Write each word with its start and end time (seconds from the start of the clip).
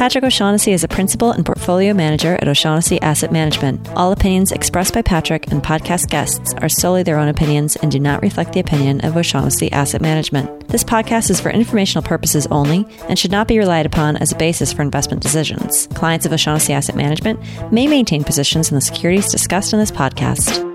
Patrick 0.00 0.24
O'Shaughnessy 0.24 0.72
is 0.72 0.82
a 0.82 0.88
principal 0.88 1.30
and 1.30 1.44
portfolio 1.44 1.92
manager 1.92 2.36
at 2.36 2.48
O'Shaughnessy 2.48 2.98
Asset 3.02 3.30
Management. 3.32 3.86
All 3.90 4.12
opinions 4.12 4.50
expressed 4.50 4.94
by 4.94 5.02
Patrick 5.02 5.52
and 5.52 5.62
podcast 5.62 6.08
guests 6.08 6.54
are 6.54 6.70
solely 6.70 7.02
their 7.02 7.18
own 7.18 7.28
opinions 7.28 7.76
and 7.76 7.92
do 7.92 8.00
not 8.00 8.22
reflect 8.22 8.54
the 8.54 8.60
opinion 8.60 9.02
of 9.02 9.14
O'Shaughnessy 9.14 9.70
Asset 9.72 10.00
Management. 10.00 10.68
This 10.68 10.82
podcast 10.82 11.28
is 11.28 11.38
for 11.38 11.50
informational 11.50 12.02
purposes 12.02 12.46
only 12.46 12.86
and 13.10 13.18
should 13.18 13.30
not 13.30 13.46
be 13.46 13.58
relied 13.58 13.84
upon 13.84 14.16
as 14.16 14.32
a 14.32 14.36
basis 14.36 14.72
for 14.72 14.80
investment 14.80 15.22
decisions. 15.22 15.86
Clients 15.88 16.24
of 16.24 16.32
O'Shaughnessy 16.32 16.72
Asset 16.72 16.96
Management 16.96 17.38
may 17.70 17.86
maintain 17.86 18.24
positions 18.24 18.70
in 18.70 18.76
the 18.76 18.80
securities 18.80 19.30
discussed 19.30 19.74
in 19.74 19.78
this 19.78 19.90
podcast. 19.90 20.66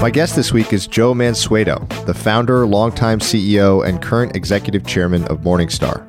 My 0.00 0.08
guest 0.08 0.36
this 0.36 0.54
week 0.54 0.72
is 0.72 0.86
Joe 0.86 1.12
Mansueto, 1.12 1.86
the 2.06 2.14
founder, 2.14 2.66
longtime 2.66 3.18
CEO, 3.18 3.86
and 3.86 4.00
current 4.00 4.34
executive 4.36 4.86
chairman 4.86 5.24
of 5.24 5.40
Morningstar. 5.40 6.08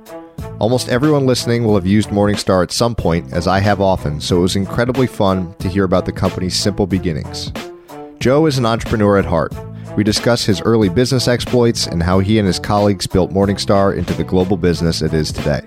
Almost 0.60 0.90
everyone 0.90 1.26
listening 1.26 1.66
will 1.66 1.76
have 1.76 1.86
used 1.86 2.10
Morningstar 2.10 2.64
at 2.64 2.72
some 2.72 2.96
point, 2.96 3.34
as 3.34 3.48
I 3.48 3.60
have 3.60 3.82
often, 3.82 4.22
so 4.22 4.38
it 4.38 4.42
was 4.42 4.56
incredibly 4.56 5.08
fun 5.08 5.54
to 5.60 5.68
hear 5.68 5.84
about 5.84 6.06
the 6.06 6.12
company's 6.12 6.58
simple 6.58 6.88
beginnings. 6.88 7.52
Joe 8.20 8.46
is 8.46 8.58
an 8.58 8.66
entrepreneur 8.66 9.18
at 9.18 9.26
heart. 9.26 9.54
We 9.98 10.04
discuss 10.04 10.46
his 10.46 10.62
early 10.62 10.90
business 10.90 11.28
exploits 11.28 11.88
and 11.88 12.02
how 12.02 12.20
he 12.20 12.40
and 12.40 12.48
his 12.48 12.60
colleagues 12.60 13.06
built 13.06 13.32
Morningstar 13.32 13.98
into 13.98 14.14
the 14.14 14.24
global 14.24 14.58
business 14.58 15.02
it 15.02 15.14
is 15.14 15.32
today. 15.32 15.62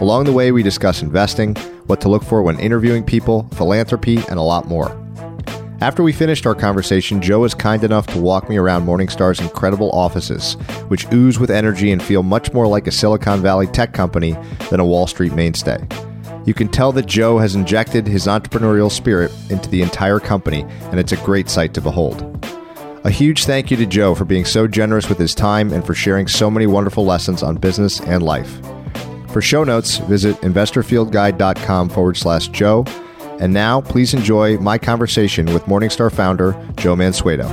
Along 0.00 0.24
the 0.24 0.32
way, 0.32 0.52
we 0.52 0.62
discuss 0.62 1.02
investing, 1.02 1.54
what 1.86 2.00
to 2.02 2.08
look 2.08 2.22
for 2.22 2.42
when 2.42 2.58
interviewing 2.60 3.04
people, 3.04 3.48
philanthropy, 3.54 4.18
and 4.28 4.38
a 4.38 4.42
lot 4.42 4.68
more. 4.68 4.99
After 5.80 6.02
we 6.02 6.12
finished 6.12 6.44
our 6.44 6.54
conversation, 6.54 7.22
Joe 7.22 7.38
was 7.38 7.54
kind 7.54 7.82
enough 7.82 8.06
to 8.08 8.20
walk 8.20 8.50
me 8.50 8.58
around 8.58 8.84
Morningstar's 8.84 9.40
incredible 9.40 9.90
offices, 9.92 10.54
which 10.88 11.10
ooze 11.10 11.38
with 11.38 11.50
energy 11.50 11.90
and 11.90 12.02
feel 12.02 12.22
much 12.22 12.52
more 12.52 12.66
like 12.66 12.86
a 12.86 12.92
Silicon 12.92 13.40
Valley 13.40 13.66
tech 13.66 13.94
company 13.94 14.36
than 14.68 14.78
a 14.78 14.84
Wall 14.84 15.06
Street 15.06 15.32
mainstay. 15.32 15.78
You 16.44 16.52
can 16.52 16.68
tell 16.68 16.92
that 16.92 17.06
Joe 17.06 17.38
has 17.38 17.54
injected 17.54 18.06
his 18.06 18.26
entrepreneurial 18.26 18.90
spirit 18.90 19.32
into 19.48 19.70
the 19.70 19.80
entire 19.80 20.20
company, 20.20 20.66
and 20.90 21.00
it's 21.00 21.12
a 21.12 21.24
great 21.24 21.48
sight 21.48 21.72
to 21.72 21.80
behold. 21.80 22.26
A 23.04 23.10
huge 23.10 23.46
thank 23.46 23.70
you 23.70 23.78
to 23.78 23.86
Joe 23.86 24.14
for 24.14 24.26
being 24.26 24.44
so 24.44 24.66
generous 24.66 25.08
with 25.08 25.18
his 25.18 25.34
time 25.34 25.72
and 25.72 25.86
for 25.86 25.94
sharing 25.94 26.26
so 26.26 26.50
many 26.50 26.66
wonderful 26.66 27.06
lessons 27.06 27.42
on 27.42 27.56
business 27.56 28.00
and 28.02 28.22
life. 28.22 28.60
For 29.28 29.40
show 29.40 29.64
notes, 29.64 29.96
visit 29.96 30.36
investorfieldguide.com 30.42 31.88
forward 31.88 32.18
slash 32.18 32.48
Joe 32.48 32.84
and 33.40 33.52
now, 33.54 33.80
please 33.80 34.14
enjoy 34.14 34.58
my 34.58 34.78
conversation 34.78 35.46
with 35.52 35.64
Morningstar 35.64 36.12
founder 36.12 36.52
Joe 36.76 36.94
Mansueto. 36.94 37.48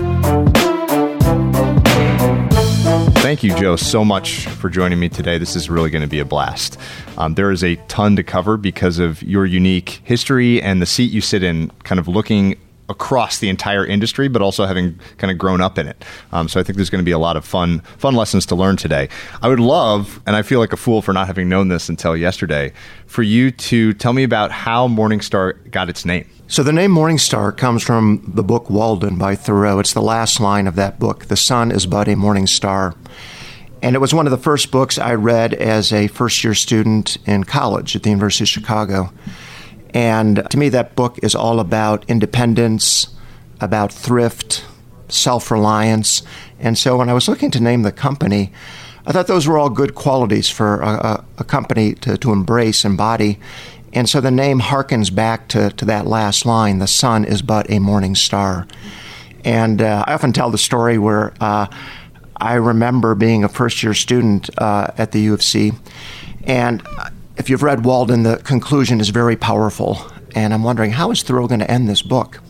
Thank 3.19 3.43
you, 3.43 3.55
Joe, 3.55 3.75
so 3.75 4.05
much 4.05 4.47
for 4.47 4.69
joining 4.69 4.99
me 4.99 5.09
today. 5.09 5.37
This 5.37 5.55
is 5.55 5.69
really 5.69 5.89
going 5.89 6.01
to 6.01 6.07
be 6.07 6.19
a 6.19 6.25
blast. 6.25 6.77
Um, 7.17 7.33
there 7.35 7.51
is 7.51 7.63
a 7.63 7.75
ton 7.87 8.15
to 8.15 8.23
cover 8.23 8.57
because 8.57 8.99
of 8.99 9.21
your 9.23 9.45
unique 9.45 10.01
history 10.03 10.61
and 10.61 10.81
the 10.81 10.85
seat 10.85 11.11
you 11.11 11.21
sit 11.21 11.43
in, 11.43 11.71
kind 11.83 11.99
of 11.99 12.07
looking 12.07 12.57
across 12.89 13.39
the 13.39 13.49
entire 13.49 13.85
industry, 13.85 14.27
but 14.27 14.41
also 14.41 14.65
having 14.65 14.99
kind 15.17 15.31
of 15.31 15.37
grown 15.37 15.61
up 15.61 15.77
in 15.77 15.87
it. 15.87 16.05
Um, 16.31 16.47
so 16.47 16.59
I 16.59 16.63
think 16.63 16.77
there's 16.77 16.89
going 16.89 17.03
to 17.03 17.05
be 17.05 17.11
a 17.11 17.19
lot 17.19 17.35
of 17.35 17.45
fun, 17.45 17.81
fun 17.97 18.15
lessons 18.15 18.45
to 18.47 18.55
learn 18.55 18.77
today. 18.77 19.09
I 19.41 19.49
would 19.49 19.59
love, 19.59 20.21
and 20.25 20.35
I 20.35 20.41
feel 20.41 20.59
like 20.59 20.73
a 20.73 20.77
fool 20.77 21.01
for 21.01 21.13
not 21.13 21.27
having 21.27 21.49
known 21.49 21.67
this 21.67 21.89
until 21.89 22.15
yesterday, 22.15 22.71
for 23.05 23.23
you 23.23 23.51
to 23.51 23.93
tell 23.93 24.13
me 24.13 24.23
about 24.23 24.51
how 24.51 24.87
Morningstar 24.87 25.69
got 25.71 25.89
its 25.89 26.05
name. 26.05 26.29
So 26.47 26.63
the 26.63 26.71
name 26.71 26.91
Morningstar 26.91 27.55
comes 27.57 27.83
from 27.83 28.23
the 28.25 28.43
book 28.43 28.69
Walden 28.69 29.17
by 29.17 29.35
Thoreau. 29.35 29.79
It's 29.79 29.93
the 29.93 30.01
last 30.01 30.39
line 30.39 30.65
of 30.65 30.75
that 30.75 30.97
book. 30.97 31.25
The 31.25 31.35
sun 31.35 31.71
is 31.71 31.85
but 31.85 32.07
a 32.07 32.15
morning 32.15 32.47
star. 32.47 32.95
And 33.81 33.95
it 33.95 33.99
was 33.99 34.13
one 34.13 34.25
of 34.25 34.31
the 34.31 34.37
first 34.37 34.71
books 34.71 34.97
I 34.97 35.13
read 35.13 35.53
as 35.53 35.91
a 35.91 36.07
first 36.07 36.43
year 36.43 36.55
student 36.55 37.17
in 37.27 37.43
college 37.43 37.95
at 37.95 38.03
the 38.03 38.09
University 38.09 38.45
of 38.45 38.49
Chicago. 38.49 39.11
And 39.93 40.49
to 40.49 40.57
me, 40.57 40.69
that 40.69 40.95
book 40.95 41.19
is 41.23 41.35
all 41.35 41.59
about 41.59 42.05
independence, 42.07 43.07
about 43.59 43.91
thrift, 43.91 44.65
self 45.09 45.51
reliance. 45.51 46.23
And 46.59 46.77
so 46.77 46.97
when 46.97 47.09
I 47.09 47.13
was 47.13 47.27
looking 47.27 47.51
to 47.51 47.59
name 47.59 47.83
the 47.83 47.91
company, 47.91 48.51
I 49.05 49.11
thought 49.11 49.27
those 49.27 49.47
were 49.47 49.57
all 49.57 49.69
good 49.69 49.95
qualities 49.95 50.49
for 50.49 50.81
a, 50.81 51.23
a 51.37 51.43
company 51.43 51.93
to, 51.95 52.17
to 52.17 52.31
embrace, 52.33 52.83
and 52.83 52.93
embody. 52.93 53.39
And 53.93 54.09
so 54.09 54.19
the 54.19 54.31
name 54.31 54.59
harkens 54.59 55.13
back 55.13 55.47
to, 55.49 55.71
to 55.71 55.85
that 55.85 56.05
last 56.05 56.45
line 56.45 56.79
the 56.79 56.87
sun 56.87 57.23
is 57.23 57.41
but 57.41 57.69
a 57.71 57.79
morning 57.79 58.15
star. 58.15 58.67
And 59.45 59.81
uh, 59.81 60.03
I 60.05 60.13
often 60.13 60.33
tell 60.33 60.51
the 60.51 60.57
story 60.57 60.97
where 60.97 61.33
uh, 61.39 61.67
I 62.35 62.55
remember 62.55 63.15
being 63.15 63.43
a 63.43 63.49
first 63.49 63.81
year 63.81 63.93
student 63.93 64.49
uh, 64.57 64.91
at 64.97 65.13
the 65.13 65.21
U 65.21 65.33
of 65.33 65.41
C. 65.41 65.71
And 66.43 66.85
if 67.37 67.49
you've 67.49 67.63
read 67.63 67.85
Walden, 67.85 68.23
the 68.23 68.37
conclusion 68.37 68.99
is 68.99 69.09
very 69.09 69.35
powerful. 69.35 69.99
And 70.35 70.53
I'm 70.53 70.63
wondering, 70.63 70.91
how 70.91 71.11
is 71.11 71.23
Thoreau 71.23 71.47
going 71.47 71.59
to 71.59 71.71
end 71.71 71.87
this 71.87 72.01
book? 72.01 72.41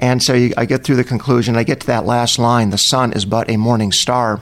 And 0.00 0.22
so 0.22 0.34
you, 0.34 0.52
I 0.56 0.66
get 0.66 0.84
through 0.84 0.96
the 0.96 1.04
conclusion. 1.04 1.56
I 1.56 1.62
get 1.62 1.80
to 1.80 1.86
that 1.86 2.04
last 2.04 2.38
line 2.38 2.70
the 2.70 2.78
sun 2.78 3.12
is 3.12 3.24
but 3.24 3.48
a 3.48 3.56
morning 3.56 3.92
star. 3.92 4.40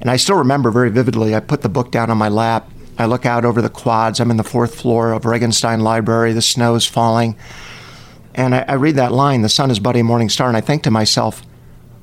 And 0.00 0.10
I 0.10 0.16
still 0.16 0.36
remember 0.36 0.70
very 0.70 0.90
vividly, 0.90 1.34
I 1.34 1.40
put 1.40 1.62
the 1.62 1.68
book 1.68 1.90
down 1.90 2.10
on 2.10 2.18
my 2.18 2.28
lap. 2.28 2.70
I 2.98 3.06
look 3.06 3.26
out 3.26 3.44
over 3.44 3.60
the 3.60 3.68
quads. 3.68 4.20
I'm 4.20 4.30
in 4.30 4.36
the 4.36 4.44
fourth 4.44 4.74
floor 4.74 5.12
of 5.12 5.22
Regenstein 5.22 5.80
Library. 5.80 6.32
The 6.32 6.42
snow 6.42 6.74
is 6.74 6.86
falling. 6.86 7.36
And 8.34 8.54
I, 8.54 8.64
I 8.68 8.74
read 8.74 8.96
that 8.96 9.12
line, 9.12 9.42
the 9.42 9.48
sun 9.48 9.70
is 9.70 9.80
but 9.80 9.96
a 9.96 10.02
morning 10.02 10.28
star. 10.28 10.48
And 10.48 10.56
I 10.56 10.60
think 10.60 10.82
to 10.84 10.90
myself, 10.90 11.42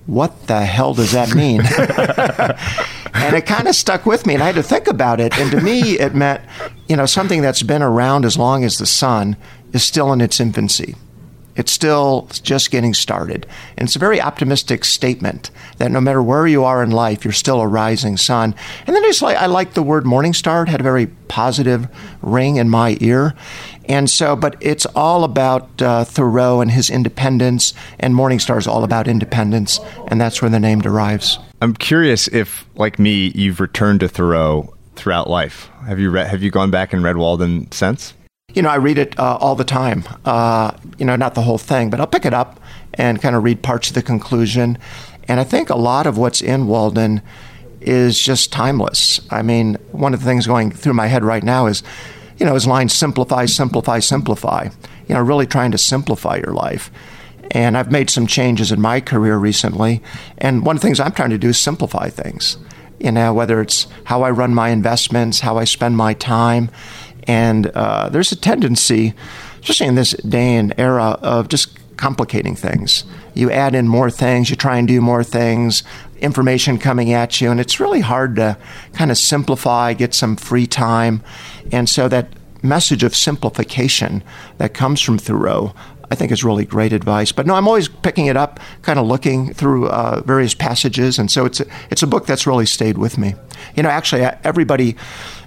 what 0.05 0.47
the 0.47 0.61
hell 0.61 0.93
does 0.93 1.11
that 1.13 1.33
mean? 1.33 1.61
and 3.13 3.35
it 3.35 3.45
kind 3.45 3.67
of 3.67 3.75
stuck 3.75 4.05
with 4.05 4.25
me, 4.25 4.33
and 4.33 4.43
I 4.43 4.47
had 4.47 4.55
to 4.55 4.63
think 4.63 4.87
about 4.87 5.19
it. 5.19 5.37
And 5.37 5.51
to 5.51 5.61
me, 5.61 5.99
it 5.99 6.13
meant, 6.13 6.41
you 6.89 6.95
know, 6.95 7.05
something 7.05 7.41
that's 7.41 7.63
been 7.63 7.81
around 7.81 8.25
as 8.25 8.37
long 8.37 8.63
as 8.63 8.77
the 8.77 8.85
sun 8.85 9.37
is 9.71 9.83
still 9.83 10.11
in 10.11 10.21
its 10.21 10.39
infancy. 10.39 10.95
It's 11.55 11.71
still 11.71 12.27
just 12.31 12.71
getting 12.71 12.93
started. 12.93 13.45
And 13.77 13.87
it's 13.87 13.95
a 13.95 13.99
very 13.99 14.19
optimistic 14.19 14.83
statement 14.85 15.51
that 15.77 15.91
no 15.91 16.01
matter 16.01 16.21
where 16.21 16.47
you 16.47 16.63
are 16.63 16.81
in 16.81 16.91
life, 16.91 17.23
you're 17.23 17.31
still 17.31 17.61
a 17.61 17.67
rising 17.67 18.17
sun. 18.17 18.55
And 18.87 18.95
then 18.95 19.03
I 19.03 19.07
just 19.07 19.21
like, 19.21 19.37
I 19.37 19.45
like 19.45 19.73
the 19.73 19.83
word 19.83 20.05
morning 20.05 20.33
star. 20.33 20.63
It 20.63 20.69
had 20.69 20.79
a 20.79 20.83
very 20.83 21.07
positive 21.27 21.87
ring 22.21 22.55
in 22.55 22.69
my 22.69 22.97
ear. 23.01 23.35
And 23.85 24.09
so, 24.09 24.35
but 24.35 24.55
it's 24.61 24.85
all 24.87 25.23
about 25.23 25.81
uh, 25.81 26.05
Thoreau 26.05 26.61
and 26.61 26.71
his 26.71 26.89
independence, 26.89 27.73
and 27.99 28.15
Morningstar 28.15 28.57
is 28.57 28.65
all 28.65 28.83
about 28.83 29.07
independence, 29.07 29.79
and 30.07 30.21
that's 30.21 30.41
where 30.41 30.49
the 30.49 30.59
name 30.59 30.79
derives. 30.79 31.37
I'm 31.61 31.73
curious 31.73 32.27
if, 32.29 32.65
like 32.75 32.97
me, 32.97 33.31
you've 33.35 33.59
returned 33.59 33.99
to 33.99 34.07
Thoreau 34.07 34.73
throughout 34.95 35.29
life. 35.29 35.69
Have 35.85 35.99
you 35.99 36.09
read, 36.11 36.27
have 36.27 36.41
you 36.41 36.49
gone 36.49 36.71
back 36.71 36.93
and 36.93 37.03
read 37.03 37.17
Walden 37.17 37.69
since? 37.71 38.13
You 38.53 38.61
know, 38.61 38.69
I 38.69 38.75
read 38.75 38.97
it 38.97 39.17
uh, 39.19 39.37
all 39.39 39.55
the 39.55 39.63
time. 39.63 40.03
Uh, 40.25 40.71
you 40.97 41.05
know, 41.05 41.15
not 41.15 41.35
the 41.35 41.41
whole 41.41 41.57
thing, 41.57 41.89
but 41.89 41.99
I'll 41.99 42.07
pick 42.07 42.25
it 42.25 42.33
up 42.33 42.59
and 42.93 43.21
kind 43.21 43.35
of 43.35 43.43
read 43.43 43.63
parts 43.63 43.89
of 43.89 43.95
the 43.95 44.03
conclusion. 44.03 44.77
And 45.27 45.39
I 45.39 45.43
think 45.43 45.69
a 45.69 45.75
lot 45.75 46.05
of 46.05 46.17
what's 46.17 46.41
in 46.41 46.67
Walden 46.67 47.21
is 47.81 48.19
just 48.19 48.51
timeless. 48.51 49.19
I 49.29 49.41
mean, 49.41 49.75
one 49.91 50.13
of 50.13 50.19
the 50.19 50.25
things 50.25 50.47
going 50.47 50.71
through 50.71 50.93
my 50.93 51.07
head 51.07 51.23
right 51.23 51.43
now 51.43 51.65
is 51.65 51.83
you 52.37 52.45
know, 52.45 52.53
his 52.53 52.67
line 52.67 52.89
simplify, 52.89 53.45
simplify, 53.45 53.99
simplify. 53.99 54.69
You 55.07 55.15
know, 55.15 55.21
really 55.21 55.45
trying 55.45 55.71
to 55.71 55.77
simplify 55.77 56.37
your 56.37 56.53
life. 56.53 56.91
And 57.51 57.77
I've 57.77 57.91
made 57.91 58.09
some 58.09 58.25
changes 58.25 58.71
in 58.71 58.81
my 58.81 58.99
career 58.99 59.37
recently. 59.37 60.01
And 60.37 60.65
one 60.65 60.75
of 60.75 60.81
the 60.81 60.87
things 60.87 60.99
I'm 60.99 61.11
trying 61.11 61.29
to 61.31 61.37
do 61.37 61.49
is 61.49 61.57
simplify 61.57 62.09
things. 62.09 62.57
You 62.99 63.11
know, 63.11 63.33
whether 63.33 63.61
it's 63.61 63.87
how 64.05 64.23
I 64.23 64.31
run 64.31 64.53
my 64.53 64.69
investments, 64.69 65.41
how 65.41 65.57
I 65.57 65.65
spend 65.65 65.97
my 65.97 66.13
time. 66.13 66.69
And 67.27 67.67
uh, 67.67 68.09
there's 68.09 68.31
a 68.31 68.35
tendency, 68.35 69.13
especially 69.61 69.87
in 69.87 69.95
this 69.95 70.11
day 70.11 70.55
and 70.55 70.73
era, 70.77 71.17
of 71.21 71.47
just 71.47 71.77
complicating 71.97 72.55
things. 72.55 73.03
You 73.33 73.51
add 73.51 73.75
in 73.75 73.87
more 73.87 74.09
things, 74.09 74.49
you 74.49 74.55
try 74.55 74.77
and 74.77 74.87
do 74.87 74.99
more 74.99 75.23
things, 75.23 75.83
information 76.19 76.77
coming 76.77 77.13
at 77.13 77.39
you, 77.39 77.51
and 77.51 77.59
it's 77.59 77.79
really 77.79 78.01
hard 78.01 78.35
to 78.37 78.57
kind 78.93 79.11
of 79.11 79.17
simplify, 79.17 79.93
get 79.93 80.13
some 80.13 80.35
free 80.35 80.67
time. 80.67 81.23
And 81.71 81.87
so 81.87 82.07
that 82.09 82.33
message 82.61 83.03
of 83.03 83.15
simplification 83.15 84.23
that 84.57 84.73
comes 84.73 85.01
from 85.01 85.17
Thoreau 85.17 85.73
I 86.13 86.15
think 86.15 86.31
is 86.31 86.43
really 86.43 86.63
great 86.63 86.93
advice. 86.93 87.31
But 87.31 87.47
no, 87.47 87.55
I'm 87.55 87.67
always 87.67 87.87
picking 87.87 88.27
it 88.27 88.37
up, 88.37 88.59
kind 88.83 88.99
of 88.99 89.07
looking 89.07 89.51
through 89.51 89.89
uh, 89.89 90.21
various 90.25 90.53
passages, 90.53 91.17
and 91.17 91.31
so 91.31 91.43
it's 91.43 91.59
a, 91.59 91.65
it's 91.89 92.03
a 92.03 92.07
book 92.07 92.27
that's 92.27 92.45
really 92.45 92.67
stayed 92.67 92.99
with 92.99 93.17
me. 93.17 93.33
You 93.75 93.81
know, 93.81 93.89
actually, 93.89 94.21
everybody 94.43 94.95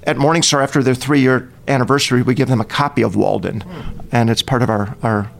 at 0.06 0.16
Morningstar 0.16 0.62
after 0.62 0.82
their 0.82 0.94
three 0.94 1.20
year 1.20 1.50
anniversary, 1.68 2.22
we 2.22 2.34
give 2.34 2.48
them 2.48 2.60
a 2.60 2.64
copy 2.64 3.02
of 3.02 3.16
Walden, 3.16 3.60
hmm. 3.62 4.00
and 4.12 4.30
it's 4.30 4.42
part 4.42 4.62
of 4.62 4.70
our 4.70 4.96
our 5.02 5.30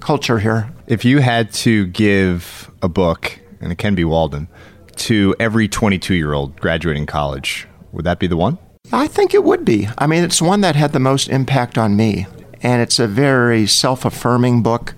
culture 0.00 0.38
here. 0.38 0.70
If 0.86 1.04
you 1.04 1.18
had 1.18 1.52
to 1.54 1.86
give 1.86 2.70
a 2.82 2.88
book, 2.88 3.38
and 3.60 3.72
it 3.72 3.78
can 3.78 3.94
be 3.94 4.04
Walden, 4.04 4.48
to 4.96 5.34
every 5.40 5.68
22 5.68 6.14
year 6.14 6.32
old 6.32 6.60
graduating 6.60 7.06
college, 7.06 7.66
would 7.92 8.04
that 8.04 8.18
be 8.18 8.26
the 8.26 8.36
one? 8.36 8.58
I 8.92 9.06
think 9.06 9.32
it 9.32 9.44
would 9.44 9.64
be. 9.64 9.88
I 9.96 10.06
mean, 10.06 10.24
it's 10.24 10.42
one 10.42 10.60
that 10.62 10.76
had 10.76 10.92
the 10.92 10.98
most 10.98 11.28
impact 11.28 11.78
on 11.78 11.96
me 11.96 12.26
and 12.62 12.80
it's 12.80 12.98
a 12.98 13.06
very 13.06 13.66
self 13.66 14.04
affirming 14.04 14.62
book. 14.62 14.94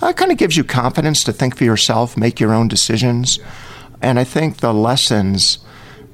It 0.00 0.16
kind 0.16 0.30
of 0.30 0.38
gives 0.38 0.56
you 0.56 0.64
confidence 0.64 1.24
to 1.24 1.32
think 1.32 1.56
for 1.56 1.64
yourself, 1.64 2.16
make 2.16 2.38
your 2.38 2.54
own 2.54 2.68
decisions. 2.68 3.40
And 4.00 4.18
I 4.18 4.24
think 4.24 4.58
the 4.58 4.72
lessons, 4.72 5.58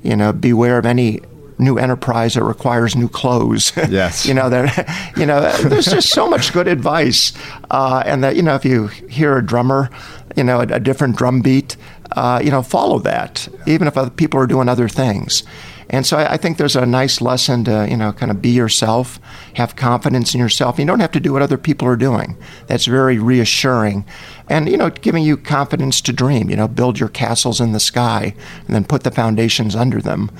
you 0.02 0.16
know, 0.16 0.32
beware 0.32 0.78
of 0.78 0.86
any 0.86 1.20
new 1.58 1.78
enterprise 1.78 2.34
that 2.34 2.44
requires 2.44 2.96
new 2.96 3.08
clothes. 3.08 3.72
Yes. 3.94 4.26
you 4.26 4.34
know, 4.34 4.48
that 4.48 5.12
you 5.16 5.24
know, 5.24 5.40
there's 5.68 5.84
just 5.84 6.08
so 6.08 6.28
much 6.28 6.52
good 6.52 6.66
advice. 6.66 7.32
Uh, 7.70 8.02
and 8.04 8.24
that, 8.24 8.34
you 8.34 8.42
know, 8.42 8.54
if 8.54 8.64
you 8.64 8.88
hear 8.88 9.36
a 9.36 9.44
drummer, 9.44 9.88
you 10.36 10.42
know, 10.42 10.60
a, 10.60 10.62
a 10.64 10.80
different 10.80 11.16
drum 11.16 11.42
beat, 11.42 11.76
uh, 12.12 12.40
you 12.42 12.50
know, 12.50 12.62
follow 12.62 12.98
that, 13.00 13.46
even 13.66 13.86
if 13.86 13.96
other 13.96 14.10
people 14.10 14.40
are 14.40 14.46
doing 14.46 14.68
other 14.68 14.88
things. 14.88 15.44
And 15.90 16.06
so 16.06 16.16
I, 16.16 16.36
think 16.36 16.56
there's 16.56 16.76
a 16.76 16.86
nice 16.86 17.20
lesson 17.20 17.64
to, 17.64 17.86
you 17.88 17.96
know, 17.96 18.12
kind 18.12 18.30
of 18.30 18.40
be 18.40 18.50
yourself, 18.50 19.20
have 19.54 19.76
confidence 19.76 20.34
in 20.34 20.40
yourself. 20.40 20.78
You 20.78 20.86
don't 20.86 21.00
have 21.00 21.12
to 21.12 21.20
do 21.20 21.32
what 21.32 21.42
other 21.42 21.58
people 21.58 21.86
are 21.86 21.96
doing. 21.96 22.36
That's 22.66 22.86
very 22.86 23.18
reassuring. 23.18 24.04
And, 24.48 24.68
you 24.68 24.76
know, 24.76 24.90
giving 24.90 25.24
you 25.24 25.36
confidence 25.36 26.00
to 26.02 26.12
dream, 26.12 26.48
you 26.48 26.56
know, 26.56 26.68
build 26.68 26.98
your 26.98 27.10
castles 27.10 27.60
in 27.60 27.72
the 27.72 27.80
sky 27.80 28.34
and 28.66 28.74
then 28.74 28.84
put 28.84 29.04
the 29.04 29.10
foundations 29.10 29.76
under 29.76 30.00
them. 30.00 30.30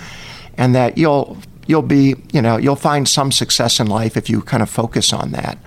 And 0.57 0.75
that 0.75 0.99
you'll 0.99 1.37
you'll 1.67 1.83
be, 1.83 2.17
you 2.33 2.43
know, 2.43 2.57
you'll 2.57 2.77
find 2.77 3.09
some 3.09 3.33
success 3.33 3.81
in 3.81 3.87
life 3.87 4.17
if 4.17 4.29
you 4.29 4.43
kind 4.43 4.63
of 4.63 4.71
focus 4.71 5.13
on 5.13 5.33
that. 5.33 5.59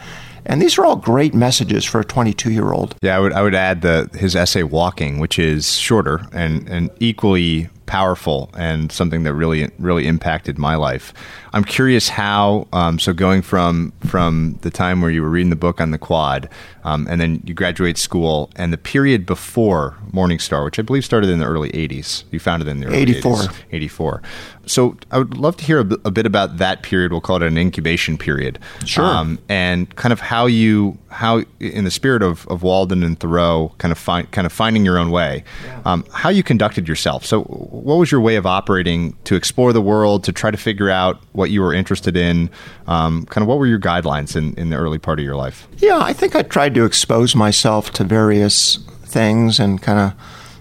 And 0.46 0.62
these 0.62 0.78
are 0.78 0.86
all 0.86 0.96
great 0.96 1.34
messages 1.34 1.84
for 1.84 2.00
a 2.00 2.06
22 2.06 2.52
year 2.52 2.72
old. 2.72 2.96
Yeah, 3.02 3.18
I 3.18 3.20
would 3.20 3.34
I 3.34 3.42
would 3.42 3.56
add 3.56 3.82
the 3.82 4.10
his 4.14 4.36
essay 4.36 4.64
Walking, 4.64 5.20
which 5.20 5.38
is 5.38 5.78
shorter 5.78 6.26
and 6.32 6.68
and 6.70 6.90
equally 7.00 7.70
powerful 7.86 8.50
and 8.56 8.92
something 8.92 9.24
that 9.24 9.34
really 9.34 9.70
really 9.78 10.08
impacted 10.08 10.58
my 10.58 10.76
life. 10.76 11.14
I'm 11.54 11.64
curious 11.66 12.10
how. 12.10 12.68
Um, 12.72 12.98
so 12.98 13.14
going 13.14 13.42
from 13.42 13.92
from 14.06 14.58
the 14.62 14.72
time 14.72 15.02
where 15.02 15.12
you 15.12 15.22
were 15.22 15.30
reading 15.30 15.50
the 15.50 15.58
book 15.58 15.82
on 15.82 15.92
the 15.92 15.98
quad, 15.98 16.50
um, 16.88 17.06
and 17.10 17.20
then 17.20 17.44
you 17.46 17.54
graduate 17.54 17.98
school, 17.98 18.50
and 18.56 18.72
the 18.72 18.78
period 18.78 19.26
before 19.26 19.98
Morningstar, 20.14 20.64
which 20.64 20.80
I 20.80 20.84
believe 20.84 21.04
started 21.04 21.30
in 21.30 21.40
the 21.40 21.46
early 21.46 21.70
'80s. 21.72 22.24
You 22.32 22.40
founded 22.40 22.70
in 22.70 22.80
the 22.80 22.88
early 22.88 22.98
84. 23.00 23.36
80s, 23.36 23.56
84. 23.74 24.22
So 24.68 24.98
I 25.12 25.18
would 25.18 25.38
love 25.38 25.58
to 25.58 25.66
hear 25.66 25.80
a, 25.80 25.84
b- 25.84 25.98
a 26.06 26.12
bit 26.12 26.26
about 26.26 26.58
that 26.58 26.84
period. 26.84 27.12
We'll 27.12 27.22
call 27.22 27.38
it 27.38 27.44
an 27.44 27.58
incubation 27.58 28.18
period. 28.18 28.60
Sure. 28.86 29.04
Um, 29.04 29.40
and 29.50 29.94
kind 29.96 30.14
of 30.14 30.20
how 30.22 30.46
you 30.46 30.98
how 31.10 31.44
in 31.60 31.84
the 31.84 31.92
spirit 31.92 32.22
of, 32.22 32.48
of 32.48 32.64
Walden 32.64 33.04
and 33.04 33.20
Thoreau, 33.20 33.74
kind 33.80 33.92
of 33.92 33.98
find 33.98 34.30
kind 34.32 34.46
of 34.46 34.54
finding 34.54 34.86
your 34.86 34.98
own 34.98 35.10
way. 35.10 35.44
Yeah. 35.66 35.82
Um, 35.86 36.06
how 36.14 36.30
you 36.30 36.44
conducted 36.44 36.88
yourself. 36.88 37.26
So 37.26 37.44
what 37.44 37.96
was 37.96 38.12
your 38.12 38.22
way 38.22 38.36
of 38.36 38.46
operating 38.46 39.16
to 39.24 39.36
explore 39.36 39.74
the 39.74 39.82
world, 39.82 40.24
to 40.26 40.32
try 40.32 40.52
to 40.52 40.58
figure 40.58 40.90
out 40.90 41.22
what 41.32 41.50
you 41.50 41.62
were 41.62 41.74
interested 41.74 42.16
in? 42.16 42.50
Um, 42.88 43.26
kind 43.26 43.42
of 43.42 43.48
what 43.48 43.58
were 43.58 43.68
your 43.68 43.80
guidelines 43.80 44.36
in, 44.36 44.54
in 44.56 44.70
the 44.70 44.78
early 44.78 45.00
part 45.00 45.20
of 45.20 45.26
your 45.26 45.36
life? 45.36 45.68
Yeah, 45.78 46.00
I 46.00 46.14
think 46.14 46.36
I 46.36 46.44
tried 46.44 46.74
to 46.78 46.86
expose 46.86 47.36
myself 47.36 47.92
to 47.92 48.04
various 48.04 48.78
things 49.02 49.60
and 49.60 49.82
kind 49.82 50.00
of 50.00 50.14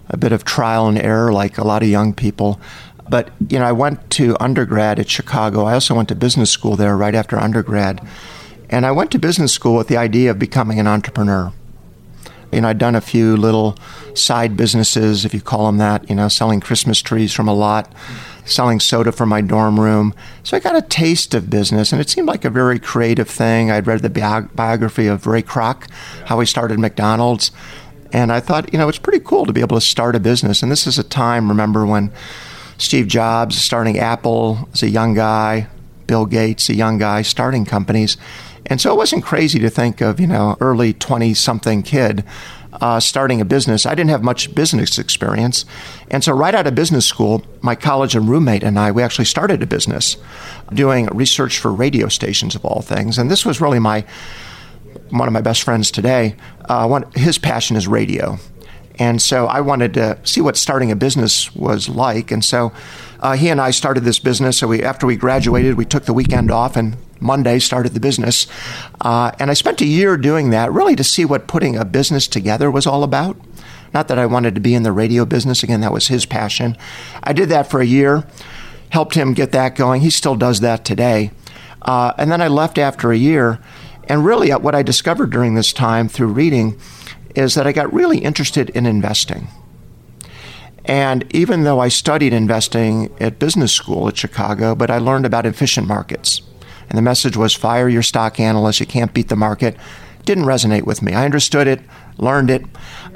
a 0.09 0.17
bit 0.17 0.33
of 0.33 0.45
trial 0.45 0.89
and 0.89 0.99
error, 0.99 1.31
like 1.31 1.59
a 1.59 1.65
lot 1.65 1.83
of 1.83 1.89
young 1.91 2.15
people. 2.15 2.59
But 3.09 3.31
you 3.51 3.59
know, 3.59 3.67
I 3.67 3.73
went 3.73 4.09
to 4.13 4.35
undergrad 4.41 4.99
at 4.99 5.11
Chicago. 5.11 5.65
I 5.65 5.75
also 5.75 5.95
went 5.95 6.09
to 6.09 6.15
business 6.15 6.51
school 6.51 6.75
there 6.75 6.97
right 6.97 7.15
after 7.15 7.39
undergrad, 7.39 8.01
and 8.71 8.87
I 8.87 8.93
went 8.93 9.11
to 9.11 9.19
business 9.19 9.53
school 9.53 9.77
with 9.77 9.89
the 9.89 9.99
idea 9.99 10.31
of 10.31 10.39
becoming 10.39 10.81
an 10.81 10.87
entrepreneur. 10.87 11.53
You 12.51 12.63
know, 12.63 12.69
I'd 12.69 12.79
done 12.79 12.95
a 12.95 13.03
few 13.03 13.37
little 13.37 13.77
side 14.15 14.57
businesses, 14.57 15.27
if 15.27 15.35
you 15.35 15.43
call 15.43 15.67
them 15.67 15.77
that, 15.79 16.09
you 16.09 16.17
know, 16.17 16.29
selling 16.29 16.61
Christmas 16.61 17.03
trees 17.03 17.35
from 17.35 17.47
a 17.47 17.55
lot, 17.55 17.93
selling 18.47 18.81
soda 18.81 19.13
from 19.13 19.29
my 19.29 19.41
dorm 19.41 19.79
room. 19.79 20.15
So 20.43 20.57
I 20.57 20.61
got 20.61 20.77
a 20.77 20.83
taste 20.83 21.35
of 21.35 21.51
business, 21.51 21.93
and 21.93 22.01
it 22.01 22.09
seemed 22.09 22.29
like 22.29 22.45
a 22.45 22.51
very 22.51 22.79
creative 22.79 23.29
thing. 23.29 23.71
I'd 23.71 23.87
read 23.87 24.01
the 24.01 24.11
bi- 24.11 24.49
biography 24.55 25.07
of 25.07 25.27
Ray 25.27 25.43
Kroc, 25.43 25.91
how 26.27 26.41
he 26.41 26.47
started 26.47 26.79
McDonald's. 26.79 27.51
And 28.13 28.33
I 28.33 28.41
thought, 28.41 28.73
you 28.73 28.79
know, 28.79 28.89
it's 28.89 28.99
pretty 28.99 29.21
cool 29.21 29.47
to 29.47 29.53
be 29.53 29.61
able 29.61 29.77
to 29.77 29.85
start 29.85 30.17
a 30.17 30.21
business. 30.21 30.63
And 30.63 30.71
this 30.73 30.87
is 30.87 30.99
a 30.99 31.05
time, 31.05 31.49
remember, 31.49 31.85
when 31.85 32.13
Steve 32.79 33.09
Jobs 33.09 33.61
starting 33.61 33.99
Apple 33.99 34.69
as 34.73 34.83
a 34.83 34.89
young 34.89 35.15
guy, 35.15 35.67
Bill 36.07 36.25
Gates, 36.25 36.69
a 36.69 36.75
young 36.75 36.99
guy, 36.99 37.23
starting 37.23 37.65
companies. 37.65 38.17
And 38.67 38.81
so 38.81 38.93
it 38.93 38.97
wasn't 38.97 39.25
crazy 39.25 39.59
to 39.61 39.71
think 39.71 40.01
of, 40.01 40.21
you 40.21 40.27
know, 40.27 40.57
early 40.61 40.93
20 40.93 41.35
something 41.35 41.83
kid 41.83 42.25
uh, 42.81 43.01
starting 43.01 43.41
a 43.41 43.45
business. 43.45 43.87
I 43.87 43.95
didn't 43.95 44.11
have 44.11 44.23
much 44.23 44.55
business 44.55 44.99
experience. 44.99 45.65
And 46.11 46.23
so, 46.23 46.33
right 46.33 46.55
out 46.55 46.67
of 46.67 46.75
business 46.75 47.07
school, 47.07 47.43
my 47.61 47.75
college 47.75 48.15
and 48.15 48.29
roommate 48.29 48.63
and 48.63 48.79
I, 48.79 48.93
we 48.93 49.03
actually 49.03 49.25
started 49.25 49.63
a 49.63 49.67
business 49.67 50.17
doing 50.73 51.07
research 51.07 51.59
for 51.59 51.73
radio 51.73 52.09
stations, 52.09 52.55
of 52.55 52.65
all 52.65 52.83
things. 52.83 53.19
And 53.19 53.31
this 53.31 53.45
was 53.45 53.61
really 53.61 53.79
my 53.79 54.05
one 55.11 55.29
of 55.29 55.33
my 55.33 55.41
best 55.41 55.63
friends 55.63 55.91
today. 55.91 56.35
Uh, 56.65 56.87
one, 56.87 57.11
his 57.13 57.39
passion 57.39 57.77
is 57.77 57.87
radio. 57.87 58.39
And 58.99 59.21
so 59.21 59.47
I 59.47 59.61
wanted 59.61 59.95
to 59.95 60.19
see 60.25 60.41
what 60.41 60.57
starting 60.57 60.91
a 60.91 60.97
business 60.97 61.55
was 61.55 61.89
like. 61.89 62.31
And 62.31 62.45
so 62.45 62.73
uh, 63.21 63.37
he 63.37 63.49
and 63.49 63.61
I 63.61 63.71
started 63.71 64.05
this 64.05 64.19
business. 64.19 64.59
So 64.59 64.69
we, 64.69 64.83
after 64.83 65.07
we 65.07 65.17
graduated, 65.17 65.77
we 65.77 65.85
took 65.85 66.07
the 66.07 66.15
weekend 66.15 66.51
off 66.51 66.77
and 66.77 66.97
Monday 67.21 67.59
started 67.59 67.95
the 67.95 68.01
business. 68.01 68.47
Uh, 69.01 69.33
and 69.39 69.51
I 69.51 69.55
spent 69.55 69.81
a 69.81 69.87
year 69.87 70.17
doing 70.17 70.51
that, 70.51 70.73
really 70.73 70.97
to 70.97 71.05
see 71.05 71.25
what 71.25 71.47
putting 71.47 71.77
a 71.77 71.85
business 71.85 72.27
together 72.27 72.71
was 72.71 72.87
all 72.87 73.03
about. 73.03 73.37
Not 73.95 74.09
that 74.09 74.19
I 74.19 74.27
wanted 74.27 74.55
to 74.55 74.61
be 74.61 74.75
in 74.75 74.83
the 74.83 74.93
radio 74.93 75.25
business. 75.25 75.63
Again, 75.63 75.81
that 75.81 75.93
was 75.93 76.09
his 76.09 76.27
passion. 76.27 76.77
I 77.23 77.33
did 77.33 77.49
that 77.49 77.71
for 77.71 77.81
a 77.81 77.87
year, 77.87 78.27
helped 78.91 79.15
him 79.15 79.35
get 79.35 79.53
that 79.53 79.75
going. 79.75 80.03
He 80.03 80.11
still 80.11 80.37
does 80.37 80.61
that 80.61 80.85
today. 80.85 81.31
Uh, 81.83 82.13
and 82.19 82.31
then 82.31 82.41
I 82.41 82.49
left 82.49 82.79
after 82.79 83.13
a 83.13 83.17
year. 83.17 83.61
And 84.09 84.25
really, 84.25 84.51
what 84.51 84.75
I 84.75 84.83
discovered 84.83 85.31
during 85.31 85.55
this 85.55 85.73
time 85.73 86.09
through 86.09 86.29
reading 86.29 86.79
is 87.35 87.55
that 87.55 87.67
I 87.67 87.73
got 87.73 87.93
really 87.93 88.19
interested 88.19 88.71
in 88.71 88.87
investing. 88.87 89.49
And 90.85 91.25
even 91.35 91.65
though 91.65 91.81
I 91.81 91.89
studied 91.89 92.33
investing 92.33 93.13
at 93.21 93.39
business 93.39 93.73
school 93.73 94.09
at 94.09 94.17
Chicago, 94.17 94.75
but 94.75 94.91
I 94.91 94.99
learned 94.99 95.27
about 95.27 95.45
efficient 95.45 95.89
markets. 95.89 96.43
And 96.89 96.97
the 96.97 97.03
message 97.03 97.37
was 97.37 97.55
fire 97.55 97.89
your 97.89 98.03
stock 98.03 98.39
analyst, 98.41 98.81
you 98.81 98.87
can't 98.87 99.13
beat 99.13 99.29
the 99.29 99.37
market. 99.37 99.77
Didn't 100.25 100.45
resonate 100.45 100.83
with 100.83 101.03
me. 101.03 101.15
I 101.15 101.25
understood 101.25 101.69
it, 101.69 101.81
learned 102.19 102.51
it. 102.51 102.65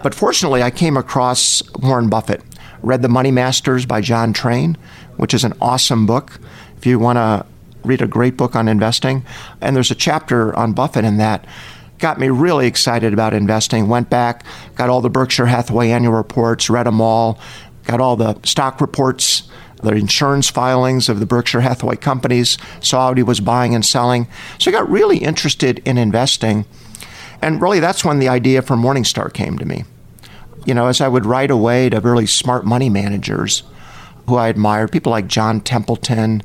But 0.03 0.15
fortunately, 0.15 0.63
I 0.63 0.71
came 0.71 0.97
across 0.97 1.63
Warren 1.81 2.09
Buffett, 2.09 2.43
read 2.83 3.03
The 3.03 3.09
Money 3.09 3.31
Masters 3.31 3.85
by 3.87 4.01
John 4.01 4.33
Train, 4.33 4.77
which 5.17 5.35
is 5.35 5.45
an 5.45 5.55
awesome 5.61 6.07
book. 6.07 6.41
If 6.77 6.87
you 6.87 6.99
want 6.99 7.17
to 7.17 7.45
read 7.85 8.03
a 8.03 8.07
great 8.07 8.37
book 8.37 8.55
on 8.55 8.69
investing, 8.69 9.25
and 9.61 9.75
there's 9.75 9.91
a 9.91 9.97
chapter 9.97 10.55
on 10.57 10.73
Buffett 10.73 11.05
in 11.05 11.17
that 11.17 11.47
got 12.01 12.19
me 12.19 12.29
really 12.29 12.67
excited 12.67 13.13
about 13.13 13.35
investing. 13.35 13.89
Went 13.89 14.11
back, 14.11 14.45
got 14.75 14.89
all 14.89 15.01
the 15.01 15.11
Berkshire 15.11 15.47
Hathaway 15.47 15.91
annual 15.91 16.15
reports, 16.15 16.71
read 16.71 16.87
them 16.87 17.01
all, 17.01 17.39
got 17.85 18.01
all 18.01 18.17
the 18.17 18.39
stock 18.45 18.81
reports, 18.81 19.49
the 19.83 19.93
insurance 19.93 20.51
filings 20.51 21.09
of 21.09 21.21
the 21.21 21.27
Berkshire 21.27 21.61
Hathaway 21.61 21.97
companies, 21.97 22.59
saw 22.81 23.09
what 23.09 23.17
he 23.17 23.23
was 23.23 23.41
buying 23.41 23.75
and 23.75 23.85
selling. 23.85 24.29
So 24.59 24.71
I 24.71 24.73
got 24.73 24.89
really 24.89 25.19
interested 25.19 25.81
in 25.81 25.99
investing. 25.99 26.67
And 27.43 27.63
really, 27.63 27.81
that's 27.81 28.05
when 28.05 28.19
the 28.19 28.29
idea 28.29 28.63
for 28.63 28.77
Morningstar 28.77 29.33
came 29.33 29.59
to 29.59 29.65
me. 29.65 29.85
You 30.67 30.75
know, 30.75 30.89
as 30.89 31.01
I 31.01 31.09
would 31.09 31.25
write 31.25 31.51
away 31.51 31.89
to 31.89 32.01
really 32.01 32.27
smart 32.27 32.67
money 32.67 32.91
managers 32.91 33.63
who 34.27 34.37
I 34.37 34.49
admired, 34.49 34.93
people 34.93 35.11
like 35.11 35.27
John 35.27 35.61
Templeton, 35.61 36.43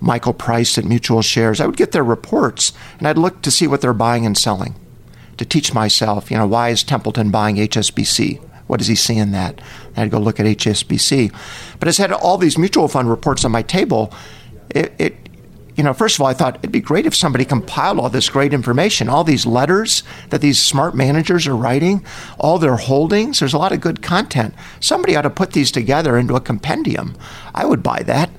Michael 0.00 0.32
Price 0.32 0.78
at 0.78 0.84
Mutual 0.84 1.22
Shares, 1.22 1.60
I 1.60 1.66
would 1.66 1.76
get 1.76 1.92
their 1.92 2.04
reports 2.04 2.72
and 2.98 3.08
I'd 3.08 3.18
look 3.18 3.42
to 3.42 3.50
see 3.50 3.66
what 3.66 3.80
they're 3.80 3.92
buying 3.92 4.24
and 4.24 4.38
selling 4.38 4.76
to 5.36 5.44
teach 5.44 5.74
myself, 5.74 6.30
you 6.30 6.36
know, 6.36 6.46
why 6.46 6.70
is 6.70 6.82
Templeton 6.82 7.30
buying 7.30 7.56
HSBC? 7.56 8.40
What 8.66 8.78
does 8.78 8.88
he 8.88 8.94
see 8.94 9.16
in 9.16 9.32
that? 9.32 9.60
I 9.96 10.00
had 10.00 10.10
to 10.10 10.16
go 10.16 10.22
look 10.22 10.38
at 10.40 10.46
HSBC. 10.46 11.34
But 11.78 11.88
as 11.88 11.98
I 11.98 12.04
had 12.04 12.12
all 12.12 12.38
these 12.38 12.58
mutual 12.58 12.88
fund 12.88 13.08
reports 13.08 13.44
on 13.44 13.52
my 13.52 13.62
table, 13.62 14.12
it, 14.70 14.92
it 14.98 15.16
you 15.76 15.84
know, 15.84 15.92
first 15.92 16.16
of 16.16 16.22
all, 16.22 16.26
I 16.26 16.32
thought 16.32 16.56
it'd 16.56 16.72
be 16.72 16.80
great 16.80 17.04
if 17.04 17.14
somebody 17.14 17.44
compiled 17.44 17.98
all 17.98 18.08
this 18.08 18.30
great 18.30 18.54
information, 18.54 19.10
all 19.10 19.24
these 19.24 19.44
letters 19.44 20.02
that 20.30 20.40
these 20.40 20.58
smart 20.58 20.94
managers 20.94 21.46
are 21.46 21.56
writing, 21.56 22.04
all 22.38 22.58
their 22.58 22.76
holdings. 22.76 23.40
There's 23.40 23.52
a 23.52 23.58
lot 23.58 23.72
of 23.72 23.82
good 23.82 24.00
content. 24.00 24.54
Somebody 24.80 25.14
ought 25.14 25.22
to 25.22 25.30
put 25.30 25.52
these 25.52 25.70
together 25.70 26.16
into 26.16 26.34
a 26.34 26.40
compendium. 26.40 27.14
I 27.54 27.66
would 27.66 27.82
buy 27.82 28.02
that. 28.04 28.30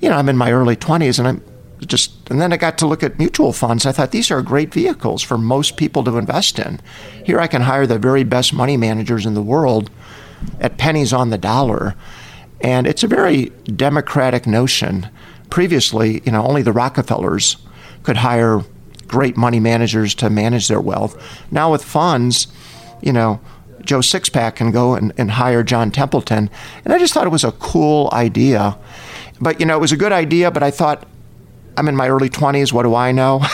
You 0.00 0.10
know, 0.10 0.16
I'm 0.16 0.28
in 0.28 0.36
my 0.36 0.52
early 0.52 0.76
20s 0.76 1.18
and 1.18 1.26
I'm 1.28 1.42
just 1.86 2.30
and 2.30 2.40
then 2.40 2.52
I 2.52 2.56
got 2.56 2.78
to 2.78 2.86
look 2.86 3.02
at 3.02 3.18
mutual 3.18 3.52
funds. 3.52 3.86
I 3.86 3.92
thought 3.92 4.12
these 4.12 4.30
are 4.30 4.42
great 4.42 4.72
vehicles 4.72 5.22
for 5.22 5.38
most 5.38 5.76
people 5.76 6.04
to 6.04 6.18
invest 6.18 6.58
in. 6.58 6.80
Here 7.24 7.40
I 7.40 7.46
can 7.46 7.62
hire 7.62 7.86
the 7.86 7.98
very 7.98 8.22
best 8.22 8.52
money 8.52 8.76
managers 8.76 9.26
in 9.26 9.34
the 9.34 9.42
world 9.42 9.90
at 10.60 10.78
pennies 10.78 11.12
on 11.12 11.30
the 11.30 11.38
dollar. 11.38 11.94
And 12.60 12.86
it's 12.86 13.02
a 13.02 13.08
very 13.08 13.46
democratic 13.76 14.46
notion. 14.46 15.08
Previously, 15.50 16.22
you 16.24 16.32
know, 16.32 16.44
only 16.44 16.62
the 16.62 16.72
Rockefellers 16.72 17.56
could 18.02 18.16
hire 18.16 18.62
great 19.06 19.36
money 19.36 19.60
managers 19.60 20.14
to 20.16 20.30
manage 20.30 20.68
their 20.68 20.80
wealth. 20.80 21.20
Now 21.50 21.70
with 21.72 21.84
funds, 21.84 22.46
you 23.02 23.12
know, 23.12 23.40
Joe 23.82 23.98
Sixpack 23.98 24.56
can 24.56 24.70
go 24.70 24.94
and, 24.94 25.12
and 25.18 25.30
hire 25.30 25.62
John 25.62 25.90
Templeton. 25.90 26.48
And 26.84 26.92
I 26.92 26.98
just 26.98 27.12
thought 27.12 27.26
it 27.26 27.30
was 27.30 27.44
a 27.44 27.52
cool 27.52 28.08
idea. 28.12 28.78
But, 29.40 29.60
you 29.60 29.66
know, 29.66 29.76
it 29.76 29.80
was 29.80 29.92
a 29.92 29.96
good 29.96 30.12
idea, 30.12 30.50
but 30.50 30.62
I 30.62 30.70
thought 30.70 31.06
I'm 31.76 31.88
in 31.88 31.96
my 31.96 32.08
early 32.08 32.30
20s. 32.30 32.72
What 32.72 32.84
do 32.84 32.94
I 32.94 33.12
know? 33.12 33.40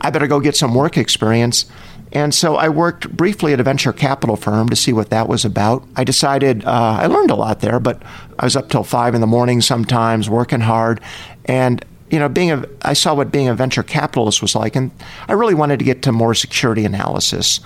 I 0.00 0.10
better 0.12 0.26
go 0.26 0.40
get 0.40 0.56
some 0.56 0.74
work 0.74 0.98
experience. 0.98 1.66
And 2.12 2.34
so 2.34 2.56
I 2.56 2.68
worked 2.68 3.16
briefly 3.16 3.52
at 3.52 3.60
a 3.60 3.62
venture 3.62 3.92
capital 3.92 4.36
firm 4.36 4.68
to 4.68 4.76
see 4.76 4.92
what 4.92 5.10
that 5.10 5.28
was 5.28 5.44
about. 5.44 5.86
I 5.96 6.04
decided 6.04 6.64
uh, 6.64 6.98
I 7.00 7.06
learned 7.06 7.30
a 7.30 7.36
lot 7.36 7.60
there, 7.60 7.78
but 7.78 8.02
I 8.38 8.44
was 8.44 8.56
up 8.56 8.68
till 8.68 8.82
five 8.82 9.14
in 9.14 9.20
the 9.20 9.26
morning 9.26 9.60
sometimes, 9.60 10.28
working 10.28 10.60
hard. 10.60 11.00
And 11.44 11.84
you 12.10 12.18
know, 12.18 12.28
being 12.28 12.50
a, 12.50 12.64
I 12.82 12.94
saw 12.94 13.14
what 13.14 13.30
being 13.30 13.48
a 13.48 13.54
venture 13.54 13.84
capitalist 13.84 14.42
was 14.42 14.56
like, 14.56 14.74
and 14.74 14.90
I 15.28 15.34
really 15.34 15.54
wanted 15.54 15.78
to 15.78 15.84
get 15.84 16.02
to 16.02 16.12
more 16.12 16.34
security 16.34 16.84
analysis. 16.84 17.60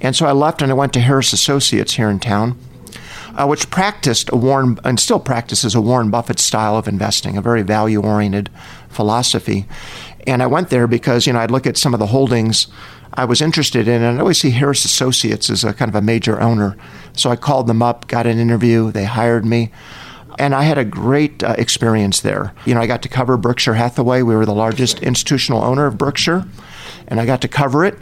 And 0.00 0.16
so 0.16 0.24
I 0.24 0.32
left 0.32 0.62
and 0.62 0.70
I 0.70 0.74
went 0.74 0.94
to 0.94 1.00
Harris 1.00 1.34
Associates 1.34 1.94
here 1.94 2.08
in 2.08 2.18
town 2.18 2.58
uh, 3.36 3.46
which 3.46 3.70
practiced 3.70 4.30
a 4.32 4.36
Warren 4.36 4.78
and 4.84 4.98
still 4.98 5.20
practices 5.20 5.74
a 5.74 5.80
Warren 5.80 6.10
Buffett 6.10 6.38
style 6.38 6.76
of 6.76 6.88
investing, 6.88 7.36
a 7.36 7.42
very 7.42 7.62
value 7.62 8.02
oriented 8.02 8.50
philosophy. 8.88 9.66
And 10.26 10.42
I 10.42 10.46
went 10.46 10.70
there 10.70 10.86
because 10.86 11.26
you 11.26 11.32
know 11.32 11.40
I'd 11.40 11.50
look 11.50 11.66
at 11.66 11.76
some 11.76 11.94
of 11.94 12.00
the 12.00 12.06
holdings 12.06 12.66
I 13.14 13.24
was 13.24 13.40
interested 13.40 13.88
in, 13.88 14.02
and 14.02 14.18
I 14.18 14.20
always 14.20 14.38
see 14.38 14.50
Harris 14.50 14.84
Associates 14.84 15.50
as 15.50 15.64
a 15.64 15.72
kind 15.72 15.88
of 15.88 15.94
a 15.94 16.02
major 16.02 16.40
owner. 16.40 16.76
So 17.12 17.30
I 17.30 17.36
called 17.36 17.66
them 17.66 17.82
up, 17.82 18.06
got 18.06 18.26
an 18.26 18.38
interview, 18.38 18.92
they 18.92 19.04
hired 19.04 19.44
me. 19.44 19.72
And 20.38 20.54
I 20.54 20.62
had 20.62 20.78
a 20.78 20.84
great 20.84 21.42
uh, 21.42 21.54
experience 21.58 22.20
there. 22.20 22.54
You 22.64 22.74
know, 22.74 22.80
I 22.80 22.86
got 22.86 23.02
to 23.02 23.08
cover 23.08 23.36
Berkshire 23.36 23.74
Hathaway. 23.74 24.22
We 24.22 24.34
were 24.34 24.46
the 24.46 24.54
largest 24.54 25.00
institutional 25.02 25.62
owner 25.62 25.86
of 25.86 25.98
Berkshire, 25.98 26.46
and 27.08 27.20
I 27.20 27.26
got 27.26 27.40
to 27.42 27.48
cover 27.48 27.84
it. 27.84 27.98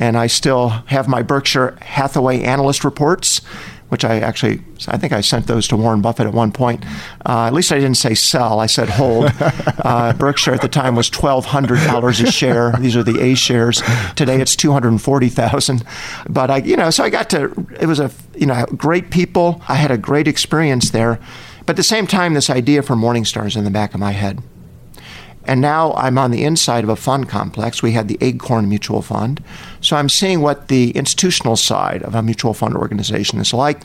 And 0.00 0.16
I 0.16 0.26
still 0.26 0.68
have 0.68 1.08
my 1.08 1.22
Berkshire 1.22 1.76
Hathaway 1.80 2.42
analyst 2.42 2.84
reports 2.84 3.40
which 3.88 4.04
I 4.04 4.20
actually, 4.20 4.60
I 4.86 4.98
think 4.98 5.12
I 5.12 5.20
sent 5.20 5.46
those 5.46 5.68
to 5.68 5.76
Warren 5.76 6.00
Buffett 6.00 6.26
at 6.26 6.32
one 6.32 6.52
point. 6.52 6.84
Uh, 7.26 7.46
at 7.46 7.52
least 7.52 7.72
I 7.72 7.76
didn't 7.76 7.96
say 7.96 8.14
sell, 8.14 8.60
I 8.60 8.66
said 8.66 8.88
hold. 8.88 9.32
Uh, 9.88 10.12
Berkshire 10.12 10.52
at 10.52 10.60
the 10.60 10.68
time 10.68 10.96
was 10.96 11.08
$1,200 11.08 12.22
a 12.22 12.32
share. 12.32 12.72
These 12.78 12.96
are 12.96 13.02
the 13.02 13.20
A 13.20 13.34
shares. 13.34 13.80
Today 14.16 14.40
it's 14.40 14.54
240000 14.56 15.82
But 16.28 16.50
I, 16.50 16.56
you 16.58 16.76
know, 16.76 16.90
so 16.90 17.04
I 17.04 17.10
got 17.10 17.30
to, 17.30 17.66
it 17.80 17.86
was 17.86 18.00
a, 18.00 18.10
you 18.34 18.44
know, 18.44 18.66
great 18.76 19.10
people. 19.10 19.62
I 19.68 19.76
had 19.76 19.90
a 19.90 19.96
great 19.96 20.28
experience 20.28 20.90
there. 20.90 21.18
But 21.60 21.70
at 21.70 21.76
the 21.76 21.82
same 21.82 22.06
time, 22.06 22.34
this 22.34 22.50
idea 22.50 22.82
for 22.82 22.96
Morningstar 22.96 23.46
is 23.46 23.56
in 23.56 23.64
the 23.64 23.70
back 23.70 23.94
of 23.94 24.00
my 24.00 24.12
head. 24.12 24.42
And 25.48 25.62
now 25.62 25.94
I'm 25.94 26.18
on 26.18 26.30
the 26.30 26.44
inside 26.44 26.84
of 26.84 26.90
a 26.90 26.94
fund 26.94 27.26
complex. 27.30 27.82
We 27.82 27.92
had 27.92 28.06
the 28.06 28.18
Acorn 28.20 28.68
Mutual 28.68 29.00
Fund. 29.00 29.42
So 29.80 29.96
I'm 29.96 30.10
seeing 30.10 30.42
what 30.42 30.68
the 30.68 30.90
institutional 30.90 31.56
side 31.56 32.02
of 32.02 32.14
a 32.14 32.22
mutual 32.22 32.52
fund 32.52 32.76
organization 32.76 33.40
is 33.40 33.54
like. 33.54 33.82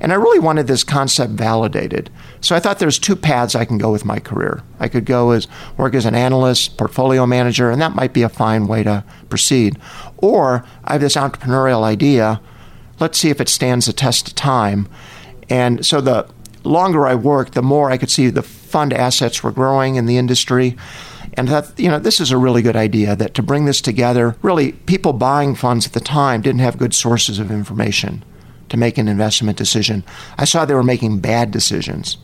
And 0.00 0.12
I 0.12 0.16
really 0.16 0.38
wanted 0.38 0.66
this 0.66 0.82
concept 0.82 1.34
validated. 1.34 2.08
So 2.40 2.56
I 2.56 2.60
thought 2.60 2.78
there's 2.78 2.98
two 2.98 3.16
paths 3.16 3.54
I 3.54 3.66
can 3.66 3.76
go 3.76 3.92
with 3.92 4.06
my 4.06 4.18
career. 4.18 4.62
I 4.80 4.88
could 4.88 5.04
go 5.04 5.32
as 5.32 5.46
work 5.76 5.94
as 5.94 6.06
an 6.06 6.14
analyst, 6.14 6.78
portfolio 6.78 7.26
manager, 7.26 7.70
and 7.70 7.82
that 7.82 7.94
might 7.94 8.14
be 8.14 8.22
a 8.22 8.30
fine 8.30 8.66
way 8.66 8.82
to 8.82 9.04
proceed. 9.28 9.78
Or 10.16 10.64
I 10.84 10.92
have 10.92 11.02
this 11.02 11.16
entrepreneurial 11.16 11.82
idea. 11.82 12.40
Let's 12.98 13.18
see 13.18 13.28
if 13.28 13.42
it 13.42 13.50
stands 13.50 13.84
the 13.84 13.92
test 13.92 14.28
of 14.28 14.34
time. 14.36 14.88
And 15.50 15.84
so 15.84 16.00
the 16.00 16.26
longer 16.62 17.06
I 17.06 17.14
worked, 17.14 17.52
the 17.52 17.60
more 17.60 17.90
I 17.90 17.98
could 17.98 18.10
see 18.10 18.30
the 18.30 18.63
fund 18.74 18.92
assets 18.92 19.44
were 19.44 19.52
growing 19.52 19.94
in 19.94 20.06
the 20.06 20.18
industry. 20.18 20.76
And 21.34 21.46
that, 21.46 21.78
you 21.78 21.88
know, 21.88 22.00
this 22.00 22.18
is 22.18 22.32
a 22.32 22.36
really 22.36 22.60
good 22.60 22.74
idea 22.74 23.14
that 23.14 23.32
to 23.34 23.42
bring 23.42 23.66
this 23.66 23.80
together, 23.80 24.34
really, 24.42 24.72
people 24.72 25.12
buying 25.12 25.54
funds 25.54 25.86
at 25.86 25.92
the 25.92 26.00
time 26.00 26.42
didn't 26.42 26.58
have 26.58 26.76
good 26.76 26.92
sources 26.92 27.38
of 27.38 27.52
information 27.52 28.24
to 28.70 28.76
make 28.76 28.98
an 28.98 29.06
investment 29.06 29.56
decision. 29.56 30.02
I 30.38 30.44
saw 30.44 30.64
they 30.64 30.74
were 30.74 30.82
making 30.82 31.20
bad 31.20 31.52
decisions. 31.52 32.16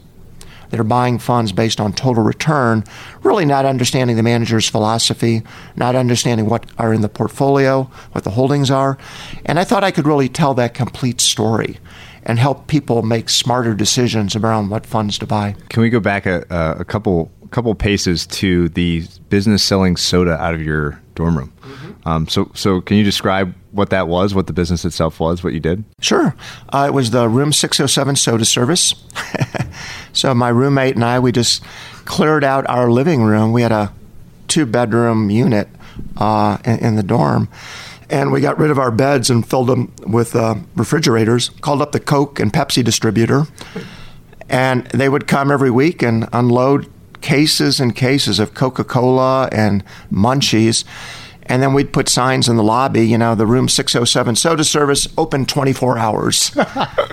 They're 0.71 0.83
buying 0.83 1.21
funds 1.21 1.53
based 1.53 1.81
on 1.81 1.93
total 1.93 2.25
return, 2.25 2.83
really 3.23 3.45
not 3.45 3.65
understanding 3.65 4.17
the 4.17 4.25
manager's 4.25 4.69
philosophy, 4.69 5.45
not 5.77 5.95
understanding 5.95 6.49
what 6.49 6.67
are 6.79 6.93
in 6.93 7.01
the 7.01 7.09
portfolio, 7.09 7.89
what 8.11 8.25
the 8.25 8.31
holdings 8.31 8.73
are. 8.73 8.99
And 9.47 9.61
I 9.61 9.63
thought 9.63 9.85
I 9.85 9.93
could 9.93 10.07
really 10.09 10.29
tell 10.29 10.55
that 10.55 10.75
complete 10.75 11.21
story 11.21 11.79
and 12.25 12.39
help 12.39 12.67
people 12.67 13.03
make 13.03 13.29
smarter 13.29 13.75
decisions 13.75 14.37
around 14.37 14.71
what 14.71 14.87
funds 14.87 15.19
to 15.19 15.27
buy. 15.27 15.55
Can 15.69 15.83
we 15.83 15.91
go 15.91 16.01
back 16.01 16.27
a, 16.27 16.45
a 16.79 16.85
couple 16.85 17.31
couple 17.51 17.75
paces 17.75 18.27
to 18.29 18.69
the 18.71 19.05
business 19.29 19.63
selling 19.63 19.97
soda 19.97 20.41
out 20.41 20.55
of 20.55 20.63
your 20.63 21.01
dorm 21.15 21.37
room? 21.37 21.53
Mm-hmm. 21.63 22.09
Um, 22.09 22.29
so, 22.29 22.51
so 22.55 22.81
can 22.81 22.97
you 22.97 23.05
describe 23.05 23.55
what 23.73 23.91
that 23.91 24.09
was, 24.09 24.35
what 24.35 24.47
the 24.47 24.53
business 24.53 24.85
itself 24.85 25.21
was, 25.21 25.45
what 25.45 25.53
you 25.53 25.61
did? 25.61 25.85
Sure. 26.01 26.35
Uh, 26.71 26.87
it 26.89 26.93
was 26.93 27.11
the 27.11 27.29
Room 27.29 27.53
607 27.53 28.17
soda 28.17 28.45
service. 28.45 28.95
so 30.13 30.35
my 30.35 30.49
roommate 30.49 30.95
and 30.95 31.05
I, 31.05 31.19
we 31.19 31.33
just 31.33 31.63
cleared 32.05 32.45
out 32.45 32.69
our 32.69 32.91
living 32.91 33.23
room. 33.23 33.53
We 33.53 33.63
had 33.63 33.73
a 33.73 33.93
two 34.49 34.67
bedroom 34.67 35.31
unit 35.31 35.69
uh, 36.17 36.59
in, 36.65 36.79
in 36.79 36.97
the 36.97 37.03
dorm 37.03 37.49
and 38.11 38.33
we 38.33 38.41
got 38.41 38.59
rid 38.59 38.71
of 38.71 38.79
our 38.79 38.91
beds 38.91 39.31
and 39.31 39.49
filled 39.49 39.69
them 39.69 39.93
with 40.07 40.35
uh, 40.35 40.57
refrigerators. 40.75 41.49
Called 41.61 41.81
up 41.81 41.93
the 41.93 42.01
Coke 42.01 42.41
and 42.41 42.53
Pepsi 42.53 42.85
distributor, 42.85 43.45
and 44.49 44.85
they 44.87 45.09
would 45.09 45.27
come 45.27 45.51
every 45.51 45.71
week 45.71 46.03
and 46.03 46.29
unload 46.33 46.91
cases 47.21 47.81
and 47.81 47.95
cases 47.95 48.39
of 48.39 48.55
Coca 48.55 48.85
Cola 48.85 49.49
and 49.53 49.85
Munchies. 50.11 50.85
And 51.47 51.61
then 51.61 51.75
we'd 51.75 51.93
put 51.93 52.09
signs 52.09 52.49
in 52.49 52.55
the 52.55 52.63
lobby, 52.63 53.09
you 53.09 53.19
know, 53.19 53.35
the 53.35 53.47
room 53.47 53.69
607 53.69 54.37
soda 54.37 54.63
service 54.63 55.09
open 55.19 55.47
24 55.47 55.99
hours. 55.99 56.57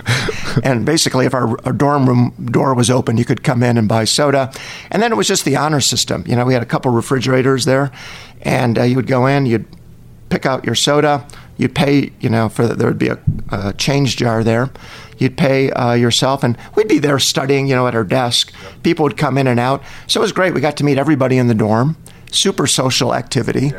and 0.62 0.86
basically, 0.86 1.26
if 1.26 1.34
our, 1.34 1.58
our, 1.66 1.72
dorm 1.72 2.08
room 2.08 2.32
door 2.52 2.72
was 2.74 2.88
open, 2.88 3.16
you 3.16 3.24
could 3.24 3.42
come 3.42 3.64
in 3.64 3.76
and 3.76 3.88
buy 3.88 4.04
soda. 4.04 4.52
And 4.92 5.02
then 5.02 5.10
it 5.10 5.16
was 5.16 5.26
just 5.26 5.44
the 5.44 5.56
honor 5.56 5.80
system. 5.80 6.22
You 6.24 6.36
know, 6.36 6.44
we 6.44 6.54
had 6.54 6.62
a 6.62 6.66
couple 6.66 6.92
refrigerators 6.92 7.64
there, 7.64 7.90
and 8.42 8.78
uh, 8.78 8.82
you 8.84 8.94
would 8.94 9.08
go 9.08 9.26
in, 9.26 9.44
you'd 9.44 9.66
pick 10.28 10.46
out 10.46 10.64
your 10.64 10.74
soda. 10.74 11.26
You'd 11.56 11.74
pay, 11.74 12.12
you 12.20 12.30
know, 12.30 12.48
for 12.48 12.66
there 12.66 12.86
would 12.86 12.98
be 12.98 13.08
a, 13.08 13.18
a 13.50 13.72
change 13.72 14.16
jar 14.16 14.44
there. 14.44 14.70
You'd 15.18 15.36
pay 15.36 15.70
uh, 15.72 15.94
yourself, 15.94 16.44
and 16.44 16.56
we'd 16.76 16.88
be 16.88 16.98
there 16.98 17.18
studying, 17.18 17.66
you 17.66 17.74
know, 17.74 17.88
at 17.88 17.94
our 17.94 18.04
desk. 18.04 18.52
People 18.84 19.02
would 19.02 19.16
come 19.16 19.36
in 19.36 19.48
and 19.48 19.58
out, 19.58 19.82
so 20.06 20.20
it 20.20 20.22
was 20.22 20.32
great. 20.32 20.54
We 20.54 20.60
got 20.60 20.76
to 20.76 20.84
meet 20.84 20.98
everybody 20.98 21.36
in 21.38 21.48
the 21.48 21.54
dorm. 21.54 21.96
Super 22.30 22.66
social 22.66 23.14
activity, 23.14 23.72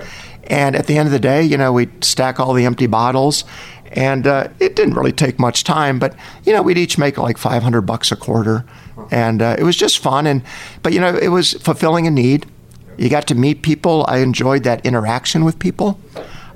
and 0.45 0.75
at 0.75 0.87
the 0.87 0.97
end 0.97 1.07
of 1.07 1.13
the 1.13 1.19
day, 1.19 1.43
you 1.43 1.55
know, 1.55 1.71
we'd 1.71 2.03
stack 2.03 2.39
all 2.39 2.53
the 2.53 2.65
empty 2.65 2.87
bottles, 2.87 3.45
and 3.91 4.27
uh, 4.27 4.49
it 4.59 4.75
didn't 4.75 4.95
really 4.95 5.11
take 5.11 5.39
much 5.39 5.63
time, 5.63 5.99
but 5.99 6.15
you 6.43 6.53
know, 6.53 6.61
we'd 6.61 6.77
each 6.77 6.97
make 6.97 7.17
like 7.17 7.37
500 7.37 7.81
bucks 7.81 8.11
a 8.11 8.15
quarter, 8.15 8.65
and 9.11 9.41
uh, 9.41 9.55
it 9.57 9.63
was 9.63 9.77
just 9.77 9.99
fun. 9.99 10.27
And 10.27 10.43
but 10.83 10.93
you 10.93 10.99
know, 10.99 11.15
it 11.15 11.29
was 11.29 11.53
fulfilling 11.53 12.07
a 12.07 12.11
need. 12.11 12.45
You 12.97 13.09
got 13.09 13.27
to 13.27 13.35
meet 13.35 13.61
people. 13.61 14.05
I 14.07 14.17
enjoyed 14.17 14.63
that 14.63 14.85
interaction 14.85 15.45
with 15.45 15.57
people. 15.59 15.99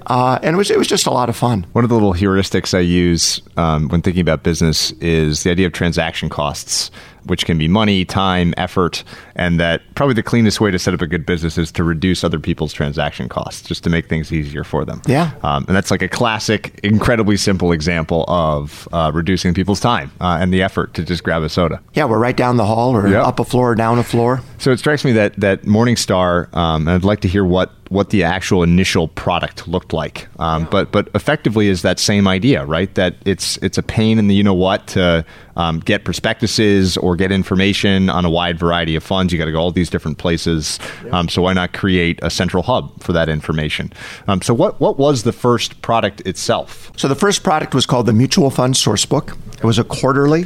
Uh, 0.08 0.40
and 0.42 0.56
it 0.56 0.58
was 0.58 0.70
it 0.70 0.78
was 0.78 0.88
just 0.88 1.06
a 1.06 1.12
lot 1.12 1.30
of 1.30 1.36
fun. 1.36 1.66
One 1.74 1.84
of 1.84 1.90
the 1.90 1.96
little 1.96 2.14
heuristics 2.14 2.74
I 2.74 2.80
use 2.80 3.42
um, 3.58 3.88
when 3.90 4.02
thinking 4.02 4.22
about 4.22 4.44
business 4.44 4.92
is 4.94 5.44
the 5.44 5.52
idea 5.52 5.68
of 5.68 5.74
transaction 5.74 6.30
costs 6.30 6.92
which 7.26 7.46
can 7.46 7.58
be 7.58 7.68
money, 7.68 8.06
time, 8.06 8.54
effort, 8.58 9.04
and 9.36 9.60
that 9.60 9.82
probably 9.96 10.14
the 10.14 10.24
cleanest 10.24 10.60
way 10.60 10.72
to 10.72 10.80
set 10.80 10.94
up 10.94 11.02
a 11.02 11.08
good 11.08 11.26
business 11.26 11.58
is 11.58 11.72
to 11.72 11.84
reduce 11.84 12.24
other 12.24 12.40
people's 12.40 12.74
transaction 12.74 13.30
costs, 13.30 13.68
just 13.68 13.84
to 13.84 13.90
make 13.90 14.08
things 14.10 14.32
easier 14.32 14.64
for 14.64 14.86
them. 14.86 15.02
Yeah, 15.08 15.32
um, 15.44 15.66
and 15.68 15.76
that's 15.76 15.92
like 15.92 16.02
a 16.02 16.08
classic, 16.08 16.80
incredibly 16.84 17.38
simple 17.38 17.72
example 17.72 18.26
of 18.28 18.88
uh, 18.92 19.12
reducing 19.14 19.54
people's 19.54 19.80
time 19.80 20.12
uh, 20.20 20.38
and 20.40 20.54
the 20.54 20.62
effort 20.62 20.94
to 20.96 21.04
just 21.04 21.24
grab 21.24 21.44
a 21.44 21.50
soda. 21.50 21.82
Yeah, 21.94 22.06
we're 22.06 22.20
right 22.20 22.36
down 22.36 22.58
the 22.58 22.66
hall, 22.66 22.96
or 22.96 23.08
yep. 23.08 23.26
up 23.26 23.40
a 23.40 23.46
floor, 23.46 23.72
or 23.72 23.76
down 23.76 24.00
a 24.00 24.04
floor. 24.04 24.42
So 24.58 24.72
it 24.72 24.80
strikes 24.80 25.06
me 25.06 25.14
that 25.14 25.40
that 25.40 25.64
Morningstar, 25.64 26.54
um, 26.56 26.88
and 26.88 26.96
I'd 26.96 27.04
like 27.04 27.22
to 27.22 27.28
hear 27.28 27.46
what 27.46 27.72
what 27.90 28.10
the 28.10 28.24
actual 28.24 28.64
initial 28.64 29.08
product 29.08 29.68
looked 29.68 29.94
like. 29.94 30.28
Um, 30.40 30.64
yeah. 30.64 30.70
But 30.70 30.92
but 30.92 31.10
effectively 31.16 31.68
is 31.68 31.82
that 31.82 32.00
same 32.00 32.28
idea, 32.28 32.66
right? 32.66 32.94
That 32.96 33.16
it's 33.26 33.58
it's 33.58 33.78
a 33.78 33.84
pain 33.84 34.20
in 34.20 34.28
the 34.28 34.36
you 34.36 34.44
know 34.44 34.54
what 34.54 34.88
to 34.88 35.26
um, 35.56 35.80
get 35.80 36.04
prospectuses 36.04 36.98
or 36.98 37.16
get 37.16 37.32
information 37.32 38.10
on 38.10 38.26
a 38.26 38.30
wide 38.30 38.58
variety 38.58 38.96
of 38.96 39.04
funds. 39.04 39.32
You 39.32 39.40
got 39.40 39.46
to 39.46 39.52
go 39.52 39.60
all 39.60 39.72
these 39.72 39.90
different 39.90 40.18
places. 40.18 40.80
Um, 41.12 41.30
so 41.30 41.44
why 41.44 41.54
not 41.54 41.74
create 41.74 42.20
a 42.22 42.30
central 42.30 42.64
hub 42.64 43.02
for 43.02 43.14
that 43.14 43.30
information? 43.30 43.94
Um, 44.28 44.42
so 44.42 44.54
what 44.54 44.80
what 44.80 44.98
was 44.98 45.24
the 45.24 45.34
first 45.34 45.82
product 45.82 46.22
itself? 46.22 46.92
So 46.98 47.08
the 47.08 47.16
first 47.16 47.44
product 47.44 47.76
was 47.76 47.86
called 47.86 48.06
the 48.06 48.14
Mutual 48.14 48.50
Fund 48.50 48.74
Sourcebook. 48.76 49.38
It 49.58 49.64
was 49.64 49.80
a 49.80 49.84
quarterly, 49.84 50.46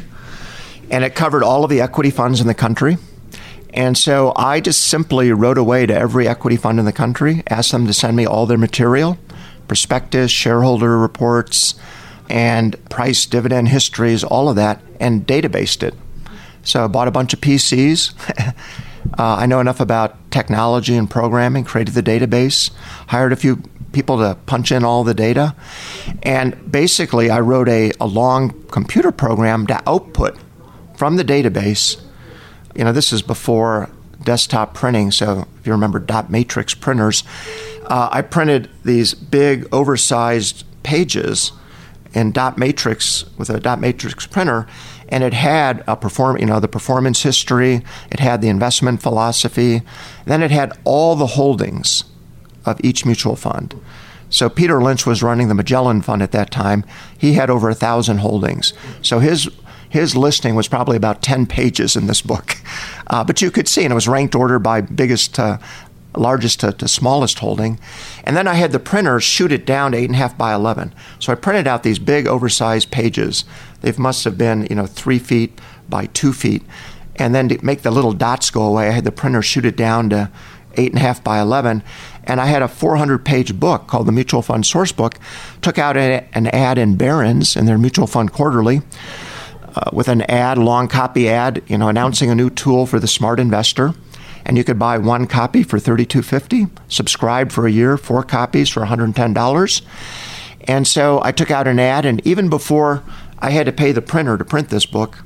and 0.90 1.04
it 1.04 1.14
covered 1.14 1.42
all 1.42 1.64
of 1.64 1.70
the 1.70 1.80
equity 1.80 2.10
funds 2.10 2.40
in 2.40 2.46
the 2.46 2.54
country. 2.54 2.96
And 3.74 3.96
so 3.96 4.32
I 4.36 4.60
just 4.60 4.82
simply 4.82 5.32
wrote 5.32 5.58
away 5.58 5.86
to 5.86 5.94
every 5.94 6.26
equity 6.26 6.56
fund 6.56 6.78
in 6.78 6.84
the 6.84 6.92
country, 6.92 7.42
asked 7.48 7.72
them 7.72 7.86
to 7.86 7.92
send 7.92 8.16
me 8.16 8.26
all 8.26 8.46
their 8.46 8.58
material, 8.58 9.18
prospectus, 9.66 10.30
shareholder 10.30 10.98
reports, 10.98 11.74
and 12.28 12.76
price 12.88 13.26
dividend 13.26 13.68
histories, 13.68 14.24
all 14.24 14.48
of 14.48 14.56
that, 14.56 14.80
and 15.00 15.26
databased 15.26 15.82
it. 15.82 15.94
So 16.62 16.84
I 16.84 16.86
bought 16.86 17.08
a 17.08 17.12
bunch 17.12 17.32
of 17.32 17.40
PCs. 17.40 18.14
uh, 19.18 19.36
I 19.36 19.46
know 19.46 19.60
enough 19.60 19.80
about 19.80 20.30
technology 20.30 20.96
and 20.96 21.08
programming, 21.08 21.64
created 21.64 21.94
the 21.94 22.02
database, 22.02 22.70
hired 23.08 23.32
a 23.32 23.36
few 23.36 23.62
people 23.92 24.18
to 24.18 24.36
punch 24.46 24.70
in 24.70 24.84
all 24.84 25.04
the 25.04 25.14
data. 25.14 25.54
And 26.22 26.70
basically, 26.70 27.30
I 27.30 27.40
wrote 27.40 27.68
a, 27.68 27.92
a 28.00 28.06
long 28.06 28.50
computer 28.68 29.12
program 29.12 29.66
to 29.68 29.82
output 29.88 30.36
from 30.96 31.16
the 31.16 31.24
database. 31.24 32.00
You 32.78 32.84
know, 32.84 32.92
this 32.92 33.12
is 33.12 33.22
before 33.22 33.90
desktop 34.22 34.72
printing, 34.72 35.10
so 35.10 35.48
if 35.58 35.66
you 35.66 35.72
remember 35.72 35.98
dot 35.98 36.30
matrix 36.30 36.74
printers, 36.74 37.24
uh, 37.86 38.08
I 38.12 38.22
printed 38.22 38.70
these 38.84 39.14
big, 39.14 39.66
oversized 39.72 40.64
pages 40.84 41.50
in 42.14 42.30
dot 42.30 42.56
matrix 42.56 43.24
with 43.36 43.50
a 43.50 43.58
dot 43.58 43.80
matrix 43.80 44.28
printer 44.28 44.68
and 45.08 45.24
it 45.24 45.34
had 45.34 45.82
a 45.86 45.96
perform 45.96 46.38
you 46.38 46.46
know 46.46 46.58
the 46.58 46.68
performance 46.68 47.22
history 47.22 47.82
it 48.10 48.18
had 48.18 48.40
the 48.40 48.48
investment 48.48 49.02
philosophy 49.02 49.82
then 50.24 50.42
it 50.42 50.50
had 50.50 50.72
all 50.84 51.14
the 51.16 51.26
holdings 51.26 52.04
of 52.64 52.80
each 52.82 53.04
mutual 53.04 53.36
fund. 53.36 53.78
So 54.30 54.48
peter 54.48 54.80
lynch 54.80 55.04
was 55.04 55.22
running 55.22 55.48
the 55.48 55.54
magellan 55.54 56.00
fund 56.00 56.22
at 56.22 56.32
that 56.32 56.50
time. 56.50 56.84
He 57.16 57.34
had 57.34 57.50
over 57.50 57.68
a 57.68 57.74
thousand 57.74 58.18
holdings. 58.18 58.72
So 59.02 59.18
his 59.18 59.50
his 59.88 60.16
listing 60.16 60.54
was 60.54 60.68
probably 60.68 60.96
about 60.96 61.22
10 61.22 61.46
pages 61.46 61.96
in 61.96 62.06
this 62.06 62.22
book 62.22 62.56
uh, 63.08 63.24
but 63.24 63.40
you 63.40 63.50
could 63.50 63.68
see 63.68 63.84
and 63.84 63.92
it 63.92 63.94
was 63.94 64.08
ranked 64.08 64.34
order 64.34 64.58
by 64.58 64.80
biggest 64.80 65.38
uh, 65.38 65.58
largest 66.16 66.60
to, 66.60 66.72
to, 66.72 66.88
smallest 66.88 67.38
holding. 67.38 67.78
And 68.24 68.36
then 68.36 68.48
I 68.48 68.54
had 68.54 68.72
the 68.72 68.78
printer 68.78 69.20
shoot 69.20 69.52
it 69.52 69.64
down 69.64 69.92
to 69.92 69.98
8.5 69.98 70.36
by 70.36 70.54
11. 70.54 70.94
So 71.18 71.32
I 71.32 71.36
printed 71.36 71.66
out 71.66 71.82
these 71.82 71.98
big, 71.98 72.26
oversized 72.26 72.90
pages. 72.90 73.44
They 73.80 73.92
must 73.92 74.24
have 74.24 74.36
been, 74.36 74.66
you 74.68 74.76
know, 74.76 74.86
three 74.86 75.18
feet 75.18 75.58
by 75.88 76.06
two 76.06 76.32
feet. 76.32 76.62
And 77.16 77.34
then 77.34 77.48
to 77.48 77.64
make 77.64 77.82
the 77.82 77.90
little 77.90 78.12
dots 78.12 78.50
go 78.50 78.62
away, 78.62 78.88
I 78.88 78.92
had 78.92 79.04
the 79.04 79.12
printer 79.12 79.42
shoot 79.42 79.64
it 79.64 79.76
down 79.76 80.10
to 80.10 80.30
8.5 80.74 81.24
by 81.24 81.40
11. 81.40 81.82
And 82.24 82.40
I 82.40 82.46
had 82.46 82.62
a 82.62 82.68
400 82.68 83.24
page 83.24 83.58
book 83.58 83.86
called 83.86 84.06
the 84.06 84.12
Mutual 84.12 84.42
Fund 84.42 84.66
Source 84.66 84.92
Book. 84.92 85.18
Took 85.62 85.78
out 85.78 85.96
an 85.96 86.46
ad 86.48 86.78
in 86.78 86.96
Barron's 86.96 87.56
in 87.56 87.66
their 87.66 87.78
Mutual 87.78 88.06
Fund 88.06 88.32
Quarterly. 88.32 88.82
Uh, 89.78 89.90
with 89.92 90.08
an 90.08 90.22
ad, 90.22 90.58
long 90.58 90.88
copy 90.88 91.28
ad, 91.28 91.62
you 91.68 91.78
know, 91.78 91.88
announcing 91.88 92.30
a 92.30 92.34
new 92.34 92.50
tool 92.50 92.84
for 92.84 92.98
the 92.98 93.06
smart 93.06 93.38
investor 93.38 93.94
and 94.44 94.56
you 94.56 94.64
could 94.64 94.78
buy 94.78 94.98
one 94.98 95.26
copy 95.26 95.62
for 95.62 95.78
$32.50, 95.78 96.70
subscribe 96.88 97.52
for 97.52 97.66
a 97.66 97.70
year, 97.70 97.96
four 97.96 98.24
copies 98.24 98.68
for 98.68 98.84
$110. 98.84 99.82
And 100.66 100.86
so 100.88 101.20
I 101.22 101.30
took 101.30 101.50
out 101.50 101.68
an 101.68 101.78
ad, 101.78 102.04
and 102.06 102.26
even 102.26 102.48
before 102.48 103.04
I 103.38 103.50
had 103.50 103.66
to 103.66 103.72
pay 103.72 103.92
the 103.92 104.02
printer 104.02 104.36
to 104.36 104.44
print 104.44 104.70
this 104.70 104.86
book, 104.86 105.18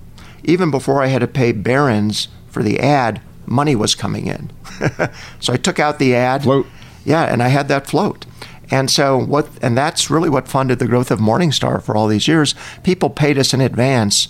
even 0.44 0.70
before 0.70 1.02
I 1.02 1.06
had 1.06 1.20
to 1.20 1.28
pay 1.28 1.52
Barron's 1.52 2.28
for 2.48 2.62
the 2.62 2.80
ad, 2.80 3.22
money 3.46 3.76
was 3.76 3.94
coming 3.94 4.26
in. 4.26 4.50
so 5.40 5.52
I 5.52 5.56
took 5.56 5.78
out 5.78 5.98
the 5.98 6.14
ad. 6.14 6.42
Float. 6.42 6.66
Yeah, 7.04 7.22
and 7.22 7.42
I 7.42 7.48
had 7.48 7.68
that 7.68 7.86
float. 7.86 8.26
And 8.72 8.90
so 8.90 9.18
what 9.18 9.48
and 9.60 9.76
that's 9.76 10.10
really 10.10 10.30
what 10.30 10.48
funded 10.48 10.78
the 10.78 10.86
growth 10.86 11.10
of 11.10 11.20
Morningstar 11.20 11.82
for 11.82 11.94
all 11.94 12.08
these 12.08 12.26
years. 12.26 12.54
People 12.82 13.10
paid 13.10 13.36
us 13.36 13.52
in 13.52 13.60
advance 13.60 14.28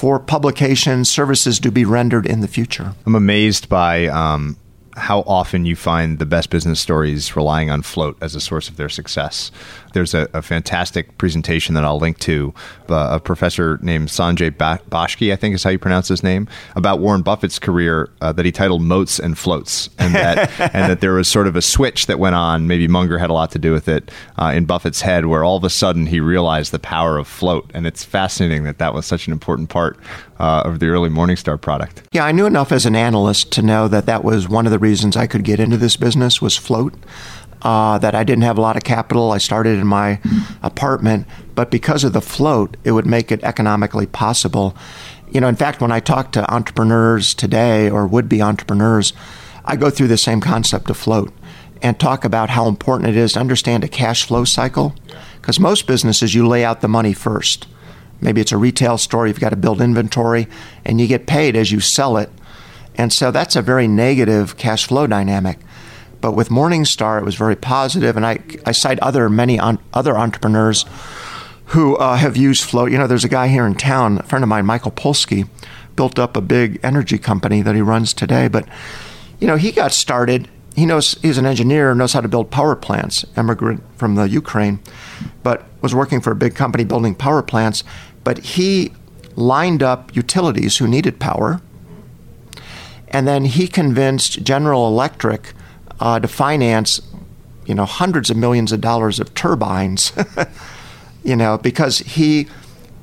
for 0.00 0.18
publication 0.18 1.04
services 1.04 1.60
to 1.60 1.70
be 1.70 1.84
rendered 1.84 2.24
in 2.24 2.40
the 2.40 2.48
future. 2.48 2.94
I'm 3.04 3.14
amazed 3.14 3.68
by 3.68 4.06
um, 4.06 4.56
how 4.96 5.20
often 5.26 5.66
you 5.66 5.76
find 5.76 6.18
the 6.18 6.24
best 6.24 6.48
business 6.48 6.80
stories 6.80 7.36
relying 7.36 7.68
on 7.68 7.82
float 7.82 8.16
as 8.22 8.34
a 8.34 8.40
source 8.40 8.70
of 8.70 8.78
their 8.78 8.88
success. 8.88 9.50
There's 9.92 10.14
a, 10.14 10.28
a 10.32 10.42
fantastic 10.42 11.16
presentation 11.18 11.74
that 11.74 11.84
I'll 11.84 11.98
link 11.98 12.18
to 12.20 12.54
uh, 12.88 13.10
a 13.12 13.20
professor 13.20 13.78
named 13.82 14.08
Sanjay 14.08 14.56
ba- 14.56 14.80
Bashki, 14.90 15.32
I 15.32 15.36
think 15.36 15.54
is 15.54 15.62
how 15.62 15.70
you 15.70 15.78
pronounce 15.78 16.08
his 16.08 16.22
name, 16.22 16.48
about 16.76 17.00
Warren 17.00 17.22
Buffett's 17.22 17.58
career 17.58 18.10
uh, 18.20 18.32
that 18.32 18.44
he 18.44 18.52
titled 18.52 18.82
Moats 18.82 19.18
and 19.18 19.36
Floats, 19.36 19.90
and 19.98 20.14
that 20.14 20.60
and 20.74 20.90
that 20.90 21.00
there 21.00 21.12
was 21.12 21.28
sort 21.28 21.46
of 21.46 21.56
a 21.56 21.62
switch 21.62 22.06
that 22.06 22.18
went 22.18 22.34
on. 22.34 22.66
Maybe 22.66 22.88
Munger 22.88 23.18
had 23.18 23.30
a 23.30 23.34
lot 23.34 23.50
to 23.52 23.58
do 23.58 23.72
with 23.72 23.88
it 23.88 24.10
uh, 24.38 24.52
in 24.54 24.64
Buffett's 24.64 25.00
head, 25.00 25.26
where 25.26 25.44
all 25.44 25.56
of 25.56 25.64
a 25.64 25.70
sudden 25.70 26.06
he 26.06 26.20
realized 26.20 26.72
the 26.72 26.78
power 26.78 27.18
of 27.18 27.26
float, 27.26 27.70
and 27.74 27.86
it's 27.86 28.04
fascinating 28.04 28.64
that 28.64 28.78
that 28.78 28.94
was 28.94 29.06
such 29.06 29.26
an 29.26 29.32
important 29.32 29.68
part 29.68 29.98
uh, 30.38 30.62
of 30.64 30.80
the 30.80 30.88
early 30.88 31.10
Morningstar 31.10 31.60
product. 31.60 32.02
Yeah, 32.12 32.24
I 32.24 32.32
knew 32.32 32.46
enough 32.46 32.72
as 32.72 32.86
an 32.86 32.96
analyst 32.96 33.52
to 33.52 33.62
know 33.62 33.88
that 33.88 34.06
that 34.06 34.24
was 34.24 34.48
one 34.48 34.66
of 34.66 34.72
the 34.72 34.78
reasons 34.78 35.16
I 35.16 35.26
could 35.26 35.44
get 35.44 35.60
into 35.60 35.76
this 35.76 35.96
business 35.96 36.40
was 36.40 36.56
float. 36.56 36.94
Uh, 37.62 37.98
that 37.98 38.14
I 38.14 38.24
didn't 38.24 38.44
have 38.44 38.56
a 38.56 38.62
lot 38.62 38.78
of 38.78 38.84
capital. 38.84 39.32
I 39.32 39.38
started 39.38 39.78
in 39.78 39.86
my 39.86 40.18
apartment, 40.62 41.26
but 41.54 41.70
because 41.70 42.04
of 42.04 42.14
the 42.14 42.22
float, 42.22 42.78
it 42.84 42.92
would 42.92 43.04
make 43.04 43.30
it 43.30 43.44
economically 43.44 44.06
possible. 44.06 44.74
You 45.30 45.42
know, 45.42 45.48
in 45.48 45.56
fact, 45.56 45.82
when 45.82 45.92
I 45.92 46.00
talk 46.00 46.32
to 46.32 46.50
entrepreneurs 46.50 47.34
today 47.34 47.90
or 47.90 48.06
would 48.06 48.30
be 48.30 48.40
entrepreneurs, 48.40 49.12
I 49.66 49.76
go 49.76 49.90
through 49.90 50.08
the 50.08 50.16
same 50.16 50.40
concept 50.40 50.88
of 50.88 50.96
float 50.96 51.34
and 51.82 51.98
talk 51.98 52.24
about 52.24 52.50
how 52.50 52.66
important 52.66 53.10
it 53.10 53.16
is 53.16 53.34
to 53.34 53.40
understand 53.40 53.84
a 53.84 53.88
cash 53.88 54.24
flow 54.24 54.44
cycle. 54.44 54.94
Because 55.40 55.60
most 55.60 55.86
businesses, 55.86 56.34
you 56.34 56.46
lay 56.46 56.64
out 56.64 56.80
the 56.80 56.88
money 56.88 57.12
first. 57.12 57.66
Maybe 58.20 58.40
it's 58.40 58.52
a 58.52 58.58
retail 58.58 58.98
store, 58.98 59.26
you've 59.26 59.40
got 59.40 59.50
to 59.50 59.56
build 59.56 59.80
inventory, 59.80 60.46
and 60.84 61.00
you 61.00 61.06
get 61.06 61.26
paid 61.26 61.56
as 61.56 61.72
you 61.72 61.80
sell 61.80 62.16
it. 62.16 62.30
And 62.96 63.12
so 63.12 63.30
that's 63.30 63.56
a 63.56 63.62
very 63.62 63.88
negative 63.88 64.56
cash 64.56 64.86
flow 64.86 65.06
dynamic. 65.06 65.58
But 66.20 66.32
with 66.32 66.48
Morningstar, 66.48 67.18
it 67.18 67.24
was 67.24 67.34
very 67.34 67.56
positive, 67.56 68.16
and 68.16 68.26
I, 68.26 68.40
I 68.66 68.72
cite 68.72 68.98
other 69.00 69.28
many 69.28 69.58
on, 69.58 69.78
other 69.94 70.16
entrepreneurs 70.16 70.84
who 71.66 71.96
uh, 71.96 72.16
have 72.16 72.36
used 72.36 72.64
float. 72.64 72.90
You 72.90 72.98
know, 72.98 73.06
there's 73.06 73.24
a 73.24 73.28
guy 73.28 73.48
here 73.48 73.66
in 73.66 73.74
town, 73.74 74.18
a 74.18 74.22
friend 74.24 74.42
of 74.42 74.48
mine, 74.48 74.66
Michael 74.66 74.90
Polsky, 74.90 75.48
built 75.96 76.18
up 76.18 76.36
a 76.36 76.40
big 76.40 76.78
energy 76.82 77.18
company 77.18 77.62
that 77.62 77.74
he 77.74 77.80
runs 77.80 78.12
today. 78.12 78.48
But 78.48 78.66
you 79.38 79.46
know, 79.46 79.56
he 79.56 79.72
got 79.72 79.92
started. 79.92 80.48
He 80.76 80.86
knows 80.86 81.12
he's 81.22 81.38
an 81.38 81.46
engineer, 81.46 81.94
knows 81.94 82.12
how 82.12 82.20
to 82.20 82.28
build 82.28 82.50
power 82.50 82.76
plants. 82.76 83.24
Immigrant 83.36 83.82
from 83.96 84.14
the 84.14 84.28
Ukraine, 84.28 84.80
but 85.42 85.64
was 85.80 85.94
working 85.94 86.20
for 86.20 86.30
a 86.30 86.36
big 86.36 86.54
company 86.54 86.84
building 86.84 87.14
power 87.14 87.42
plants 87.42 87.82
but 88.24 88.38
he 88.38 88.92
lined 89.36 89.82
up 89.82 90.14
utilities 90.14 90.76
who 90.78 90.86
needed 90.86 91.18
power, 91.18 91.60
and 93.08 93.26
then 93.26 93.44
he 93.44 93.66
convinced 93.66 94.42
General 94.42 94.86
Electric 94.86 95.52
uh, 96.00 96.18
to 96.18 96.28
finance, 96.28 97.00
you 97.66 97.74
know, 97.74 97.84
hundreds 97.84 98.30
of 98.30 98.36
millions 98.36 98.72
of 98.72 98.80
dollars 98.80 99.20
of 99.20 99.34
turbines, 99.34 100.12
you 101.24 101.36
know, 101.36 101.58
because 101.58 101.98
he 101.98 102.48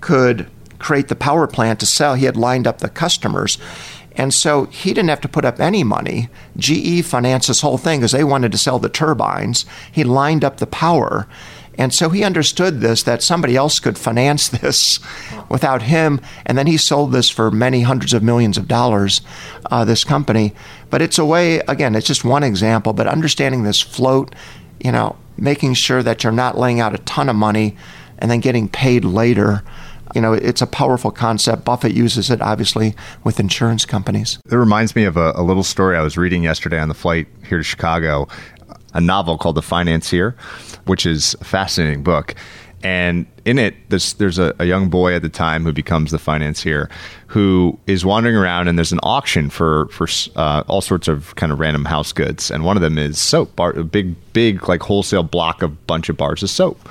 could 0.02 0.48
create 0.80 1.08
the 1.08 1.16
power 1.16 1.48
plant 1.48 1.80
to 1.80 1.86
sell. 1.86 2.16
He 2.16 2.26
had 2.26 2.38
lined 2.38 2.68
up 2.68 2.80
the 2.80 2.90
customers. 2.90 3.58
And 4.16 4.34
so 4.34 4.66
he 4.66 4.94
didn't 4.94 5.10
have 5.10 5.22
to 5.22 5.28
put 5.28 5.46
up 5.46 5.60
any 5.60 5.84
money. 5.84 6.30
GE 6.58 7.06
financed 7.06 7.48
this 7.48 7.62
whole 7.62 7.78
thing 7.78 8.00
because 8.00 8.12
they 8.12 8.24
wanted 8.24 8.52
to 8.52 8.58
sell 8.58 8.80
the 8.80 8.90
turbines. 8.90 9.66
He 9.92 10.04
lined 10.04 10.44
up 10.44 10.58
the 10.58 10.68
power. 10.68 11.28
And 11.78 11.94
so 11.94 12.10
he 12.10 12.24
understood 12.24 12.82
this 12.82 13.04
that 13.04 13.22
somebody 13.22 13.56
else 13.56 13.80
could 13.80 13.98
finance 13.98 14.48
this 14.62 15.00
without 15.50 15.84
him. 15.84 16.20
And 16.46 16.58
then 16.58 16.66
he 16.68 16.78
sold 16.78 17.12
this 17.12 17.30
for 17.30 17.52
many 17.52 17.82
hundreds 17.82 18.14
of 18.14 18.24
millions 18.24 18.58
of 18.58 18.68
dollars, 18.68 19.22
uh, 19.70 19.86
this 19.86 20.04
company. 20.04 20.56
But 20.90 21.02
it's 21.02 21.18
a 21.18 21.26
way, 21.26 21.60
again, 21.68 21.96
it's 21.96 22.08
just 22.08 22.24
one 22.24 22.44
example, 22.44 22.94
but 22.94 23.08
understanding 23.08 23.64
this 23.64 23.82
float, 23.82 24.34
you 24.84 24.92
know, 24.92 25.16
making 25.38 25.74
sure 25.74 26.02
that 26.04 26.24
you're 26.24 26.34
not 26.34 26.58
laying 26.58 26.80
out 26.80 26.96
a 26.96 27.00
ton 27.00 27.30
of 27.30 27.36
money 27.36 27.76
and 28.20 28.32
then 28.32 28.40
getting 28.40 28.68
paid 28.68 29.04
later. 29.06 29.64
You 30.16 30.22
know, 30.22 30.34
it's 30.34 30.62
a 30.62 30.68
powerful 30.68 31.12
concept. 31.12 31.66
Buffett 31.66 31.94
uses 31.94 32.32
it, 32.32 32.42
obviously, 32.42 32.96
with 33.24 33.40
insurance 33.40 33.86
companies. 33.86 34.40
It 34.50 34.56
reminds 34.56 34.96
me 34.96 35.04
of 35.04 35.18
a, 35.18 35.34
a 35.36 35.44
little 35.44 35.64
story 35.64 35.98
I 35.98 36.02
was 36.02 36.18
reading 36.18 36.44
yesterday 36.44 36.80
on 36.80 36.88
the 36.88 36.96
flight 36.96 37.28
here 37.48 37.58
to 37.58 37.64
Chicago 37.64 38.28
a 38.94 39.02
novel 39.02 39.38
called 39.38 39.56
The 39.56 39.62
Financier, 39.62 40.36
which 40.86 41.06
is 41.06 41.36
a 41.40 41.44
fascinating 41.44 42.04
book. 42.04 42.36
And 42.84 43.26
in 43.44 43.58
it, 43.58 43.76
this, 43.90 44.14
there's 44.14 44.38
a, 44.38 44.54
a, 44.60 44.66
young 44.66 44.90
boy 44.90 45.16
at 45.16 45.24
the 45.24 45.30
time 45.30 45.64
who 45.64 45.74
becomes 45.74 46.12
the 46.12 46.20
financier, 46.20 46.90
who 47.26 47.78
is 47.88 48.06
wandering 48.06 48.36
around, 48.36 48.68
and 48.68 48.78
there's 48.78 48.92
an 48.92 49.00
auction 49.02 49.50
for 49.50 49.88
for 49.88 50.08
uh, 50.36 50.64
all 50.68 50.82
sorts 50.82 51.08
of 51.08 51.36
kind 51.36 51.52
of 51.52 51.60
random 51.60 51.86
house 51.86 52.12
goods, 52.12 52.52
and 52.52 52.64
one 52.64 52.78
of 52.78 52.82
them 52.84 53.00
is 53.00 53.18
soap, 53.18 53.56
bar, 53.56 53.72
a 53.72 53.84
big 53.84 54.16
big 54.34 54.70
like 54.70 54.84
wholesale 54.84 55.24
block 55.24 55.64
of 55.64 55.88
bunch 55.88 56.08
of 56.08 56.18
bars 56.18 56.44
of 56.44 56.52
soap, 56.52 56.88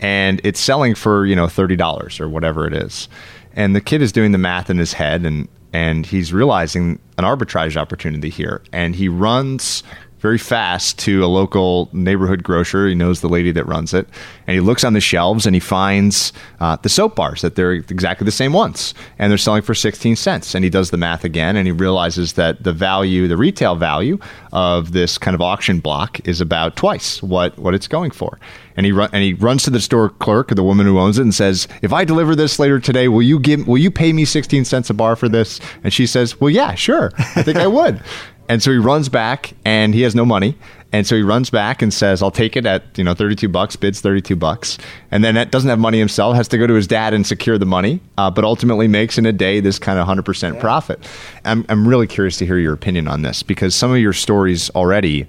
and 0.00 0.40
it's 0.42 0.58
selling 0.58 0.96
for 0.96 1.24
you 1.24 1.36
know 1.36 1.46
thirty 1.46 1.76
dollars 1.76 2.18
or 2.18 2.28
whatever 2.28 2.66
it 2.66 2.72
is, 2.72 3.08
And 3.52 3.76
the 3.76 3.80
kid 3.80 4.02
is 4.02 4.10
doing 4.10 4.32
the 4.32 4.38
math 4.38 4.70
in 4.70 4.78
his 4.78 4.92
head 4.92 5.24
and 5.24 5.46
and 5.72 6.06
he's 6.06 6.32
realizing 6.32 6.98
an 7.18 7.24
arbitrage 7.24 7.76
opportunity 7.76 8.30
here. 8.30 8.62
And 8.72 8.94
he 8.94 9.08
runs 9.08 9.82
very 10.18 10.38
fast 10.38 10.98
to 11.00 11.24
a 11.24 11.26
local 11.26 11.88
neighborhood 11.92 12.42
grocer. 12.42 12.88
He 12.88 12.94
knows 12.94 13.20
the 13.20 13.28
lady 13.28 13.52
that 13.52 13.66
runs 13.66 13.94
it, 13.94 14.08
and 14.46 14.54
he 14.54 14.60
looks 14.60 14.84
on 14.84 14.92
the 14.92 15.00
shelves 15.00 15.46
and 15.46 15.54
he 15.54 15.60
finds 15.60 16.32
uh, 16.60 16.76
the 16.76 16.88
soap 16.88 17.16
bars 17.16 17.42
that 17.42 17.54
they're 17.54 17.72
exactly 17.72 18.24
the 18.24 18.32
same 18.32 18.52
ones, 18.52 18.94
and 19.18 19.30
they're 19.30 19.38
selling 19.38 19.62
for 19.62 19.74
16 19.74 20.16
cents. 20.16 20.54
And 20.54 20.64
he 20.64 20.70
does 20.70 20.90
the 20.90 20.96
math 20.96 21.24
again, 21.24 21.56
and 21.56 21.66
he 21.66 21.72
realizes 21.72 22.34
that 22.34 22.64
the 22.64 22.72
value, 22.72 23.28
the 23.28 23.36
retail 23.36 23.76
value 23.76 24.18
of 24.52 24.92
this 24.92 25.18
kind 25.18 25.34
of 25.34 25.40
auction 25.40 25.80
block 25.80 26.26
is 26.26 26.40
about 26.40 26.76
twice 26.76 27.22
what 27.22 27.58
what 27.58 27.74
it's 27.74 27.88
going 27.88 28.10
for. 28.10 28.38
And 28.76 28.86
he 28.86 28.92
run, 28.92 29.10
and 29.12 29.22
he 29.22 29.34
runs 29.34 29.64
to 29.64 29.70
the 29.70 29.80
store 29.80 30.10
clerk, 30.10 30.54
the 30.54 30.62
woman 30.62 30.86
who 30.86 30.98
owns 30.98 31.18
it, 31.18 31.22
and 31.22 31.34
says, 31.34 31.68
"If 31.82 31.92
I 31.92 32.04
deliver 32.04 32.34
this 32.34 32.58
later 32.58 32.80
today, 32.80 33.08
will 33.08 33.22
you 33.22 33.38
give 33.38 33.66
will 33.66 33.78
you 33.78 33.90
pay 33.90 34.12
me 34.12 34.24
16 34.24 34.64
cents 34.64 34.90
a 34.90 34.94
bar 34.94 35.16
for 35.16 35.28
this?" 35.28 35.60
And 35.84 35.92
she 35.92 36.06
says, 36.06 36.40
"Well, 36.40 36.50
yeah, 36.50 36.74
sure. 36.74 37.12
I 37.18 37.42
think 37.42 37.58
I 37.58 37.66
would." 37.66 38.00
And 38.48 38.62
so 38.62 38.70
he 38.70 38.78
runs 38.78 39.08
back 39.08 39.52
and 39.64 39.94
he 39.94 40.02
has 40.02 40.14
no 40.14 40.24
money. 40.24 40.56
And 40.90 41.06
so 41.06 41.16
he 41.16 41.22
runs 41.22 41.50
back 41.50 41.82
and 41.82 41.92
says, 41.92 42.22
I'll 42.22 42.30
take 42.30 42.56
it 42.56 42.64
at, 42.64 42.96
you 42.96 43.04
know, 43.04 43.12
32 43.12 43.46
bucks, 43.48 43.76
bids 43.76 44.00
32 44.00 44.34
bucks. 44.36 44.78
And 45.10 45.22
then 45.22 45.34
that 45.34 45.50
doesn't 45.50 45.68
have 45.68 45.78
money 45.78 45.98
himself, 45.98 46.34
has 46.34 46.48
to 46.48 46.58
go 46.58 46.66
to 46.66 46.72
his 46.72 46.86
dad 46.86 47.12
and 47.12 47.26
secure 47.26 47.58
the 47.58 47.66
money, 47.66 48.00
uh, 48.16 48.30
but 48.30 48.44
ultimately 48.44 48.88
makes 48.88 49.18
in 49.18 49.26
a 49.26 49.32
day 49.32 49.60
this 49.60 49.78
kind 49.78 49.98
of 49.98 50.08
100% 50.08 50.54
yeah. 50.54 50.60
profit. 50.60 51.06
I'm, 51.44 51.66
I'm 51.68 51.86
really 51.86 52.06
curious 52.06 52.38
to 52.38 52.46
hear 52.46 52.58
your 52.58 52.72
opinion 52.72 53.06
on 53.06 53.20
this 53.20 53.42
because 53.42 53.74
some 53.74 53.92
of 53.92 53.98
your 53.98 54.14
stories 54.14 54.70
already 54.70 55.26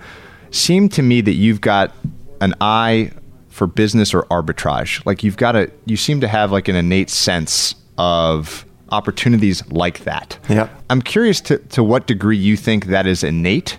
seem 0.51 0.87
to 0.89 1.01
me 1.01 1.19
that 1.21 1.33
you've 1.33 1.59
got 1.59 1.93
an 2.39 2.53
eye 2.61 3.11
for 3.49 3.67
business 3.67 4.13
or 4.13 4.23
arbitrage. 4.23 5.05
Like 5.05 5.23
you've 5.23 5.35
got 5.35 5.57
a, 5.57 5.69
you 5.83 5.97
seem 5.97 6.21
to 6.21 6.27
have 6.29 6.53
like 6.53 6.69
an 6.69 6.77
innate 6.77 7.09
sense 7.09 7.75
of 7.97 8.65
opportunities 8.91 9.65
like 9.71 9.99
that. 9.99 10.37
Yeah. 10.49 10.69
I'm 10.89 11.01
curious 11.01 11.41
to, 11.41 11.57
to 11.57 11.83
what 11.83 12.07
degree 12.07 12.37
you 12.37 12.57
think 12.57 12.85
that 12.85 13.05
is 13.05 13.23
innate 13.23 13.77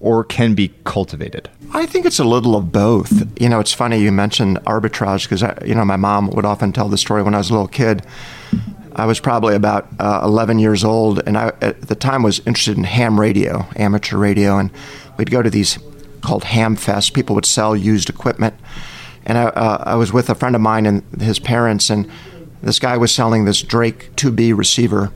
or 0.00 0.24
can 0.24 0.54
be 0.54 0.72
cultivated. 0.84 1.48
I 1.72 1.86
think 1.86 2.06
it's 2.06 2.18
a 2.18 2.24
little 2.24 2.56
of 2.56 2.72
both. 2.72 3.40
You 3.40 3.48
know, 3.48 3.60
it's 3.60 3.72
funny 3.72 4.00
you 4.00 4.10
mentioned 4.10 4.58
arbitrage 4.64 5.28
because, 5.28 5.42
you 5.66 5.74
know, 5.74 5.84
my 5.84 5.96
mom 5.96 6.30
would 6.30 6.44
often 6.44 6.72
tell 6.72 6.88
the 6.88 6.98
story 6.98 7.22
when 7.22 7.34
I 7.34 7.38
was 7.38 7.50
a 7.50 7.52
little 7.52 7.68
kid. 7.68 8.02
I 8.96 9.06
was 9.06 9.20
probably 9.20 9.54
about 9.54 9.88
uh, 10.00 10.20
11 10.24 10.58
years 10.58 10.82
old, 10.82 11.20
and 11.26 11.38
I, 11.38 11.52
at 11.60 11.82
the 11.82 11.94
time, 11.94 12.22
was 12.22 12.40
interested 12.40 12.76
in 12.76 12.84
ham 12.84 13.20
radio, 13.20 13.66
amateur 13.76 14.16
radio, 14.16 14.58
and 14.58 14.70
we'd 15.16 15.30
go 15.30 15.42
to 15.42 15.50
these 15.50 15.78
called 16.22 16.44
Ham 16.44 16.76
Fest. 16.76 17.14
People 17.14 17.34
would 17.36 17.46
sell 17.46 17.76
used 17.76 18.10
equipment, 18.10 18.54
and 19.24 19.38
I, 19.38 19.44
uh, 19.44 19.84
I 19.86 19.94
was 19.94 20.12
with 20.12 20.28
a 20.28 20.34
friend 20.34 20.56
of 20.56 20.60
mine 20.60 20.86
and 20.86 21.02
his 21.22 21.38
parents, 21.38 21.88
and 21.88 22.10
this 22.62 22.78
guy 22.78 22.96
was 22.96 23.12
selling 23.12 23.44
this 23.44 23.62
Drake 23.62 24.14
2B 24.16 24.56
receiver, 24.56 25.12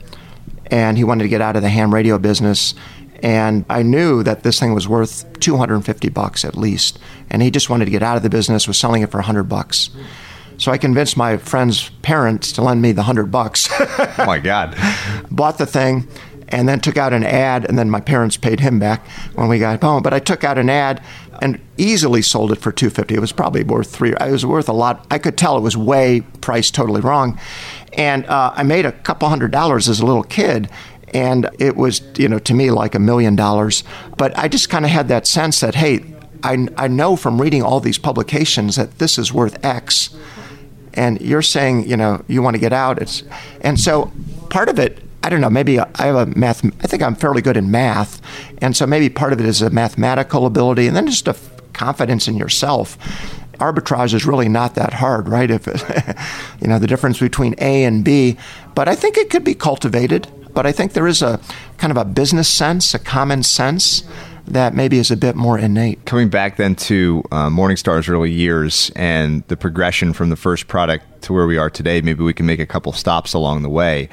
and 0.67 0.97
he 0.97 1.03
wanted 1.03 1.23
to 1.23 1.29
get 1.29 1.41
out 1.41 1.55
of 1.55 1.61
the 1.61 1.69
ham 1.69 1.93
radio 1.93 2.17
business. 2.17 2.73
And 3.21 3.65
I 3.69 3.81
knew 3.81 4.23
that 4.23 4.43
this 4.43 4.59
thing 4.59 4.73
was 4.73 4.87
worth 4.87 5.39
250 5.39 6.09
bucks 6.09 6.43
at 6.43 6.55
least, 6.55 6.99
and 7.29 7.41
he 7.41 7.49
just 7.49 7.69
wanted 7.69 7.85
to 7.85 7.91
get 7.91 8.03
out 8.03 8.17
of 8.17 8.23
the 8.23 8.29
business. 8.29 8.67
Was 8.67 8.77
selling 8.77 9.01
it 9.01 9.11
for 9.11 9.17
100 9.17 9.43
bucks. 9.43 9.89
So 10.57 10.71
I 10.71 10.77
convinced 10.77 11.17
my 11.17 11.37
friend's 11.37 11.89
parents 12.01 12.51
to 12.53 12.61
lend 12.61 12.81
me 12.81 12.93
the 12.93 13.01
100 13.01 13.25
bucks. 13.25 13.67
oh 13.79 14.25
my 14.25 14.39
God! 14.39 14.75
Bought 15.31 15.57
the 15.57 15.65
thing, 15.65 16.07
and 16.49 16.67
then 16.67 16.79
took 16.79 16.97
out 16.97 17.13
an 17.13 17.23
ad, 17.23 17.65
and 17.65 17.77
then 17.77 17.89
my 17.89 17.99
parents 17.99 18.37
paid 18.37 18.59
him 18.59 18.79
back 18.79 19.05
when 19.35 19.47
we 19.47 19.59
got 19.59 19.81
home. 19.81 20.03
But 20.03 20.13
I 20.13 20.19
took 20.19 20.43
out 20.43 20.57
an 20.57 20.69
ad 20.69 21.01
and 21.41 21.59
easily 21.77 22.21
sold 22.21 22.51
it 22.51 22.55
for 22.55 22.71
250 22.71 23.15
it 23.15 23.19
was 23.19 23.31
probably 23.31 23.63
worth 23.63 23.93
three 23.93 24.11
it 24.11 24.31
was 24.31 24.45
worth 24.45 24.69
a 24.69 24.73
lot. 24.73 25.05
I 25.11 25.17
could 25.17 25.37
tell 25.37 25.57
it 25.57 25.61
was 25.61 25.77
way 25.77 26.21
priced 26.41 26.75
totally 26.75 27.01
wrong. 27.01 27.39
And 27.93 28.25
uh, 28.25 28.51
i 28.55 28.63
made 28.63 28.85
a 28.85 28.91
couple 28.91 29.29
hundred 29.29 29.51
dollars 29.51 29.87
as 29.89 29.99
a 29.99 30.05
little 30.05 30.23
kid 30.23 30.69
and 31.13 31.49
it 31.59 31.75
was 31.75 32.01
you 32.17 32.27
know 32.27 32.39
to 32.39 32.53
me 32.53 32.71
like 32.71 32.95
a 32.95 32.99
million 32.99 33.35
dollars. 33.35 33.83
But 34.17 34.37
i 34.37 34.47
just 34.47 34.69
kind 34.69 34.85
of 34.85 34.91
had 34.91 35.07
that 35.09 35.27
sense 35.27 35.59
that 35.59 35.75
hey 35.75 36.03
I, 36.43 36.67
I 36.77 36.87
know 36.87 37.15
from 37.15 37.41
reading 37.41 37.63
all 37.63 37.79
these 37.79 37.97
publications 37.97 38.75
that 38.75 38.99
this 38.99 39.17
is 39.17 39.33
worth 39.33 39.63
x. 39.65 40.15
And 40.93 41.19
you're 41.19 41.41
saying 41.41 41.89
you 41.89 41.97
know 41.97 42.23
you 42.27 42.41
want 42.41 42.55
to 42.55 42.59
get 42.59 42.73
out 42.73 43.01
it's 43.01 43.23
and 43.61 43.79
so 43.79 44.11
part 44.49 44.69
of 44.69 44.79
it 44.79 45.04
I 45.25 45.29
don't 45.29 45.41
know, 45.41 45.49
maybe 45.49 45.79
I 45.79 45.87
have 45.97 46.15
a 46.15 46.25
math, 46.37 46.63
I 46.63 46.85
think 46.85 47.01
I'm 47.01 47.15
fairly 47.15 47.41
good 47.41 47.57
in 47.57 47.71
math. 47.71 48.21
And 48.59 48.77
so 48.77 48.85
maybe 48.85 49.09
part 49.09 49.33
of 49.33 49.39
it 49.39 49.47
is 49.47 49.59
a 49.59 49.71
mathematical 49.71 50.45
ability 50.45 50.85
and 50.85 50.95
then 50.95 51.07
just 51.07 51.25
a 51.25 51.31
f- 51.31 51.49
confidence 51.73 52.27
in 52.27 52.37
yourself. 52.37 52.95
Arbitrage 53.55 54.13
is 54.13 54.27
really 54.27 54.47
not 54.47 54.75
that 54.75 54.93
hard, 54.93 55.27
right? 55.27 55.49
If 55.49 55.67
it, 55.67 55.81
you 56.61 56.67
know 56.67 56.77
the 56.77 56.85
difference 56.85 57.19
between 57.19 57.55
A 57.57 57.85
and 57.85 58.05
B, 58.05 58.37
but 58.75 58.87
I 58.87 58.93
think 58.93 59.17
it 59.17 59.31
could 59.31 59.43
be 59.43 59.55
cultivated. 59.55 60.27
But 60.53 60.67
I 60.67 60.71
think 60.71 60.93
there 60.93 61.07
is 61.07 61.23
a 61.23 61.41
kind 61.79 61.89
of 61.89 61.97
a 61.97 62.05
business 62.05 62.47
sense, 62.47 62.93
a 62.93 62.99
common 62.99 63.41
sense 63.41 64.03
that 64.47 64.75
maybe 64.75 64.99
is 64.99 65.09
a 65.09 65.17
bit 65.17 65.35
more 65.35 65.57
innate. 65.57 66.05
Coming 66.05 66.29
back 66.29 66.57
then 66.57 66.75
to 66.75 67.23
uh, 67.31 67.49
Morningstar's 67.49 68.07
early 68.07 68.31
years 68.31 68.91
and 68.95 69.43
the 69.47 69.57
progression 69.57 70.13
from 70.13 70.29
the 70.29 70.35
first 70.35 70.67
product 70.67 71.23
to 71.23 71.33
where 71.33 71.47
we 71.47 71.57
are 71.57 71.69
today, 71.69 72.01
maybe 72.01 72.23
we 72.23 72.33
can 72.33 72.45
make 72.45 72.59
a 72.59 72.65
couple 72.65 72.91
stops 72.93 73.33
along 73.33 73.63
the 73.63 73.69
way. 73.69 74.07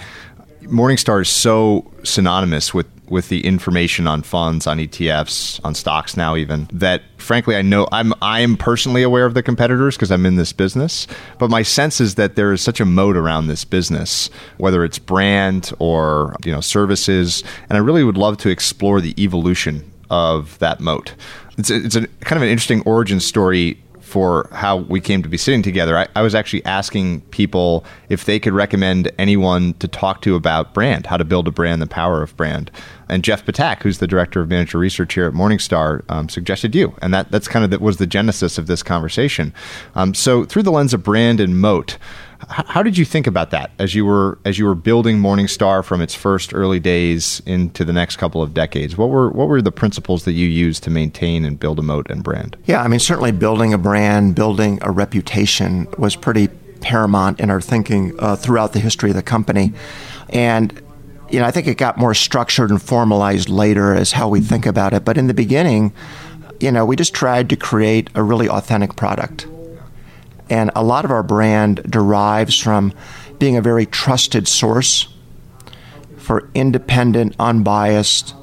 Morningstar 0.68 1.22
is 1.22 1.28
so 1.28 1.90
synonymous 2.04 2.72
with 2.72 2.86
with 3.08 3.28
the 3.28 3.44
information 3.44 4.06
on 4.06 4.22
funds, 4.22 4.66
on 4.66 4.78
ETFs, 4.78 5.60
on 5.64 5.74
stocks 5.74 6.16
now 6.16 6.34
even 6.34 6.66
that 6.72 7.02
frankly 7.18 7.56
I 7.56 7.62
know 7.62 7.86
I'm 7.92 8.14
I 8.22 8.40
am 8.40 8.56
personally 8.56 9.02
aware 9.02 9.26
of 9.26 9.34
the 9.34 9.42
competitors 9.42 9.96
because 9.96 10.10
I'm 10.10 10.24
in 10.24 10.36
this 10.36 10.52
business, 10.52 11.06
but 11.38 11.50
my 11.50 11.62
sense 11.62 12.00
is 12.00 12.14
that 12.14 12.36
there 12.36 12.52
is 12.52 12.62
such 12.62 12.80
a 12.80 12.84
moat 12.84 13.16
around 13.16 13.48
this 13.48 13.64
business, 13.64 14.30
whether 14.56 14.84
it's 14.84 14.98
brand 14.98 15.72
or 15.78 16.36
you 16.44 16.52
know 16.52 16.60
services, 16.60 17.44
and 17.68 17.76
I 17.76 17.80
really 17.80 18.04
would 18.04 18.16
love 18.16 18.38
to 18.38 18.48
explore 18.48 19.00
the 19.00 19.14
evolution 19.22 19.90
of 20.10 20.58
that 20.60 20.80
moat. 20.80 21.14
It's 21.58 21.70
a, 21.70 21.76
it's 21.76 21.96
a 21.96 22.06
kind 22.06 22.36
of 22.36 22.42
an 22.42 22.48
interesting 22.48 22.82
origin 22.82 23.20
story 23.20 23.81
for 24.12 24.46
how 24.52 24.76
we 24.76 25.00
came 25.00 25.22
to 25.22 25.28
be 25.30 25.38
sitting 25.38 25.62
together, 25.62 25.96
I, 25.96 26.06
I, 26.14 26.20
was 26.20 26.34
actually 26.34 26.62
asking 26.66 27.22
people 27.30 27.82
if 28.10 28.26
they 28.26 28.38
could 28.38 28.52
recommend 28.52 29.10
anyone 29.18 29.72
to 29.78 29.88
talk 29.88 30.20
to 30.20 30.36
about 30.36 30.74
brand, 30.74 31.06
how 31.06 31.16
to 31.16 31.24
build 31.24 31.48
a 31.48 31.50
brand, 31.50 31.80
the 31.80 31.86
power 31.86 32.22
of 32.22 32.36
brand. 32.36 32.70
And 33.08 33.24
Jeff 33.24 33.46
Ptak, 33.46 33.82
who's 33.82 34.00
the 34.00 34.06
director 34.06 34.42
of 34.42 34.50
manager 34.50 34.76
research 34.76 35.14
here 35.14 35.24
at 35.24 35.32
Morningstar, 35.32 36.02
um, 36.10 36.28
suggested 36.28 36.74
you, 36.74 36.94
and 37.00 37.14
that 37.14 37.30
that's 37.30 37.48
kind 37.48 37.64
of 37.64 37.70
that 37.70 37.80
was 37.80 37.96
the 37.96 38.06
genesis 38.06 38.58
of 38.58 38.66
this 38.66 38.82
conversation. 38.82 39.54
Um, 39.94 40.12
so 40.12 40.44
through 40.44 40.64
the 40.64 40.72
lens 40.72 40.92
of 40.92 41.02
brand 41.02 41.40
and 41.40 41.58
moat 41.58 41.96
how 42.48 42.82
did 42.82 42.98
you 42.98 43.04
think 43.04 43.26
about 43.26 43.50
that 43.50 43.70
as 43.78 43.94
you 43.94 44.04
were 44.04 44.38
as 44.44 44.58
you 44.58 44.64
were 44.64 44.74
building 44.74 45.18
Morningstar 45.18 45.84
from 45.84 46.00
its 46.00 46.14
first 46.14 46.52
early 46.54 46.80
days 46.80 47.40
into 47.46 47.84
the 47.84 47.92
next 47.92 48.16
couple 48.16 48.42
of 48.42 48.52
decades? 48.54 48.96
What 48.96 49.10
were 49.10 49.30
what 49.30 49.48
were 49.48 49.62
the 49.62 49.72
principles 49.72 50.24
that 50.24 50.32
you 50.32 50.48
used 50.48 50.82
to 50.84 50.90
maintain 50.90 51.44
and 51.44 51.58
build 51.58 51.78
a 51.78 51.82
moat 51.82 52.10
and 52.10 52.22
brand? 52.22 52.56
Yeah, 52.64 52.82
I 52.82 52.88
mean 52.88 53.00
certainly 53.00 53.32
building 53.32 53.72
a 53.72 53.78
brand, 53.78 54.34
building 54.34 54.78
a 54.82 54.90
reputation 54.90 55.86
was 55.98 56.16
pretty 56.16 56.48
paramount 56.80 57.38
in 57.38 57.48
our 57.48 57.60
thinking 57.60 58.12
uh, 58.18 58.34
throughout 58.34 58.72
the 58.72 58.80
history 58.80 59.10
of 59.10 59.16
the 59.16 59.22
company, 59.22 59.72
and 60.30 60.80
you 61.30 61.38
know 61.38 61.46
I 61.46 61.50
think 61.50 61.66
it 61.66 61.76
got 61.76 61.96
more 61.96 62.14
structured 62.14 62.70
and 62.70 62.82
formalized 62.82 63.48
later 63.48 63.94
as 63.94 64.12
how 64.12 64.28
we 64.28 64.40
think 64.40 64.66
about 64.66 64.92
it. 64.92 65.04
But 65.04 65.16
in 65.16 65.28
the 65.28 65.34
beginning, 65.34 65.92
you 66.60 66.72
know, 66.72 66.84
we 66.84 66.96
just 66.96 67.14
tried 67.14 67.48
to 67.50 67.56
create 67.56 68.10
a 68.14 68.22
really 68.22 68.48
authentic 68.48 68.96
product 68.96 69.46
and 70.52 70.70
a 70.76 70.84
lot 70.84 71.06
of 71.06 71.10
our 71.10 71.22
brand 71.22 71.82
derives 71.90 72.58
from 72.58 72.92
being 73.38 73.56
a 73.56 73.62
very 73.62 73.86
trusted 73.86 74.46
source 74.46 75.08
for 76.18 76.50
independent, 76.54 77.34
unbiased 77.38 78.34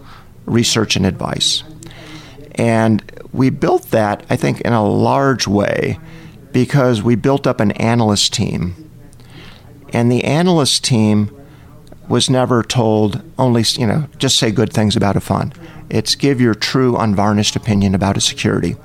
research 0.47 0.95
and 0.95 1.05
advice. 1.05 1.63
And 2.55 3.03
we 3.31 3.51
built 3.51 3.91
that, 3.91 4.25
I 4.27 4.37
think, 4.37 4.59
in 4.61 4.73
a 4.73 4.83
large 4.83 5.47
way 5.47 5.99
because 6.51 7.03
we 7.03 7.13
built 7.13 7.45
up 7.45 7.59
an 7.59 7.73
analyst 7.73 8.33
team. 8.33 8.89
And 9.93 10.11
the 10.11 10.23
analyst 10.23 10.83
team 10.83 11.29
was 12.07 12.27
never 12.27 12.63
told 12.63 13.21
only, 13.37 13.63
you 13.73 13.85
know, 13.85 14.07
just 14.17 14.39
say 14.39 14.49
good 14.49 14.73
things 14.73 14.95
about 14.95 15.15
a 15.15 15.19
fund. 15.19 15.53
It's 15.91 16.15
give 16.15 16.41
your 16.41 16.55
true, 16.55 16.97
unvarnished 16.97 17.55
opinion 17.55 17.93
about 17.93 18.17
a 18.17 18.21
security. 18.21 18.77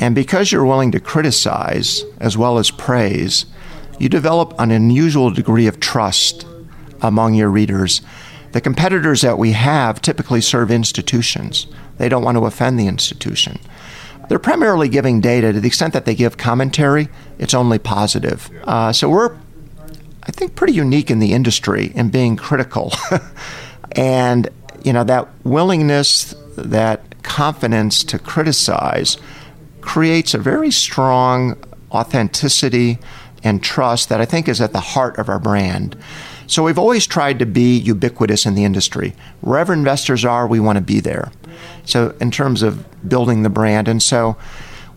And 0.00 0.14
because 0.14 0.50
you're 0.50 0.64
willing 0.64 0.92
to 0.92 1.00
criticize 1.00 2.04
as 2.20 2.36
well 2.36 2.58
as 2.58 2.70
praise, 2.70 3.46
you 3.98 4.08
develop 4.08 4.54
an 4.58 4.70
unusual 4.70 5.30
degree 5.30 5.66
of 5.66 5.80
trust 5.80 6.46
among 7.00 7.34
your 7.34 7.48
readers. 7.48 8.02
The 8.52 8.60
competitors 8.60 9.20
that 9.22 9.38
we 9.38 9.52
have 9.52 10.00
typically 10.00 10.40
serve 10.40 10.70
institutions. 10.70 11.66
They 11.98 12.08
don't 12.08 12.24
want 12.24 12.36
to 12.36 12.46
offend 12.46 12.78
the 12.78 12.86
institution. 12.86 13.58
They're 14.28 14.38
primarily 14.38 14.88
giving 14.88 15.20
data 15.20 15.52
to 15.52 15.60
the 15.60 15.68
extent 15.68 15.92
that 15.92 16.06
they 16.06 16.14
give 16.14 16.36
commentary, 16.36 17.08
it's 17.38 17.54
only 17.54 17.78
positive. 17.78 18.50
Uh, 18.64 18.92
so 18.92 19.08
we're, 19.08 19.36
I 20.22 20.32
think, 20.32 20.54
pretty 20.54 20.72
unique 20.72 21.10
in 21.10 21.18
the 21.18 21.32
industry 21.32 21.92
in 21.94 22.08
being 22.08 22.36
critical. 22.36 22.92
and, 23.92 24.48
you 24.82 24.92
know, 24.92 25.04
that 25.04 25.28
willingness, 25.44 26.34
that 26.56 27.22
confidence 27.22 28.02
to 28.04 28.18
criticize 28.18 29.18
creates 29.84 30.34
a 30.34 30.38
very 30.38 30.70
strong 30.70 31.56
authenticity 31.90 32.98
and 33.42 33.62
trust 33.62 34.08
that 34.08 34.20
I 34.20 34.24
think 34.24 34.48
is 34.48 34.60
at 34.60 34.72
the 34.72 34.80
heart 34.80 35.18
of 35.18 35.28
our 35.28 35.38
brand. 35.38 35.96
So 36.46 36.62
we've 36.62 36.78
always 36.78 37.06
tried 37.06 37.38
to 37.38 37.46
be 37.46 37.78
ubiquitous 37.78 38.46
in 38.46 38.54
the 38.54 38.64
industry. 38.64 39.14
Wherever 39.40 39.72
investors 39.72 40.24
are, 40.24 40.46
we 40.46 40.60
want 40.60 40.76
to 40.76 40.82
be 40.82 41.00
there. 41.00 41.30
So, 41.84 42.14
in 42.20 42.30
terms 42.30 42.62
of 42.62 42.84
building 43.08 43.42
the 43.42 43.50
brand, 43.50 43.88
and 43.88 44.02
so 44.02 44.36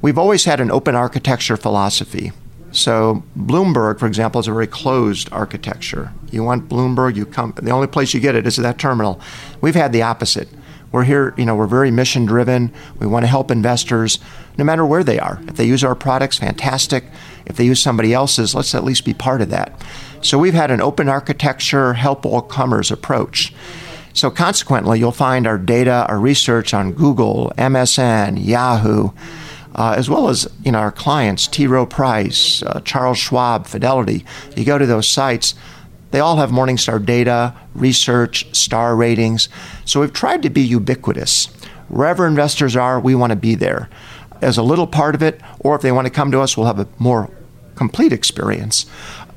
we've 0.02 0.18
always 0.18 0.46
had 0.46 0.60
an 0.60 0.72
open 0.72 0.96
architecture 0.96 1.58
philosophy. 1.58 2.32
So, 2.72 3.24
Bloomberg, 3.38 4.00
for 4.00 4.08
example, 4.08 4.40
is 4.40 4.48
a 4.48 4.54
very 4.54 4.68
closed 4.68 5.30
architecture. 5.32 6.14
You 6.32 6.44
want 6.44 6.70
Bloomberg, 6.70 7.16
you 7.16 7.26
come. 7.26 7.54
The 7.56 7.72
only 7.72 7.88
place 7.88 8.14
you 8.14 8.20
get 8.20 8.36
it 8.36 8.48
is 8.48 8.58
at 8.58 8.64
that 8.64 8.78
terminal. 8.78 9.20
We've 9.62 9.76
had 9.76 9.94
the 9.94 10.02
opposite. 10.02 10.50
We're 10.92 11.04
here, 11.04 11.34
you 11.38 11.46
know, 11.46 11.56
we're 11.56 11.68
very 11.68 11.92
mission 11.92 12.26
driven. 12.26 12.74
We 13.00 13.08
want 13.08 13.24
to 13.24 13.28
help 13.28 13.52
investors 13.52 14.20
no 14.58 14.64
matter 14.64 14.86
where 14.86 15.04
they 15.04 15.20
are. 15.20 15.40
If 15.48 15.56
they 15.56 15.66
use 15.66 15.84
our 15.84 15.96
products, 15.96 16.38
fantastic. 16.38 17.04
If 17.46 17.58
they 17.58 17.66
use 17.66 17.82
somebody 17.82 18.14
else's, 18.14 18.56
let's 18.56 18.74
at 18.74 18.84
least 18.84 19.06
be 19.06 19.14
part 19.14 19.42
of 19.42 19.50
that. 19.50 19.80
So 20.22 20.38
we've 20.38 20.54
had 20.54 20.72
an 20.72 20.82
open 20.82 21.10
architecture, 21.10 21.94
help 21.94 22.26
all 22.26 22.42
comers 22.42 22.90
approach. 22.92 23.54
So 24.14 24.32
consequently, 24.32 24.98
you'll 24.98 25.12
find 25.12 25.46
our 25.46 25.60
data, 25.60 26.06
our 26.10 26.18
research 26.18 26.74
on 26.74 26.94
Google, 26.94 27.54
MSN, 27.58 28.44
Yahoo, 28.44 29.12
uh, 29.76 29.94
as 29.96 30.10
well 30.10 30.28
as 30.30 30.48
you 30.66 30.72
know 30.72 30.80
our 30.80 30.92
clients, 30.92 31.46
T. 31.48 31.68
Rowe 31.68 31.86
Price, 31.86 32.64
uh, 32.64 32.82
Charles 32.84 33.20
Schwab, 33.20 33.68
Fidelity. 33.68 34.26
You 34.56 34.66
go 34.66 34.80
to 34.80 34.88
those 34.88 35.08
sites, 35.08 35.54
they 36.12 36.20
all 36.20 36.38
have 36.38 36.50
Morningstar 36.50 37.06
data, 37.06 37.54
research, 37.76 38.56
star 38.56 38.96
ratings. 38.96 39.50
So 39.86 40.02
we've 40.02 40.14
tried 40.14 40.44
to 40.44 40.50
be 40.50 40.62
ubiquitous. 40.62 41.48
Wherever 41.90 42.28
investors 42.28 42.76
are, 42.76 43.00
we 43.00 43.16
want 43.16 43.32
to 43.32 43.36
be 43.36 43.56
there 43.56 43.90
as 44.42 44.58
a 44.58 44.64
little 44.64 44.88
part 44.88 45.16
of 45.16 45.24
it, 45.24 45.42
or 45.60 45.76
if 45.76 45.82
they 45.82 45.92
want 45.92 46.06
to 46.06 46.12
come 46.12 46.32
to 46.32 46.40
us, 46.40 46.56
we'll 46.56 46.68
have 46.68 46.80
a 46.80 46.88
more 47.00 47.30
complete 47.76 48.14
experience. 48.14 48.86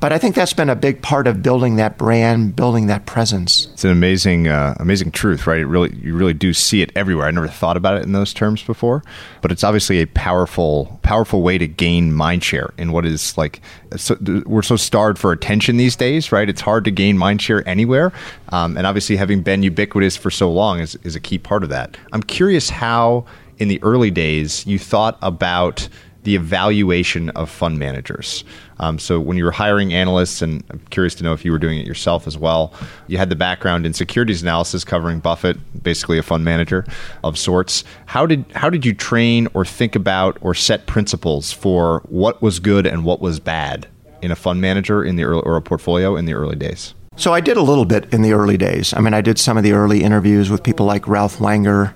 But 0.00 0.12
I 0.12 0.18
think 0.18 0.34
that's 0.34 0.54
been 0.54 0.70
a 0.70 0.76
big 0.76 1.02
part 1.02 1.26
of 1.26 1.42
building 1.42 1.76
that 1.76 1.98
brand, 1.98 2.56
building 2.56 2.86
that 2.86 3.04
presence. 3.04 3.68
It's 3.74 3.84
an 3.84 3.90
amazing, 3.90 4.48
uh, 4.48 4.74
amazing 4.80 5.10
truth, 5.10 5.46
right? 5.46 5.60
It 5.60 5.66
really, 5.66 5.94
you 5.94 6.16
really 6.16 6.32
do 6.32 6.54
see 6.54 6.80
it 6.80 6.90
everywhere. 6.96 7.26
I 7.26 7.30
never 7.30 7.48
thought 7.48 7.76
about 7.76 7.98
it 7.98 8.04
in 8.04 8.12
those 8.12 8.32
terms 8.32 8.62
before, 8.62 9.04
but 9.42 9.52
it's 9.52 9.62
obviously 9.62 10.00
a 10.00 10.06
powerful, 10.06 10.98
powerful 11.02 11.42
way 11.42 11.58
to 11.58 11.68
gain 11.68 12.14
mind 12.14 12.42
share 12.42 12.72
in 12.78 12.92
what 12.92 13.04
is 13.04 13.36
like. 13.36 13.60
So, 13.96 14.16
we're 14.46 14.62
so 14.62 14.76
starved 14.76 15.18
for 15.18 15.32
attention 15.32 15.76
these 15.76 15.96
days, 15.96 16.32
right? 16.32 16.48
It's 16.48 16.62
hard 16.62 16.84
to 16.86 16.90
gain 16.90 17.18
mind 17.18 17.42
share 17.42 17.66
anywhere, 17.68 18.10
um, 18.48 18.78
and 18.78 18.86
obviously 18.86 19.16
having 19.16 19.42
been 19.42 19.62
ubiquitous 19.62 20.16
for 20.16 20.30
so 20.30 20.50
long 20.50 20.80
is 20.80 20.96
is 21.02 21.14
a 21.14 21.20
key 21.20 21.36
part 21.36 21.62
of 21.62 21.68
that. 21.68 21.98
I'm 22.12 22.22
curious 22.22 22.70
how 22.70 23.26
in 23.58 23.68
the 23.68 23.80
early 23.82 24.10
days 24.10 24.66
you 24.66 24.78
thought 24.78 25.18
about 25.20 25.88
the 26.22 26.34
evaluation 26.34 27.30
of 27.30 27.48
fund 27.48 27.78
managers. 27.78 28.44
Um, 28.78 28.98
so 28.98 29.20
when 29.20 29.36
you 29.36 29.44
were 29.44 29.50
hiring 29.50 29.92
analysts, 29.92 30.42
and 30.42 30.64
I'm 30.70 30.80
curious 30.90 31.14
to 31.16 31.24
know 31.24 31.32
if 31.32 31.44
you 31.44 31.52
were 31.52 31.58
doing 31.58 31.78
it 31.78 31.86
yourself 31.86 32.26
as 32.26 32.36
well, 32.36 32.72
you 33.08 33.18
had 33.18 33.28
the 33.28 33.36
background 33.36 33.86
in 33.86 33.92
securities 33.92 34.42
analysis 34.42 34.84
covering 34.84 35.20
Buffett, 35.20 35.82
basically 35.82 36.18
a 36.18 36.22
fund 36.22 36.44
manager 36.44 36.84
of 37.24 37.38
sorts. 37.38 37.84
How 38.06 38.26
did 38.26 38.44
how 38.54 38.70
did 38.70 38.84
you 38.84 38.94
train 38.94 39.48
or 39.54 39.64
think 39.64 39.96
about 39.96 40.38
or 40.40 40.54
set 40.54 40.86
principles 40.86 41.52
for 41.52 42.00
what 42.08 42.40
was 42.42 42.58
good 42.58 42.86
and 42.86 43.04
what 43.04 43.20
was 43.20 43.40
bad 43.40 43.86
in 44.22 44.30
a 44.30 44.36
fund 44.36 44.60
manager 44.60 45.04
in 45.04 45.16
the 45.16 45.24
early, 45.24 45.42
or 45.44 45.56
a 45.56 45.62
portfolio 45.62 46.16
in 46.16 46.24
the 46.24 46.34
early 46.34 46.56
days? 46.56 46.94
So 47.16 47.34
I 47.34 47.40
did 47.40 47.56
a 47.56 47.62
little 47.62 47.84
bit 47.84 48.12
in 48.14 48.22
the 48.22 48.32
early 48.32 48.56
days. 48.56 48.94
I 48.94 49.00
mean, 49.00 49.12
I 49.12 49.20
did 49.20 49.38
some 49.38 49.58
of 49.58 49.62
the 49.62 49.72
early 49.72 50.02
interviews 50.02 50.48
with 50.48 50.62
people 50.62 50.86
like 50.86 51.06
Ralph 51.06 51.36
Wanger 51.36 51.92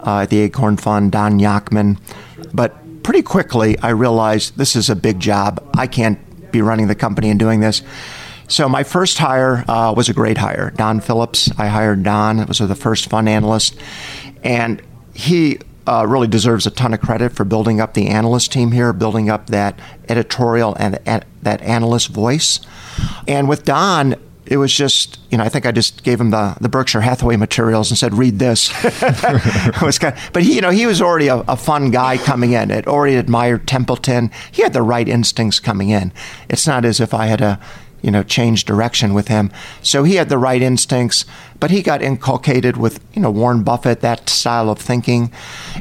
uh, 0.00 0.20
at 0.20 0.30
the 0.30 0.40
Acorn 0.40 0.76
Fund, 0.78 1.12
Don 1.12 1.38
Yacktman, 1.38 1.98
but 2.54 2.76
pretty 3.02 3.22
quickly, 3.22 3.78
I 3.78 3.90
realized 3.90 4.56
this 4.56 4.76
is 4.76 4.90
a 4.90 4.96
big 4.96 5.20
job. 5.20 5.62
I 5.76 5.86
can't 5.86 6.18
be 6.52 6.62
running 6.62 6.86
the 6.86 6.94
company 6.94 7.30
and 7.30 7.38
doing 7.38 7.60
this. 7.60 7.82
So 8.48 8.68
my 8.68 8.82
first 8.82 9.18
hire 9.18 9.64
uh, 9.68 9.94
was 9.96 10.08
a 10.08 10.12
great 10.12 10.38
hire. 10.38 10.70
Don 10.76 11.00
Phillips. 11.00 11.50
I 11.58 11.68
hired 11.68 12.02
Don. 12.02 12.38
It 12.38 12.48
was 12.48 12.58
the 12.58 12.74
first 12.74 13.08
fund 13.08 13.28
analyst, 13.28 13.76
and 14.44 14.82
he 15.14 15.58
uh, 15.86 16.06
really 16.08 16.28
deserves 16.28 16.66
a 16.66 16.70
ton 16.70 16.94
of 16.94 17.00
credit 17.00 17.32
for 17.32 17.44
building 17.44 17.80
up 17.80 17.94
the 17.94 18.08
analyst 18.08 18.52
team 18.52 18.72
here, 18.72 18.92
building 18.92 19.30
up 19.30 19.46
that 19.48 19.78
editorial 20.08 20.74
and, 20.74 21.00
and 21.06 21.24
that 21.42 21.60
analyst 21.62 22.08
voice. 22.08 22.60
And 23.26 23.48
with 23.48 23.64
Don, 23.64 24.16
it 24.46 24.56
was 24.56 24.74
just, 24.74 25.20
you 25.30 25.38
know, 25.38 25.44
I 25.44 25.48
think 25.48 25.66
I 25.66 25.72
just 25.72 26.02
gave 26.02 26.20
him 26.20 26.30
the, 26.30 26.56
the 26.60 26.68
Berkshire 26.68 27.00
Hathaway 27.00 27.36
materials 27.36 27.90
and 27.90 27.98
said, 27.98 28.14
read 28.14 28.38
this. 28.38 28.72
was 29.82 29.98
kind 29.98 30.16
of, 30.16 30.30
but 30.32 30.42
he, 30.42 30.56
you 30.56 30.60
know, 30.60 30.70
he 30.70 30.86
was 30.86 31.00
already 31.00 31.28
a, 31.28 31.38
a, 31.40 31.56
fun 31.56 31.90
guy 31.90 32.18
coming 32.18 32.52
in. 32.52 32.70
It 32.70 32.88
already 32.88 33.16
admired 33.16 33.68
Templeton. 33.68 34.30
He 34.50 34.62
had 34.62 34.72
the 34.72 34.82
right 34.82 35.08
instincts 35.08 35.60
coming 35.60 35.90
in. 35.90 36.12
It's 36.48 36.66
not 36.66 36.84
as 36.84 36.98
if 36.98 37.14
I 37.14 37.26
had 37.26 37.40
a, 37.40 37.60
you 38.02 38.10
know, 38.10 38.24
change 38.24 38.64
direction 38.64 39.14
with 39.14 39.28
him. 39.28 39.52
So 39.80 40.02
he 40.02 40.16
had 40.16 40.28
the 40.28 40.38
right 40.38 40.60
instincts, 40.60 41.24
but 41.60 41.70
he 41.70 41.80
got 41.80 42.02
inculcated 42.02 42.76
with, 42.76 43.00
you 43.14 43.22
know, 43.22 43.30
Warren 43.30 43.62
Buffett, 43.62 44.00
that 44.00 44.28
style 44.28 44.68
of 44.70 44.80
thinking. 44.80 45.32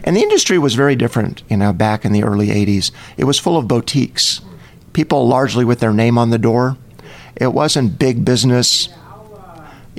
And 0.04 0.15
the 0.15 0.21
industry 0.21 0.60
was 0.60 0.76
very 0.76 0.95
different, 0.95 1.41
you 1.50 1.58
know, 1.58 1.74
back 1.74 2.06
in 2.06 2.13
the 2.13 2.24
early 2.24 2.50
80s. 2.50 2.91
It 3.17 3.24
was 3.24 3.39
full 3.39 3.58
of 3.58 3.67
boutiques, 3.67 4.41
people 4.93 5.28
largely 5.28 5.65
with 5.65 5.80
their 5.80 5.93
name 5.93 6.19
on 6.19 6.30
the 6.30 6.38
door 6.38 6.78
it 7.36 7.54
wasn't 7.54 7.98
big 7.98 8.26
business, 8.26 8.89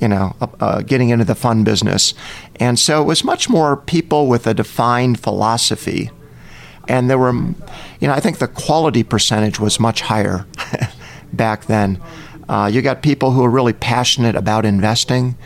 you 0.01 0.09
know, 0.09 0.37
uh, 0.41 0.47
uh, 0.61 0.83
getting 0.83 1.11
into 1.11 1.25
the 1.25 1.35
fun 1.35 1.65
business. 1.65 2.15
And 2.57 2.79
so 2.79 3.03
it 3.03 3.05
was 3.05 3.25
much 3.25 3.49
more 3.49 3.77
people 3.77 4.27
with 4.27 4.47
a 4.47 4.55
defined 4.55 5.21
philosophy. 5.21 6.11
And 6.89 7.09
there 7.09 7.19
were, 7.19 7.33
you 7.33 8.09
know, 8.09 8.13
I 8.13 8.21
think 8.21 8.39
the 8.39 8.49
quality 8.49 9.03
percentage 9.03 9.61
was 9.61 9.79
much 9.79 10.01
higher 10.03 10.47
back 11.33 11.67
then. 11.67 12.01
Uh, 12.49 12.71
you 12.73 12.83
got 12.83 13.03
people 13.03 13.31
who 13.31 13.43
were 13.43 13.51
really 13.51 13.73
passionate 13.73 14.35
about 14.35 14.65
investing, 14.65 15.37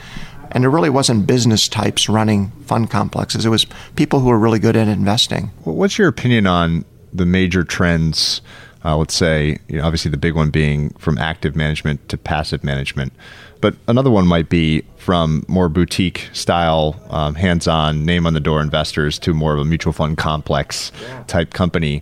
and 0.50 0.64
it 0.64 0.68
really 0.68 0.90
wasn't 0.90 1.26
business 1.26 1.68
types 1.68 2.08
running 2.08 2.50
fund 2.64 2.90
complexes. 2.90 3.44
It 3.44 3.50
was 3.50 3.66
people 3.96 4.20
who 4.20 4.28
were 4.28 4.38
really 4.38 4.58
good 4.58 4.76
at 4.76 4.88
investing. 4.88 5.50
What's 5.64 5.98
your 5.98 6.08
opinion 6.08 6.46
on 6.46 6.84
the 7.12 7.26
major 7.26 7.64
trends 7.64 8.40
uh, 8.86 8.96
let's 8.96 9.14
say, 9.14 9.58
you 9.68 9.78
know, 9.78 9.84
obviously 9.84 10.10
the 10.12 10.16
big 10.16 10.34
one 10.34 10.50
being 10.50 10.90
from 10.90 11.18
active 11.18 11.56
management 11.56 12.08
to 12.08 12.16
passive 12.16 12.62
management. 12.62 13.12
But 13.60 13.74
another 13.88 14.10
one 14.10 14.28
might 14.28 14.48
be 14.48 14.82
from 14.96 15.44
more 15.48 15.68
boutique 15.68 16.28
style, 16.32 17.00
um, 17.10 17.34
hands 17.34 17.66
on, 17.66 18.04
name 18.04 18.26
on 18.26 18.34
the 18.34 18.40
door 18.40 18.60
investors 18.60 19.18
to 19.20 19.34
more 19.34 19.54
of 19.54 19.60
a 19.60 19.64
mutual 19.64 19.92
fund 19.92 20.16
complex 20.16 20.92
type 21.26 21.52
company. 21.52 22.00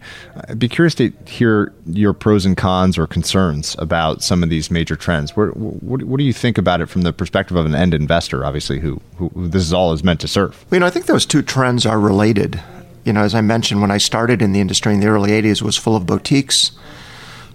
I'd 0.48 0.58
be 0.58 0.68
curious 0.68 0.94
to 0.96 1.12
hear 1.26 1.72
your 1.86 2.12
pros 2.12 2.44
and 2.44 2.56
cons 2.56 2.98
or 2.98 3.06
concerns 3.06 3.76
about 3.78 4.22
some 4.22 4.42
of 4.42 4.50
these 4.50 4.70
major 4.70 4.96
trends. 4.96 5.34
What, 5.36 5.56
what, 5.56 6.02
what 6.02 6.18
do 6.18 6.24
you 6.24 6.32
think 6.34 6.58
about 6.58 6.82
it 6.82 6.86
from 6.86 7.02
the 7.02 7.12
perspective 7.12 7.56
of 7.56 7.64
an 7.64 7.74
end 7.74 7.94
investor, 7.94 8.44
obviously, 8.44 8.80
who, 8.80 9.00
who, 9.16 9.28
who 9.30 9.48
this 9.48 9.62
is 9.62 9.72
all 9.72 9.92
is 9.92 10.04
meant 10.04 10.20
to 10.20 10.28
serve? 10.28 10.66
You 10.70 10.80
know, 10.80 10.86
I 10.86 10.90
think 10.90 11.06
those 11.06 11.24
two 11.24 11.40
trends 11.40 11.86
are 11.86 12.00
related 12.00 12.60
you 13.04 13.12
know, 13.12 13.22
as 13.22 13.34
I 13.34 13.42
mentioned, 13.42 13.80
when 13.80 13.90
I 13.90 13.98
started 13.98 14.40
in 14.40 14.52
the 14.52 14.60
industry 14.60 14.94
in 14.94 15.00
the 15.00 15.08
early 15.08 15.30
80s, 15.30 15.60
was 15.60 15.76
full 15.76 15.94
of 15.94 16.06
boutiques. 16.06 16.72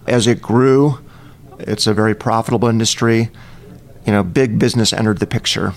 As 0.06 0.26
it 0.26 0.40
grew, 0.40 1.00
it's 1.58 1.86
a 1.86 1.94
very 1.94 2.14
profitable 2.14 2.68
industry. 2.68 3.30
You 4.06 4.12
know, 4.12 4.22
big 4.22 4.58
business 4.58 4.92
entered 4.92 5.18
the 5.18 5.26
picture. 5.26 5.74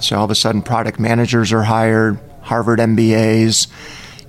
So 0.00 0.16
all 0.16 0.24
of 0.24 0.30
a 0.30 0.34
sudden, 0.34 0.62
product 0.62 0.98
managers 0.98 1.52
are 1.52 1.64
hired, 1.64 2.18
Harvard 2.42 2.78
MBAs, 2.78 3.68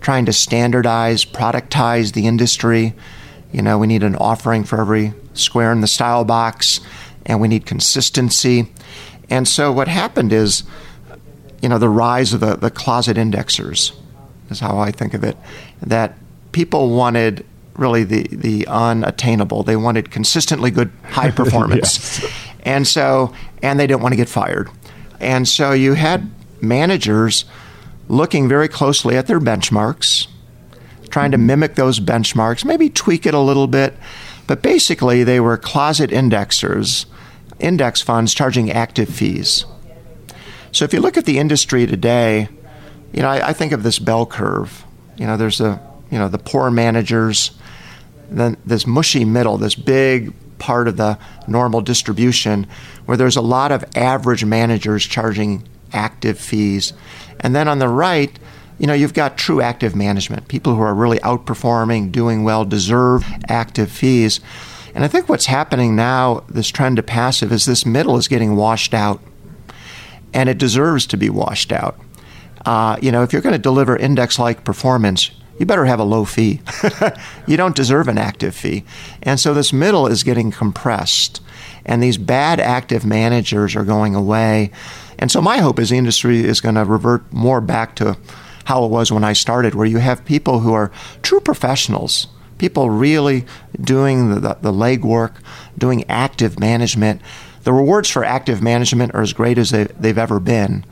trying 0.02 0.26
to 0.26 0.34
standardize, 0.34 1.24
productize 1.24 2.12
the 2.12 2.28
industry. 2.28 2.94
You 3.54 3.62
know, 3.62 3.78
we 3.78 3.88
need 3.88 4.04
an 4.04 4.18
offering 4.18 4.66
for 4.66 4.82
every 4.82 5.14
square 5.34 5.72
in 5.72 5.80
the 5.80 5.88
style 5.88 6.26
box, 6.26 6.82
and 7.26 7.40
we 7.40 7.48
need 7.48 7.66
consistency. 7.66 8.70
And 9.30 9.48
so 9.48 9.72
what 9.72 9.88
happened 9.88 10.34
is, 10.34 10.64
you 11.62 11.70
know, 11.70 11.78
the 11.78 11.90
rise 11.90 12.34
of 12.34 12.42
the, 12.42 12.58
the 12.58 12.72
closet 12.72 13.16
indexers 13.16 13.94
is 14.52 14.60
how 14.60 14.78
I 14.78 14.92
think 14.92 15.14
of 15.14 15.24
it. 15.24 15.38
That 15.82 16.18
people 16.52 16.90
wanted 16.90 17.46
really 17.76 18.04
the, 18.04 18.28
the 18.32 18.68
unattainable. 18.68 19.64
They 19.64 19.76
wanted 19.76 20.12
consistently 20.12 20.72
good 20.72 20.92
high 21.04 21.32
performance. 21.42 22.22
yes. 22.22 22.34
And 22.64 22.88
so, 22.88 23.34
and 23.64 23.80
they 23.80 23.88
didn't 23.88 24.02
want 24.02 24.14
to 24.14 24.18
get 24.18 24.30
fired. 24.30 24.70
And 25.20 25.48
so 25.48 25.72
you 25.72 25.94
had 25.94 26.30
managers 26.62 27.46
looking 28.08 28.48
very 28.48 28.68
closely 28.68 29.18
at 29.18 29.28
their 29.28 29.40
benchmarks, 29.40 30.28
trying 31.10 31.32
to 31.32 31.38
mm-hmm. 31.38 31.48
mimic 31.48 31.76
those 31.76 32.00
benchmarks, 32.00 32.66
maybe 32.66 32.90
tweak 32.90 33.26
it 33.26 33.34
a 33.34 33.40
little 33.40 33.68
bit. 33.68 33.96
But 34.48 34.62
basically, 34.62 35.24
they 35.24 35.40
were 35.40 35.58
closet 35.58 36.10
indexers, 36.10 37.06
index 37.60 38.02
funds 38.02 38.34
charging 38.34 38.72
active 38.72 39.10
fees. 39.10 39.66
So 40.72 40.86
if 40.86 40.94
you 40.94 41.00
look 41.00 41.18
at 41.18 41.26
the 41.26 41.38
industry 41.38 41.86
today, 41.86 42.50
you 43.14 43.22
know, 43.22 43.30
I, 43.30 43.50
I, 43.50 43.54
think 43.54 43.72
of 43.72 43.84
this 43.84 44.00
bell 44.00 44.26
curve. 44.26 44.86
You 45.18 45.26
know, 45.26 45.38
there's 45.38 45.60
a, 45.62 45.82
you 46.10 46.18
know, 46.18 46.30
the 46.30 46.38
poor 46.38 46.72
managers, 46.72 47.52
then 48.30 48.58
this 48.66 48.88
mushy 48.88 49.26
middle, 49.26 49.58
this 49.58 49.76
big 49.76 50.34
part 50.60 50.88
of 50.88 50.98
the 50.98 51.18
normal 51.48 51.82
distribution 51.82 52.68
where 53.06 53.18
there's 53.18 53.36
a 53.36 53.42
lot 53.42 53.72
of 53.72 53.84
average 53.96 54.46
managers 54.46 55.06
charging 55.06 55.68
active 55.92 56.40
fees. 56.40 56.94
And 57.40 57.56
then 57.56 57.68
on 57.68 57.80
the 57.80 57.90
right, 57.90 58.38
you 58.80 58.88
know, 58.88 58.94
you've 58.94 59.14
got 59.14 59.38
true 59.38 59.62
active 59.62 59.96
management, 59.96 60.48
people 60.48 60.76
who 60.76 60.82
are 60.82 60.94
really 60.94 61.20
outperforming, 61.20 62.12
doing 62.12 62.44
well, 62.44 62.66
deserve 62.66 63.26
active 63.48 63.92
fees. 63.92 64.40
And 64.96 65.04
I 65.04 65.08
think 65.08 65.30
what's 65.30 65.46
happening 65.46 65.96
now, 65.96 66.44
this 66.50 66.70
trend 66.70 66.98
to 66.98 67.04
passive, 67.04 67.52
is 67.52 67.66
this 67.66 67.86
middle 67.86 68.18
is 68.18 68.28
getting 68.28 68.56
washed 68.56 68.94
out. 68.94 69.22
And 70.34 70.48
it 70.48 70.58
deserves 70.58 71.06
to 71.08 71.18
be 71.18 71.30
washed 71.30 71.72
out. 71.72 72.00
Uh, 72.66 72.98
you 73.02 73.12
know, 73.12 73.24
if 73.24 73.34
you're 73.34 73.42
going 73.42 73.54
to 73.54 73.60
deliver 73.60 73.96
index 73.96 74.38
like 74.38 74.64
performance, 74.64 75.32
you 75.60 75.66
better 75.66 75.86
have 75.86 76.00
a 76.00 76.04
low 76.04 76.26
fee. 76.26 76.62
you 77.48 77.58
don't 77.58 77.76
deserve 77.76 78.08
an 78.08 78.18
active 78.18 78.56
fee. 78.56 78.84
And 79.22 79.40
so 79.40 79.54
this 79.54 79.72
middle 79.72 80.08
is 80.08 80.24
getting 80.24 80.52
compressed. 80.52 81.42
And 81.86 82.02
these 82.02 82.18
bad 82.18 82.60
active 82.60 83.06
managers 83.06 83.76
are 83.76 83.84
going 83.84 84.16
away. 84.16 84.72
And 85.20 85.32
so 85.32 85.42
my 85.42 85.60
hope 85.60 85.80
is 85.80 85.90
the 85.90 85.98
industry 85.98 86.40
is 86.40 86.62
going 86.62 86.76
to 86.76 86.86
revert 86.86 87.32
more 87.32 87.62
back 87.62 87.96
to 87.98 88.18
how 88.66 88.86
it 88.86 88.90
was 88.90 89.12
when 89.12 89.24
I 89.24 89.34
started, 89.34 89.76
where 89.76 89.86
you 89.86 90.00
have 90.00 90.26
people 90.26 90.60
who 90.60 90.74
are 90.74 90.92
true 91.22 91.40
professionals, 91.40 92.28
people 92.58 92.90
really 92.90 93.46
doing 93.80 94.30
the, 94.30 94.40
the, 94.40 94.58
the 94.62 94.72
legwork, 94.72 95.36
doing 95.78 96.06
active 96.10 96.60
management. 96.60 97.22
The 97.64 97.74
rewards 97.74 98.10
for 98.10 98.24
active 98.24 98.62
management 98.64 99.14
are 99.14 99.22
as 99.22 99.34
great 99.34 99.58
as 99.58 99.70
they, 99.70 99.84
they've 99.84 100.18
ever 100.18 100.40
been. 100.40 100.86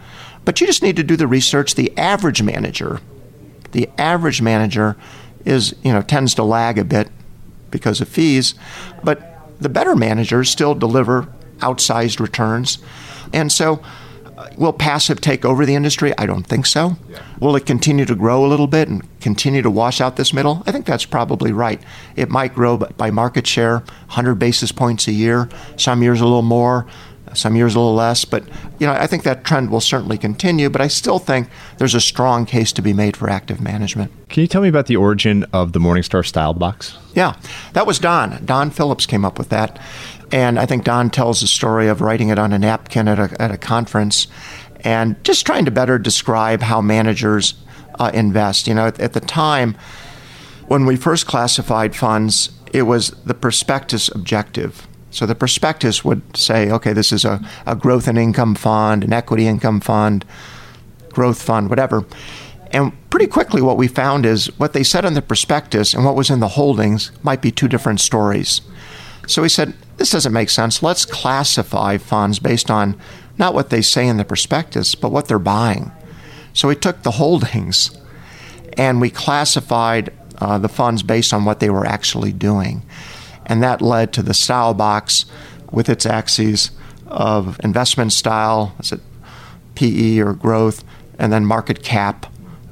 But 0.50 0.60
you 0.60 0.66
just 0.66 0.82
need 0.82 0.96
to 0.96 1.04
do 1.04 1.16
the 1.16 1.28
research. 1.28 1.76
The 1.76 1.96
average 1.96 2.42
manager, 2.42 3.02
the 3.72 3.88
average 4.00 4.42
manager 4.42 4.98
is, 5.46 5.76
you 5.84 5.94
know, 5.94 6.02
tends 6.02 6.34
to 6.34 6.44
lag 6.44 6.80
a 6.80 6.84
bit 6.84 7.08
because 7.70 8.02
of 8.02 8.08
fees, 8.08 8.56
but 9.04 9.44
the 9.62 9.70
better 9.70 9.96
managers 9.96 10.50
still 10.50 10.74
deliver 10.74 11.32
outsized 11.60 12.20
returns. 12.20 12.80
And 13.32 13.52
so 13.52 13.80
uh, 14.40 14.48
Will 14.58 14.74
passive 14.74 15.22
take 15.22 15.44
over 15.44 15.66
the 15.66 15.76
industry? 15.76 16.18
I 16.18 16.26
don't 16.26 16.48
think 16.48 16.66
so. 16.66 16.96
Yeah. 17.10 17.22
Will 17.42 17.56
it 17.58 17.66
continue 17.66 18.06
to 18.06 18.16
grow 18.16 18.46
a 18.46 18.48
little 18.48 18.68
bit 18.68 18.88
and 18.88 19.04
continue 19.20 19.62
to 19.62 19.70
wash 19.70 20.00
out 20.00 20.16
this 20.16 20.34
middle? 20.34 20.64
I 20.66 20.72
think 20.72 20.86
that's 20.86 21.06
probably 21.06 21.52
right. 21.52 21.82
It 22.16 22.30
might 22.30 22.56
grow 22.56 22.78
by 22.78 23.12
market 23.12 23.46
share, 23.46 23.80
100 23.80 24.36
basis 24.36 24.72
points 24.72 25.08
a 25.08 25.12
year, 25.12 25.50
some 25.76 26.02
years 26.02 26.22
a 26.22 26.24
little 26.24 26.42
more, 26.42 26.88
some 27.34 27.56
years 27.56 27.76
a 27.76 27.80
little 27.80 27.96
less. 27.96 28.26
But 28.26 28.44
you 28.80 28.88
know, 28.88 28.94
I 28.94 29.08
think 29.08 29.24
that 29.24 29.44
trend 29.44 29.72
will 29.72 29.82
certainly 29.82 30.18
continue. 30.18 30.70
But 30.70 30.82
I 30.82 30.88
still 30.88 31.20
think 31.20 31.50
there's 31.78 31.96
a 31.96 32.02
strong 32.02 32.46
case 32.46 32.72
to 32.74 32.82
be 32.82 32.94
made 32.94 33.18
for 33.18 33.30
active 33.30 33.62
management. 33.62 34.12
Can 34.30 34.42
you 34.42 34.48
tell 34.48 34.62
me 34.62 34.70
about 34.70 34.88
the 34.88 34.96
origin 34.96 35.46
of 35.54 35.74
the 35.74 35.80
Morningstar 35.80 36.26
Style 36.26 36.54
Box? 36.54 36.98
Yeah, 37.14 37.36
that 37.74 37.88
was 37.88 38.00
Don. 38.00 38.44
Don 38.46 38.70
Phillips 38.70 39.06
came 39.06 39.26
up 39.26 39.38
with 39.38 39.50
that. 39.50 39.80
And 40.32 40.60
I 40.60 40.66
think 40.66 40.84
Don 40.84 41.10
tells 41.10 41.42
the 41.42 41.48
story 41.48 41.88
of 41.88 42.02
writing 42.02 42.30
it 42.30 42.38
on 42.38 42.54
a 42.54 42.60
napkin 42.60 43.08
at 43.08 43.20
a, 43.20 43.42
at 43.42 43.52
a 43.52 43.58
conference 43.58 44.28
and 44.82 45.22
just 45.24 45.46
trying 45.46 45.66
to 45.66 45.72
better 45.72 45.98
describe 45.98 46.62
how 46.62 46.82
managers 46.82 47.56
uh, 48.00 48.12
invest. 48.14 48.68
You 48.68 48.76
know, 48.76 48.88
at, 48.88 49.00
at 49.00 49.14
the 49.14 49.20
time, 49.20 49.76
when 50.68 50.86
we 50.86 50.96
first 50.96 51.26
classified 51.26 51.96
funds, 51.96 52.52
it 52.74 52.84
was 52.84 53.12
the 53.26 53.34
prospectus 53.34 54.10
objective. 54.10 54.88
So 55.12 55.26
the 55.26 55.36
prospectus 55.36 56.06
would 56.06 56.38
say, 56.38 56.70
okay, 56.72 56.94
this 56.94 57.12
is 57.12 57.26
a, 57.26 57.42
a 57.66 57.76
growth 57.76 58.08
and 58.08 58.18
income 58.18 58.56
fund, 58.56 59.04
an 59.04 59.14
equity 59.14 59.48
income 59.48 59.80
fund, 59.80 60.26
growth 61.12 61.42
fund, 61.42 61.70
whatever. 61.70 62.06
And 62.72 62.94
pretty 63.10 63.28
quickly, 63.28 63.62
what 63.62 63.78
we 63.78 63.88
found 63.88 64.26
is 64.26 64.48
what 64.60 64.74
they 64.74 64.84
said 64.84 65.06
in 65.06 65.16
the 65.16 65.22
prospectus 65.22 65.94
and 65.94 66.06
what 66.06 66.16
was 66.16 66.30
in 66.30 66.40
the 66.40 66.50
holdings 66.50 67.12
might 67.24 67.42
be 67.42 67.52
two 67.52 67.68
different 67.68 68.00
stories. 68.00 68.62
So 69.28 69.42
we 69.42 69.50
said, 69.50 69.74
this 69.98 70.12
doesn't 70.12 70.34
make 70.34 70.50
sense. 70.50 70.84
Let's 70.84 71.06
classify 71.06 71.98
funds 71.98 72.40
based 72.40 72.70
on 72.70 73.00
not 73.38 73.54
what 73.54 73.70
they 73.70 73.82
say 73.82 74.08
in 74.08 74.18
the 74.18 74.26
prospectus, 74.26 74.96
but 74.96 75.12
what 75.12 75.28
they're 75.28 75.40
buying. 75.40 75.92
So 76.54 76.68
we 76.68 76.76
took 76.76 77.04
the 77.04 77.12
holdings 77.12 77.98
and 78.78 79.02
we 79.02 79.10
classified 79.10 80.14
uh, 80.38 80.58
the 80.58 80.70
funds 80.70 81.04
based 81.04 81.34
on 81.34 81.46
what 81.46 81.60
they 81.60 81.70
were 81.70 81.86
actually 81.86 82.32
doing. 82.32 82.84
And 83.50 83.62
that 83.64 83.82
led 83.82 84.14
to 84.14 84.22
the 84.22 84.34
style 84.34 84.74
box 84.74 85.26
with 85.72 85.90
its 85.90 86.06
axes 86.06 86.72
of 87.08 87.60
investment 87.64 88.14
style, 88.14 88.76
is 88.80 88.92
it 88.92 89.02
PE 89.76 90.20
or 90.20 90.34
growth, 90.34 90.84
and 91.18 91.34
then 91.34 91.46
market 91.46 91.84
cap 91.84 92.28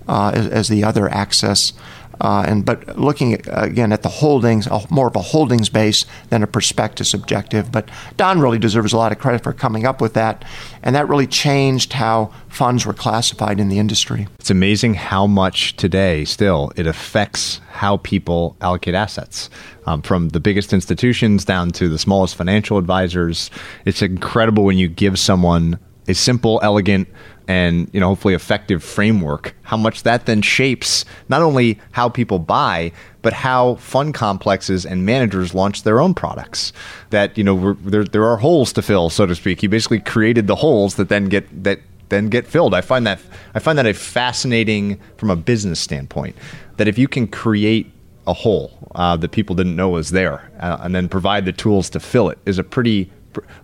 uh, 0.07 0.31
as, 0.33 0.47
as, 0.47 0.67
the 0.67 0.83
other 0.83 1.09
axis. 1.09 1.73
Uh, 2.21 2.45
and 2.47 2.65
but 2.65 2.97
looking 2.97 3.34
at, 3.34 3.41
again 3.47 3.91
at 3.91 4.03
the 4.03 4.10
holdings, 4.10 4.67
more 4.89 5.08
of 5.08 5.15
a 5.15 5.21
holdings 5.21 5.69
base 5.69 6.06
than 6.30 6.43
a 6.43 6.47
prospectus 6.47 7.13
objective. 7.13 7.71
But 7.71 7.89
Don 8.17 8.39
really 8.39 8.60
deserves 8.60 8.93
a 8.93 8.97
lot 8.97 9.12
of 9.12 9.19
credit 9.19 9.43
for 9.43 9.53
coming 9.53 9.86
up 9.86 10.01
with 10.01 10.13
that, 10.13 10.43
and 10.84 10.95
that 10.95 11.08
really 11.08 11.27
changed 11.27 11.93
how 11.93 12.32
funds 12.47 12.86
were 12.86 12.93
classified 12.93 13.60
in 13.60 13.69
the 13.69 13.80
industry. 13.80 14.27
It's 14.39 14.49
amazing 14.49 14.95
how 14.95 15.27
much 15.27 15.75
today 15.75 16.25
still 16.25 16.71
it 16.75 16.88
affects 16.88 17.62
how 17.69 17.97
people 17.97 18.58
allocate 18.62 18.95
assets, 18.95 19.49
um, 19.86 20.01
from 20.01 20.30
the 20.30 20.39
biggest 20.39 20.73
institutions 20.73 21.45
down 21.45 21.71
to 21.71 21.88
the 21.89 21.99
smallest 21.99 22.36
financial 22.36 22.77
advisors. 22.77 23.51
It's 23.86 24.01
incredible 24.01 24.63
when 24.63 24.77
you 24.77 24.88
give 24.88 25.19
someone 25.19 25.80
a 26.08 26.13
simple, 26.13 26.60
elegant 26.63 27.08
and 27.47 27.89
you 27.93 27.99
know 27.99 28.07
hopefully 28.07 28.33
effective 28.33 28.83
framework 28.83 29.55
how 29.63 29.77
much 29.77 30.03
that 30.03 30.25
then 30.25 30.41
shapes 30.41 31.05
not 31.29 31.41
only 31.41 31.79
how 31.91 32.10
people 32.10 32.39
buy 32.39 32.91
but 33.27 33.33
how 33.33 33.75
fund 33.75 34.13
complexes 34.13 34.86
and 34.86 35.05
managers 35.05 35.53
launch 35.53 35.83
their 35.83 35.99
own 35.99 36.13
products. 36.13 36.71
That 37.10 37.38
you 37.38 37.43
know 37.43 37.73
there, 37.73 38.05
there 38.05 38.25
are 38.25 38.38
holes 38.38 38.71
to 38.71 38.81
fill 38.81 39.10
so 39.10 39.25
to 39.25 39.36
speak. 39.36 39.62
You 39.62 39.67
basically 39.67 39.99
created 39.99 40.47
the 40.47 40.55
holes 40.55 40.95
that 40.95 41.10
then 41.10 41.25
get 41.25 41.63
that 41.65 41.81
then 42.07 42.29
get 42.29 42.47
filled. 42.47 42.73
I 42.73 42.79
find 42.79 43.05
that 43.05 43.19
i 43.53 43.60
find 43.60 43.77
that 43.77 43.86
a 43.86 43.93
fascinating 43.93 44.97
from 45.17 45.29
a 45.29 45.36
business 45.36 45.77
standpoint 45.77 46.38
that 46.77 46.88
if 46.88 46.97
you 46.97 47.10
can 47.10 47.27
create 47.27 47.91
a 48.27 48.33
hole 48.33 48.71
uh, 48.95 49.17
that 49.17 49.31
people 49.31 49.55
didn't 49.57 49.75
know 49.75 49.89
was 49.89 50.12
there 50.12 50.49
uh, 50.62 50.77
and 50.81 50.95
then 50.95 51.10
provide 51.10 51.43
the 51.43 51.51
tools 51.51 51.89
to 51.89 51.99
fill 51.99 52.29
it 52.29 52.38
is 52.45 52.57
a 52.57 52.63
pretty 52.63 53.12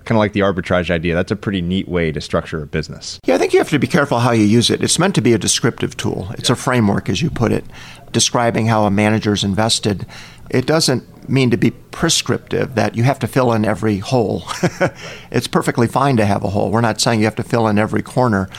kind 0.05 0.11
of 0.11 0.17
like 0.17 0.33
the 0.33 0.41
arbitrage 0.41 0.89
idea. 0.89 1.15
That's 1.15 1.31
a 1.31 1.35
pretty 1.35 1.61
neat 1.61 1.87
way 1.87 2.11
to 2.11 2.21
structure 2.21 2.61
a 2.61 2.65
business. 2.65 3.19
Yeah, 3.25 3.35
I 3.35 3.37
think 3.37 3.53
you 3.53 3.59
have 3.59 3.69
to 3.69 3.79
be 3.79 3.87
careful 3.87 4.19
how 4.19 4.31
you 4.31 4.43
use 4.43 4.69
it. 4.69 4.83
It's 4.83 4.99
meant 4.99 5.15
to 5.15 5.21
be 5.21 5.33
a 5.33 5.37
descriptive 5.37 5.97
tool. 5.97 6.29
It's 6.37 6.49
yeah. 6.49 6.53
a 6.53 6.57
framework, 6.57 7.09
as 7.09 7.21
you 7.21 7.29
put 7.29 7.51
it, 7.51 7.65
describing 8.11 8.67
how 8.67 8.85
a 8.85 8.91
manager's 8.91 9.43
invested. 9.43 10.05
It 10.53 10.67
doesn't 10.67 11.27
mean 11.27 11.49
to 11.49 11.57
be 11.57 11.71
prescriptive 11.71 12.75
that 12.75 12.95
you 12.95 13.03
have 13.03 13.17
to 13.19 13.27
fill 13.27 13.53
in 13.53 13.65
every 13.65 13.97
hole. 13.97 14.43
it's 15.31 15.47
perfectly 15.47 15.87
fine 15.87 16.15
to 16.17 16.25
have 16.25 16.43
a 16.43 16.49
hole. 16.49 16.69
We're 16.69 16.81
not 16.81 17.01
saying 17.01 17.19
you 17.19 17.25
have 17.25 17.35
to 17.37 17.43
fill 17.43 17.67
in 17.67 17.79
every 17.79 18.03
corner. 18.03 18.49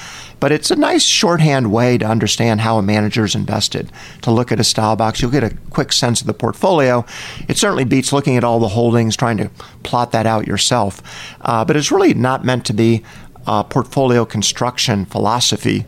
But 0.40 0.50
it's 0.50 0.72
a 0.72 0.76
nice 0.76 1.04
shorthand 1.04 1.72
way 1.72 1.96
to 1.98 2.04
understand 2.04 2.62
how 2.62 2.78
a 2.78 2.82
manager's 2.82 3.36
invested. 3.36 3.92
To 4.22 4.32
look 4.32 4.50
at 4.50 4.58
a 4.58 4.64
style 4.64 4.96
box, 4.96 5.22
you'll 5.22 5.30
get 5.30 5.44
a 5.44 5.56
quick 5.70 5.92
sense 5.92 6.20
of 6.20 6.26
the 6.26 6.34
portfolio. 6.34 7.06
It 7.48 7.58
certainly 7.58 7.84
beats 7.84 8.12
looking 8.12 8.36
at 8.36 8.44
all 8.44 8.58
the 8.58 8.68
holdings, 8.68 9.16
trying 9.16 9.36
to 9.36 9.50
plot 9.84 10.10
that 10.10 10.26
out 10.26 10.48
yourself. 10.48 11.00
Uh, 11.40 11.64
but 11.64 11.76
it's 11.76 11.92
really 11.92 12.12
not 12.12 12.44
meant 12.44 12.66
to 12.66 12.72
be 12.72 13.04
a 13.46 13.62
portfolio 13.62 14.24
construction 14.24 15.04
philosophy 15.04 15.86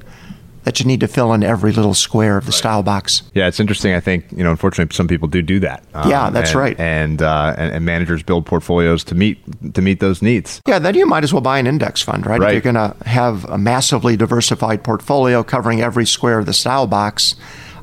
that 0.67 0.81
you 0.81 0.85
need 0.85 0.99
to 0.99 1.07
fill 1.07 1.33
in 1.33 1.45
every 1.45 1.71
little 1.71 1.95
square 1.95 2.37
of 2.37 2.45
the 2.45 2.51
right. 2.51 2.59
style 2.59 2.83
box. 2.83 3.23
Yeah, 3.35 3.47
it's 3.47 3.61
interesting. 3.61 3.95
I 3.95 4.01
think 4.01 4.27
you 4.33 4.43
know, 4.43 4.51
unfortunately, 4.51 4.93
some 4.95 5.07
people 5.07 5.29
do 5.29 5.41
do 5.41 5.61
that. 5.61 5.85
Um, 5.95 6.11
yeah, 6.11 6.29
that's 6.29 6.51
and, 6.51 6.59
right. 6.59 6.81
And, 6.81 7.23
uh, 7.23 7.55
and, 7.57 7.73
and 7.73 7.85
managers 7.85 8.25
build 8.25 8.47
portfolios 8.47 9.05
to 9.05 9.15
meet 9.15 9.39
to 9.75 9.81
meet 9.81 10.01
those 10.01 10.23
needs. 10.23 10.61
Yeah, 10.67 10.81
then 10.81 10.97
you 10.97 11.07
might 11.07 11.23
as 11.23 11.33
well 11.33 11.41
buy 11.41 11.61
an 11.61 11.69
index 11.69 12.03
fund, 12.03 12.27
right? 12.27 12.41
right. 12.41 12.49
If 12.49 12.65
you're 12.65 12.73
going 12.73 12.93
to 12.93 13.09
have 13.09 13.45
a 13.45 13.57
massively 13.57 14.17
diversified 14.17 14.83
portfolio 14.83 15.45
covering 15.45 15.81
every 15.83 16.05
square 16.05 16.41
of 16.41 16.47
the 16.47 16.53
style 16.53 16.89
box 16.89 17.37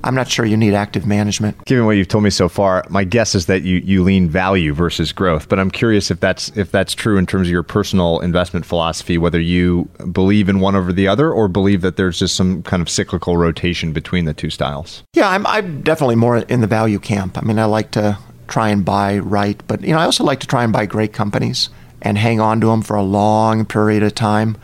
I'm 0.03 0.15
not 0.15 0.29
sure 0.29 0.45
you 0.45 0.57
need 0.57 0.73
active 0.73 1.05
management. 1.05 1.63
Given 1.65 1.85
what 1.85 1.91
you've 1.91 2.09
told 2.09 2.25
me 2.25 2.29
so 2.29 2.49
far, 2.49 2.83
my 2.89 3.05
guess 3.05 3.35
is 3.35 3.45
that 3.45 3.61
you, 3.61 3.77
you 3.77 4.03
lean 4.03 4.27
value 4.27 4.73
versus 4.73 5.13
growth. 5.13 5.47
But 5.47 5.59
I'm 5.59 5.71
curious 5.71 6.11
if 6.11 6.19
that's 6.19 6.49
if 6.57 6.71
that's 6.71 6.93
true 6.93 7.17
in 7.17 7.25
terms 7.25 7.47
of 7.47 7.51
your 7.51 7.63
personal 7.63 8.19
investment 8.19 8.65
philosophy, 8.65 9.17
whether 9.17 9.39
you 9.39 9.89
believe 10.11 10.49
in 10.49 10.59
one 10.59 10.75
over 10.75 10.91
the 10.91 11.07
other 11.07 11.31
or 11.31 11.47
believe 11.47 11.81
that 11.81 11.95
there's 11.95 12.19
just 12.19 12.35
some 12.35 12.63
kind 12.63 12.81
of 12.81 12.89
cyclical 12.89 13.37
rotation 13.37 13.93
between 13.93 14.25
the 14.25 14.33
two 14.33 14.49
styles. 14.49 15.03
Yeah, 15.13 15.29
I'm, 15.29 15.47
I'm 15.47 15.81
definitely 15.81 16.15
more 16.15 16.37
in 16.37 16.59
the 16.59 16.67
value 16.67 16.99
camp. 16.99 17.37
I 17.37 17.41
mean, 17.41 17.57
I 17.57 17.65
like 17.65 17.91
to 17.91 18.17
try 18.49 18.69
and 18.69 18.83
buy 18.83 19.19
right, 19.19 19.61
but 19.67 19.81
you 19.81 19.93
know, 19.93 19.99
I 19.99 20.03
also 20.03 20.25
like 20.25 20.41
to 20.41 20.47
try 20.47 20.65
and 20.65 20.73
buy 20.73 20.85
great 20.85 21.13
companies 21.13 21.69
and 22.01 22.17
hang 22.17 22.41
on 22.41 22.59
to 22.59 22.67
them 22.67 22.81
for 22.81 22.97
a 22.97 23.03
long 23.03 23.65
period 23.65 24.03
of 24.03 24.13
time. 24.13 24.57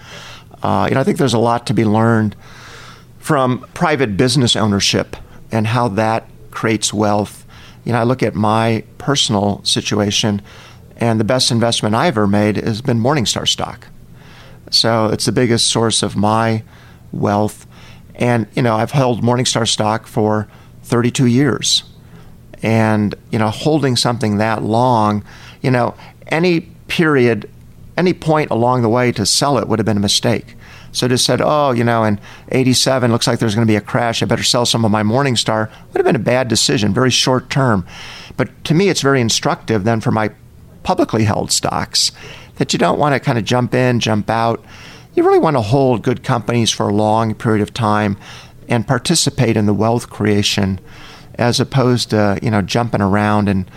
Uh, 0.62 0.88
you 0.90 0.96
know, 0.96 1.02
I 1.02 1.06
think 1.06 1.18
there's 1.18 1.34
a 1.34 1.40
lot 1.40 1.66
to 1.68 1.74
be 1.74 1.86
learned 1.86 2.36
from 3.20 3.66
private 3.74 4.18
business 4.18 4.58
ownership 4.58 5.16
and 5.52 5.68
how 5.68 5.88
that 5.90 6.28
creates 6.52 6.94
wealth. 6.94 7.46
You 7.86 7.94
know, 7.94 8.00
I 8.00 8.04
look 8.04 8.22
at 8.24 8.36
my 8.36 8.84
personal 8.98 9.64
situation, 9.64 10.42
and 10.98 11.20
the 11.20 11.24
best 11.24 11.52
investment 11.52 11.96
I 11.96 12.08
ever 12.08 12.28
made 12.28 12.58
has 12.58 12.82
been 12.82 13.00
Morningstar 13.00 13.48
stock. 13.48 13.88
So 14.72 15.08
it's 15.08 15.26
the 15.26 15.32
biggest 15.32 15.68
source 15.68 16.04
of 16.04 16.16
my 16.16 16.64
wealth. 17.12 17.66
And, 18.16 18.48
you 18.54 18.62
know, 18.62 18.76
I've 18.76 18.92
held 18.92 19.22
Morningstar 19.22 19.68
stock 19.68 20.06
for 20.08 20.48
32 20.84 21.26
years. 21.26 21.84
And, 22.62 23.16
you 23.32 23.40
know, 23.40 23.50
holding 23.50 23.96
something 23.96 24.38
that 24.38 24.62
long, 24.62 25.24
you 25.62 25.72
know, 25.72 25.96
any 26.28 26.62
period, 26.88 27.50
any 27.98 28.14
point 28.14 28.52
along 28.52 28.82
the 28.82 28.90
way 28.90 29.12
to 29.14 29.26
sell 29.26 29.58
it 29.58 29.68
would 29.68 29.80
have 29.80 29.86
been 29.86 29.98
a 29.98 30.02
mistake. 30.02 30.56
So 30.92 31.08
just 31.08 31.26
said, 31.26 31.42
oh, 31.44 31.72
you 31.72 31.84
know, 31.84 32.04
in 32.04 32.20
87, 32.50 33.12
looks 33.12 33.28
like 33.28 33.40
there's 33.40 33.56
going 33.56 33.68
to 33.68 33.72
be 33.72 33.76
a 33.76 33.82
crash. 33.82 34.22
I 34.22 34.26
better 34.26 34.44
sell 34.44 34.66
some 34.66 34.86
of 34.86 34.92
my 34.92 35.04
Morningstar. 35.04 35.70
Would 35.70 35.98
have 35.98 36.06
been 36.06 36.16
a 36.16 36.20
bad 36.20 36.48
decision, 36.48 36.94
very 36.94 37.12
short 37.12 37.50
term. 37.50 37.86
But 38.38 38.64
to 38.66 38.74
me, 38.74 38.90
it's 38.90 39.02
very 39.02 39.22
instructive 39.22 39.84
then 39.84 40.02
for 40.02 40.12
my 40.12 40.32
publicly 40.84 41.24
held 41.24 41.52
stocks 41.52 42.12
that 42.56 42.74
you 42.74 42.80
don't 42.80 43.00
want 43.00 43.14
to 43.14 43.20
kind 43.20 43.38
of 43.38 43.46
jump 43.46 43.74
in, 43.74 44.00
jump 44.00 44.30
out. 44.30 44.64
You 45.16 45.24
really 45.24 45.40
want 45.40 45.56
to 45.56 45.62
hold 45.62 46.02
good 46.02 46.24
companies 46.24 46.72
for 46.72 46.88
a 46.88 46.94
long 46.94 47.36
period 47.36 47.62
of 47.62 47.74
time 47.74 48.18
and 48.68 48.88
participate 48.88 49.58
in 49.58 49.66
the 49.66 49.74
wealth 49.74 50.10
creation 50.10 50.80
as 51.36 51.60
opposed 51.60 52.10
to, 52.12 52.38
you 52.42 52.52
know, 52.52 52.62
jumping 52.62 53.02
around 53.02 53.50
and 53.50 53.70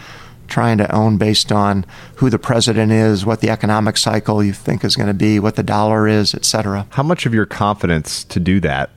trying 0.52 0.78
to 0.78 0.94
own 0.94 1.16
based 1.16 1.50
on 1.50 1.84
who 2.16 2.30
the 2.30 2.38
president 2.38 2.92
is, 2.92 3.26
what 3.26 3.40
the 3.40 3.50
economic 3.50 3.96
cycle 3.96 4.44
you 4.44 4.52
think 4.52 4.84
is 4.84 4.94
going 4.94 5.08
to 5.08 5.14
be, 5.14 5.40
what 5.40 5.56
the 5.56 5.62
dollar 5.62 6.06
is, 6.06 6.34
et 6.34 6.44
cetera. 6.44 6.86
How 6.90 7.02
much 7.02 7.26
of 7.26 7.34
your 7.34 7.46
confidence 7.46 8.22
to 8.24 8.38
do 8.38 8.60
that 8.60 8.90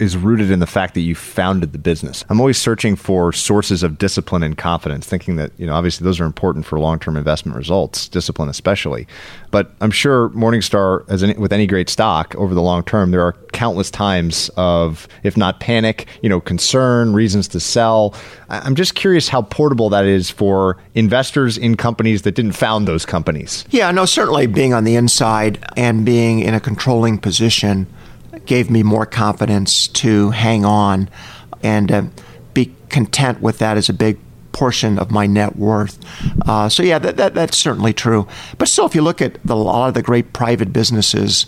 is 0.00 0.16
rooted 0.16 0.50
in 0.50 0.58
the 0.60 0.66
fact 0.66 0.94
that 0.94 1.00
you 1.00 1.14
founded 1.14 1.72
the 1.72 1.78
business. 1.78 2.24
I'm 2.28 2.40
always 2.40 2.58
searching 2.58 2.96
for 2.96 3.32
sources 3.32 3.82
of 3.82 3.98
discipline 3.98 4.42
and 4.42 4.56
confidence, 4.56 5.06
thinking 5.06 5.36
that, 5.36 5.52
you 5.58 5.66
know, 5.66 5.74
obviously 5.74 6.04
those 6.04 6.18
are 6.20 6.24
important 6.24 6.64
for 6.64 6.80
long 6.80 6.98
term 6.98 7.16
investment 7.16 7.56
results, 7.56 8.08
discipline 8.08 8.48
especially. 8.48 9.06
But 9.50 9.72
I'm 9.80 9.90
sure 9.90 10.30
Morningstar, 10.30 11.08
as 11.08 11.22
any, 11.22 11.34
with 11.34 11.52
any 11.52 11.66
great 11.66 11.88
stock 11.88 12.34
over 12.36 12.54
the 12.54 12.62
long 12.62 12.82
term, 12.82 13.10
there 13.10 13.22
are 13.22 13.32
countless 13.52 13.90
times 13.90 14.50
of, 14.56 15.06
if 15.22 15.36
not 15.36 15.60
panic, 15.60 16.06
you 16.22 16.28
know, 16.28 16.40
concern, 16.40 17.12
reasons 17.12 17.46
to 17.48 17.60
sell. 17.60 18.14
I'm 18.48 18.74
just 18.74 18.94
curious 18.94 19.28
how 19.28 19.42
portable 19.42 19.90
that 19.90 20.06
is 20.06 20.30
for 20.30 20.78
investors 20.94 21.58
in 21.58 21.76
companies 21.76 22.22
that 22.22 22.34
didn't 22.34 22.52
found 22.52 22.88
those 22.88 23.04
companies. 23.04 23.64
Yeah, 23.70 23.90
no, 23.90 24.06
certainly 24.06 24.46
being 24.46 24.72
on 24.72 24.84
the 24.84 24.96
inside 24.96 25.62
and 25.76 26.06
being 26.06 26.40
in 26.40 26.54
a 26.54 26.60
controlling 26.60 27.18
position 27.18 27.86
gave 28.46 28.70
me 28.70 28.82
more 28.82 29.06
confidence 29.06 29.88
to 29.88 30.30
hang 30.30 30.64
on 30.64 31.08
and 31.62 31.92
uh, 31.92 32.02
be 32.54 32.74
content 32.88 33.40
with 33.40 33.58
that 33.58 33.76
as 33.76 33.88
a 33.88 33.92
big 33.92 34.18
portion 34.52 34.98
of 34.98 35.10
my 35.10 35.26
net 35.26 35.56
worth. 35.56 35.98
Uh, 36.46 36.68
so 36.68 36.82
yeah, 36.82 36.98
that, 36.98 37.16
that, 37.16 37.34
that's 37.34 37.56
certainly 37.56 37.92
true. 37.92 38.26
But 38.58 38.68
still, 38.68 38.86
if 38.86 38.94
you 38.94 39.02
look 39.02 39.22
at 39.22 39.42
the, 39.44 39.54
a 39.54 39.56
lot 39.56 39.88
of 39.88 39.94
the 39.94 40.02
great 40.02 40.32
private 40.32 40.72
businesses, 40.72 41.46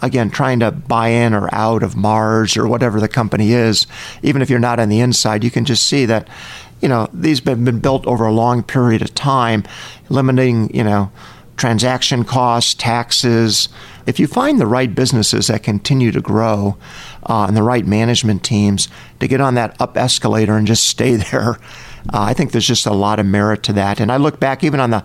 again, 0.00 0.30
trying 0.30 0.60
to 0.60 0.70
buy 0.70 1.08
in 1.08 1.32
or 1.32 1.48
out 1.54 1.82
of 1.82 1.96
Mars 1.96 2.56
or 2.56 2.66
whatever 2.66 3.00
the 3.00 3.08
company 3.08 3.52
is, 3.52 3.86
even 4.22 4.42
if 4.42 4.50
you're 4.50 4.58
not 4.58 4.80
on 4.80 4.88
the 4.88 5.00
inside, 5.00 5.44
you 5.44 5.50
can 5.50 5.64
just 5.64 5.86
see 5.86 6.04
that, 6.06 6.28
you 6.80 6.88
know, 6.88 7.08
these 7.12 7.40
have 7.44 7.64
been 7.64 7.78
built 7.80 8.06
over 8.06 8.26
a 8.26 8.32
long 8.32 8.62
period 8.62 9.00
of 9.00 9.14
time, 9.14 9.64
limiting, 10.08 10.74
you 10.74 10.84
know, 10.84 11.10
transaction 11.56 12.24
costs, 12.24 12.74
taxes. 12.74 13.68
If 14.06 14.18
you 14.18 14.26
find 14.26 14.60
the 14.60 14.66
right 14.66 14.92
businesses 14.94 15.46
that 15.46 15.62
continue 15.62 16.12
to 16.12 16.20
grow 16.20 16.76
uh, 17.24 17.46
and 17.46 17.56
the 17.56 17.62
right 17.62 17.86
management 17.86 18.44
teams 18.44 18.88
to 19.20 19.28
get 19.28 19.40
on 19.40 19.54
that 19.54 19.80
up 19.80 19.96
escalator 19.96 20.56
and 20.56 20.66
just 20.66 20.84
stay 20.84 21.16
there, 21.30 21.58
uh, 22.12 22.22
I 22.22 22.34
think 22.34 22.52
there's 22.52 22.66
just 22.66 22.86
a 22.86 22.92
lot 22.92 23.20
of 23.20 23.26
merit 23.26 23.62
to 23.64 23.72
that. 23.74 24.00
And 24.00 24.10
I 24.10 24.16
look 24.16 24.40
back 24.40 24.64
even 24.64 24.80
on 24.80 24.90
the, 24.90 25.04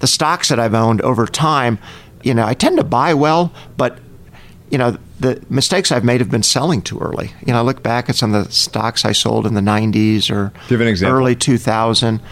the 0.00 0.06
stocks 0.06 0.48
that 0.48 0.58
I've 0.58 0.74
owned 0.74 1.00
over 1.02 1.26
time, 1.26 1.78
you 2.22 2.34
know, 2.34 2.46
I 2.46 2.54
tend 2.54 2.78
to 2.78 2.84
buy 2.84 3.14
well, 3.14 3.52
but 3.76 3.98
you 4.70 4.78
know, 4.78 4.96
the 5.20 5.44
mistakes 5.50 5.92
I've 5.92 6.02
made 6.02 6.22
have 6.22 6.30
been 6.30 6.42
selling 6.42 6.80
too 6.80 6.98
early. 6.98 7.30
You 7.46 7.52
know, 7.52 7.58
I 7.58 7.62
look 7.62 7.82
back 7.82 8.08
at 8.08 8.16
some 8.16 8.34
of 8.34 8.46
the 8.46 8.50
stocks 8.50 9.04
I 9.04 9.12
sold 9.12 9.46
in 9.46 9.52
the 9.52 9.60
90s 9.60 10.30
or 10.30 10.50
early 11.10 11.36
2000. 11.36 12.22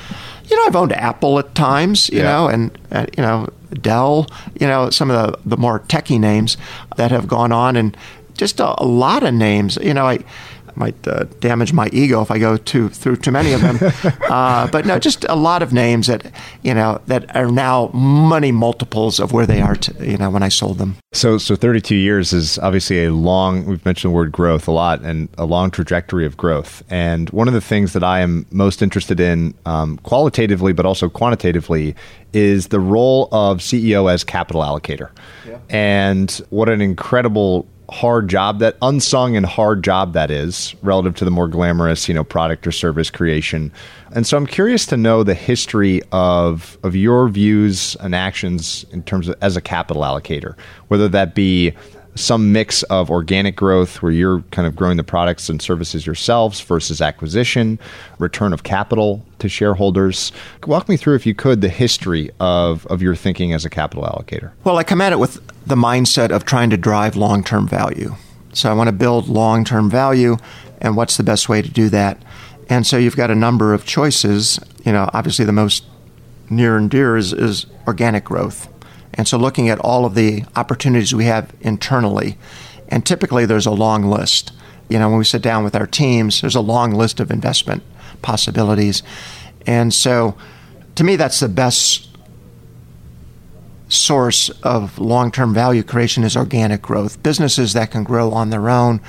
You 0.47 0.57
know, 0.57 0.65
I've 0.65 0.75
owned 0.75 0.95
Apple 0.95 1.39
at 1.39 1.55
times, 1.55 2.09
you 2.09 2.21
yeah. 2.21 2.25
know, 2.25 2.49
and, 2.49 2.79
uh, 2.91 3.05
you 3.15 3.23
know, 3.23 3.47
Dell, 3.71 4.27
you 4.59 4.67
know, 4.67 4.91
some 4.91 5.11
of 5.11 5.33
the, 5.33 5.39
the 5.49 5.57
more 5.57 5.81
techie 5.81 6.19
names 6.21 6.57
that 6.97 7.11
have 7.11 7.29
gone 7.29 7.53
on, 7.53 7.77
and 7.77 7.97
just 8.35 8.61
a, 8.61 8.83
a 8.83 8.85
lot 8.85 9.23
of 9.23 9.35
names. 9.35 9.77
You 9.77 9.95
know, 9.95 10.07
I 10.07 10.19
might 10.77 11.07
uh, 11.07 11.25
damage 11.41 11.73
my 11.73 11.89
ego 11.93 12.21
if 12.23 12.31
I 12.31 12.39
go 12.39 12.57
too 12.57 12.89
through 12.89 13.17
too 13.17 13.31
many 13.31 13.53
of 13.53 13.61
them. 13.61 13.79
uh, 14.31 14.69
but 14.69 14.87
no, 14.87 14.99
just 14.99 15.25
a 15.29 15.37
lot 15.37 15.63
of 15.63 15.73
names 15.73 16.07
that 16.07 16.33
you 16.63 16.75
know 16.75 17.01
that 17.07 17.35
are 17.35 17.51
now 17.51 17.91
money 17.93 18.53
multiples 18.53 19.21
of 19.21 19.33
where 19.33 19.47
they 19.47 19.61
are. 19.61 19.77
To, 19.77 20.07
you 20.07 20.17
know, 20.17 20.31
when 20.31 20.43
I 20.43 20.49
sold 20.49 20.79
them. 20.79 20.97
So, 21.13 21.39
so 21.39 21.57
32 21.57 21.95
years 21.97 22.33
is 22.33 22.59
obviously 22.59 23.05
a 23.05 23.13
long. 23.13 23.67
We've 23.67 23.85
mentioned 23.85 24.13
the 24.13 24.17
word 24.17 24.33
growth 24.33 24.69
a 24.69 24.73
lot, 24.73 25.01
and 25.03 25.29
a 25.39 25.45
long 25.45 25.71
trajectory 25.71 26.25
of 26.27 26.37
growth. 26.37 26.83
And 26.91 27.29
one 27.31 27.49
of 27.49 27.55
the 27.55 27.61
things 27.61 27.93
that 27.95 28.05
I 28.05 28.21
am 28.21 28.47
most 28.51 28.83
interested 28.83 29.21
in, 29.21 29.55
um, 29.67 29.99
qualitatively 29.99 30.73
but 30.73 30.87
also 30.87 31.09
quantitatively, 31.09 31.95
is 32.33 32.69
the 32.69 32.81
role 32.81 33.29
of 33.33 33.59
CEO 33.59 34.13
as 34.13 34.25
capital 34.25 34.63
allocator. 34.63 35.11
Yeah. 35.47 35.59
And 35.69 36.31
what 36.51 36.69
an 36.69 36.81
incredible 36.81 37.67
hard 37.91 38.29
job 38.29 38.59
that 38.61 38.77
unsung 38.83 39.37
and 39.37 39.45
hard 39.45 39.83
job 39.83 40.13
that 40.13 40.31
is 40.31 40.75
relative 40.83 41.15
to 41.17 41.25
the 41.25 41.31
more 41.31 41.49
glamorous 41.49 42.09
you 42.09 42.15
know 42.15 42.25
product 42.25 42.67
or 42.67 42.73
service 42.73 43.11
creation. 43.11 43.73
And 44.13 44.27
so 44.27 44.37
i'm 44.37 44.47
curious 44.47 44.87
to 44.87 44.97
know 44.97 45.23
the 45.23 45.35
history 45.35 46.03
of 46.13 46.79
of 46.83 46.97
your 46.97 47.29
views 47.29 47.97
and 48.01 48.15
actions 48.15 48.85
in 48.91 49.03
terms 49.03 49.29
of 49.29 49.37
as 49.41 49.57
a 49.57 49.61
capital 49.61 50.03
allocator 50.03 50.57
whether 50.89 51.09
that 51.09 51.35
be 51.35 51.73
some 52.15 52.53
mix 52.53 52.83
of 52.85 53.11
organic 53.11 53.57
growth 53.57 54.03
where 54.03 54.13
you're 54.13 54.41
kind 54.51 54.67
of 54.67 54.75
growing 54.75 54.97
the 54.97 55.05
products 55.05 55.49
and 55.49 55.63
services 55.63 56.05
yourselves 56.05 56.61
versus 56.61 57.01
acquisition, 57.01 57.79
return 58.19 58.53
of 58.53 58.63
capital 58.63 59.25
to 59.39 59.49
shareholders. 59.49 60.33
Walk 60.67 60.89
me 60.89 60.97
through, 60.97 61.15
if 61.15 61.25
you 61.25 61.35
could, 61.35 61.61
the 61.61 61.69
history 61.69 62.31
of, 62.41 62.87
of 62.87 63.01
your 63.01 63.15
thinking 63.15 63.53
as 63.53 63.65
a 63.65 63.71
capital 63.71 64.05
allocator. 64.05 64.51
Well, 64.65 64.77
I 64.77 64.85
come 64.85 65.01
at 65.01 65.13
it 65.13 65.19
with 65.19 65.41
the 65.67 65.77
mindset 65.77 66.31
of 66.31 66.45
trying 66.45 66.71
to 66.71 66.77
drive 66.77 67.17
long 67.17 67.45
term 67.45 67.69
value. 67.69 68.15
So 68.53 68.71
I 68.71 68.75
want 68.75 68.89
to 68.89 68.93
build 68.93 69.29
long 69.29 69.65
term 69.65 69.89
value, 69.89 70.37
and 70.81 70.97
what's 70.97 71.17
the 71.17 71.23
best 71.23 71.49
way 71.49 71.63
to 71.63 71.71
do 71.71 71.89
that? 71.91 72.21
And 72.69 72.87
so 72.87 72.97
you've 72.97 73.17
got 73.17 73.31
a 73.31 73.35
number 73.35 73.75
of 73.75 73.85
choices. 73.85 74.59
You 74.85 74.93
know, 74.93 75.09
obviously 75.13 75.45
the 75.45 75.53
most 75.53 75.85
near 76.49 76.77
and 76.77 76.91
dear 76.91 77.17
is, 77.17 77.33
is 77.33 77.67
organic 77.87 78.25
growth. 78.25 78.69
And 79.21 79.29
so 79.29 79.37
looking 79.37 79.69
at 79.69 79.79
all 79.81 80.07
of 80.07 80.15
the 80.15 80.45
opportunities 80.57 81.15
we 81.15 81.27
have 81.27 81.53
internally, 81.61 82.39
and 82.89 83.05
typically 83.05 83.45
there's 83.45 83.67
a 83.67 83.71
long 83.71 84.05
list. 84.05 84.51
You 84.89 84.99
know, 84.99 85.11
when 85.11 85.19
we 85.19 85.27
sit 85.27 85.43
down 85.43 85.63
with 85.63 85.77
our 85.77 85.87
teams, 85.87 86.41
there's 86.41 86.55
a 86.55 86.63
long 86.63 86.93
list 86.95 87.21
of 87.21 87.31
investment 87.31 87.83
possibilities. 88.23 89.03
And 89.67 89.93
so 89.93 90.39
to 90.95 91.05
me, 91.05 91.17
that's 91.17 91.39
the 91.39 91.51
best 91.51 92.09
source 93.91 94.49
of 94.63 94.99
long 94.99 95.31
term 95.31 95.53
value 95.53 95.83
creation 95.83 96.25
is 96.25 96.35
organic 96.35 96.81
growth. 96.81 97.23
Businesses 97.23 97.75
that 97.75 97.91
can 97.91 98.05
grow 98.05 98.33
on 98.33 98.49
their 98.49 98.71
own 98.71 99.03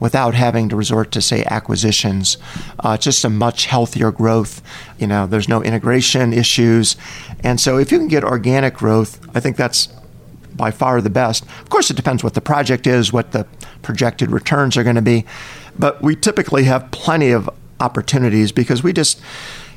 without 0.00 0.34
having 0.34 0.68
to 0.68 0.76
resort 0.76 1.10
to, 1.12 1.22
say, 1.22 1.44
acquisitions. 1.46 2.36
Uh, 2.80 2.96
just 2.96 3.24
a 3.24 3.30
much 3.30 3.66
healthier 3.66 4.10
growth. 4.10 4.62
You 4.98 5.06
know, 5.06 5.26
there's 5.26 5.48
no 5.48 5.62
integration 5.62 6.32
issues. 6.32 6.96
And 7.42 7.60
so 7.60 7.78
if 7.78 7.92
you 7.92 7.98
can 7.98 8.08
get 8.08 8.24
organic 8.24 8.74
growth, 8.74 9.20
I 9.34 9.40
think 9.40 9.56
that's 9.56 9.88
by 10.54 10.70
far 10.70 11.00
the 11.00 11.10
best. 11.10 11.44
Of 11.44 11.68
course, 11.68 11.90
it 11.90 11.96
depends 11.96 12.22
what 12.22 12.34
the 12.34 12.40
project 12.40 12.86
is, 12.86 13.12
what 13.12 13.32
the 13.32 13.46
projected 13.82 14.30
returns 14.30 14.76
are 14.76 14.84
going 14.84 14.96
to 14.96 15.02
be. 15.02 15.24
But 15.78 16.02
we 16.02 16.14
typically 16.16 16.64
have 16.64 16.90
plenty 16.90 17.30
of 17.30 17.50
opportunities 17.80 18.52
because 18.52 18.82
we 18.82 18.92
just 18.92 19.20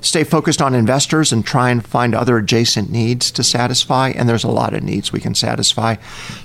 stay 0.02 0.24
focused 0.24 0.62
on 0.62 0.74
investors 0.74 1.32
and 1.32 1.46
try 1.46 1.70
and 1.70 1.86
find 1.86 2.14
other 2.14 2.38
adjacent 2.38 2.90
needs 2.90 3.32
to 3.32 3.44
satisfy. 3.44 4.10
And 4.10 4.28
there's 4.28 4.44
a 4.44 4.50
lot 4.50 4.74
of 4.74 4.84
needs 4.84 5.12
we 5.12 5.20
can 5.20 5.36
satisfy. 5.36 5.96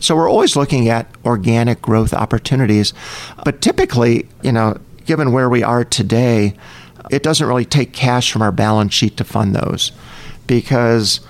So 0.00 0.16
we're 0.16 0.30
always 0.30 0.57
looking 0.57 0.88
at 0.88 1.07
organic 1.24 1.82
growth 1.82 2.12
opportunities. 2.14 2.92
But 3.44 3.61
typically, 3.61 4.28
you 4.42 4.53
know, 4.53 4.78
given 5.05 5.32
where 5.32 5.48
we 5.48 5.62
are 5.62 5.84
today, 5.84 6.55
it 7.11 7.22
doesn't 7.22 7.46
really 7.46 7.64
take 7.64 7.92
cash 7.92 8.32
from 8.32 8.42
our 8.42 8.53
balance 8.53 8.94
sheet 8.94 9.16
to 9.18 9.24
fund 9.24 9.55
those 9.55 9.92
because 10.46 11.20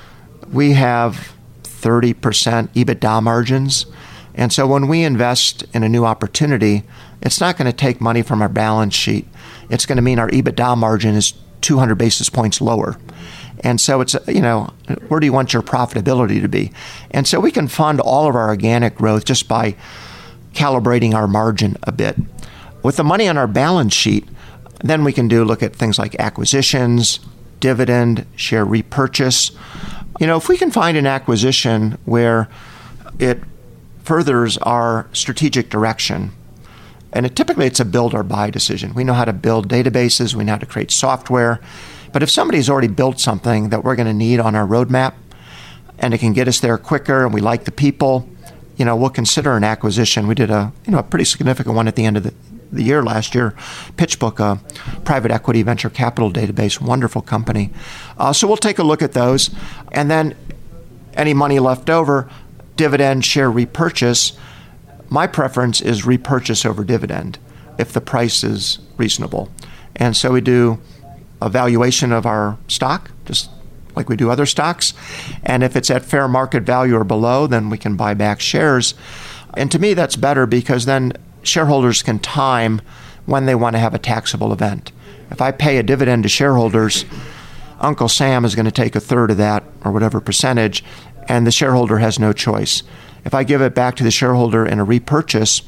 we 0.51 0.73
have 0.73 1.35
30% 1.65 2.15
EBITDA 2.15 3.23
margins. 3.23 3.87
And 4.35 4.53
so 4.53 4.67
when 4.67 4.89
we 4.89 5.03
invest 5.03 5.65
in 5.75 5.83
a 5.83 5.89
new 5.89 6.05
opportunity, 6.05 6.85
it's 7.21 7.41
not 7.41 7.57
going 7.57 7.71
to 7.71 7.77
take 7.77 8.01
money 8.01 8.23
from 8.23 8.43
our 8.43 8.49
balance 8.49 8.95
sheet. 8.95 9.27
It's 9.71 9.87
going 9.87 9.97
to 9.97 10.03
mean 10.03 10.19
our 10.19 10.29
EBITDA 10.29 10.77
margin 10.77 11.15
is 11.15 11.35
200 11.63 11.95
basis 11.97 12.29
points 12.29 12.61
lower. 12.61 12.97
And 13.61 13.81
so 13.81 14.01
it's, 14.01 14.17
you 14.27 14.41
know, 14.41 14.73
where 15.09 15.21
do 15.21 15.27
you 15.27 15.33
want 15.33 15.53
your 15.53 15.63
profitability 15.63 16.41
to 16.43 16.49
be? 16.49 16.73
And 17.13 17.27
so 17.27 17.41
we 17.41 17.53
can 17.53 17.69
fund 17.69 18.01
all 18.01 18.29
of 18.29 18.35
our 18.35 18.49
organic 18.49 18.97
growth 18.97 19.25
just 19.25 19.49
by 19.49 19.77
calibrating 20.53 21.15
our 21.15 21.29
margin 21.29 21.77
a 21.85 21.93
bit. 21.93 22.17
With 22.83 22.97
the 22.97 23.05
money 23.05 23.29
on 23.29 23.39
our 23.39 23.47
balance 23.47 23.95
sheet, 23.95 24.29
then 24.83 25.05
we 25.05 25.13
can 25.13 25.29
do 25.29 25.45
look 25.45 25.63
at 25.63 25.77
things 25.77 25.99
like 25.99 26.17
acquisitions, 26.19 27.21
dividend, 27.61 28.27
share 28.35 28.65
repurchase. 28.65 29.53
You 30.19 30.27
know, 30.27 30.37
if 30.37 30.49
we 30.49 30.59
can 30.59 30.71
find 30.71 30.97
an 30.97 31.07
acquisition 31.07 31.99
where 32.05 32.49
it 33.19 33.41
furthers 34.03 34.59
our 34.59 35.09
strategic 35.13 35.71
direction, 35.71 36.33
and 37.13 37.27
it, 37.27 37.37
typically 37.37 37.67
it's 37.67 37.81
a 37.81 37.85
build 37.85 38.15
or 38.15 38.23
buy 38.23 38.51
decision. 38.51 38.95
We 38.95 39.05
know 39.05 39.15
how 39.15 39.25
to 39.25 39.33
build 39.33 39.69
databases, 39.69 40.35
we 40.35 40.45
know 40.45 40.53
how 40.53 40.59
to 40.59 40.67
create 40.67 40.91
software. 40.91 41.61
But 42.13 42.23
if 42.23 42.31
somebody's 42.31 42.69
already 42.69 42.89
built 42.89 43.21
something 43.21 43.71
that 43.71 43.85
we're 43.85 43.97
going 43.97 44.07
to 44.07 44.13
need 44.13 44.39
on 44.39 44.55
our 44.55 44.67
roadmap 44.67 45.15
and 45.99 46.13
it 46.13 46.19
can 46.19 46.33
get 46.33 46.47
us 46.47 46.61
there 46.61 46.77
quicker 46.77 47.25
and 47.25 47.33
we 47.33 47.41
like 47.41 47.65
the 47.65 47.73
people, 47.73 48.29
you 48.77 48.85
know, 48.85 48.97
we'll 48.97 49.11
consider 49.11 49.57
an 49.57 49.65
acquisition. 49.65 50.27
We 50.27 50.35
did 50.35 50.51
a, 50.51 50.73
you 50.85 50.93
know, 50.93 50.99
a 50.99 51.03
pretty 51.03 51.25
significant 51.25 51.75
one 51.75 51.89
at 51.89 51.97
the 51.97 52.05
end 52.05 52.17
of 52.17 52.23
the 52.23 52.35
the 52.73 52.83
year 52.83 53.03
last 53.03 53.35
year. 53.35 53.55
PitchBook, 53.97 54.41
a 54.41 54.59
private 55.03 55.31
equity 55.31 55.63
venture 55.63 55.91
capital 55.91 56.33
database, 56.33 56.81
wonderful 56.81 57.23
company. 57.23 57.71
Uh, 58.19 58.33
so 58.33 58.49
we'll 58.49 58.57
take 58.57 58.79
a 58.79 58.83
look 58.83 59.03
at 59.03 59.13
those. 59.13 59.51
And 59.93 60.11
then 60.11 60.35
any 61.15 61.35
money 61.35 61.59
left 61.59 61.91
over, 61.91 62.31
dividend 62.77 63.25
share 63.25 63.51
repurchase. 63.51 64.33
My 65.13 65.27
preference 65.27 65.83
is 65.83 66.07
repurchase 66.07 66.65
over 66.65 66.85
dividend 66.85 67.39
if 67.79 67.93
the 67.93 68.01
price 68.01 68.43
is 68.43 68.79
reasonable. 68.97 69.51
And 69.95 70.17
so 70.17 70.33
we 70.33 70.41
do 70.41 70.81
a 71.43 71.51
valuation 71.51 72.13
of 72.13 72.25
our 72.25 72.57
stock, 72.67 73.11
just 73.27 73.51
like 73.95 74.09
we 74.09 74.17
do 74.17 74.31
other 74.31 74.47
stocks. 74.47 74.95
And 75.43 75.63
if 75.63 75.77
it's 75.77 75.91
at 75.91 76.03
fair 76.03 76.29
market 76.29 76.63
value 76.63 76.97
or 76.97 77.05
below, 77.05 77.47
then 77.47 77.69
we 77.69 77.77
can 77.77 77.95
buy 77.95 78.15
back 78.15 78.41
shares. 78.41 78.95
And 79.53 79.71
to 79.73 79.79
me, 79.79 79.93
that's 79.93 80.17
better 80.17 80.47
because 80.47 80.87
then 80.87 81.13
shareholders 81.43 82.03
can 82.03 82.19
time 82.19 82.81
when 83.27 83.45
they 83.45 83.55
want 83.55 83.77
to 83.77 83.81
have 83.81 83.93
a 83.93 83.99
taxable 83.99 84.51
event. 84.51 84.93
If 85.31 85.43
I 85.43 85.51
pay 85.51 85.77
a 85.77 85.83
dividend 85.83 86.23
to 86.23 86.31
shareholders, 86.31 87.05
Uncle 87.81 88.09
Sam 88.09 88.47
is 88.47 88.55
going 88.55 88.65
to 88.65 88.73
take 88.73 88.97
a 88.97 89.01
third 89.01 89.31
of 89.31 89.37
that 89.37 89.63
or 89.85 89.93
whatever 89.93 90.23
percentage, 90.23 90.83
and 91.29 91.47
the 91.47 91.53
shareholder 91.53 91.99
has 91.99 92.19
no 92.19 92.33
choice. 92.33 92.83
If 93.25 93.35
I 93.35 93.45
give 93.45 93.63
it 93.63 93.75
back 93.75 93.97
to 93.97 94.05
the 94.05 94.11
shareholder 94.11 94.67
in 94.67 94.79
a 94.79 94.85
repurchase, 94.85 95.63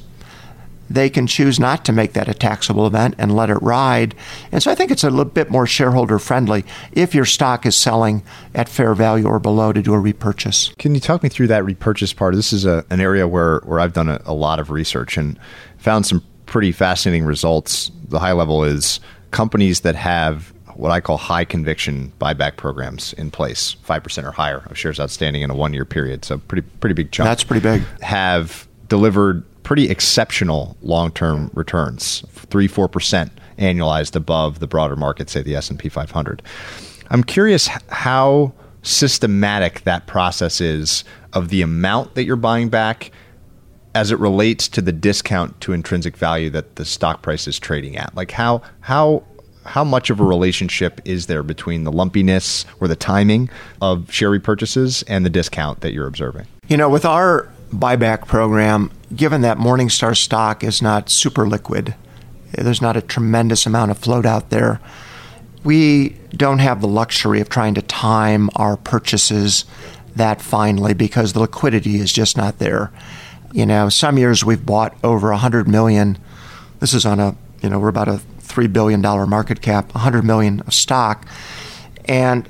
they 0.91 1.09
can 1.09 1.27
choose 1.27 1.59
not 1.59 1.85
to 1.85 1.93
make 1.93 2.13
that 2.13 2.29
a 2.29 2.35
taxable 2.35 2.87
event 2.87 3.15
and 3.19 3.35
let 3.35 3.51
it 3.51 3.61
ride. 3.63 4.15
And 4.53 4.63
so 4.63 4.71
I 4.71 4.75
think 4.75 4.91
it's 4.91 5.05
a 5.05 5.11
little 5.11 5.25
bit 5.25 5.51
more 5.51 5.67
shareholder 5.67 6.19
friendly 6.19 6.65
if 6.93 7.15
your 7.15 7.25
stock 7.25 7.67
is 7.67 7.77
selling 7.77 8.23
at 8.55 8.69
fair 8.69 8.95
value 8.95 9.27
or 9.27 9.39
below 9.39 9.73
to 9.73 9.83
do 9.83 9.95
a 9.95 9.99
repurchase. 9.99 10.73
Can 10.79 10.95
you 10.95 11.01
talk 11.01 11.23
me 11.23 11.29
through 11.29 11.49
that 11.49 11.65
repurchase 11.65 12.13
part? 12.13 12.35
This 12.35 12.53
is 12.53 12.65
a, 12.65 12.85
an 12.91 13.01
area 13.01 13.27
where, 13.27 13.61
where 13.61 13.81
I've 13.81 13.93
done 13.93 14.09
a, 14.09 14.21
a 14.27 14.35
lot 14.35 14.61
of 14.61 14.71
research 14.71 15.17
and 15.17 15.39
found 15.79 16.07
some 16.07 16.23
pretty 16.47 16.73
fascinating 16.73 17.25
results. 17.25 17.91
The 18.09 18.19
high 18.19 18.33
level 18.33 18.63
is 18.65 19.01
companies 19.31 19.81
that 19.81 19.97
have 19.97 20.54
what 20.77 20.91
I 20.91 21.01
call 21.01 21.17
high 21.17 21.45
conviction 21.45 22.13
buyback 22.21 22.57
programs 22.57 23.13
in 23.15 23.31
place, 23.31 23.77
5% 23.87 24.25
or 24.25 24.33
higher 24.33 24.65
of 24.67 24.79
shares 24.79 25.01
outstanding 25.01 25.43
in 25.43 25.51
a 25.51 25.55
one 25.55 25.73
year 25.73 25.85
period. 25.85 26.25
So 26.25 26.39
pretty 26.39 26.67
pretty 26.81 26.95
big 26.95 27.13
chunk. 27.13 27.27
That's 27.27 27.45
pretty 27.45 27.63
big. 27.63 27.83
Have 28.01 28.67
delivered 28.89 29.45
pretty 29.63 29.89
exceptional 29.89 30.77
long-term 30.83 31.51
returns, 31.55 32.25
three 32.31 32.69
four 32.69 32.89
percent 32.89 33.33
annualized 33.59 34.17
above 34.17 34.59
the 34.59 34.67
broader 34.67 34.97
market, 34.97 35.31
say 35.31 35.43
the 35.43 35.57
S 35.57 35.71
and 35.71 35.79
P 35.79 35.89
500. 35.89 36.43
I'm 37.11 37.23
curious 37.23 37.69
how 37.89 38.53
systematic 38.83 39.83
that 39.83 40.07
process 40.07 40.61
is 40.61 41.05
of 41.33 41.49
the 41.49 41.63
amount 41.63 42.15
that 42.15 42.25
you're 42.25 42.37
buying 42.37 42.69
back 42.69 43.11
as 43.95 44.11
it 44.11 44.19
relates 44.19 44.69
to 44.69 44.83
the 44.83 44.93
discount 44.93 45.61
to 45.61 45.73
intrinsic 45.73 46.17
value 46.17 46.51
that 46.51 46.77
the 46.77 46.85
stock 46.85 47.23
price 47.23 47.47
is 47.47 47.59
trading 47.59 47.97
at. 47.97 48.15
Like 48.15 48.33
how 48.33 48.63
how 48.81 49.25
how 49.65 49.85
much 49.85 50.11
of 50.11 50.21
a 50.21 50.25
relationship 50.25 51.01
is 51.05 51.27
there 51.27 51.43
between 51.43 51.85
the 51.85 51.93
lumpiness 51.93 52.65
or 52.81 52.89
the 52.89 52.97
timing 52.97 53.49
of 53.81 54.13
share 54.13 54.31
repurchases 54.31 55.05
and 55.09 55.25
the 55.25 55.31
discount 55.31 55.81
that 55.81 55.93
you're 55.93 56.07
observing? 56.07 56.47
You 56.69 56.77
know, 56.77 56.89
with 56.89 57.05
our 57.05 57.51
buyback 57.73 58.27
program, 58.27 58.91
given 59.15 59.43
that 59.43 59.59
Morningstar 59.59 60.17
stock 60.17 60.63
is 60.63 60.81
not 60.81 61.11
super 61.11 61.47
liquid, 61.47 61.95
there's 62.53 62.83
not 62.83 62.97
a 62.97 63.03
tremendous 63.03 63.67
amount 63.67 63.91
of 63.91 63.99
float 63.99 64.27
out 64.27 64.51
there. 64.51 64.81
We 65.65 66.11
don't 66.31 66.59
have 66.59 66.81
the 66.81 66.89
luxury 66.89 67.41
of 67.41 67.49
trying 67.49 67.75
to 67.75 67.83
time 67.83 68.51
our 68.57 68.77
purchases 68.77 69.65
that 70.15 70.41
finely 70.41 70.95
because 70.95 71.33
the 71.33 71.41
liquidity 71.41 71.97
is 71.97 72.13
just 72.13 72.37
not 72.37 72.59
there. 72.59 72.93
You 73.53 73.67
know, 73.67 73.89
some 73.89 74.19
years 74.19 74.45
we've 74.45 74.65
bought 74.65 74.97
over 75.03 75.31
100 75.31 75.67
million. 75.67 76.19
This 76.81 76.93
is 76.93 77.07
on 77.07 77.19
a, 77.19 77.37
you 77.63 77.69
know, 77.71 77.79
we're 77.79 77.89
about 77.89 78.09
a 78.09 78.21
$3 78.55 78.73
billion 78.73 79.01
market 79.01 79.61
cap, 79.61 79.93
100 79.95 80.25
million 80.25 80.61
of 80.61 80.75
stock. 80.75 81.27
And 82.05 82.49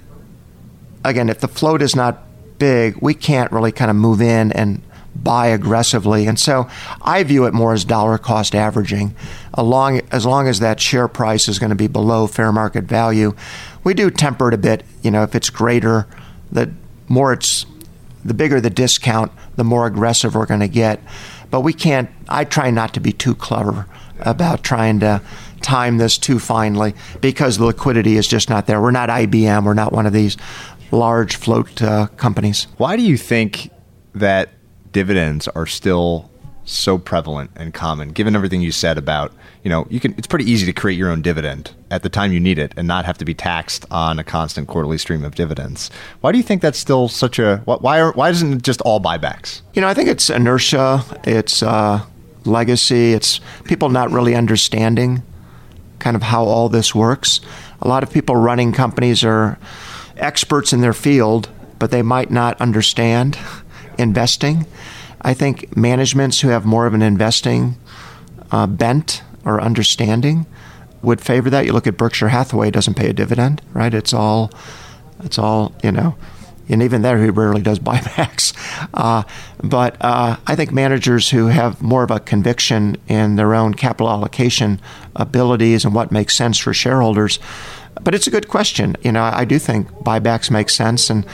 again, 1.04 1.28
if 1.28 1.40
the 1.40 1.48
float 1.48 1.82
is 1.82 1.96
not 1.96 2.22
big, 2.58 2.96
we 3.00 3.14
can't 3.14 3.50
really 3.52 3.72
kind 3.72 3.90
of 3.90 3.96
move 3.96 4.20
in 4.20 4.52
and 4.52 4.82
buy 5.14 5.46
aggressively. 5.46 6.26
And 6.26 6.38
so 6.38 6.68
I 7.00 7.22
view 7.22 7.44
it 7.44 7.54
more 7.54 7.72
as 7.72 7.84
dollar 7.84 8.18
cost 8.18 8.54
averaging. 8.54 9.14
Along, 9.54 10.00
as 10.10 10.26
long 10.26 10.48
as 10.48 10.60
that 10.60 10.80
share 10.80 11.08
price 11.08 11.48
is 11.48 11.58
going 11.58 11.70
to 11.70 11.76
be 11.76 11.86
below 11.86 12.26
fair 12.26 12.52
market 12.52 12.84
value, 12.84 13.34
we 13.84 13.94
do 13.94 14.10
temper 14.10 14.48
it 14.48 14.54
a 14.54 14.58
bit. 14.58 14.82
You 15.02 15.10
know, 15.10 15.22
if 15.22 15.34
it's 15.34 15.50
greater, 15.50 16.06
the 16.50 16.72
more 17.08 17.32
it's, 17.32 17.64
the 18.24 18.34
bigger 18.34 18.60
the 18.60 18.70
discount, 18.70 19.30
the 19.56 19.64
more 19.64 19.86
aggressive 19.86 20.34
we're 20.34 20.46
going 20.46 20.60
to 20.60 20.68
get. 20.68 21.00
But 21.50 21.60
we 21.60 21.72
can't, 21.72 22.10
I 22.28 22.44
try 22.44 22.70
not 22.70 22.94
to 22.94 23.00
be 23.00 23.12
too 23.12 23.34
clever 23.34 23.86
about 24.20 24.64
trying 24.64 25.00
to 25.00 25.20
time 25.64 25.98
this 25.98 26.18
too 26.18 26.38
finely 26.38 26.94
because 27.20 27.58
the 27.58 27.64
liquidity 27.64 28.16
is 28.16 28.28
just 28.28 28.48
not 28.48 28.66
there. 28.66 28.80
We're 28.80 28.92
not 28.92 29.08
IBM, 29.08 29.64
we're 29.64 29.74
not 29.74 29.92
one 29.92 30.06
of 30.06 30.12
these 30.12 30.36
large 30.92 31.36
float 31.36 31.82
uh, 31.82 32.06
companies. 32.16 32.68
Why 32.76 32.96
do 32.96 33.02
you 33.02 33.16
think 33.16 33.70
that 34.14 34.50
dividends 34.92 35.48
are 35.48 35.66
still 35.66 36.30
so 36.66 36.96
prevalent 36.96 37.50
and 37.56 37.74
common 37.74 38.08
given 38.08 38.34
everything 38.34 38.62
you 38.62 38.72
said 38.72 38.96
about 38.96 39.34
you 39.62 39.68
know 39.68 39.86
you 39.90 40.00
can 40.00 40.14
it's 40.16 40.26
pretty 40.26 40.50
easy 40.50 40.64
to 40.64 40.72
create 40.72 40.96
your 40.96 41.10
own 41.10 41.20
dividend 41.20 41.74
at 41.90 42.02
the 42.02 42.08
time 42.08 42.32
you 42.32 42.40
need 42.40 42.58
it 42.58 42.72
and 42.78 42.88
not 42.88 43.04
have 43.04 43.18
to 43.18 43.24
be 43.24 43.34
taxed 43.34 43.84
on 43.90 44.18
a 44.18 44.24
constant 44.24 44.66
quarterly 44.66 44.96
stream 44.96 45.24
of 45.24 45.34
dividends 45.34 45.90
why 46.22 46.32
do 46.32 46.38
you 46.38 46.44
think 46.44 46.62
that's 46.62 46.78
still 46.78 47.06
such 47.06 47.38
a 47.38 47.58
why 47.66 48.00
are, 48.00 48.12
why 48.12 48.30
isn't 48.30 48.54
it 48.54 48.62
just 48.62 48.80
all 48.80 48.98
buybacks 48.98 49.60
you 49.74 49.82
know 49.82 49.88
i 49.88 49.92
think 49.92 50.08
it's 50.08 50.30
inertia 50.30 51.04
it's 51.24 51.62
uh, 51.62 52.02
legacy 52.46 53.12
it's 53.12 53.40
people 53.64 53.90
not 53.90 54.10
really 54.10 54.34
understanding 54.34 55.22
kind 56.04 56.14
of 56.14 56.22
how 56.22 56.44
all 56.44 56.68
this 56.68 56.94
works 56.94 57.40
a 57.80 57.88
lot 57.88 58.02
of 58.02 58.12
people 58.12 58.36
running 58.36 58.72
companies 58.72 59.24
are 59.24 59.58
experts 60.16 60.72
in 60.72 60.80
their 60.80 60.92
field 60.92 61.48
but 61.78 61.90
they 61.90 62.02
might 62.02 62.30
not 62.30 62.60
understand 62.60 63.38
investing. 63.98 64.66
I 65.20 65.34
think 65.34 65.76
managements 65.76 66.40
who 66.40 66.48
have 66.48 66.64
more 66.64 66.86
of 66.86 66.94
an 66.94 67.02
investing 67.02 67.76
uh, 68.50 68.66
bent 68.66 69.22
or 69.44 69.60
understanding 69.60 70.46
would 71.02 71.20
favor 71.20 71.50
that. 71.50 71.66
You 71.66 71.72
look 71.72 71.86
at 71.86 71.96
Berkshire 71.96 72.28
Hathaway; 72.28 72.70
doesn't 72.70 72.94
pay 72.94 73.10
a 73.10 73.12
dividend, 73.12 73.62
right? 73.72 73.92
It's 73.92 74.12
all, 74.12 74.50
it's 75.22 75.38
all 75.38 75.74
you 75.82 75.92
know, 75.92 76.16
and 76.68 76.82
even 76.82 77.02
there 77.02 77.22
he 77.22 77.30
rarely 77.30 77.62
does 77.62 77.78
buybacks. 77.80 78.54
Uh, 78.94 79.22
but 79.62 79.96
uh, 80.00 80.36
I 80.46 80.56
think 80.56 80.72
managers 80.72 81.30
who 81.30 81.46
have 81.46 81.80
more 81.82 82.04
of 82.04 82.10
a 82.10 82.20
conviction 82.20 82.96
in 83.08 83.36
their 83.36 83.54
own 83.54 83.74
capital 83.74 84.08
allocation 84.08 84.80
abilities 85.16 85.84
and 85.84 85.94
what 85.94 86.12
makes 86.12 86.34
sense 86.34 86.58
for 86.58 86.72
shareholders. 86.74 87.38
But 88.02 88.14
it's 88.14 88.26
a 88.26 88.30
good 88.30 88.48
question. 88.48 88.96
You 89.02 89.12
know, 89.12 89.22
I 89.22 89.44
do 89.44 89.58
think 89.58 89.88
buybacks 89.88 90.50
make 90.50 90.68
sense, 90.68 91.10
and 91.10 91.24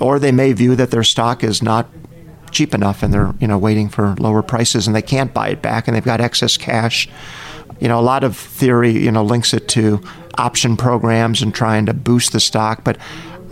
or 0.00 0.18
they 0.18 0.32
may 0.32 0.52
view 0.52 0.76
that 0.76 0.90
their 0.90 1.02
stock 1.02 1.42
is 1.42 1.62
not 1.62 1.88
cheap 2.52 2.72
enough 2.72 3.02
and 3.02 3.12
they're 3.12 3.34
you 3.40 3.48
know 3.48 3.58
waiting 3.58 3.88
for 3.88 4.14
lower 4.14 4.40
prices 4.40 4.86
and 4.86 4.94
they 4.94 5.02
can't 5.02 5.34
buy 5.34 5.48
it 5.48 5.60
back 5.60 5.88
and 5.88 5.96
they've 5.96 6.04
got 6.04 6.20
excess 6.20 6.56
cash. 6.56 7.08
You 7.80 7.88
know, 7.88 7.98
a 7.98 8.02
lot 8.02 8.22
of 8.22 8.36
theory 8.36 8.92
you 8.92 9.10
know 9.10 9.24
links 9.24 9.52
it 9.52 9.68
to 9.68 10.00
option 10.38 10.76
programs 10.76 11.42
and 11.42 11.54
trying 11.54 11.86
to 11.86 11.94
boost 11.94 12.32
the 12.32 12.40
stock, 12.40 12.84
but 12.84 12.96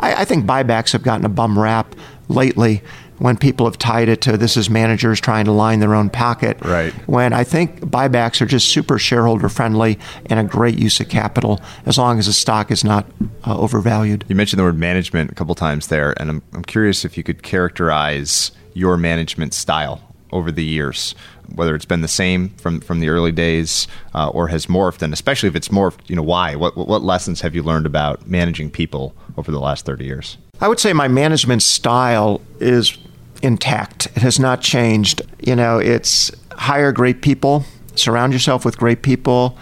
I, 0.02 0.22
I 0.22 0.24
think 0.24 0.44
buybacks 0.44 0.92
have 0.92 1.02
gotten 1.02 1.24
a 1.24 1.30
bum 1.30 1.58
rap 1.58 1.94
lately 2.28 2.82
when 3.18 3.36
people 3.36 3.66
have 3.66 3.78
tied 3.78 4.08
it 4.08 4.20
to 4.22 4.36
this 4.36 4.56
is 4.56 4.68
managers 4.68 5.20
trying 5.20 5.44
to 5.44 5.52
line 5.52 5.78
their 5.78 5.94
own 5.94 6.10
pocket. 6.10 6.58
Right. 6.60 6.92
When 7.06 7.32
I 7.32 7.44
think 7.44 7.80
buybacks 7.80 8.40
are 8.40 8.46
just 8.46 8.72
super 8.72 8.98
shareholder 8.98 9.48
friendly 9.48 9.98
and 10.26 10.40
a 10.40 10.44
great 10.44 10.76
use 10.76 10.98
of 10.98 11.08
capital 11.08 11.60
as 11.86 11.98
long 11.98 12.18
as 12.18 12.26
the 12.26 12.32
stock 12.32 12.72
is 12.72 12.82
not 12.82 13.06
uh, 13.46 13.56
overvalued. 13.56 14.24
You 14.28 14.34
mentioned 14.34 14.58
the 14.58 14.64
word 14.64 14.78
management 14.78 15.30
a 15.30 15.34
couple 15.36 15.54
times 15.54 15.86
there, 15.86 16.14
and 16.20 16.30
I'm, 16.30 16.42
I'm 16.52 16.64
curious 16.64 17.04
if 17.04 17.16
you 17.16 17.22
could 17.22 17.44
characterize 17.44 18.50
your 18.74 18.96
management 18.96 19.54
style 19.54 20.00
over 20.32 20.50
the 20.50 20.64
years, 20.64 21.14
whether 21.54 21.74
it's 21.74 21.84
been 21.84 22.00
the 22.00 22.08
same 22.08 22.50
from, 22.50 22.80
from 22.80 23.00
the 23.00 23.08
early 23.08 23.32
days 23.32 23.86
uh, 24.14 24.28
or 24.28 24.48
has 24.48 24.66
morphed, 24.66 25.02
and 25.02 25.12
especially 25.12 25.48
if 25.48 25.56
it's 25.56 25.68
morphed, 25.68 25.98
you 26.08 26.16
know, 26.16 26.22
why? 26.22 26.56
What, 26.56 26.76
what 26.76 27.02
lessons 27.02 27.40
have 27.42 27.54
you 27.54 27.62
learned 27.62 27.86
about 27.86 28.26
managing 28.26 28.70
people 28.70 29.14
over 29.36 29.50
the 29.50 29.60
last 29.60 29.84
30 29.84 30.04
years? 30.04 30.38
I 30.60 30.68
would 30.68 30.80
say 30.80 30.92
my 30.92 31.08
management 31.08 31.62
style 31.62 32.40
is 32.60 32.96
intact. 33.42 34.06
It 34.14 34.22
has 34.22 34.38
not 34.38 34.60
changed. 34.60 35.22
You 35.40 35.56
know, 35.56 35.78
it's 35.78 36.30
hire 36.52 36.92
great 36.92 37.22
people, 37.22 37.64
surround 37.96 38.32
yourself 38.32 38.64
with 38.64 38.78
great 38.78 39.02
people, 39.02 39.58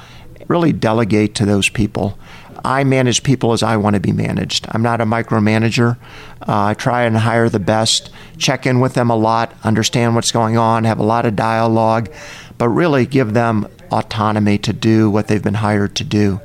really 0.49 0.73
delegate 0.73 1.35
to 1.37 1.47
those 1.47 1.69
people. 1.69 2.19
I 2.65 2.85
manage 2.85 3.23
people 3.23 3.53
as 3.53 3.63
I 3.63 3.77
want 3.77 3.95
to 3.95 4.01
be 4.01 4.13
managed. 4.13 4.67
I'm 4.71 4.83
not 4.83 5.01
a 5.01 5.07
micromanager. 5.07 5.97
Uh, 6.41 6.67
I 6.67 6.75
try 6.75 7.03
and 7.03 7.17
hire 7.17 7.49
the 7.49 7.59
best, 7.61 8.11
check 8.39 8.67
in 8.67 8.81
with 8.81 8.95
them 8.95 9.11
a 9.11 9.17
lot, 9.17 9.55
understand 9.65 10.15
what's 10.15 10.33
going 10.33 10.57
on, 10.57 10.85
have 10.85 10.99
a 10.99 11.05
lot 11.05 11.27
of 11.27 11.37
dialogue, 11.37 12.13
but 12.59 12.69
really 12.69 13.07
give 13.07 13.33
them 13.35 13.67
autonomy 13.91 14.59
to 14.59 14.73
do 14.73 15.11
what 15.11 15.29
they've 15.29 15.43
been 15.43 15.55
hired 15.55 15.97
to 15.97 16.05
do. 16.05 16.41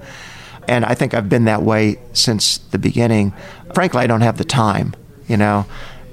And 0.67 0.85
I 0.85 0.95
think 0.95 1.13
I've 1.13 1.29
been 1.29 1.45
that 1.45 1.63
way 1.63 1.99
since 2.13 2.57
the 2.57 2.79
beginning. 2.79 3.33
Frankly, 3.73 4.01
I 4.01 4.07
don't 4.07 4.21
have 4.21 4.37
the 4.37 4.45
time. 4.45 4.95
You 5.27 5.37
know, 5.37 5.65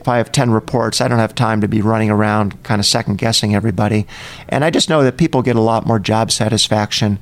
if 0.02 0.08
I 0.08 0.16
have 0.16 0.32
10 0.32 0.50
reports, 0.50 1.00
I 1.00 1.08
don't 1.08 1.20
have 1.20 1.34
time 1.34 1.60
to 1.60 1.68
be 1.68 1.80
running 1.80 2.10
around 2.10 2.62
kind 2.64 2.80
of 2.80 2.86
second 2.86 3.18
guessing 3.18 3.54
everybody. 3.54 4.06
And 4.48 4.64
I 4.64 4.70
just 4.70 4.88
know 4.88 5.04
that 5.04 5.16
people 5.16 5.42
get 5.42 5.54
a 5.54 5.60
lot 5.60 5.86
more 5.86 5.98
job 6.00 6.32
satisfaction 6.32 7.20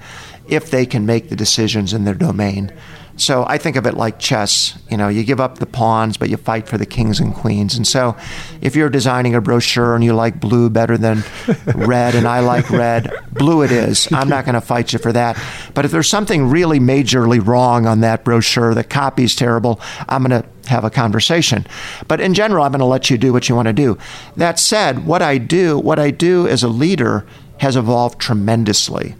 if 0.51 0.70
they 0.70 0.86
can 0.86 1.07
make 1.07 1.28
the 1.28 1.36
decisions 1.36 1.92
in 1.92 2.05
their 2.05 2.14
domain. 2.14 2.72
So 3.20 3.44
I 3.46 3.59
think 3.59 3.76
of 3.76 3.86
it 3.86 3.94
like 3.94 4.18
chess. 4.18 4.78
You 4.90 4.96
know, 4.96 5.09
you 5.09 5.24
give 5.24 5.40
up 5.40 5.59
the 5.59 5.66
pawns, 5.66 6.16
but 6.16 6.30
you 6.30 6.38
fight 6.38 6.66
for 6.66 6.78
the 6.78 6.86
kings 6.86 7.20
and 7.20 7.34
queens. 7.34 7.74
And 7.74 7.86
so 7.86 8.16
if 8.62 8.74
you're 8.74 8.88
designing 8.88 9.34
a 9.34 9.42
brochure 9.42 9.94
and 9.94 10.03
you 10.03 10.14
like 10.14 10.40
blue 10.40 10.70
better 10.70 10.96
than 10.96 11.22
red 11.74 12.14
and 12.14 12.26
I 12.26 12.40
like 12.40 12.70
red, 12.70 13.12
blue 13.30 13.62
it 13.62 13.72
is. 13.72 14.09
I'm 14.11 14.30
not 14.30 14.46
going 14.46 14.55
to 14.55 14.61
fight 14.62 14.94
you 14.94 14.98
for 14.98 15.12
that. 15.12 15.38
But 15.74 15.84
if 15.84 15.90
there's 15.90 16.09
something 16.09 16.48
really 16.48 16.80
majorly 16.80 17.46
wrong 17.46 17.86
on 17.86 18.01
that 18.01 18.24
brochure, 18.24 18.74
the 18.74 18.84
copy's 18.84 19.36
terrible, 19.36 19.82
I'm 20.09 20.24
going 20.24 20.42
to 20.42 20.68
have 20.70 20.84
a 20.84 20.90
conversation. 20.90 21.66
But 22.09 22.22
in 22.22 22.32
general, 22.32 22.64
I'm 22.64 22.72
going 22.72 22.78
to 22.78 22.86
let 22.86 23.11
you 23.11 23.18
do 23.18 23.34
what 23.34 23.51
you 23.51 23.55
want 23.55 23.66
to 23.66 23.74
do. 23.74 23.98
That 24.36 24.59
said, 24.59 25.05
what 25.05 25.20
I 25.20 25.36
do, 25.36 25.78
what 25.78 25.98
I 25.98 26.11
do 26.11 26.48
as 26.48 26.62
a 26.62 26.68
leader 26.68 27.26
has 27.59 27.76
evolved 27.76 28.18
tremendously. 28.18 29.14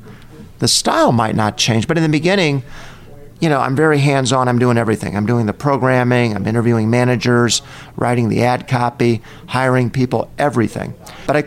The 0.61 0.69
style 0.69 1.11
might 1.11 1.35
not 1.35 1.57
change, 1.57 1.89
but 1.89 1.97
in 1.97 2.03
the 2.03 2.09
beginning, 2.09 2.63
you 3.41 3.49
know, 3.49 3.59
I'm 3.59 3.75
very 3.75 3.99
hands 3.99 4.33
on. 4.33 4.47
I'm 4.47 4.59
doing 4.59 4.77
everything. 4.77 5.17
I'm 5.17 5.27
doing 5.27 5.47
the 5.47 5.55
programming, 5.55 6.37
I'm 6.37 6.47
interviewing 6.47 6.91
managers, 6.91 7.63
writing 7.97 8.29
the 8.29 8.45
ad 8.45 8.69
copy, 8.69 9.23
hiring 9.47 9.91
people, 9.91 10.31
everything. 10.39 10.95
But 11.27 11.37
I 11.37 11.43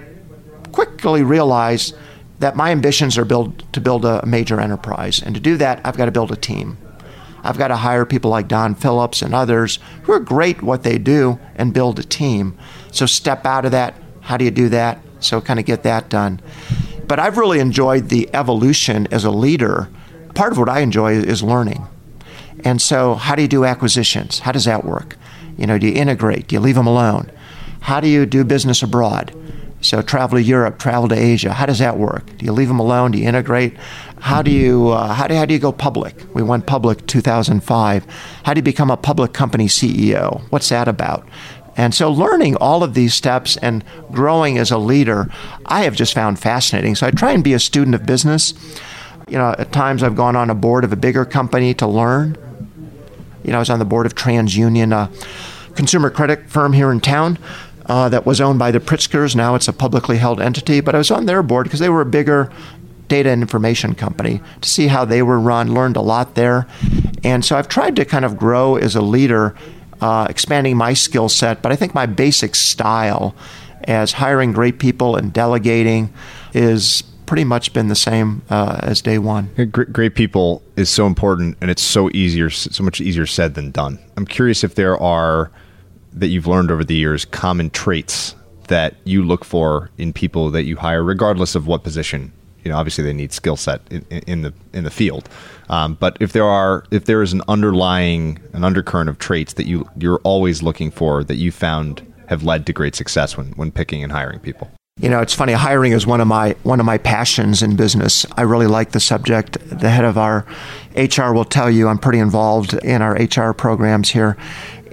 quickly 0.72 1.24
realized 1.24 1.96
that 2.40 2.56
my 2.56 2.72
ambitions 2.72 3.18
are 3.18 3.26
build, 3.26 3.72
to 3.74 3.80
build 3.80 4.04
a 4.04 4.26
major 4.26 4.60
enterprise. 4.60 5.22
And 5.22 5.36
to 5.36 5.40
do 5.40 5.56
that, 5.58 5.80
I've 5.86 5.96
got 5.96 6.06
to 6.06 6.12
build 6.12 6.32
a 6.32 6.36
team. 6.36 6.78
I've 7.44 7.58
got 7.58 7.68
to 7.68 7.76
hire 7.76 8.06
people 8.06 8.32
like 8.32 8.48
Don 8.48 8.74
Phillips 8.74 9.22
and 9.22 9.36
others 9.36 9.78
who 10.04 10.14
are 10.14 10.20
great 10.20 10.58
at 10.58 10.64
what 10.64 10.84
they 10.84 10.98
do 10.98 11.40
and 11.56 11.74
build 11.74 12.00
a 12.00 12.04
team. 12.04 12.58
So 12.92 13.06
step 13.06 13.46
out 13.46 13.66
of 13.66 13.72
that. 13.72 13.94
How 14.22 14.38
do 14.38 14.46
you 14.46 14.52
do 14.52 14.70
that? 14.70 15.00
So 15.20 15.40
kind 15.42 15.60
of 15.60 15.66
get 15.66 15.84
that 15.84 16.10
done. 16.10 16.42
But 17.08 17.20
I've 17.20 17.38
really 17.38 17.60
enjoyed 17.60 18.10
the 18.10 18.30
evolution 18.34 19.08
as 19.12 19.24
a 19.24 19.32
leader 19.32 19.90
part 20.34 20.52
of 20.52 20.58
what 20.58 20.70
I 20.70 20.80
enjoy 20.80 21.14
is 21.14 21.44
learning. 21.44 21.88
And 22.64 22.82
so, 22.82 23.16
how 23.16 23.36
do 23.36 23.42
you 23.42 23.48
do 23.48 23.66
acquisitions? 23.66 24.40
How 24.40 24.52
does 24.52 24.66
that 24.66 24.86
work? 24.86 25.18
You 25.58 25.68
know, 25.68 25.78
do 25.78 25.88
you 25.88 25.94
integrate? 25.94 26.48
Do 26.48 26.56
you 26.56 26.60
leave 26.60 26.76
them 26.76 26.88
alone? 26.88 27.32
How 27.82 28.00
do 28.00 28.08
you 28.08 28.26
do 28.26 28.44
business 28.44 28.82
abroad? 28.82 29.36
So, 29.82 30.02
travel 30.02 30.38
to 30.38 30.44
Europe, 30.44 30.80
travel 30.80 31.10
to 31.10 31.16
Asia. 31.16 31.52
How 31.52 31.66
does 31.66 31.80
that 31.80 31.98
work? 31.98 32.26
Do 32.38 32.46
you 32.46 32.54
leave 32.54 32.70
them 32.70 32.80
alone? 32.80 33.12
Do 33.12 33.18
you 33.18 33.28
integrate? 33.28 33.76
How 34.20 34.42
do 34.42 34.52
you 34.52 34.90
uh, 34.90 35.14
how 35.14 35.28
do 35.28 35.36
how 35.36 35.46
do 35.46 35.54
you 35.54 35.60
go 35.60 35.74
public? 35.74 36.16
We 36.34 36.42
went 36.42 36.66
public 36.66 37.06
2005. 37.08 38.06
How 38.44 38.54
do 38.54 38.60
you 38.60 38.64
become 38.64 38.90
a 38.90 38.96
public 38.96 39.34
company 39.34 39.68
CEO? 39.68 40.42
What's 40.50 40.70
that 40.70 40.88
about? 40.88 41.28
And 41.76 41.94
so, 41.94 42.12
learning 42.12 42.56
all 42.58 42.84
of 42.84 42.94
these 42.94 43.14
steps 43.14 43.58
and 43.58 43.84
growing 44.12 44.58
as 44.58 44.72
a 44.72 44.78
leader, 44.78 45.28
I 45.66 45.84
have 45.84 45.96
just 45.96 46.14
found 46.14 46.40
fascinating. 46.40 46.96
So, 46.96 47.08
I 47.08 47.12
try 47.12 47.32
and 47.32 47.44
be 47.44 47.54
a 47.54 47.60
student 47.60 47.96
of 47.96 48.06
business. 48.06 48.54
You 49.28 49.38
know, 49.38 49.56
at 49.58 49.72
times 49.72 50.04
I've 50.04 50.16
gone 50.16 50.36
on 50.36 50.50
a 50.50 50.56
board 50.56 50.84
of 50.84 50.94
a 50.94 50.96
bigger 50.96 51.26
company 51.26 51.74
to 51.76 51.88
learn. 51.88 52.38
You 53.44 53.52
know, 53.52 53.58
I 53.58 53.60
was 53.60 53.70
on 53.70 53.80
the 53.80 53.86
board 53.86 54.06
of 54.06 54.16
TransUnion, 54.16 54.94
a 54.94 55.74
consumer 55.76 56.10
credit 56.10 56.50
firm 56.50 56.74
here 56.74 56.92
in 56.92 57.00
town. 57.00 57.40
Uh, 57.86 58.08
that 58.08 58.26
was 58.26 58.40
owned 58.40 58.58
by 58.58 58.72
the 58.72 58.80
Pritzkers. 58.80 59.36
Now 59.36 59.56
it's 59.56 59.68
a 59.68 59.74
publicly 59.74 60.18
held 60.18 60.40
entity, 60.40 60.80
but 60.80 60.96
I 60.96 61.00
was 61.00 61.12
on 61.12 61.26
their 61.26 61.44
board 61.44 61.66
because 61.66 61.82
they 61.82 61.90
were 61.90 62.00
a 62.00 62.06
bigger 62.06 62.50
data 63.10 63.30
and 63.30 63.42
information 63.42 63.94
company 63.94 64.42
to 64.62 64.70
see 64.70 64.88
how 64.88 65.06
they 65.06 65.22
were 65.22 65.40
run, 65.40 65.74
learned 65.74 65.98
a 65.98 66.02
lot 66.02 66.36
there. 66.36 66.66
And 67.24 67.44
so 67.44 67.58
I've 67.58 67.68
tried 67.68 67.96
to 67.98 68.06
kind 68.06 68.26
of 68.26 68.38
grow 68.38 68.76
as 68.76 68.96
a 68.96 69.02
leader, 69.02 69.56
uh, 70.04 70.28
expanding 70.30 70.76
my 70.76 70.94
skill 70.94 71.30
set, 71.30 71.62
but 71.62 71.72
I 71.72 71.78
think 71.78 71.96
my 71.96 72.06
basic 72.06 72.56
style 72.56 73.34
as 73.86 74.12
hiring 74.12 74.52
great 74.52 74.78
people 74.78 75.16
and 75.16 75.32
delegating 75.32 76.14
is 76.54 77.04
pretty 77.26 77.46
much 77.46 77.72
been 77.72 77.88
the 77.88 77.96
same 77.96 78.42
uh, 78.50 78.82
as 78.84 79.02
day 79.02 79.18
one. 79.18 79.50
Great, 79.72 79.94
great, 79.94 80.14
people 80.14 80.62
is 80.76 80.90
so 80.90 81.08
important, 81.08 81.58
and 81.62 81.72
it's 81.72 81.82
so 81.82 82.10
easier, 82.14 82.50
so 82.50 82.84
much 82.84 83.00
easier 83.00 83.26
said 83.26 83.56
than 83.56 83.72
done. 83.72 83.98
I'm 84.18 84.26
curious 84.26 84.66
if 84.66 84.76
there 84.76 85.02
are 85.02 85.52
that 86.12 86.28
you've 86.28 86.48
learned 86.48 86.70
over 86.70 86.84
the 86.84 86.96
years 86.96 87.24
common 87.24 87.70
traits 87.70 88.36
that 88.68 88.96
you 89.06 89.24
look 89.24 89.46
for 89.46 89.90
in 89.98 90.12
people 90.12 90.50
that 90.50 90.64
you 90.64 90.76
hire, 90.76 91.02
regardless 91.02 91.56
of 91.56 91.66
what 91.66 91.84
position. 91.84 92.34
You 92.64 92.72
know, 92.72 92.78
obviously 92.78 93.04
they 93.04 93.14
need 93.14 93.34
skill 93.34 93.58
set 93.58 93.82
in, 93.92 94.06
in, 94.10 94.42
the 94.42 94.54
in 94.74 94.84
the 94.84 94.92
field, 94.92 95.30
um, 95.70 95.96
but 95.96 96.18
if 96.20 96.34
there 96.34 96.46
are 96.46 96.86
if 96.92 97.06
there 97.06 97.22
is 97.22 97.34
an 97.34 97.42
underlying 97.48 98.40
an 98.54 98.64
undercurrent 98.64 99.10
of 99.10 99.20
traits 99.20 99.54
that 99.54 99.66
you 99.66 99.88
you're 99.98 100.22
always 100.24 100.64
looking 100.64 100.92
for 100.92 101.24
that 101.24 101.36
you 101.36 101.52
found 101.52 102.06
have 102.28 102.44
led 102.44 102.66
to 102.68 102.74
great 102.74 102.96
success 102.96 103.36
when 103.38 103.48
when 103.54 103.72
picking 103.72 104.04
and 104.04 104.12
hiring 104.12 104.40
people. 104.40 104.70
You 105.00 105.10
know, 105.10 105.22
it's 105.22 105.34
funny. 105.34 105.54
Hiring 105.54 105.92
is 105.92 106.06
one 106.06 106.22
of 106.22 106.28
my 106.28 106.56
one 106.64 106.80
of 106.80 106.86
my 106.86 107.00
passions 107.00 107.64
in 107.64 107.76
business. 107.76 108.26
I 108.38 108.44
really 108.44 108.68
like 108.68 108.92
the 108.92 109.00
subject. 109.00 109.58
The 109.68 109.90
head 109.90 110.06
of 110.06 110.18
our 110.18 110.46
HR 110.96 111.34
will 111.34 111.46
tell 111.46 111.70
you 111.70 111.88
I'm 111.88 111.98
pretty 111.98 112.20
involved 112.20 112.76
in 112.76 113.02
our 113.02 113.14
HR 113.14 113.54
programs 113.54 114.12
here, 114.12 114.38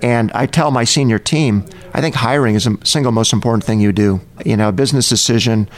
and 0.03 0.33
I 0.33 0.47
tell 0.47 0.71
my 0.71 0.85
senior 0.85 1.19
team 1.19 1.67
I 1.93 2.01
think 2.01 2.15
hiring 2.15 2.55
is 2.55 2.65
the 2.65 2.79
single 2.85 3.13
most 3.13 3.33
important 3.33 3.65
thing 3.65 3.81
you 3.81 3.93
do. 3.93 4.21
You 4.45 4.57
know, 4.57 4.69
a 4.69 4.73
business 4.73 5.09
decision. 5.09 5.69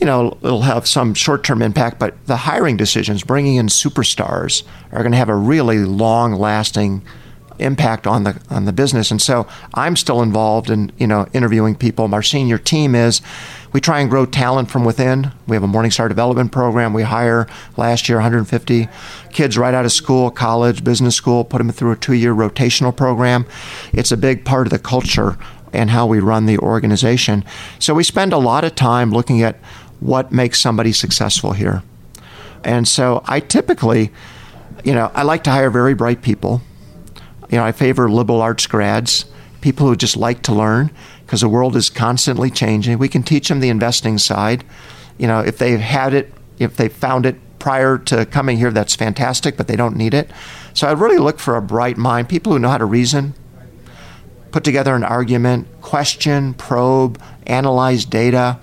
You 0.00 0.06
know, 0.06 0.38
it'll 0.42 0.62
have 0.62 0.86
some 0.86 1.14
short 1.14 1.44
term 1.44 1.60
impact, 1.62 1.98
but 1.98 2.14
the 2.26 2.36
hiring 2.36 2.76
decisions, 2.76 3.22
bringing 3.22 3.56
in 3.56 3.66
superstars, 3.66 4.62
are 4.92 5.02
going 5.02 5.12
to 5.12 5.18
have 5.18 5.28
a 5.28 5.36
really 5.36 5.78
long 5.78 6.32
lasting 6.32 7.02
impact 7.60 8.06
on 8.06 8.24
the 8.24 8.40
on 8.50 8.64
the 8.64 8.72
business. 8.72 9.10
And 9.10 9.20
so 9.20 9.46
I'm 9.74 9.96
still 9.96 10.22
involved 10.22 10.70
in 10.70 10.90
you 10.98 11.06
know 11.06 11.26
interviewing 11.32 11.76
people. 11.76 12.12
Our 12.12 12.22
senior 12.22 12.58
team 12.58 12.94
is. 12.94 13.20
We 13.72 13.80
try 13.80 14.00
and 14.00 14.10
grow 14.10 14.26
talent 14.26 14.68
from 14.68 14.84
within. 14.84 15.30
We 15.46 15.54
have 15.54 15.62
a 15.62 15.68
Morningstar 15.68 16.08
development 16.08 16.50
program. 16.50 16.92
We 16.92 17.02
hire 17.02 17.46
last 17.76 18.08
year 18.08 18.18
150 18.18 18.88
kids 19.30 19.56
right 19.56 19.74
out 19.74 19.84
of 19.84 19.92
school, 19.92 20.32
college, 20.32 20.82
business 20.82 21.14
school, 21.14 21.44
put 21.44 21.58
them 21.58 21.70
through 21.70 21.92
a 21.92 21.96
two-year 21.96 22.34
rotational 22.34 22.96
program. 22.96 23.46
It's 23.92 24.10
a 24.10 24.16
big 24.16 24.44
part 24.44 24.66
of 24.66 24.72
the 24.72 24.80
culture 24.80 25.38
and 25.72 25.90
how 25.90 26.04
we 26.04 26.18
run 26.18 26.46
the 26.46 26.58
organization. 26.58 27.44
So 27.78 27.94
we 27.94 28.02
spend 28.02 28.32
a 28.32 28.38
lot 28.38 28.64
of 28.64 28.74
time 28.74 29.12
looking 29.12 29.40
at 29.40 29.60
what 30.00 30.32
makes 30.32 30.60
somebody 30.60 30.92
successful 30.92 31.52
here. 31.52 31.82
And 32.64 32.86
so 32.88 33.22
I 33.26 33.40
typically, 33.40 34.10
you 34.84 34.94
know, 34.94 35.10
I 35.14 35.22
like 35.22 35.44
to 35.44 35.50
hire 35.50 35.70
very 35.70 35.94
bright 35.94 36.22
people 36.22 36.62
you 37.50 37.58
know, 37.58 37.64
I 37.64 37.72
favor 37.72 38.08
liberal 38.08 38.40
arts 38.40 38.66
grads, 38.66 39.24
people 39.60 39.86
who 39.86 39.96
just 39.96 40.16
like 40.16 40.42
to 40.42 40.54
learn 40.54 40.90
because 41.26 41.40
the 41.40 41.48
world 41.48 41.76
is 41.76 41.90
constantly 41.90 42.50
changing. 42.50 42.98
We 42.98 43.08
can 43.08 43.22
teach 43.22 43.48
them 43.48 43.60
the 43.60 43.68
investing 43.68 44.18
side. 44.18 44.64
You 45.18 45.26
know, 45.26 45.40
if 45.40 45.58
they've 45.58 45.80
had 45.80 46.14
it, 46.14 46.32
if 46.58 46.76
they 46.76 46.88
found 46.88 47.26
it 47.26 47.36
prior 47.58 47.98
to 47.98 48.24
coming 48.26 48.56
here, 48.56 48.70
that's 48.70 48.94
fantastic, 48.94 49.56
but 49.56 49.66
they 49.66 49.76
don't 49.76 49.96
need 49.96 50.14
it. 50.14 50.30
So 50.74 50.88
I 50.88 50.92
really 50.92 51.18
look 51.18 51.40
for 51.40 51.56
a 51.56 51.62
bright 51.62 51.96
mind, 51.96 52.28
people 52.28 52.52
who 52.52 52.58
know 52.58 52.68
how 52.68 52.78
to 52.78 52.84
reason, 52.84 53.34
put 54.52 54.62
together 54.62 54.94
an 54.94 55.04
argument, 55.04 55.66
question, 55.82 56.54
probe, 56.54 57.20
analyze 57.46 58.04
data. 58.04 58.60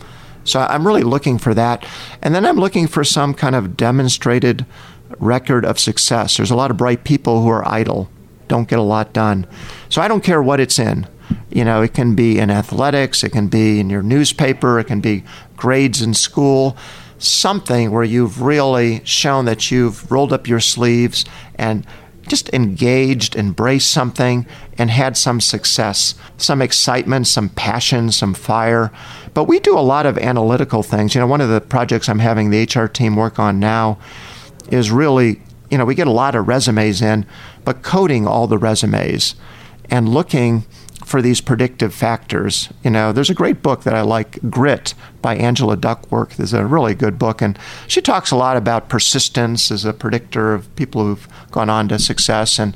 So 0.48 0.62
I'm 0.62 0.86
really 0.86 1.04
looking 1.04 1.38
for 1.38 1.54
that. 1.54 1.86
And 2.22 2.34
then 2.34 2.46
I'm 2.46 2.58
looking 2.58 2.88
for 2.88 3.04
some 3.04 3.34
kind 3.34 3.56
of 3.56 3.78
demonstrated 3.78 4.66
record 5.20 5.66
of 5.66 5.80
success. 5.80 6.38
There's 6.38 6.52
a 6.52 6.56
lot 6.56 6.72
of 6.72 6.78
bright 6.78 7.04
people 7.04 7.42
who 7.42 7.50
are 7.50 7.68
idle 7.68 8.10
don't 8.48 8.68
get 8.68 8.80
a 8.80 8.84
lot 8.84 9.14
done. 9.14 9.46
So 9.90 10.02
I 10.02 10.08
don't 10.08 10.24
care 10.24 10.42
what 10.42 10.60
it's 10.60 10.80
in. 10.80 11.08
You 11.50 11.66
know, 11.66 11.82
it 11.82 11.94
can 11.94 12.16
be 12.16 12.40
in 12.40 12.50
athletics, 12.50 13.24
it 13.24 13.32
can 13.32 13.48
be 13.48 13.80
in 13.80 13.90
your 13.90 14.04
newspaper, 14.04 14.80
it 14.80 14.86
can 14.86 15.02
be 15.02 15.24
grades 15.58 16.02
in 16.02 16.14
school, 16.14 16.78
something 17.18 17.92
where 17.92 18.04
you've 18.04 18.42
really 18.42 19.02
shown 19.04 19.46
that 19.46 19.70
you've 19.70 20.10
rolled 20.10 20.32
up 20.32 20.48
your 20.48 20.60
sleeves 20.60 21.26
and 21.56 21.86
just 22.28 22.54
engaged, 22.54 23.36
embraced 23.36 23.90
something, 23.92 24.46
and 24.78 24.90
had 24.90 25.18
some 25.18 25.42
success, 25.42 26.16
some 26.38 26.62
excitement, 26.62 27.28
some 27.28 27.50
passion, 27.50 28.12
some 28.12 28.34
fire. 28.34 28.92
But 29.38 29.44
we 29.44 29.60
do 29.60 29.78
a 29.78 29.82
lot 29.82 30.08
of 30.08 30.18
analytical 30.18 30.82
things. 30.82 31.14
You 31.14 31.22
know, 31.22 31.28
one 31.28 31.42
of 31.42 31.50
the 31.50 31.62
projects 31.62 32.10
I'm 32.10 32.18
having 32.18 32.50
the 32.50 32.64
HR 32.64 32.88
team 32.88 33.16
work 33.16 33.38
on 33.38 33.60
now 33.60 34.00
is 34.72 34.90
really 34.90 35.44
you 35.70 35.78
know, 35.78 35.86
we 35.86 35.94
get 35.94 36.08
a 36.08 36.12
lot 36.12 36.34
of 36.34 36.48
resumes 36.48 37.04
in, 37.04 37.24
but 37.64 37.84
coding 37.84 38.26
all 38.26 38.48
the 38.48 38.58
resumes 38.58 39.36
and 39.92 40.10
looking 40.10 40.66
for 41.06 41.22
these 41.22 41.40
predictive 41.40 41.94
factors. 41.94 42.70
You 42.84 42.90
know, 42.90 43.12
there's 43.12 43.30
a 43.30 43.36
great 43.36 43.62
book 43.62 43.84
that 43.84 43.94
I 43.94 44.02
like, 44.02 44.40
Grit 44.50 44.96
by 45.22 45.36
Angela 45.36 45.78
Duckworth. 45.78 46.38
There's 46.38 46.54
a 46.54 46.66
really 46.66 46.96
good 46.96 47.20
book, 47.20 47.40
and 47.40 47.60
she 47.86 48.02
talks 48.02 48.32
a 48.32 48.36
lot 48.36 48.58
about 48.58 48.90
persistence 48.90 49.70
as 49.70 49.86
a 49.86 49.94
predictor 49.94 50.56
of 50.56 50.76
people 50.76 51.04
who've 51.04 51.28
gone 51.52 51.70
on 51.70 51.88
to 51.90 52.00
success 52.00 52.58
and 52.58 52.76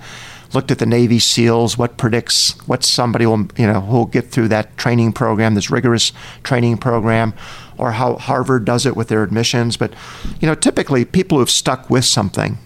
looked 0.54 0.72
at 0.72 0.80
the 0.80 0.86
Navy 0.86 1.20
SEALs, 1.20 1.78
what 1.78 1.98
predicts 1.98 2.52
what 2.68 2.84
somebody 2.84 3.26
will, 3.26 3.48
you 3.58 3.68
know, 3.68 3.82
who'll 3.82 4.06
get 4.06 4.32
through 4.32 4.50
that 4.50 4.78
training 4.78 5.14
program, 5.14 5.56
this 5.56 5.72
rigorous 5.72 6.12
training 6.44 6.78
program, 6.78 7.34
or 7.78 7.92
how 7.94 8.16
Harvard 8.16 8.66
does 8.66 8.86
it 8.86 8.96
with 8.96 9.08
their 9.08 9.24
admissions. 9.24 9.78
But, 9.78 9.94
you 10.40 10.48
know, 10.48 10.56
typically 10.56 11.06
people 11.06 11.40
who've 11.40 11.50
stuck 11.50 11.90
with 11.90 12.06
something 12.06 12.58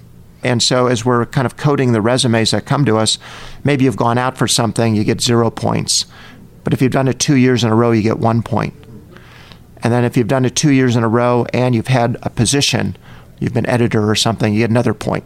and 0.46 0.62
so, 0.62 0.86
as 0.86 1.04
we're 1.04 1.26
kind 1.26 1.48
of 1.48 1.58
coding 1.58 1.92
the 1.92 2.02
resumes 2.02 2.52
that 2.52 2.68
come 2.68 2.86
to 2.86 2.98
us, 2.98 3.18
maybe 3.64 3.86
you've 3.86 3.98
gone 3.98 4.20
out 4.20 4.38
for 4.38 4.48
something, 4.48 4.94
you 4.96 5.04
get 5.04 5.20
zero 5.20 5.50
points. 5.50 6.06
But 6.64 6.72
if 6.72 6.84
you've 6.84 6.92
done 6.92 7.08
it 7.08 7.18
two 7.18 7.34
years 7.34 7.64
in 7.64 7.72
a 7.72 7.76
row, 7.76 7.92
you 7.92 8.04
get 8.04 8.20
one 8.20 8.44
point. 8.44 8.76
And 9.78 9.92
then 9.92 10.04
if 10.04 10.16
you've 10.16 10.28
done 10.28 10.46
it 10.46 10.56
two 10.56 10.70
years 10.70 10.96
in 10.96 11.04
a 11.04 11.08
row 11.08 11.48
and 11.52 11.74
you've 11.74 11.88
had 11.88 12.18
a 12.22 12.30
position, 12.30 12.96
you've 13.40 13.56
been 13.56 13.66
editor 13.66 14.08
or 14.08 14.14
something, 14.14 14.54
you 14.54 14.60
get 14.60 14.70
another 14.70 14.94
point. 14.94 15.26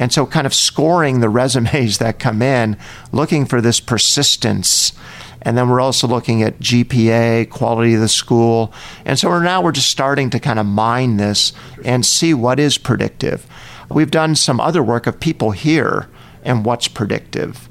And 0.00 0.12
so, 0.12 0.26
kind 0.26 0.46
of 0.46 0.54
scoring 0.54 1.20
the 1.20 1.28
resumes 1.40 1.98
that 1.98 2.18
come 2.18 2.42
in, 2.42 2.76
looking 3.12 3.46
for 3.46 3.60
this 3.60 3.78
persistence. 3.78 4.92
And 5.42 5.56
then 5.56 5.68
we're 5.68 5.80
also 5.80 6.06
looking 6.06 6.42
at 6.42 6.58
GPA, 6.58 7.48
quality 7.48 7.94
of 7.94 8.00
the 8.00 8.08
school. 8.08 8.74
And 9.04 9.18
so 9.18 9.28
we're 9.28 9.42
now 9.42 9.62
we're 9.62 9.72
just 9.72 9.88
starting 9.88 10.28
to 10.30 10.40
kind 10.40 10.58
of 10.58 10.66
mine 10.66 11.16
this 11.16 11.54
and 11.82 12.04
see 12.04 12.34
what 12.34 12.60
is 12.60 12.76
predictive. 12.76 13.46
We've 13.88 14.10
done 14.10 14.34
some 14.34 14.60
other 14.60 14.82
work 14.82 15.06
of 15.06 15.18
people 15.18 15.52
here 15.52 16.08
and 16.44 16.64
what's 16.64 16.88
predictive. 16.88 17.68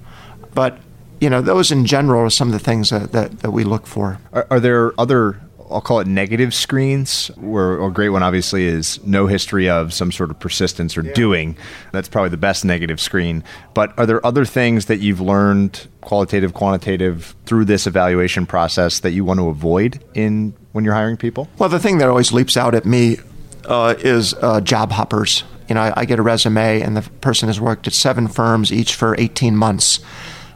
But 0.53 0.79
you 1.21 1.29
know, 1.29 1.41
those 1.41 1.71
in 1.71 1.85
general 1.85 2.23
are 2.23 2.29
some 2.29 2.47
of 2.47 2.53
the 2.53 2.59
things 2.59 2.89
that, 2.89 3.11
that, 3.11 3.39
that 3.39 3.51
we 3.51 3.63
look 3.63 3.85
for. 3.85 4.19
Are, 4.33 4.47
are 4.49 4.59
there 4.59 4.99
other 4.99 5.39
I'll 5.69 5.81
call 5.81 5.99
it 5.99 6.07
negative 6.07 6.53
screens, 6.53 7.27
where 7.37 7.81
a 7.81 7.91
great 7.91 8.09
one 8.09 8.23
obviously 8.23 8.65
is 8.65 9.03
no 9.05 9.27
history 9.27 9.69
of 9.69 9.93
some 9.93 10.11
sort 10.11 10.31
of 10.31 10.39
persistence 10.39 10.97
or 10.97 11.03
yeah. 11.03 11.13
doing. 11.13 11.57
That's 11.91 12.09
probably 12.09 12.29
the 12.29 12.37
best 12.37 12.65
negative 12.65 12.99
screen. 12.99 13.43
But 13.73 13.97
are 13.97 14.05
there 14.05 14.25
other 14.25 14.45
things 14.45 14.85
that 14.85 14.97
you've 14.97 15.21
learned, 15.21 15.87
qualitative, 16.01 16.53
quantitative, 16.53 17.35
through 17.45 17.65
this 17.65 17.85
evaluation 17.85 18.45
process 18.45 18.99
that 19.01 19.11
you 19.11 19.23
want 19.23 19.39
to 19.39 19.47
avoid 19.47 20.03
in 20.13 20.53
when 20.71 20.83
you're 20.85 20.95
hiring 20.95 21.17
people? 21.17 21.47
Well, 21.59 21.69
the 21.69 21.79
thing 21.79 21.99
that 21.99 22.09
always 22.09 22.31
leaps 22.31 22.57
out 22.57 22.73
at 22.73 22.85
me 22.85 23.17
uh, 23.65 23.95
is 23.99 24.33
uh, 24.35 24.61
job 24.61 24.91
hoppers. 24.91 25.43
You 25.67 25.75
know, 25.75 25.81
I, 25.81 26.01
I 26.01 26.05
get 26.05 26.17
a 26.17 26.23
resume, 26.23 26.81
and 26.81 26.97
the 26.97 27.03
person 27.21 27.47
has 27.47 27.61
worked 27.61 27.85
at 27.85 27.93
seven 27.93 28.27
firms, 28.27 28.71
each 28.71 28.95
for 28.95 29.15
18 29.19 29.55
months 29.55 29.99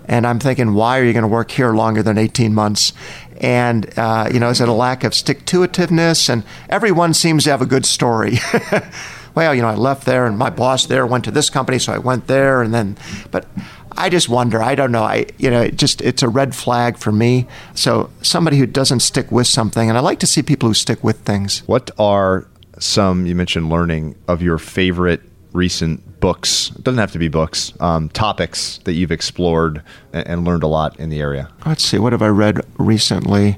and 0.05 0.27
I'm 0.27 0.39
thinking, 0.39 0.73
why 0.73 0.99
are 0.99 1.03
you 1.03 1.13
going 1.13 1.23
to 1.23 1.29
work 1.29 1.51
here 1.51 1.73
longer 1.73 2.03
than 2.03 2.17
18 2.17 2.53
months? 2.53 2.93
And, 3.37 3.91
uh, 3.97 4.29
you 4.33 4.39
know, 4.39 4.49
is 4.49 4.61
it 4.61 4.69
a 4.69 4.73
lack 4.73 5.03
of 5.03 5.13
stick 5.13 5.45
to 5.45 5.61
itiveness? 5.61 6.29
And 6.29 6.43
everyone 6.69 7.13
seems 7.13 7.45
to 7.45 7.51
have 7.51 7.61
a 7.61 7.65
good 7.65 7.85
story. 7.85 8.37
well, 9.35 9.53
you 9.53 9.61
know, 9.61 9.67
I 9.67 9.75
left 9.75 10.05
there 10.05 10.25
and 10.25 10.37
my 10.37 10.49
boss 10.49 10.85
there 10.85 11.05
went 11.05 11.25
to 11.25 11.31
this 11.31 11.49
company, 11.49 11.79
so 11.79 11.93
I 11.93 11.97
went 11.97 12.27
there. 12.27 12.61
And 12.61 12.73
then, 12.73 12.97
but 13.31 13.45
I 13.91 14.09
just 14.09 14.29
wonder, 14.29 14.61
I 14.61 14.75
don't 14.75 14.91
know. 14.91 15.03
I, 15.03 15.25
you 15.37 15.49
know, 15.49 15.61
it 15.61 15.77
just, 15.77 16.01
it's 16.01 16.23
a 16.23 16.29
red 16.29 16.55
flag 16.55 16.97
for 16.97 17.11
me. 17.11 17.47
So 17.75 18.09
somebody 18.21 18.57
who 18.57 18.65
doesn't 18.65 19.01
stick 19.01 19.31
with 19.31 19.47
something, 19.47 19.89
and 19.89 19.97
I 19.97 20.01
like 20.01 20.19
to 20.19 20.27
see 20.27 20.41
people 20.41 20.69
who 20.69 20.73
stick 20.73 21.03
with 21.03 21.19
things. 21.19 21.63
What 21.67 21.91
are 21.97 22.47
some, 22.79 23.25
you 23.25 23.35
mentioned 23.35 23.69
learning, 23.69 24.15
of 24.27 24.41
your 24.41 24.57
favorite 24.57 25.21
recent 25.53 26.12
books? 26.23 26.71
It 26.77 26.85
doesn't 26.85 26.99
have 26.99 27.11
to 27.11 27.19
be 27.19 27.27
books, 27.27 27.73
um, 27.81 28.07
topics 28.07 28.77
that 28.85 28.93
you've 28.93 29.11
explored 29.11 29.83
and, 30.13 30.25
and, 30.25 30.45
learned 30.45 30.63
a 30.63 30.67
lot 30.67 30.97
in 30.97 31.09
the 31.09 31.19
area. 31.19 31.49
Let's 31.65 31.83
see, 31.83 31.99
what 31.99 32.13
have 32.13 32.21
I 32.21 32.29
read 32.29 32.61
recently? 32.77 33.57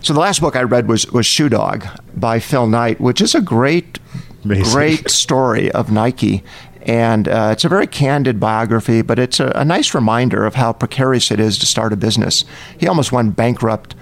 So 0.00 0.14
the 0.14 0.20
last 0.20 0.40
book 0.40 0.56
I 0.56 0.62
read 0.62 0.88
was 0.88 1.06
was 1.12 1.26
Shoe 1.26 1.50
Dog 1.50 1.86
by 2.16 2.40
Phil 2.40 2.66
Knight, 2.66 2.98
which 2.98 3.20
is 3.20 3.34
a 3.34 3.42
great, 3.42 3.98
Amazing. 4.42 4.72
great 4.72 5.10
story 5.10 5.70
of 5.72 5.92
Nike. 5.92 6.42
And 6.80 7.28
uh, 7.28 7.50
it's 7.52 7.64
a 7.64 7.68
very 7.68 7.86
candid 7.86 8.40
biography, 8.40 9.02
but 9.02 9.18
it's 9.18 9.38
a, 9.38 9.52
a, 9.54 9.64
nice 9.64 9.94
reminder 9.94 10.44
of 10.46 10.56
how 10.56 10.72
precarious 10.72 11.30
it 11.30 11.38
is 11.38 11.58
to 11.58 11.66
start 11.66 11.92
a 11.92 11.96
business. 11.96 12.44
He 12.78 12.88
almost 12.88 13.12
went 13.12 13.36
bankrupt 13.36 13.94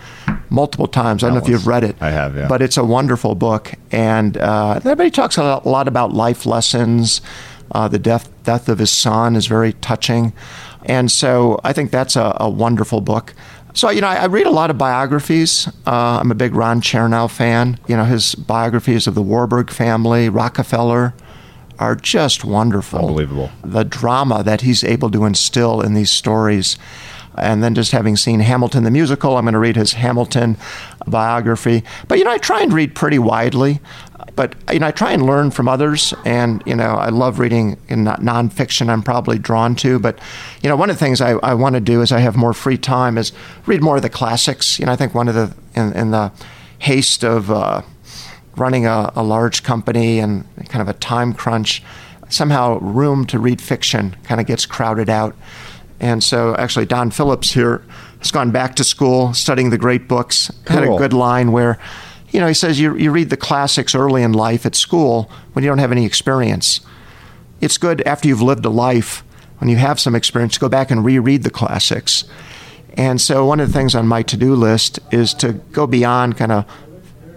multiple 0.48 0.86
times. 0.86 1.22
I 1.22 1.26
don't 1.26 1.36
know 1.36 1.42
if 1.42 1.48
you've 1.48 1.66
read 1.66 1.84
it. 1.84 1.96
I 2.00 2.10
have, 2.10 2.36
yeah. 2.36 2.48
But 2.48 2.62
it's 2.62 2.78
a 2.78 2.84
wonderful 2.84 3.34
book. 3.34 3.74
And 3.90 4.38
uh, 4.38 4.76
everybody 4.76 5.10
talks 5.10 5.36
a 5.36 5.60
lot 5.64 5.88
about 5.88 6.14
life 6.14 6.46
lessons. 6.46 7.20
Uh, 7.72 7.88
the 7.88 7.98
death, 7.98 8.30
death 8.44 8.68
of 8.68 8.78
his 8.78 8.90
son 8.90 9.36
is 9.36 9.46
very 9.46 9.72
touching. 9.74 10.32
And 10.84 11.10
so 11.10 11.60
I 11.64 11.72
think 11.72 11.90
that's 11.90 12.16
a, 12.16 12.36
a 12.40 12.48
wonderful 12.48 13.00
book. 13.00 13.34
So, 13.74 13.90
you 13.90 14.00
know, 14.00 14.08
I, 14.08 14.16
I, 14.16 14.26
read 14.26 14.46
a 14.46 14.50
lot 14.50 14.70
of 14.70 14.78
biographies. 14.78 15.68
Uh, 15.86 16.18
I'm 16.20 16.30
a 16.30 16.34
big 16.34 16.54
Ron 16.54 16.80
Chernow 16.80 17.30
fan. 17.30 17.78
You 17.86 17.96
know, 17.96 18.04
his 18.04 18.34
biographies 18.34 19.06
of 19.06 19.14
the 19.14 19.22
Warburg 19.22 19.70
family, 19.70 20.28
Rockefeller, 20.28 21.14
are 21.78 21.94
just 21.94 22.44
wonderful. 22.44 22.98
Unbelievable. 22.98 23.50
The 23.62 23.84
drama 23.84 24.42
that 24.42 24.62
he's 24.62 24.82
able 24.82 25.10
to 25.12 25.24
instill 25.24 25.80
in 25.80 25.94
these 25.94 26.10
stories. 26.10 26.76
And 27.36 27.62
then 27.62 27.74
just 27.74 27.92
having 27.92 28.16
seen 28.16 28.40
Hamilton 28.40 28.84
the 28.84 28.90
musical, 28.90 29.36
I'm 29.36 29.44
going 29.44 29.54
to 29.54 29.58
read 29.58 29.76
his 29.76 29.92
Hamilton 29.94 30.56
biography. 31.06 31.84
But, 32.08 32.18
you 32.18 32.24
know, 32.24 32.32
I 32.32 32.38
try 32.38 32.60
and 32.60 32.72
read 32.72 32.94
pretty 32.94 33.18
widely. 33.18 33.80
But, 34.36 34.54
you 34.72 34.78
know, 34.78 34.88
I 34.88 34.90
try 34.90 35.12
and 35.12 35.24
learn 35.24 35.50
from 35.50 35.68
others. 35.68 36.12
And, 36.24 36.62
you 36.66 36.74
know, 36.74 36.94
I 36.94 37.08
love 37.08 37.38
reading 37.38 37.78
in 37.88 38.04
nonfiction 38.04 38.88
I'm 38.88 39.02
probably 39.02 39.38
drawn 39.38 39.74
to. 39.76 39.98
But, 39.98 40.18
you 40.62 40.68
know, 40.68 40.76
one 40.76 40.90
of 40.90 40.96
the 40.96 41.04
things 41.04 41.20
I, 41.20 41.32
I 41.32 41.54
want 41.54 41.74
to 41.74 41.80
do 41.80 42.02
as 42.02 42.12
I 42.12 42.18
have 42.18 42.36
more 42.36 42.52
free 42.52 42.78
time 42.78 43.16
is 43.16 43.32
read 43.66 43.82
more 43.82 43.96
of 43.96 44.02
the 44.02 44.10
classics. 44.10 44.78
You 44.78 44.86
know, 44.86 44.92
I 44.92 44.96
think 44.96 45.14
one 45.14 45.28
of 45.28 45.34
the, 45.34 45.54
in, 45.74 45.92
in 45.92 46.10
the 46.10 46.32
haste 46.78 47.24
of, 47.24 47.50
uh, 47.50 47.82
running 48.56 48.86
a, 48.86 49.12
a 49.14 49.22
large 49.22 49.62
company 49.62 50.18
and 50.18 50.44
kind 50.68 50.82
of 50.82 50.88
a 50.88 50.98
time 50.98 51.32
crunch, 51.32 51.82
somehow 52.28 52.78
room 52.80 53.24
to 53.26 53.38
read 53.38 53.60
fiction 53.60 54.16
kind 54.24 54.40
of 54.40 54.46
gets 54.46 54.66
crowded 54.66 55.08
out. 55.08 55.34
And 56.00 56.24
so, 56.24 56.56
actually, 56.56 56.86
Don 56.86 57.10
Phillips 57.10 57.52
here 57.52 57.84
has 58.18 58.30
gone 58.30 58.50
back 58.50 58.74
to 58.76 58.84
school 58.84 59.34
studying 59.34 59.70
the 59.70 59.78
great 59.78 60.08
books. 60.08 60.50
Cool. 60.64 60.76
Had 60.76 60.84
a 60.88 60.96
good 60.96 61.12
line 61.12 61.52
where, 61.52 61.78
you 62.30 62.40
know, 62.40 62.46
he 62.46 62.54
says 62.54 62.80
you, 62.80 62.96
you 62.96 63.10
read 63.10 63.30
the 63.30 63.36
classics 63.36 63.94
early 63.94 64.22
in 64.22 64.32
life 64.32 64.64
at 64.64 64.74
school 64.74 65.30
when 65.52 65.62
you 65.62 65.70
don't 65.70 65.78
have 65.78 65.92
any 65.92 66.06
experience. 66.06 66.80
It's 67.60 67.76
good 67.76 68.00
after 68.02 68.28
you've 68.28 68.40
lived 68.40 68.64
a 68.64 68.70
life, 68.70 69.22
when 69.58 69.68
you 69.68 69.76
have 69.76 70.00
some 70.00 70.14
experience, 70.14 70.54
to 70.54 70.60
go 70.60 70.68
back 70.70 70.90
and 70.90 71.04
reread 71.04 71.42
the 71.42 71.50
classics. 71.50 72.24
And 72.94 73.20
so, 73.20 73.44
one 73.44 73.60
of 73.60 73.68
the 73.68 73.74
things 73.74 73.94
on 73.94 74.08
my 74.08 74.22
to 74.22 74.36
do 74.36 74.54
list 74.54 74.98
is 75.10 75.34
to 75.34 75.52
go 75.52 75.86
beyond 75.86 76.38
kind 76.38 76.50
of 76.50 76.64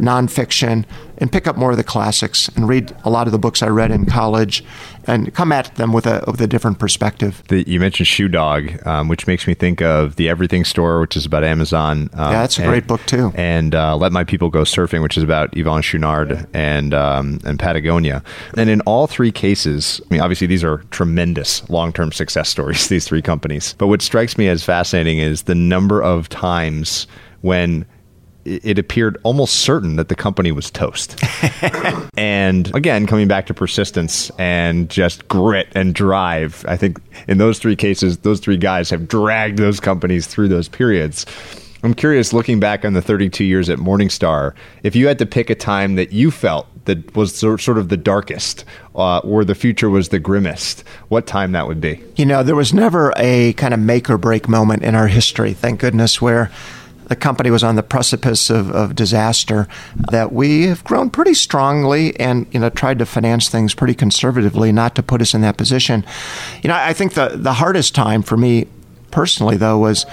nonfiction, 0.03 0.85
and 1.17 1.31
pick 1.31 1.47
up 1.47 1.55
more 1.55 1.71
of 1.71 1.77
the 1.77 1.83
classics 1.83 2.49
and 2.49 2.67
read 2.67 2.95
a 3.03 3.09
lot 3.09 3.27
of 3.27 3.31
the 3.31 3.39
books 3.39 3.61
I 3.61 3.67
read 3.67 3.91
in 3.91 4.05
college 4.05 4.63
and 5.05 5.33
come 5.33 5.51
at 5.51 5.73
them 5.75 5.93
with 5.93 6.05
a, 6.05 6.23
with 6.27 6.41
a 6.41 6.47
different 6.47 6.79
perspective. 6.79 7.43
The, 7.49 7.67
you 7.69 7.79
mentioned 7.79 8.07
Shoe 8.07 8.27
Dog, 8.27 8.85
um, 8.85 9.07
which 9.07 9.27
makes 9.27 9.47
me 9.47 9.53
think 9.53 9.81
of 9.81 10.15
The 10.15 10.29
Everything 10.29 10.65
Store, 10.65 11.01
which 11.01 11.15
is 11.15 11.25
about 11.25 11.43
Amazon. 11.43 12.09
Um, 12.13 12.31
yeah, 12.31 12.41
that's 12.41 12.57
a 12.57 12.63
and, 12.63 12.69
great 12.69 12.87
book 12.87 13.01
too. 13.05 13.31
And 13.35 13.75
uh, 13.75 13.95
Let 13.95 14.11
My 14.11 14.23
People 14.23 14.49
Go 14.49 14.61
Surfing, 14.61 15.01
which 15.01 15.17
is 15.17 15.23
about 15.23 15.51
Yvon 15.51 15.81
Chouinard 15.81 16.47
and, 16.53 16.93
um, 16.93 17.39
and 17.45 17.59
Patagonia. 17.59 18.23
And 18.57 18.69
in 18.69 18.81
all 18.81 19.07
three 19.07 19.31
cases, 19.31 20.01
I 20.09 20.13
mean, 20.13 20.21
obviously 20.21 20.47
these 20.47 20.63
are 20.63 20.79
tremendous 20.91 21.69
long 21.69 21.93
term 21.93 22.11
success 22.11 22.49
stories, 22.49 22.87
these 22.89 23.05
three 23.05 23.21
companies. 23.21 23.75
But 23.77 23.87
what 23.87 24.01
strikes 24.01 24.37
me 24.37 24.47
as 24.47 24.63
fascinating 24.63 25.19
is 25.19 25.43
the 25.43 25.55
number 25.55 26.01
of 26.01 26.29
times 26.29 27.07
when 27.41 27.85
it 28.45 28.77
appeared 28.77 29.17
almost 29.23 29.55
certain 29.55 29.95
that 29.95 30.09
the 30.09 30.15
company 30.15 30.51
was 30.51 30.69
toast. 30.69 31.21
and 32.17 32.73
again, 32.75 33.07
coming 33.07 33.27
back 33.27 33.47
to 33.47 33.53
persistence 33.53 34.31
and 34.37 34.89
just 34.89 35.27
grit 35.27 35.67
and 35.75 35.95
drive, 35.95 36.65
I 36.67 36.77
think 36.77 36.99
in 37.27 37.37
those 37.37 37.59
three 37.59 37.75
cases, 37.75 38.17
those 38.19 38.39
three 38.39 38.57
guys 38.57 38.89
have 38.89 39.07
dragged 39.07 39.59
those 39.59 39.79
companies 39.79 40.27
through 40.27 40.49
those 40.49 40.67
periods. 40.67 41.25
I'm 41.83 41.93
curious, 41.93 42.31
looking 42.31 42.61
back 42.61 42.85
on 42.85 42.93
the 42.93 43.01
32 43.01 43.43
years 43.43 43.69
at 43.69 43.77
Morningstar, 43.77 44.53
if 44.83 44.95
you 44.95 45.07
had 45.07 45.19
to 45.19 45.25
pick 45.25 45.49
a 45.49 45.55
time 45.55 45.95
that 45.95 46.13
you 46.13 46.31
felt 46.31 46.67
that 46.85 47.13
was 47.15 47.35
sort 47.37 47.67
of 47.77 47.89
the 47.89 47.97
darkest 47.97 48.63
uh, 48.95 49.19
or 49.19 49.43
the 49.43 49.55
future 49.55 49.89
was 49.89 50.09
the 50.09 50.19
grimmest, 50.19 50.85
what 51.09 51.27
time 51.27 51.51
that 51.51 51.67
would 51.67 51.81
be? 51.81 52.01
You 52.15 52.25
know, 52.25 52.41
there 52.41 52.55
was 52.55 52.73
never 52.73 53.13
a 53.17 53.51
kind 53.53 53.73
of 53.73 53.81
make 53.81 54.09
or 54.09 54.17
break 54.17 54.47
moment 54.47 54.83
in 54.83 54.95
our 54.95 55.07
history, 55.07 55.53
thank 55.53 55.81
goodness, 55.81 56.21
where 56.21 56.49
the 57.07 57.15
company 57.15 57.51
was 57.51 57.63
on 57.63 57.75
the 57.75 57.83
precipice 57.83 58.49
of, 58.49 58.71
of 58.71 58.95
disaster, 58.95 59.67
that 60.11 60.31
we 60.31 60.63
have 60.67 60.83
grown 60.83 61.09
pretty 61.09 61.33
strongly 61.33 62.17
and 62.19 62.47
you 62.51 62.59
know 62.59 62.69
tried 62.69 62.99
to 62.99 63.05
finance 63.05 63.49
things 63.49 63.73
pretty 63.73 63.93
conservatively, 63.93 64.71
not 64.71 64.95
to 64.95 65.03
put 65.03 65.21
us 65.21 65.33
in 65.33 65.41
that 65.41 65.57
position. 65.57 66.05
You 66.61 66.69
know, 66.69 66.75
I 66.75 66.93
think 66.93 67.13
the 67.13 67.29
the 67.35 67.53
hardest 67.53 67.95
time 67.95 68.23
for 68.23 68.37
me 68.37 68.67
personally 69.11 69.57
though 69.57 69.77
was 69.77 70.05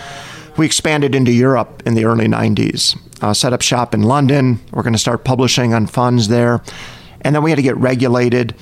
we 0.57 0.67
expanded 0.67 1.15
into 1.15 1.33
Europe 1.33 1.83
in 1.87 1.95
the 1.95 2.05
early 2.05 2.27
90s, 2.27 2.99
uh, 3.23 3.33
set 3.33 3.53
up 3.53 3.63
shop 3.63 3.95
in 3.95 4.03
London. 4.03 4.61
We're 4.73 4.83
going 4.83 4.93
to 4.93 4.99
start 4.99 5.25
publishing 5.25 5.73
on 5.73 5.87
funds 5.87 6.29
there. 6.29 6.63
And 7.23 7.35
then 7.35 7.43
we 7.43 7.51
had 7.51 7.57
to 7.57 7.63
get 7.63 7.77
regulated. 7.77 8.55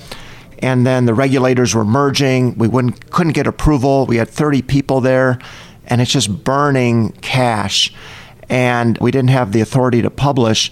And 0.59 0.85
then 0.85 1.05
the 1.05 1.13
regulators 1.13 1.73
were 1.73 1.85
merging. 1.85 2.57
We 2.57 2.67
wouldn't, 2.67 3.11
couldn't 3.11 3.33
get 3.33 3.47
approval. 3.47 4.05
We 4.05 4.17
had 4.17 4.29
30 4.29 4.61
people 4.61 5.01
there, 5.01 5.39
and 5.87 6.01
it's 6.01 6.11
just 6.11 6.43
burning 6.43 7.11
cash 7.21 7.93
and 8.49 8.97
we 8.99 9.11
didn't 9.11 9.29
have 9.29 9.51
the 9.51 9.61
authority 9.61 10.01
to 10.01 10.09
publish. 10.09 10.71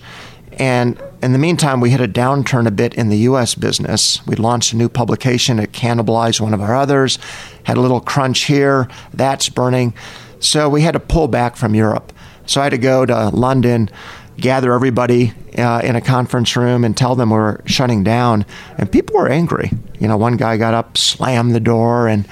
And 0.54 1.02
in 1.22 1.34
the 1.34 1.40
meantime, 1.40 1.80
we 1.80 1.92
hit 1.92 2.02
a 2.02 2.08
downturn 2.08 2.68
a 2.68 2.72
bit 2.72 2.96
in 2.96 3.10
the 3.10 3.18
U.S. 3.20 3.54
business. 3.54 4.26
We 4.26 4.36
launched 4.36 4.74
a 4.74 4.76
new 4.78 4.90
publication. 4.90 5.60
It 5.60 5.72
cannibalized 5.72 6.42
one 6.42 6.54
of 6.54 6.62
our 6.62 6.76
others. 6.76 7.20
Had 7.64 7.78
a 7.78 7.82
little 7.82 8.02
crunch 8.02 8.46
here. 8.46 8.88
That's 9.14 9.50
burning. 9.50 9.94
So 10.40 10.70
we 10.70 10.82
had 10.82 10.94
to 10.94 11.00
pull 11.00 11.28
back 11.28 11.56
from 11.56 11.76
Europe. 11.76 12.12
So 12.48 12.62
I 12.62 12.66
had 12.66 12.70
to 12.72 12.78
go 12.78 13.06
to 13.06 13.30
London, 13.30 13.90
gather 14.38 14.74
everybody 14.74 15.34
uh, 15.58 15.82
in 15.84 15.96
a 15.96 16.02
conference 16.02 16.56
room, 16.56 16.84
and 16.84 16.96
tell 16.96 17.16
them 17.16 17.30
we're 17.30 17.66
shutting 17.66 18.04
down. 18.04 18.46
And 18.78 18.92
people 18.92 19.16
were 19.16 19.30
angry. 19.30 19.72
You 20.00 20.08
know, 20.08 20.18
one 20.18 20.38
guy 20.38 20.58
got 20.58 20.74
up, 20.74 20.98
slammed 20.98 21.54
the 21.54 21.60
door, 21.60 22.08
and 22.08 22.28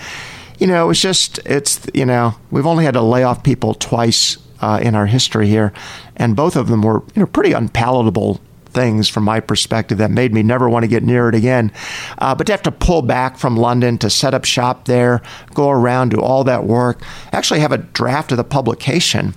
you 0.58 0.68
know, 0.68 0.86
it 0.86 0.88
was 0.88 1.02
just 1.02 1.39
it's 1.46 1.86
you 1.93 2.06
know 2.06 2.36
we've 2.50 2.66
only 2.66 2.86
had 2.86 2.93
to 2.93 3.02
lay 3.02 3.24
off 3.24 3.43
people 3.43 3.74
twice 3.74 4.38
uh, 4.62 4.80
in 4.82 4.95
our 4.95 5.06
history 5.06 5.47
here, 5.47 5.74
and 6.16 6.36
both 6.36 6.56
of 6.56 6.68
them 6.68 6.82
were 6.82 7.03
you 7.14 7.22
know 7.22 7.26
pretty 7.26 7.51
unpalatable 7.51 8.39
things 8.76 9.08
from 9.08 9.24
my 9.24 9.39
perspective 9.39 9.97
that 9.97 10.12
made 10.12 10.34
me 10.34 10.43
never 10.43 10.70
want 10.70 10.84
to 10.84 10.88
get 10.88 11.01
near 11.01 11.30
it 11.30 11.34
again. 11.34 11.72
Uh, 12.18 12.36
but 12.36 12.45
to 12.45 12.53
have 12.53 12.62
to 12.62 12.72
pull 12.72 13.01
back 13.01 13.38
from 13.38 13.56
London 13.56 13.97
to 13.97 14.10
set 14.10 14.34
up 14.34 14.45
shop 14.45 14.86
there, 14.86 15.22
go 15.53 15.70
around, 15.70 16.10
do 16.10 16.22
all 16.22 16.43
that 16.43 16.66
work, 16.66 17.01
actually 17.32 17.62
have 17.62 17.72
a 17.72 17.78
draft 17.78 18.32
of 18.32 18.38
the 18.38 18.43
publication. 18.43 19.34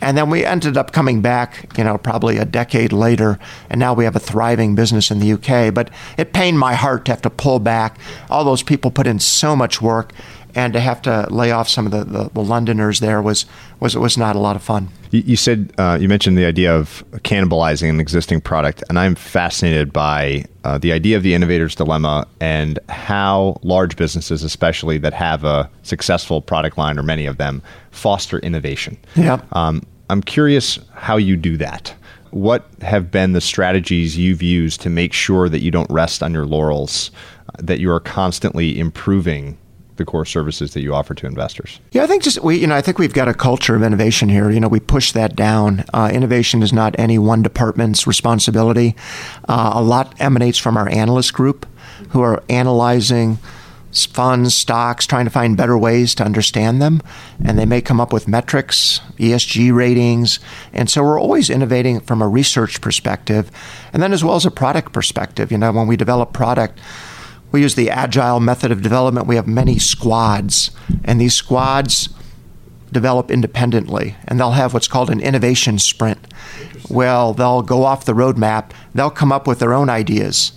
And 0.00 0.16
then 0.16 0.30
we 0.30 0.44
ended 0.44 0.76
up 0.76 0.92
coming 0.92 1.20
back, 1.20 1.76
you 1.76 1.82
know, 1.82 1.98
probably 1.98 2.36
a 2.36 2.44
decade 2.44 2.92
later, 2.92 3.38
and 3.68 3.80
now 3.80 3.94
we 3.94 4.04
have 4.04 4.14
a 4.14 4.20
thriving 4.20 4.76
business 4.76 5.10
in 5.10 5.18
the 5.18 5.32
UK. 5.32 5.74
But 5.74 5.90
it 6.16 6.32
pained 6.32 6.58
my 6.58 6.74
heart 6.74 7.04
to 7.06 7.12
have 7.12 7.22
to 7.22 7.30
pull 7.30 7.58
back. 7.58 7.98
All 8.30 8.44
those 8.44 8.62
people 8.62 8.92
put 8.92 9.08
in 9.08 9.18
so 9.18 9.56
much 9.56 9.82
work, 9.82 10.12
and 10.58 10.72
to 10.72 10.80
have 10.80 11.00
to 11.02 11.28
lay 11.30 11.52
off 11.52 11.68
some 11.68 11.86
of 11.86 11.92
the, 11.92 12.02
the, 12.02 12.30
the 12.30 12.42
Londoners 12.42 12.98
there 12.98 13.22
was 13.22 13.46
was 13.78 13.96
was 13.96 14.18
not 14.18 14.34
a 14.34 14.40
lot 14.40 14.56
of 14.56 14.62
fun. 14.62 14.88
You, 15.12 15.22
you 15.24 15.36
said 15.36 15.72
uh, 15.78 15.98
you 16.00 16.08
mentioned 16.08 16.36
the 16.36 16.46
idea 16.46 16.74
of 16.74 17.04
cannibalizing 17.18 17.88
an 17.88 18.00
existing 18.00 18.40
product, 18.40 18.82
and 18.88 18.98
I'm 18.98 19.14
fascinated 19.14 19.92
by 19.92 20.44
uh, 20.64 20.76
the 20.78 20.92
idea 20.92 21.16
of 21.16 21.22
the 21.22 21.32
innovator's 21.32 21.76
dilemma 21.76 22.26
and 22.40 22.80
how 22.88 23.60
large 23.62 23.94
businesses, 23.94 24.42
especially 24.42 24.98
that 24.98 25.14
have 25.14 25.44
a 25.44 25.70
successful 25.84 26.42
product 26.42 26.76
line 26.76 26.98
or 26.98 27.04
many 27.04 27.26
of 27.26 27.36
them, 27.36 27.62
foster 27.92 28.40
innovation. 28.40 28.98
Yeah. 29.14 29.40
Um, 29.52 29.86
I'm 30.10 30.22
curious 30.22 30.80
how 30.92 31.18
you 31.18 31.36
do 31.36 31.56
that. 31.58 31.94
What 32.30 32.66
have 32.82 33.12
been 33.12 33.32
the 33.32 33.40
strategies 33.40 34.18
you've 34.18 34.42
used 34.42 34.80
to 34.80 34.90
make 34.90 35.12
sure 35.12 35.48
that 35.48 35.62
you 35.62 35.70
don't 35.70 35.90
rest 35.90 36.20
on 36.22 36.34
your 36.34 36.46
laurels, 36.46 37.12
that 37.58 37.78
you 37.78 37.90
are 37.92 38.00
constantly 38.00 38.78
improving 38.78 39.56
the 39.98 40.04
core 40.04 40.24
services 40.24 40.72
that 40.72 40.80
you 40.80 40.94
offer 40.94 41.14
to 41.14 41.26
investors? 41.26 41.80
Yeah, 41.92 42.04
I 42.04 42.06
think 42.06 42.22
just 42.22 42.42
we, 42.42 42.56
you 42.56 42.66
know, 42.66 42.74
I 42.74 42.80
think 42.80 42.98
we've 42.98 43.12
got 43.12 43.28
a 43.28 43.34
culture 43.34 43.76
of 43.76 43.82
innovation 43.82 44.28
here. 44.28 44.50
You 44.50 44.60
know, 44.60 44.68
we 44.68 44.80
push 44.80 45.12
that 45.12 45.36
down. 45.36 45.84
Uh, 45.92 46.10
innovation 46.12 46.62
is 46.62 46.72
not 46.72 46.98
any 46.98 47.18
one 47.18 47.42
department's 47.42 48.06
responsibility. 48.06 48.96
Uh, 49.48 49.72
a 49.74 49.82
lot 49.82 50.14
emanates 50.18 50.58
from 50.58 50.76
our 50.76 50.88
analyst 50.88 51.34
group, 51.34 51.66
who 52.10 52.22
are 52.22 52.42
analyzing 52.48 53.38
funds, 54.06 54.54
stocks, 54.54 55.06
trying 55.06 55.24
to 55.24 55.30
find 55.30 55.56
better 55.56 55.76
ways 55.76 56.14
to 56.14 56.24
understand 56.24 56.80
them. 56.80 57.00
And 57.44 57.58
they 57.58 57.64
may 57.64 57.80
come 57.80 58.00
up 58.00 58.12
with 58.12 58.28
metrics, 58.28 59.00
ESG 59.18 59.74
ratings. 59.74 60.40
And 60.72 60.90
so 60.90 61.02
we're 61.02 61.20
always 61.20 61.50
innovating 61.50 62.00
from 62.00 62.20
a 62.20 62.28
research 62.28 62.80
perspective. 62.80 63.50
And 63.92 64.02
then 64.02 64.12
as 64.12 64.22
well 64.22 64.36
as 64.36 64.46
a 64.46 64.50
product 64.50 64.92
perspective. 64.92 65.50
You 65.50 65.58
know, 65.58 65.72
when 65.72 65.86
we 65.86 65.96
develop 65.96 66.32
product, 66.32 66.78
we 67.50 67.62
use 67.62 67.74
the 67.74 67.90
agile 67.90 68.40
method 68.40 68.70
of 68.70 68.82
development. 68.82 69.26
We 69.26 69.36
have 69.36 69.46
many 69.46 69.78
squads, 69.78 70.70
and 71.04 71.20
these 71.20 71.34
squads 71.34 72.10
develop 72.92 73.30
independently, 73.30 74.16
and 74.26 74.38
they'll 74.38 74.52
have 74.52 74.74
what's 74.74 74.88
called 74.88 75.10
an 75.10 75.20
innovation 75.20 75.78
sprint. 75.78 76.18
Well, 76.88 77.32
they'll 77.34 77.62
go 77.62 77.84
off 77.84 78.04
the 78.04 78.14
roadmap, 78.14 78.70
they'll 78.94 79.10
come 79.10 79.32
up 79.32 79.46
with 79.46 79.58
their 79.58 79.74
own 79.74 79.90
ideas 79.90 80.52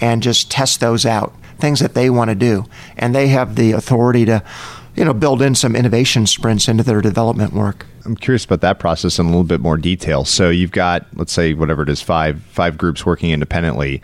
and 0.00 0.22
just 0.22 0.50
test 0.50 0.80
those 0.80 1.06
out, 1.06 1.34
things 1.58 1.80
that 1.80 1.94
they 1.94 2.10
want 2.10 2.30
to 2.30 2.34
do. 2.34 2.66
And 2.96 3.14
they 3.14 3.28
have 3.28 3.56
the 3.56 3.72
authority 3.72 4.24
to, 4.26 4.42
you 4.94 5.04
know, 5.04 5.14
build 5.14 5.42
in 5.42 5.54
some 5.54 5.74
innovation 5.74 6.26
sprints 6.26 6.68
into 6.68 6.82
their 6.82 7.00
development 7.00 7.52
work. 7.52 7.86
I'm 8.04 8.16
curious 8.16 8.44
about 8.44 8.60
that 8.60 8.78
process 8.78 9.18
in 9.18 9.26
a 9.26 9.28
little 9.28 9.44
bit 9.44 9.60
more 9.60 9.76
detail. 9.76 10.24
So 10.24 10.48
you've 10.50 10.70
got, 10.70 11.06
let's 11.14 11.32
say, 11.32 11.54
whatever 11.54 11.82
it 11.82 11.88
is, 11.88 12.00
five 12.00 12.42
five 12.42 12.78
groups 12.78 13.04
working 13.04 13.30
independently 13.30 14.02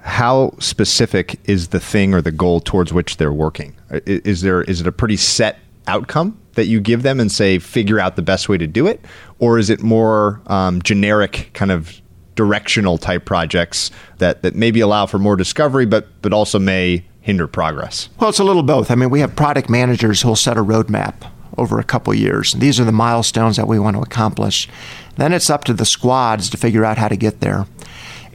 how 0.00 0.54
specific 0.58 1.38
is 1.44 1.68
the 1.68 1.80
thing 1.80 2.14
or 2.14 2.22
the 2.22 2.32
goal 2.32 2.60
towards 2.60 2.92
which 2.92 3.16
they're 3.16 3.32
working? 3.32 3.76
Is 4.06 4.42
there 4.42 4.62
is 4.62 4.80
it 4.80 4.86
a 4.86 4.92
pretty 4.92 5.16
set 5.16 5.58
outcome 5.86 6.38
that 6.54 6.66
you 6.66 6.80
give 6.80 7.02
them 7.02 7.20
and 7.20 7.30
say 7.30 7.58
figure 7.58 7.98
out 7.98 8.16
the 8.16 8.22
best 8.22 8.48
way 8.48 8.58
to 8.58 8.66
do 8.66 8.86
it, 8.86 9.04
or 9.38 9.58
is 9.58 9.70
it 9.70 9.82
more 9.82 10.40
um, 10.46 10.82
generic 10.82 11.50
kind 11.54 11.70
of 11.70 12.00
directional 12.34 12.98
type 12.98 13.24
projects 13.24 13.90
that 14.18 14.42
that 14.42 14.54
maybe 14.54 14.80
allow 14.80 15.06
for 15.06 15.18
more 15.18 15.36
discovery, 15.36 15.86
but 15.86 16.06
but 16.22 16.32
also 16.32 16.58
may 16.58 17.04
hinder 17.20 17.46
progress? 17.46 18.08
Well, 18.20 18.30
it's 18.30 18.38
a 18.38 18.44
little 18.44 18.62
both. 18.62 18.90
I 18.90 18.94
mean, 18.94 19.10
we 19.10 19.20
have 19.20 19.34
product 19.34 19.68
managers 19.68 20.22
who'll 20.22 20.36
set 20.36 20.56
a 20.56 20.64
roadmap 20.64 21.30
over 21.56 21.78
a 21.78 21.84
couple 21.84 22.14
years. 22.14 22.52
These 22.52 22.78
are 22.78 22.84
the 22.84 22.92
milestones 22.92 23.56
that 23.56 23.66
we 23.66 23.78
want 23.78 23.96
to 23.96 24.02
accomplish. 24.02 24.68
Then 25.16 25.32
it's 25.32 25.50
up 25.50 25.64
to 25.64 25.74
the 25.74 25.84
squads 25.84 26.48
to 26.50 26.56
figure 26.56 26.84
out 26.84 26.98
how 26.98 27.08
to 27.08 27.16
get 27.16 27.40
there. 27.40 27.66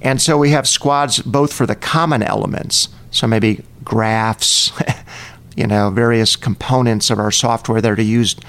And 0.04 0.22
so 0.22 0.38
we 0.38 0.52
have 0.52 0.68
squads 0.68 1.20
both 1.20 1.54
for 1.54 1.66
the 1.66 1.76
common 1.76 2.22
elements, 2.22 2.90
so 3.10 3.26
maybe 3.26 3.64
graphs, 3.84 4.72
you 5.56 5.66
know, 5.66 5.90
various 5.90 6.36
components 6.36 7.10
of 7.10 7.20
our 7.20 7.32
software 7.32 7.82
that 7.82 8.00
are 8.00 8.02
used 8.02 8.44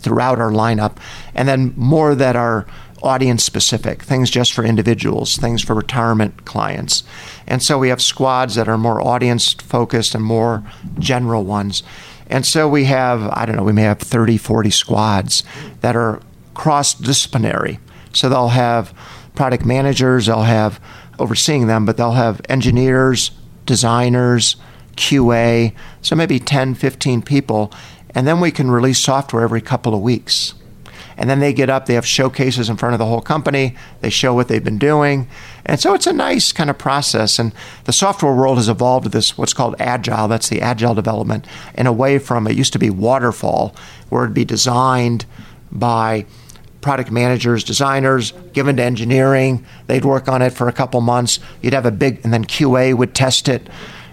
throughout 0.00 0.38
our 0.38 0.50
lineup, 0.50 0.96
and 1.34 1.48
then 1.48 1.72
more 1.76 2.14
that 2.14 2.36
are 2.36 2.66
audience 3.02 3.44
specific, 3.44 4.02
things 4.02 4.30
just 4.30 4.52
for 4.52 4.64
individuals, 4.64 5.36
things 5.36 5.62
for 5.62 5.74
retirement 5.74 6.44
clients. 6.44 7.04
And 7.46 7.62
so 7.62 7.78
we 7.78 7.88
have 7.88 8.02
squads 8.02 8.56
that 8.56 8.68
are 8.68 8.78
more 8.78 9.00
audience 9.00 9.52
focused 9.54 10.14
and 10.14 10.24
more 10.24 10.64
general 10.98 11.44
ones. 11.44 11.82
And 12.28 12.44
so 12.44 12.68
we 12.68 12.84
have, 12.84 13.22
I 13.32 13.46
don't 13.46 13.56
know, 13.56 13.62
we 13.62 13.72
may 13.72 13.82
have 13.82 14.00
30, 14.00 14.38
40 14.38 14.70
squads 14.70 15.44
that 15.80 15.94
are 15.94 16.20
cross 16.54 16.94
disciplinary. 16.94 17.78
So 18.12 18.28
they'll 18.28 18.48
have 18.48 18.92
product 19.36 19.64
managers, 19.64 20.26
they'll 20.26 20.42
have 20.42 20.80
overseeing 21.18 21.66
them, 21.66 21.86
but 21.86 21.96
they'll 21.96 22.12
have 22.12 22.40
engineers, 22.48 23.30
designers, 23.64 24.56
QA, 24.96 25.74
so 26.02 26.16
maybe 26.16 26.38
10, 26.38 26.74
15 26.74 27.22
people, 27.22 27.72
and 28.14 28.26
then 28.26 28.40
we 28.40 28.50
can 28.50 28.70
release 28.70 28.98
software 28.98 29.42
every 29.42 29.60
couple 29.60 29.94
of 29.94 30.00
weeks. 30.00 30.54
And 31.18 31.30
then 31.30 31.40
they 31.40 31.54
get 31.54 31.70
up, 31.70 31.86
they 31.86 31.94
have 31.94 32.06
showcases 32.06 32.68
in 32.68 32.76
front 32.76 32.92
of 32.92 32.98
the 32.98 33.06
whole 33.06 33.22
company, 33.22 33.74
they 34.00 34.10
show 34.10 34.34
what 34.34 34.48
they've 34.48 34.62
been 34.62 34.78
doing. 34.78 35.28
And 35.64 35.80
so 35.80 35.94
it's 35.94 36.06
a 36.06 36.12
nice 36.12 36.52
kind 36.52 36.68
of 36.68 36.76
process. 36.76 37.38
And 37.38 37.52
the 37.84 37.92
software 37.92 38.34
world 38.34 38.58
has 38.58 38.68
evolved 38.68 39.04
to 39.04 39.10
this, 39.10 39.38
what's 39.38 39.54
called 39.54 39.76
agile, 39.78 40.28
that's 40.28 40.50
the 40.50 40.60
agile 40.60 40.94
development, 40.94 41.46
and 41.74 41.88
away 41.88 42.18
from 42.18 42.46
it 42.46 42.56
used 42.56 42.74
to 42.74 42.78
be 42.78 42.90
waterfall, 42.90 43.74
where 44.08 44.24
it'd 44.24 44.34
be 44.34 44.44
designed 44.44 45.24
by 45.72 46.26
product 46.86 47.10
managers, 47.10 47.64
designers, 47.64 48.30
given 48.52 48.76
to 48.76 48.82
engineering. 48.84 49.66
They'd 49.88 50.04
work 50.04 50.28
on 50.28 50.40
it 50.40 50.50
for 50.50 50.68
a 50.68 50.72
couple 50.72 51.00
months. 51.00 51.40
You'd 51.60 51.74
have 51.74 51.84
a 51.84 51.90
big, 51.90 52.20
and 52.22 52.32
then 52.32 52.44
QA 52.44 52.94
would 52.96 53.12
test 53.12 53.48
it. 53.48 53.68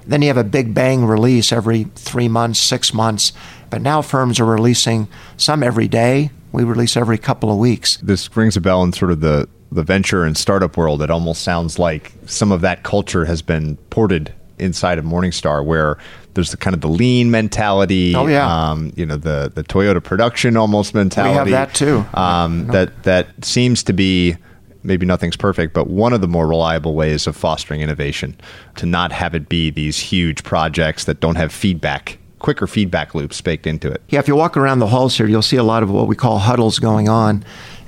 Then 0.08 0.24
you 0.24 0.28
have 0.30 0.38
a 0.38 0.44
big 0.44 0.74
bang 0.74 1.06
release 1.06 1.52
every 1.52 1.84
three 1.94 2.28
months, 2.28 2.60
six 2.60 2.92
months. 2.92 3.32
But 3.70 3.84
now 3.84 4.02
firms 4.02 4.40
are 4.40 4.46
releasing 4.46 5.08
some 5.38 5.62
every 5.62 5.88
day. 5.88 6.32
We 6.52 6.64
release 6.64 6.98
every 6.98 7.20
couple 7.20 7.52
of 7.52 7.60
weeks. 7.60 7.98
This 7.98 8.36
rings 8.36 8.58
a 8.58 8.62
bell 8.62 8.82
in 8.82 8.92
sort 8.92 9.12
of 9.12 9.20
the 9.20 9.48
the 9.72 9.84
venture 9.84 10.24
and 10.24 10.36
startup 10.36 10.76
world. 10.76 11.04
It 11.04 11.12
almost 11.12 11.44
sounds 11.44 11.78
like 11.78 12.12
some 12.26 12.52
of 12.52 12.62
that 12.62 12.82
culture 12.82 13.26
has 13.26 13.44
been 13.44 13.78
ported 13.92 14.34
inside 14.58 14.98
of 14.98 15.06
Morningstar, 15.06 15.64
where 15.64 16.00
there's 16.34 16.52
the 16.52 16.58
kind 16.58 16.74
of 16.74 16.82
the 16.82 16.88
lean 16.88 17.32
mentality. 17.32 18.16
Oh 18.16 18.28
yeah. 18.28 18.72
Um, 18.72 18.94
you 18.96 19.06
know 19.06 19.18
the 19.18 19.52
the 19.54 19.64
Toyota 19.64 20.04
production 20.04 20.58
almost 20.58 20.94
mentality. 20.94 21.32
We 21.32 21.52
have 21.56 21.70
that 21.70 21.76
too. 21.76 22.06
Um, 22.14 22.68
no. 22.68 22.74
That 22.74 23.04
that 23.04 23.46
seems 23.46 23.84
to 23.84 23.94
be 23.94 24.38
maybe 24.84 25.06
nothing's 25.06 25.38
perfect, 25.38 25.74
but 25.74 25.88
one 25.88 26.14
of 26.14 26.22
the 26.22 26.28
more 26.28 26.48
reliable 26.48 26.94
ways 26.94 27.26
of 27.26 27.36
fostering 27.36 27.82
innovation 27.82 28.36
to 28.76 28.86
not 28.86 29.12
have 29.12 29.34
it 29.34 29.48
be 29.48 29.70
these 29.70 29.98
huge 29.98 30.44
projects 30.44 31.06
that 31.06 31.20
don't 31.20 31.36
have 31.36 31.54
feedback 31.54 32.18
quicker 32.40 32.68
feedback 32.68 33.16
loops 33.16 33.40
baked 33.40 33.66
into 33.66 33.90
it. 33.90 34.02
Yeah, 34.10 34.20
if 34.20 34.28
you 34.28 34.36
walk 34.36 34.58
around 34.58 34.80
the 34.80 34.88
halls 34.88 35.18
here, 35.18 35.26
you'll 35.28 35.42
see 35.42 35.56
a 35.56 35.64
lot 35.64 35.82
of 35.82 35.90
what 35.90 36.08
we 36.08 36.16
call 36.16 36.40
huddles 36.40 36.78
going 36.78 37.08
on. 37.08 37.46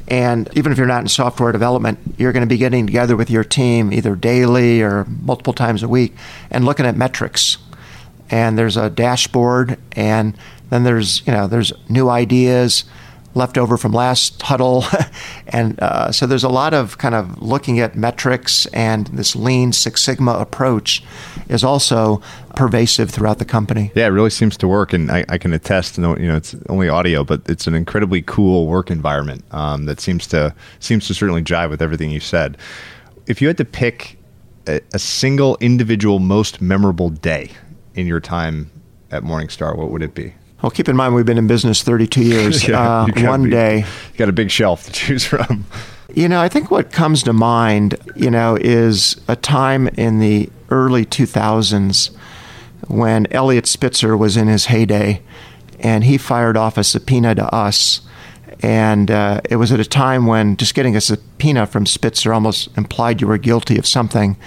And 0.07 0.49
even 0.55 0.71
if 0.71 0.77
you're 0.77 0.87
not 0.87 1.01
in 1.01 1.07
software 1.07 1.51
development, 1.51 1.99
you're 2.17 2.31
going 2.31 2.41
to 2.41 2.47
be 2.47 2.57
getting 2.57 2.85
together 2.85 3.15
with 3.15 3.29
your 3.29 3.43
team 3.43 3.91
either 3.91 4.15
daily 4.15 4.81
or 4.81 5.05
multiple 5.05 5.53
times 5.53 5.83
a 5.83 5.87
week 5.87 6.15
and 6.51 6.63
looking 6.63 6.85
at 6.85 6.95
metrics 6.95 7.57
and 8.29 8.57
there's 8.57 8.77
a 8.77 8.89
dashboard, 8.89 9.77
and 9.93 10.37
then 10.69 10.83
there's 10.83 11.25
you 11.25 11.33
know 11.33 11.47
there's 11.47 11.73
new 11.89 12.09
ideas 12.09 12.85
left 13.35 13.57
over 13.57 13.77
from 13.77 13.91
last 13.91 14.41
huddle, 14.41 14.85
and 15.47 15.79
uh, 15.79 16.11
so 16.11 16.25
there's 16.25 16.43
a 16.43 16.49
lot 16.49 16.73
of 16.73 16.97
kind 16.97 17.13
of 17.13 17.41
looking 17.41 17.79
at 17.79 17.95
metrics, 17.95 18.65
and 18.67 19.07
this 19.07 19.35
Lean 19.35 19.73
Six 19.73 20.01
Sigma 20.01 20.33
approach 20.33 21.03
is 21.49 21.63
also 21.63 22.21
pervasive 22.55 23.11
throughout 23.11 23.39
the 23.39 23.45
company. 23.45 23.91
Yeah, 23.93 24.07
it 24.07 24.11
really 24.11 24.29
seems 24.29 24.57
to 24.57 24.67
work, 24.67 24.93
and 24.93 25.11
I, 25.11 25.25
I 25.29 25.37
can 25.37 25.53
attest. 25.53 25.97
You 25.97 26.03
know, 26.03 26.35
it's 26.35 26.55
only 26.69 26.89
audio, 26.89 27.23
but 27.23 27.41
it's 27.47 27.67
an 27.67 27.75
incredibly 27.75 28.21
cool 28.21 28.67
work 28.67 28.89
environment 28.89 29.43
um, 29.51 29.85
that 29.85 29.99
seems 29.99 30.25
to 30.27 30.55
seems 30.79 31.07
to 31.07 31.13
certainly 31.13 31.43
jive 31.43 31.69
with 31.69 31.81
everything 31.81 32.09
you 32.09 32.21
said. 32.21 32.57
If 33.27 33.41
you 33.41 33.47
had 33.47 33.57
to 33.57 33.65
pick 33.65 34.17
a, 34.67 34.81
a 34.93 34.99
single 34.99 35.57
individual 35.59 36.19
most 36.19 36.61
memorable 36.61 37.09
day 37.09 37.51
in 37.95 38.05
your 38.07 38.19
time 38.19 38.69
at 39.11 39.23
Morningstar, 39.23 39.75
what 39.75 39.89
would 39.91 40.01
it 40.03 40.13
be? 40.13 40.33
Well, 40.61 40.69
keep 40.71 40.87
in 40.87 40.95
mind 40.95 41.15
we've 41.15 41.25
been 41.25 41.37
in 41.37 41.47
business 41.47 41.83
32 41.83 42.21
years. 42.33 42.67
yeah, 42.67 43.03
uh, 43.03 43.07
one 43.27 43.43
be, 43.43 43.49
day, 43.49 43.79
you 43.79 44.17
got 44.17 44.29
a 44.29 44.33
big 44.33 44.51
shelf 44.51 44.85
to 44.85 44.91
choose 44.91 45.25
from. 45.25 45.65
You 46.13 46.29
know, 46.29 46.39
I 46.39 46.47
think 46.47 46.71
what 46.71 46.93
comes 46.93 47.23
to 47.23 47.33
mind, 47.33 47.95
you 48.15 48.31
know, 48.31 48.57
is 48.61 49.19
a 49.27 49.35
time 49.35 49.89
in 49.89 50.19
the 50.19 50.49
early 50.69 51.03
2000s 51.05 52.15
when 52.87 53.27
Eliot 53.33 53.67
Spitzer 53.67 54.15
was 54.15 54.37
in 54.37 54.47
his 54.47 54.67
heyday, 54.67 55.21
and 55.81 56.05
he 56.05 56.17
fired 56.17 56.55
off 56.55 56.77
a 56.77 56.85
subpoena 56.85 57.35
to 57.35 57.53
us, 57.53 57.99
And 58.61 59.11
uh, 59.11 59.41
it 59.49 59.57
was 59.57 59.73
at 59.73 59.81
a 59.81 59.85
time 59.85 60.25
when 60.25 60.55
just 60.55 60.73
getting 60.73 60.95
a 60.95 61.01
subpoena 61.01 61.65
from 61.65 61.85
Spitzer 61.85 62.33
almost 62.33 62.69
implied 62.77 63.19
you 63.19 63.27
were 63.27 63.37
guilty 63.37 63.77
of 63.77 63.85
something. 63.85 64.37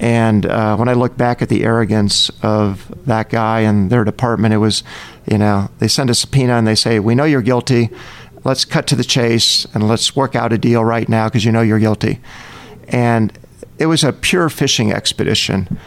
And 0.00 0.46
uh, 0.46 0.76
when 0.76 0.88
I 0.88 0.92
look 0.92 1.16
back 1.16 1.42
at 1.42 1.48
the 1.48 1.64
arrogance 1.64 2.30
of 2.42 2.92
that 3.06 3.30
guy 3.30 3.60
and 3.60 3.90
their 3.90 4.04
department, 4.04 4.54
it 4.54 4.58
was, 4.58 4.84
you 5.26 5.38
know, 5.38 5.70
they 5.78 5.88
send 5.88 6.08
a 6.08 6.14
subpoena 6.14 6.54
and 6.54 6.66
they 6.66 6.76
say, 6.76 7.00
We 7.00 7.14
know 7.14 7.24
you're 7.24 7.42
guilty. 7.42 7.90
Let's 8.44 8.64
cut 8.64 8.86
to 8.88 8.96
the 8.96 9.04
chase 9.04 9.66
and 9.74 9.88
let's 9.88 10.14
work 10.14 10.36
out 10.36 10.52
a 10.52 10.58
deal 10.58 10.84
right 10.84 11.08
now 11.08 11.28
because 11.28 11.44
you 11.44 11.50
know 11.50 11.60
you're 11.60 11.80
guilty. 11.80 12.20
And 12.86 13.36
it 13.78 13.86
was 13.86 14.04
a 14.04 14.12
pure 14.12 14.48
fishing 14.48 14.92
expedition. 14.92 15.78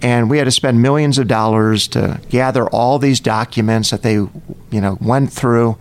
And 0.00 0.28
we 0.28 0.36
had 0.38 0.44
to 0.44 0.50
spend 0.50 0.82
millions 0.82 1.18
of 1.18 1.26
dollars 1.26 1.88
to 1.88 2.20
gather 2.28 2.68
all 2.68 2.98
these 2.98 3.18
documents 3.18 3.90
that 3.90 4.02
they, 4.02 4.14
you 4.14 4.30
know, 4.70 4.98
went 5.00 5.32
through. 5.32 5.78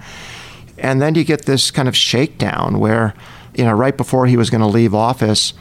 And 0.77 1.01
then 1.01 1.15
you 1.15 1.25
get 1.25 1.45
this 1.45 1.69
kind 1.69 1.87
of 1.87 1.97
shakedown 1.97 2.79
where, 2.79 3.13
you 3.53 3.65
know, 3.65 3.73
right 3.73 3.95
before 3.95 4.25
he 4.27 4.37
was 4.37 4.49
going 4.49 4.61
to 4.61 4.67
leave 4.67 4.95
office, 4.95 5.53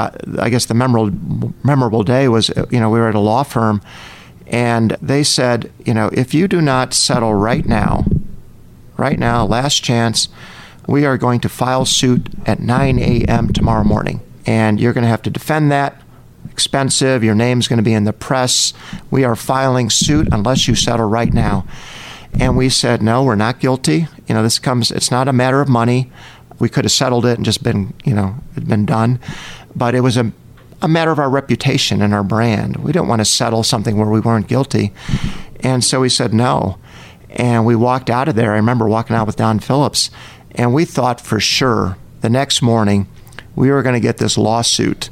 uh, 0.00 0.10
I 0.38 0.50
guess 0.50 0.66
the 0.66 0.74
memorable 0.74 1.52
memorable 1.62 2.02
day 2.02 2.28
was 2.28 2.50
you 2.70 2.80
know 2.80 2.90
we 2.90 2.98
were 2.98 3.08
at 3.08 3.14
a 3.14 3.20
law 3.20 3.42
firm, 3.42 3.82
and 4.46 4.96
they 5.02 5.22
said 5.22 5.70
you 5.84 5.94
know 5.94 6.10
if 6.12 6.32
you 6.34 6.48
do 6.48 6.60
not 6.60 6.94
settle 6.94 7.34
right 7.34 7.66
now, 7.66 8.04
right 8.96 9.18
now, 9.18 9.44
last 9.44 9.82
chance, 9.82 10.28
we 10.86 11.04
are 11.04 11.18
going 11.18 11.40
to 11.40 11.48
file 11.48 11.84
suit 11.84 12.28
at 12.46 12.60
9 12.60 12.98
a.m. 12.98 13.52
tomorrow 13.52 13.84
morning, 13.84 14.20
and 14.46 14.80
you're 14.80 14.92
going 14.92 15.04
to 15.04 15.08
have 15.08 15.22
to 15.22 15.30
defend 15.30 15.70
that. 15.72 16.00
Expensive. 16.50 17.22
Your 17.22 17.34
name's 17.34 17.68
going 17.68 17.78
to 17.78 17.82
be 17.82 17.94
in 17.94 18.04
the 18.04 18.12
press. 18.12 18.72
We 19.10 19.24
are 19.24 19.36
filing 19.36 19.90
suit 19.90 20.28
unless 20.32 20.66
you 20.68 20.74
settle 20.74 21.06
right 21.06 21.32
now. 21.32 21.66
And 22.38 22.56
we 22.56 22.68
said, 22.68 23.02
no, 23.02 23.22
we're 23.22 23.34
not 23.34 23.60
guilty. 23.60 24.08
You 24.26 24.34
know, 24.34 24.42
this 24.42 24.58
comes. 24.58 24.90
It's 24.90 25.10
not 25.10 25.28
a 25.28 25.32
matter 25.32 25.60
of 25.60 25.68
money. 25.68 26.10
We 26.58 26.68
could 26.68 26.84
have 26.84 26.92
settled 26.92 27.24
it 27.24 27.36
and 27.36 27.44
just 27.44 27.62
been, 27.62 27.94
you 28.04 28.14
know, 28.14 28.36
been 28.54 28.84
done 28.84 29.20
but 29.74 29.94
it 29.94 30.00
was 30.00 30.16
a, 30.16 30.32
a 30.82 30.88
matter 30.88 31.10
of 31.10 31.18
our 31.18 31.30
reputation 31.30 32.02
and 32.02 32.14
our 32.14 32.22
brand. 32.22 32.76
We 32.76 32.92
didn't 32.92 33.08
want 33.08 33.20
to 33.20 33.24
settle 33.24 33.62
something 33.62 33.96
where 33.96 34.08
we 34.08 34.20
weren't 34.20 34.48
guilty. 34.48 34.92
And 35.60 35.84
so 35.84 36.00
we 36.00 36.08
said 36.08 36.32
no. 36.32 36.78
And 37.30 37.64
we 37.64 37.76
walked 37.76 38.10
out 38.10 38.28
of 38.28 38.34
there. 38.34 38.52
I 38.52 38.56
remember 38.56 38.88
walking 38.88 39.14
out 39.14 39.26
with 39.26 39.36
Don 39.36 39.60
Phillips, 39.60 40.10
and 40.54 40.74
we 40.74 40.84
thought 40.84 41.20
for 41.20 41.38
sure 41.38 41.96
the 42.22 42.30
next 42.30 42.60
morning 42.60 43.06
we 43.54 43.70
were 43.70 43.82
going 43.82 43.94
to 43.94 44.00
get 44.00 44.18
this 44.18 44.36
lawsuit. 44.36 45.10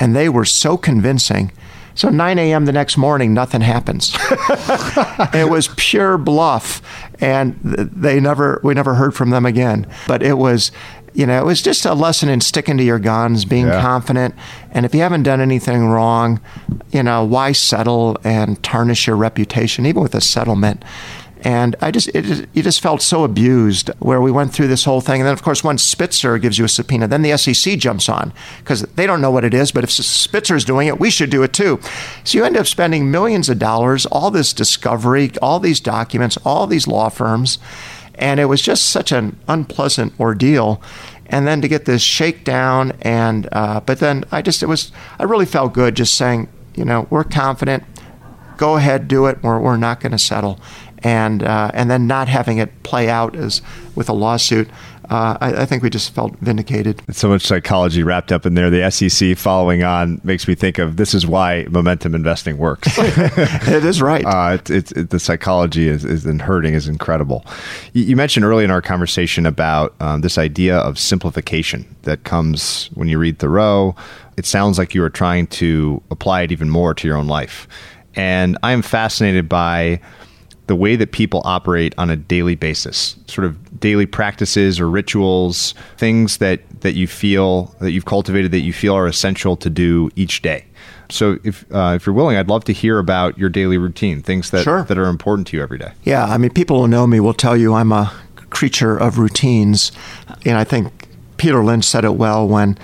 And 0.00 0.14
they 0.14 0.28
were 0.28 0.44
so 0.44 0.76
convincing. 0.76 1.52
So 1.98 2.10
9 2.10 2.38
a.m. 2.38 2.64
the 2.64 2.72
next 2.72 2.96
morning, 2.96 3.34
nothing 3.34 3.60
happens. 3.60 4.16
it 5.34 5.50
was 5.50 5.68
pure 5.76 6.16
bluff, 6.16 6.80
and 7.20 7.58
they 7.60 8.20
never 8.20 8.60
we 8.62 8.72
never 8.72 8.94
heard 8.94 9.16
from 9.16 9.30
them 9.30 9.44
again. 9.44 9.84
But 10.06 10.22
it 10.22 10.38
was 10.38 10.70
you 11.18 11.26
know, 11.26 11.36
it 11.36 11.44
was 11.44 11.60
just 11.60 11.84
a 11.84 11.94
lesson 11.94 12.28
in 12.28 12.40
sticking 12.40 12.76
to 12.76 12.84
your 12.84 13.00
guns, 13.00 13.44
being 13.44 13.66
yeah. 13.66 13.80
confident. 13.80 14.36
And 14.70 14.86
if 14.86 14.94
you 14.94 15.00
haven't 15.00 15.24
done 15.24 15.40
anything 15.40 15.88
wrong, 15.88 16.40
you 16.92 17.02
know, 17.02 17.24
why 17.24 17.50
settle 17.50 18.18
and 18.22 18.62
tarnish 18.62 19.08
your 19.08 19.16
reputation, 19.16 19.84
even 19.84 20.00
with 20.00 20.14
a 20.14 20.20
settlement? 20.20 20.84
And 21.42 21.74
I 21.80 21.90
just, 21.90 22.06
it, 22.14 22.48
you 22.52 22.62
just 22.62 22.80
felt 22.80 23.02
so 23.02 23.24
abused 23.24 23.90
where 23.98 24.20
we 24.20 24.30
went 24.30 24.52
through 24.52 24.68
this 24.68 24.84
whole 24.84 25.00
thing. 25.00 25.20
And 25.20 25.26
then, 25.26 25.32
of 25.32 25.42
course, 25.42 25.64
once 25.64 25.82
Spitzer 25.82 26.38
gives 26.38 26.56
you 26.56 26.64
a 26.64 26.68
subpoena, 26.68 27.08
then 27.08 27.22
the 27.22 27.36
SEC 27.36 27.80
jumps 27.80 28.08
on 28.08 28.32
because 28.58 28.82
they 28.82 29.04
don't 29.04 29.20
know 29.20 29.32
what 29.32 29.44
it 29.44 29.54
is. 29.54 29.72
But 29.72 29.82
if 29.82 29.90
Spitzer's 29.90 30.64
doing 30.64 30.86
it, 30.86 31.00
we 31.00 31.10
should 31.10 31.30
do 31.30 31.42
it 31.42 31.52
too. 31.52 31.80
So 32.22 32.38
you 32.38 32.44
end 32.44 32.56
up 32.56 32.68
spending 32.68 33.10
millions 33.10 33.48
of 33.48 33.58
dollars, 33.58 34.06
all 34.06 34.30
this 34.30 34.52
discovery, 34.52 35.32
all 35.42 35.58
these 35.58 35.80
documents, 35.80 36.38
all 36.44 36.68
these 36.68 36.86
law 36.86 37.08
firms. 37.08 37.58
And 38.18 38.40
it 38.40 38.46
was 38.46 38.60
just 38.60 38.90
such 38.90 39.12
an 39.12 39.38
unpleasant 39.48 40.18
ordeal. 40.18 40.82
And 41.26 41.46
then 41.46 41.60
to 41.60 41.68
get 41.68 41.84
this 41.84 42.02
shakedown, 42.02 42.92
and 43.02 43.48
uh, 43.52 43.80
but 43.80 43.98
then 44.00 44.24
I 44.32 44.40
just 44.42 44.62
it 44.62 44.66
was 44.66 44.92
I 45.18 45.24
really 45.24 45.46
felt 45.46 45.74
good 45.74 45.94
just 45.94 46.14
saying 46.14 46.48
you 46.74 46.84
know 46.86 47.06
we're 47.10 47.24
confident, 47.24 47.84
go 48.56 48.76
ahead 48.76 49.08
do 49.08 49.26
it. 49.26 49.42
We're 49.42 49.60
we're 49.60 49.76
not 49.76 50.00
going 50.00 50.12
to 50.12 50.18
settle, 50.18 50.58
and 51.00 51.42
uh, 51.42 51.70
and 51.74 51.90
then 51.90 52.06
not 52.06 52.28
having 52.28 52.58
it 52.58 52.82
play 52.82 53.10
out 53.10 53.36
as 53.36 53.60
with 53.94 54.08
a 54.08 54.14
lawsuit 54.14 54.70
uh, 55.10 55.38
I, 55.40 55.62
I, 55.62 55.66
think 55.66 55.82
we 55.82 55.88
just 55.88 56.14
felt 56.14 56.36
vindicated. 56.40 57.02
so 57.10 57.28
much 57.28 57.42
psychology 57.42 58.02
wrapped 58.02 58.30
up 58.30 58.44
in 58.44 58.54
there. 58.54 58.68
The 58.68 58.90
SEC 58.90 59.38
following 59.38 59.82
on 59.82 60.20
makes 60.22 60.46
me 60.46 60.54
think 60.54 60.78
of 60.78 60.98
this 60.98 61.14
is 61.14 61.26
why 61.26 61.66
momentum 61.70 62.14
investing 62.14 62.58
works. 62.58 62.88
it 62.98 63.84
is 63.84 64.02
right. 64.02 64.24
Uh, 64.26 64.58
it's, 64.68 64.92
it, 64.92 65.08
the 65.08 65.18
psychology 65.18 65.88
is, 65.88 66.04
is 66.04 66.26
in 66.26 66.38
hurting 66.38 66.74
is 66.74 66.88
incredible. 66.88 67.44
You, 67.94 68.04
you, 68.04 68.16
mentioned 68.16 68.44
early 68.44 68.64
in 68.64 68.70
our 68.70 68.82
conversation 68.82 69.46
about 69.46 69.94
um, 70.00 70.20
this 70.20 70.36
idea 70.36 70.76
of 70.76 70.98
simplification 70.98 71.86
that 72.02 72.24
comes 72.24 72.90
when 72.94 73.08
you 73.08 73.18
read 73.18 73.38
Thoreau. 73.38 73.96
It 74.36 74.44
sounds 74.44 74.76
like 74.76 74.94
you 74.94 75.02
are 75.04 75.10
trying 75.10 75.46
to 75.46 76.02
apply 76.10 76.42
it 76.42 76.52
even 76.52 76.68
more 76.68 76.92
to 76.92 77.08
your 77.08 77.16
own 77.16 77.28
life. 77.28 77.66
And 78.14 78.58
I 78.62 78.72
am 78.72 78.82
fascinated 78.82 79.48
by 79.48 80.00
the 80.68 80.76
way 80.76 80.96
that 80.96 81.12
people 81.12 81.42
operate 81.44 81.94
on 81.98 82.10
a 82.10 82.16
daily 82.16 82.54
basis, 82.54 83.16
sort 83.26 83.46
of 83.46 83.80
daily 83.80 84.06
practices 84.06 84.78
or 84.78 84.88
rituals, 84.88 85.74
things 85.96 86.36
that, 86.36 86.60
that 86.82 86.94
you 86.94 87.06
feel 87.06 87.74
that 87.80 87.90
you've 87.90 88.04
cultivated 88.04 88.52
that 88.52 88.60
you 88.60 88.72
feel 88.72 88.94
are 88.94 89.06
essential 89.06 89.56
to 89.56 89.70
do 89.70 90.10
each 90.14 90.42
day. 90.42 90.64
So, 91.10 91.38
if 91.42 91.64
uh, 91.72 91.94
if 91.96 92.04
you're 92.04 92.14
willing, 92.14 92.36
I'd 92.36 92.48
love 92.48 92.64
to 92.64 92.72
hear 92.74 92.98
about 92.98 93.38
your 93.38 93.48
daily 93.48 93.78
routine, 93.78 94.20
things 94.20 94.50
that 94.50 94.62
sure. 94.62 94.82
that 94.82 94.98
are 94.98 95.06
important 95.06 95.46
to 95.48 95.56
you 95.56 95.62
every 95.62 95.78
day. 95.78 95.92
Yeah, 96.04 96.26
I 96.26 96.36
mean, 96.36 96.50
people 96.50 96.82
who 96.82 96.86
know 96.86 97.06
me 97.06 97.18
will 97.18 97.32
tell 97.32 97.56
you 97.56 97.72
I'm 97.72 97.92
a 97.92 98.12
creature 98.50 98.94
of 98.94 99.18
routines, 99.18 99.90
and 100.44 100.58
I 100.58 100.64
think 100.64 101.08
Peter 101.38 101.64
Lynch 101.64 101.84
said 101.84 102.04
it 102.04 102.16
well 102.16 102.46
when 102.46 102.76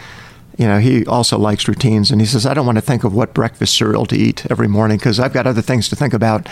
you 0.57 0.67
know, 0.67 0.79
he 0.79 1.05
also 1.07 1.37
likes 1.39 1.67
routines, 1.67 2.11
and 2.11 2.21
he 2.21 2.27
says, 2.27 2.47
"I 2.47 2.55
don't 2.55 2.67
want 2.67 2.77
to 2.77 2.83
think 2.83 3.03
of 3.03 3.15
what 3.15 3.35
breakfast 3.35 3.77
cereal 3.77 4.07
to 4.07 4.17
eat 4.17 4.47
every 4.51 4.69
morning 4.69 4.99
because 4.99 5.19
I've 5.19 5.33
got 5.33 5.47
other 5.47 5.63
things 5.63 5.89
to 5.89 5.97
think 5.97 6.15
about." 6.15 6.49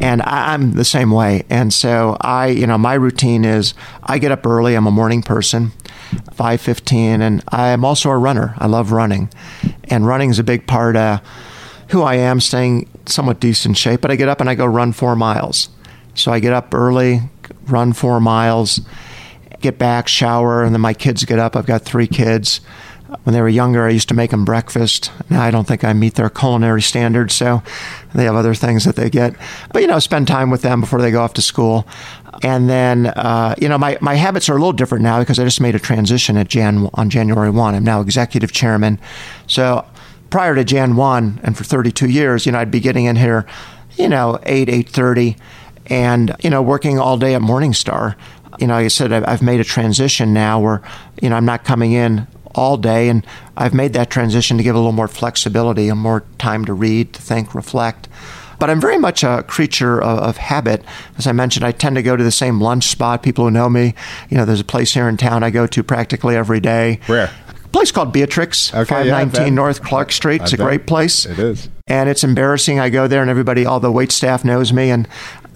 And 0.00 0.22
I'm 0.22 0.72
the 0.72 0.84
same 0.84 1.10
way. 1.10 1.44
And 1.48 1.72
so 1.72 2.16
I, 2.20 2.48
you 2.48 2.66
know, 2.66 2.78
my 2.78 2.94
routine 2.94 3.44
is 3.44 3.74
I 4.02 4.18
get 4.18 4.32
up 4.32 4.44
early. 4.46 4.74
I'm 4.74 4.86
a 4.86 4.90
morning 4.90 5.22
person, 5.22 5.72
five 6.32 6.60
fifteen, 6.60 7.22
and 7.22 7.42
I 7.48 7.68
am 7.68 7.84
also 7.84 8.10
a 8.10 8.18
runner. 8.18 8.54
I 8.58 8.66
love 8.66 8.90
running, 8.90 9.30
and 9.84 10.06
running 10.06 10.30
is 10.30 10.38
a 10.38 10.44
big 10.44 10.66
part 10.66 10.96
of 10.96 11.20
who 11.90 12.02
I 12.02 12.16
am, 12.16 12.40
staying 12.40 12.88
somewhat 13.06 13.38
decent 13.38 13.76
shape. 13.76 14.00
But 14.00 14.10
I 14.10 14.16
get 14.16 14.28
up 14.28 14.40
and 14.40 14.50
I 14.50 14.56
go 14.56 14.66
run 14.66 14.92
four 14.92 15.14
miles. 15.14 15.68
So 16.14 16.32
I 16.32 16.40
get 16.40 16.52
up 16.52 16.74
early, 16.74 17.20
run 17.68 17.92
four 17.92 18.20
miles, 18.20 18.80
get 19.60 19.78
back, 19.78 20.08
shower, 20.08 20.64
and 20.64 20.74
then 20.74 20.80
my 20.80 20.94
kids 20.94 21.24
get 21.24 21.38
up. 21.38 21.54
I've 21.54 21.66
got 21.66 21.82
three 21.82 22.08
kids 22.08 22.60
when 23.22 23.34
they 23.34 23.40
were 23.40 23.48
younger, 23.48 23.86
I 23.86 23.90
used 23.90 24.08
to 24.08 24.14
make 24.14 24.30
them 24.30 24.44
breakfast. 24.44 25.12
Now 25.30 25.42
I 25.42 25.50
don't 25.50 25.66
think 25.66 25.84
I 25.84 25.92
meet 25.92 26.14
their 26.14 26.28
culinary 26.28 26.82
standards, 26.82 27.34
so 27.34 27.62
they 28.14 28.24
have 28.24 28.34
other 28.34 28.54
things 28.54 28.84
that 28.84 28.96
they 28.96 29.10
get. 29.10 29.36
But 29.72 29.82
you 29.82 29.88
know, 29.88 29.98
spend 29.98 30.26
time 30.26 30.50
with 30.50 30.62
them 30.62 30.80
before 30.80 31.00
they 31.00 31.10
go 31.10 31.22
off 31.22 31.34
to 31.34 31.42
school. 31.42 31.86
And 32.42 32.68
then, 32.68 33.06
uh, 33.06 33.54
you 33.58 33.68
know, 33.68 33.78
my, 33.78 33.96
my 34.00 34.14
habits 34.14 34.48
are 34.48 34.52
a 34.52 34.58
little 34.58 34.72
different 34.72 35.02
now 35.02 35.20
because 35.20 35.38
I 35.38 35.44
just 35.44 35.60
made 35.60 35.74
a 35.74 35.78
transition 35.78 36.36
at 36.36 36.48
Jan 36.48 36.90
on 36.94 37.08
January 37.08 37.50
one. 37.50 37.74
I'm 37.74 37.84
now 37.84 38.00
executive 38.00 38.52
chairman. 38.52 39.00
So 39.46 39.86
prior 40.28 40.54
to 40.54 40.64
Jan 40.64 40.96
one, 40.96 41.40
and 41.44 41.56
for 41.56 41.64
32 41.64 42.10
years, 42.10 42.44
you 42.44 42.52
know, 42.52 42.58
I'd 42.58 42.70
be 42.70 42.80
getting 42.80 43.06
in 43.06 43.16
here, 43.16 43.46
you 43.96 44.08
know, 44.08 44.38
eight 44.42 44.68
eight 44.68 44.88
thirty, 44.90 45.36
and 45.86 46.34
you 46.40 46.50
know, 46.50 46.60
working 46.60 46.98
all 46.98 47.16
day 47.16 47.34
at 47.34 47.40
Morningstar 47.40 48.16
you 48.58 48.66
know, 48.66 48.74
like 48.74 48.84
I 48.84 48.88
said, 48.88 49.12
I've 49.12 49.42
made 49.42 49.60
a 49.60 49.64
transition 49.64 50.32
now 50.32 50.60
where, 50.60 50.82
you 51.20 51.28
know, 51.28 51.36
I'm 51.36 51.44
not 51.44 51.64
coming 51.64 51.92
in 51.92 52.26
all 52.56 52.76
day. 52.76 53.08
And 53.08 53.26
I've 53.56 53.74
made 53.74 53.92
that 53.92 54.10
transition 54.10 54.56
to 54.56 54.62
give 54.62 54.74
a 54.74 54.78
little 54.78 54.92
more 54.92 55.08
flexibility 55.08 55.88
and 55.88 56.00
more 56.00 56.24
time 56.38 56.64
to 56.64 56.72
read, 56.74 57.12
to 57.12 57.22
think, 57.22 57.54
reflect. 57.54 58.08
But 58.58 58.70
I'm 58.70 58.80
very 58.80 58.98
much 58.98 59.22
a 59.22 59.44
creature 59.46 60.02
of, 60.02 60.18
of, 60.18 60.36
habit. 60.38 60.82
As 61.18 61.26
I 61.26 61.32
mentioned, 61.32 61.64
I 61.64 61.72
tend 61.72 61.96
to 61.96 62.02
go 62.02 62.16
to 62.16 62.24
the 62.24 62.30
same 62.30 62.60
lunch 62.60 62.84
spot. 62.84 63.22
People 63.22 63.44
who 63.44 63.50
know 63.50 63.68
me, 63.68 63.94
you 64.30 64.36
know, 64.36 64.44
there's 64.44 64.60
a 64.60 64.64
place 64.64 64.94
here 64.94 65.08
in 65.08 65.16
town 65.16 65.42
I 65.42 65.50
go 65.50 65.66
to 65.66 65.82
practically 65.82 66.36
every 66.36 66.60
day. 66.60 67.00
Where? 67.06 67.30
A 67.48 67.68
place 67.68 67.92
called 67.92 68.12
Beatrix, 68.12 68.72
okay, 68.72 68.84
519 68.84 69.42
yeah, 69.42 69.50
North 69.50 69.82
Clark 69.82 70.10
Street. 70.10 70.40
It's 70.42 70.54
a 70.54 70.56
great 70.56 70.86
place. 70.86 71.26
It 71.26 71.38
is. 71.38 71.68
And 71.86 72.08
it's 72.08 72.24
embarrassing. 72.24 72.80
I 72.80 72.88
go 72.88 73.06
there 73.06 73.20
and 73.20 73.30
everybody, 73.30 73.66
all 73.66 73.80
the 73.80 73.92
wait 73.92 74.10
staff 74.10 74.44
knows 74.44 74.72
me 74.72 74.90
and 74.90 75.06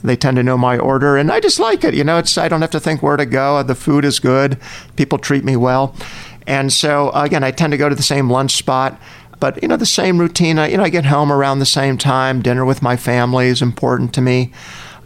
they 0.02 0.16
tend 0.16 0.36
to 0.36 0.42
know 0.42 0.56
my 0.56 0.78
order 0.78 1.16
and 1.16 1.30
I 1.30 1.40
just 1.40 1.58
like 1.58 1.84
it. 1.84 1.94
You 1.94 2.04
know, 2.04 2.18
it's 2.18 2.36
I 2.38 2.48
don't 2.48 2.60
have 2.60 2.70
to 2.70 2.80
think 2.80 3.02
where 3.02 3.16
to 3.16 3.26
go. 3.26 3.62
The 3.62 3.74
food 3.74 4.04
is 4.04 4.18
good. 4.18 4.58
People 4.96 5.18
treat 5.18 5.44
me 5.44 5.56
well. 5.56 5.94
And 6.50 6.72
so, 6.72 7.10
again, 7.10 7.44
I 7.44 7.52
tend 7.52 7.70
to 7.70 7.76
go 7.76 7.88
to 7.88 7.94
the 7.94 8.02
same 8.02 8.28
lunch 8.28 8.56
spot. 8.56 9.00
But, 9.38 9.62
you 9.62 9.68
know, 9.68 9.76
the 9.76 9.86
same 9.86 10.18
routine. 10.18 10.58
I, 10.58 10.66
you 10.66 10.78
know, 10.78 10.82
I 10.82 10.88
get 10.88 11.04
home 11.04 11.30
around 11.30 11.60
the 11.60 11.64
same 11.64 11.96
time. 11.96 12.42
Dinner 12.42 12.64
with 12.64 12.82
my 12.82 12.96
family 12.96 13.46
is 13.46 13.62
important 13.62 14.12
to 14.14 14.20
me. 14.20 14.52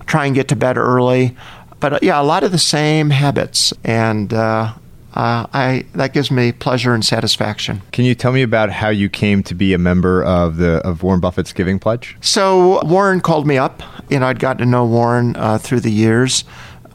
Try 0.06 0.24
and 0.24 0.34
get 0.34 0.48
to 0.48 0.56
bed 0.56 0.78
early. 0.78 1.36
But, 1.80 1.92
uh, 1.92 1.98
yeah, 2.00 2.18
a 2.18 2.24
lot 2.24 2.44
of 2.44 2.50
the 2.50 2.58
same 2.58 3.10
habits. 3.10 3.74
And, 3.84 4.32
uh, 4.32 4.72
uh, 5.12 5.46
I 5.52 5.84
that 5.92 6.12
gives 6.12 6.32
me 6.32 6.50
pleasure 6.50 6.92
and 6.92 7.04
satisfaction. 7.04 7.82
Can 7.92 8.04
you 8.04 8.16
tell 8.16 8.32
me 8.32 8.42
about 8.42 8.70
how 8.70 8.88
you 8.88 9.08
came 9.08 9.44
to 9.44 9.54
be 9.54 9.72
a 9.72 9.78
member 9.78 10.24
of 10.24 10.56
the 10.56 10.78
of 10.78 11.04
Warren 11.04 11.20
Buffett's 11.20 11.52
Giving 11.52 11.78
Pledge? 11.78 12.16
So 12.20 12.84
Warren 12.84 13.20
called 13.20 13.46
me 13.46 13.56
up. 13.56 13.80
You 14.10 14.18
know, 14.18 14.26
I'd 14.26 14.40
gotten 14.40 14.58
to 14.64 14.68
know 14.68 14.84
Warren 14.84 15.36
uh, 15.36 15.58
through 15.58 15.80
the 15.80 15.92
years 15.92 16.42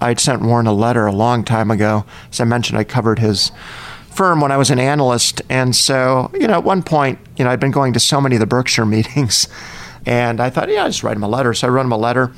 I'd 0.01 0.19
sent 0.19 0.41
Warren 0.41 0.67
a 0.67 0.73
letter 0.73 1.05
a 1.05 1.11
long 1.11 1.43
time 1.43 1.71
ago. 1.71 2.05
As 2.31 2.39
I 2.39 2.45
mentioned, 2.45 2.77
I 2.77 2.83
covered 2.83 3.19
his 3.19 3.51
firm 4.19 4.41
when 4.41 4.51
I 4.51 4.57
was 4.57 4.69
an 4.69 4.79
analyst. 4.79 5.41
And 5.47 5.73
so, 5.73 6.29
you 6.33 6.45
know, 6.45 6.55
at 6.55 6.65
one 6.65 6.83
point, 6.83 7.19
you 7.37 7.45
know, 7.45 7.51
I'd 7.51 7.61
been 7.61 7.71
going 7.71 7.93
to 7.93 8.01
so 8.01 8.19
many 8.19 8.35
of 8.35 8.41
the 8.41 8.45
Berkshire 8.45 8.85
meetings. 8.97 9.47
And 10.05 10.41
I 10.41 10.49
thought, 10.49 10.67
yeah, 10.67 10.83
I'll 10.83 10.89
just 10.89 11.03
write 11.03 11.15
him 11.15 11.23
a 11.23 11.27
letter. 11.29 11.53
So 11.53 11.67
I 11.67 11.69
wrote 11.69 11.85
him 11.85 11.93
a 11.93 11.97
letter. 11.97 12.33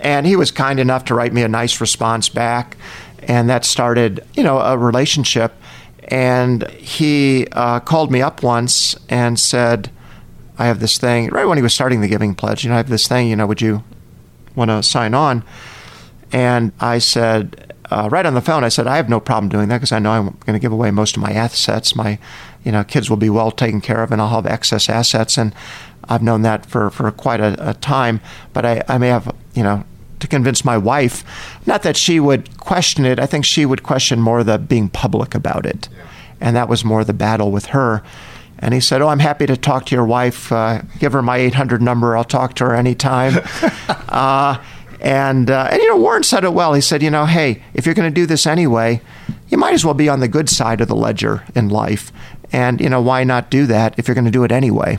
And 0.00 0.26
he 0.26 0.34
was 0.34 0.50
kind 0.50 0.80
enough 0.80 1.04
to 1.04 1.14
write 1.14 1.32
me 1.32 1.42
a 1.42 1.48
nice 1.48 1.80
response 1.80 2.28
back. 2.28 2.76
And 3.20 3.48
that 3.48 3.64
started, 3.64 4.26
you 4.34 4.42
know, 4.42 4.58
a 4.58 4.76
relationship. 4.76 5.54
And 6.08 6.68
he 6.72 7.46
uh, 7.52 7.78
called 7.78 8.10
me 8.10 8.20
up 8.20 8.42
once 8.42 8.96
and 9.08 9.38
said, 9.38 9.92
I 10.58 10.66
have 10.66 10.80
this 10.80 10.98
thing, 10.98 11.28
right 11.28 11.44
when 11.44 11.58
he 11.58 11.62
was 11.62 11.72
starting 11.72 12.00
the 12.00 12.08
Giving 12.08 12.34
Pledge, 12.34 12.64
you 12.64 12.70
know, 12.70 12.74
I 12.74 12.78
have 12.78 12.88
this 12.88 13.06
thing, 13.06 13.28
you 13.28 13.36
know, 13.36 13.46
would 13.46 13.62
you 13.62 13.84
want 14.56 14.70
to 14.70 14.82
sign 14.82 15.14
on? 15.14 15.44
And 16.32 16.72
I 16.80 16.98
said, 16.98 17.73
uh, 17.90 18.08
right 18.10 18.26
on 18.26 18.34
the 18.34 18.40
phone, 18.40 18.64
I 18.64 18.68
said, 18.68 18.86
I 18.86 18.96
have 18.96 19.08
no 19.08 19.20
problem 19.20 19.48
doing 19.48 19.68
that 19.68 19.78
because 19.78 19.92
I 19.92 19.98
know 19.98 20.10
I'm 20.12 20.24
going 20.46 20.54
to 20.54 20.58
give 20.58 20.72
away 20.72 20.90
most 20.90 21.16
of 21.16 21.22
my 21.22 21.32
assets. 21.32 21.94
My, 21.94 22.18
you 22.64 22.72
know, 22.72 22.84
kids 22.84 23.10
will 23.10 23.16
be 23.16 23.30
well 23.30 23.50
taken 23.50 23.80
care 23.80 24.02
of 24.02 24.10
and 24.10 24.20
I'll 24.20 24.30
have 24.30 24.46
excess 24.46 24.88
assets. 24.88 25.36
And 25.36 25.54
I've 26.08 26.22
known 26.22 26.42
that 26.42 26.66
for, 26.66 26.90
for 26.90 27.10
quite 27.10 27.40
a, 27.40 27.70
a 27.70 27.74
time. 27.74 28.20
But 28.52 28.64
I, 28.64 28.82
I 28.88 28.98
may 28.98 29.08
have, 29.08 29.34
you 29.54 29.62
know, 29.62 29.84
to 30.20 30.26
convince 30.26 30.64
my 30.64 30.78
wife, 30.78 31.22
not 31.66 31.82
that 31.82 31.96
she 31.96 32.18
would 32.18 32.58
question 32.58 33.04
it, 33.04 33.18
I 33.18 33.26
think 33.26 33.44
she 33.44 33.66
would 33.66 33.82
question 33.82 34.20
more 34.20 34.42
the 34.42 34.58
being 34.58 34.88
public 34.88 35.34
about 35.34 35.66
it. 35.66 35.88
Yeah. 35.92 36.06
And 36.40 36.56
that 36.56 36.68
was 36.68 36.84
more 36.84 37.04
the 37.04 37.12
battle 37.12 37.52
with 37.52 37.66
her. 37.66 38.02
And 38.58 38.72
he 38.72 38.80
said, 38.80 39.02
Oh, 39.02 39.08
I'm 39.08 39.18
happy 39.18 39.46
to 39.46 39.56
talk 39.56 39.86
to 39.86 39.94
your 39.94 40.04
wife. 40.06 40.50
Uh, 40.50 40.82
give 40.98 41.12
her 41.12 41.22
my 41.22 41.36
800 41.36 41.82
number. 41.82 42.16
I'll 42.16 42.24
talk 42.24 42.54
to 42.54 42.64
her 42.64 42.74
anytime. 42.74 43.34
uh, 44.08 44.62
and, 45.04 45.50
uh, 45.50 45.68
and, 45.70 45.82
you 45.82 45.88
know, 45.88 45.98
Warren 45.98 46.22
said 46.22 46.44
it 46.44 46.54
well. 46.54 46.72
He 46.72 46.80
said, 46.80 47.02
You 47.02 47.10
know, 47.10 47.26
hey, 47.26 47.62
if 47.74 47.84
you're 47.84 47.94
going 47.94 48.10
to 48.10 48.14
do 48.14 48.24
this 48.24 48.46
anyway, 48.46 49.02
you 49.50 49.58
might 49.58 49.74
as 49.74 49.84
well 49.84 49.92
be 49.92 50.08
on 50.08 50.20
the 50.20 50.28
good 50.28 50.48
side 50.48 50.80
of 50.80 50.88
the 50.88 50.96
ledger 50.96 51.44
in 51.54 51.68
life. 51.68 52.10
And, 52.52 52.80
you 52.80 52.88
know, 52.88 53.02
why 53.02 53.22
not 53.22 53.50
do 53.50 53.66
that 53.66 53.98
if 53.98 54.08
you're 54.08 54.14
going 54.14 54.24
to 54.24 54.30
do 54.30 54.44
it 54.44 54.50
anyway? 54.50 54.98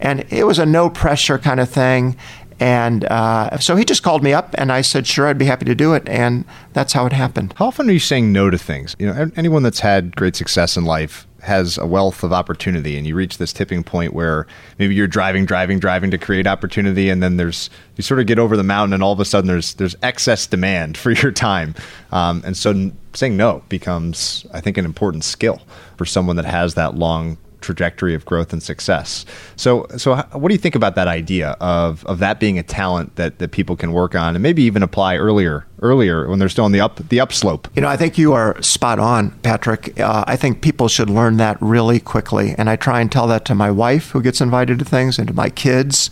And 0.00 0.24
it 0.32 0.44
was 0.44 0.58
a 0.58 0.66
no 0.66 0.90
pressure 0.90 1.38
kind 1.38 1.60
of 1.60 1.70
thing. 1.70 2.16
And 2.58 3.04
uh, 3.04 3.58
so 3.58 3.76
he 3.76 3.84
just 3.84 4.02
called 4.02 4.22
me 4.22 4.32
up, 4.32 4.54
and 4.56 4.72
I 4.72 4.80
said, 4.80 5.06
"Sure, 5.06 5.26
I'd 5.26 5.36
be 5.36 5.44
happy 5.44 5.66
to 5.66 5.74
do 5.74 5.92
it." 5.92 6.08
And 6.08 6.46
that's 6.72 6.94
how 6.94 7.04
it 7.04 7.12
happened. 7.12 7.52
How 7.58 7.66
often 7.66 7.90
are 7.90 7.92
you 7.92 7.98
saying 7.98 8.32
no 8.32 8.48
to 8.48 8.56
things? 8.56 8.96
You 8.98 9.12
know, 9.12 9.30
anyone 9.36 9.62
that's 9.62 9.80
had 9.80 10.16
great 10.16 10.36
success 10.36 10.74
in 10.74 10.86
life 10.86 11.26
has 11.46 11.78
a 11.78 11.86
wealth 11.86 12.22
of 12.22 12.32
opportunity 12.32 12.96
and 12.96 13.06
you 13.06 13.14
reach 13.14 13.38
this 13.38 13.52
tipping 13.52 13.82
point 13.82 14.12
where 14.12 14.46
maybe 14.78 14.94
you're 14.94 15.06
driving 15.06 15.46
driving 15.46 15.78
driving 15.78 16.10
to 16.10 16.18
create 16.18 16.46
opportunity 16.46 17.08
and 17.08 17.22
then 17.22 17.36
there's 17.36 17.70
you 17.96 18.02
sort 18.02 18.20
of 18.20 18.26
get 18.26 18.38
over 18.38 18.56
the 18.56 18.62
mountain 18.62 18.92
and 18.92 19.02
all 19.02 19.12
of 19.12 19.20
a 19.20 19.24
sudden 19.24 19.48
there's 19.48 19.74
there's 19.74 19.96
excess 20.02 20.46
demand 20.46 20.96
for 20.98 21.12
your 21.12 21.32
time. 21.32 21.74
Um, 22.12 22.42
and 22.44 22.56
so 22.56 22.90
saying 23.14 23.36
no 23.36 23.62
becomes 23.70 24.44
i 24.52 24.60
think 24.60 24.76
an 24.76 24.84
important 24.84 25.24
skill 25.24 25.62
for 25.96 26.04
someone 26.04 26.36
that 26.36 26.44
has 26.44 26.74
that 26.74 26.94
long 26.94 27.38
trajectory 27.60 28.14
of 28.14 28.24
growth 28.24 28.52
and 28.52 28.62
success. 28.62 29.24
So, 29.56 29.86
so 29.96 30.16
what 30.32 30.48
do 30.48 30.54
you 30.54 30.58
think 30.58 30.74
about 30.74 30.94
that 30.94 31.08
idea 31.08 31.56
of 31.60 32.04
of 32.06 32.18
that 32.18 32.40
being 32.40 32.58
a 32.58 32.62
talent 32.62 33.16
that 33.16 33.38
that 33.38 33.50
people 33.50 33.76
can 33.76 33.92
work 33.92 34.14
on 34.14 34.34
and 34.34 34.42
maybe 34.42 34.62
even 34.62 34.82
apply 34.82 35.16
earlier 35.16 35.66
earlier 35.80 36.28
when 36.28 36.38
they're 36.38 36.48
still 36.48 36.64
on 36.64 36.72
the 36.72 36.80
up 36.80 36.96
the 37.08 37.20
upslope? 37.20 37.68
You 37.74 37.82
know, 37.82 37.88
I 37.88 37.96
think 37.96 38.18
you 38.18 38.32
are 38.32 38.60
spot 38.62 38.98
on, 38.98 39.30
Patrick. 39.40 39.98
Uh, 39.98 40.24
I 40.26 40.36
think 40.36 40.62
people 40.62 40.88
should 40.88 41.10
learn 41.10 41.36
that 41.38 41.56
really 41.60 42.00
quickly, 42.00 42.54
and 42.56 42.70
I 42.70 42.76
try 42.76 43.00
and 43.00 43.10
tell 43.10 43.26
that 43.28 43.44
to 43.46 43.54
my 43.54 43.70
wife 43.70 44.10
who 44.10 44.22
gets 44.22 44.40
invited 44.40 44.78
to 44.78 44.84
things 44.84 45.18
and 45.18 45.28
to 45.28 45.34
my 45.34 45.50
kids. 45.50 46.10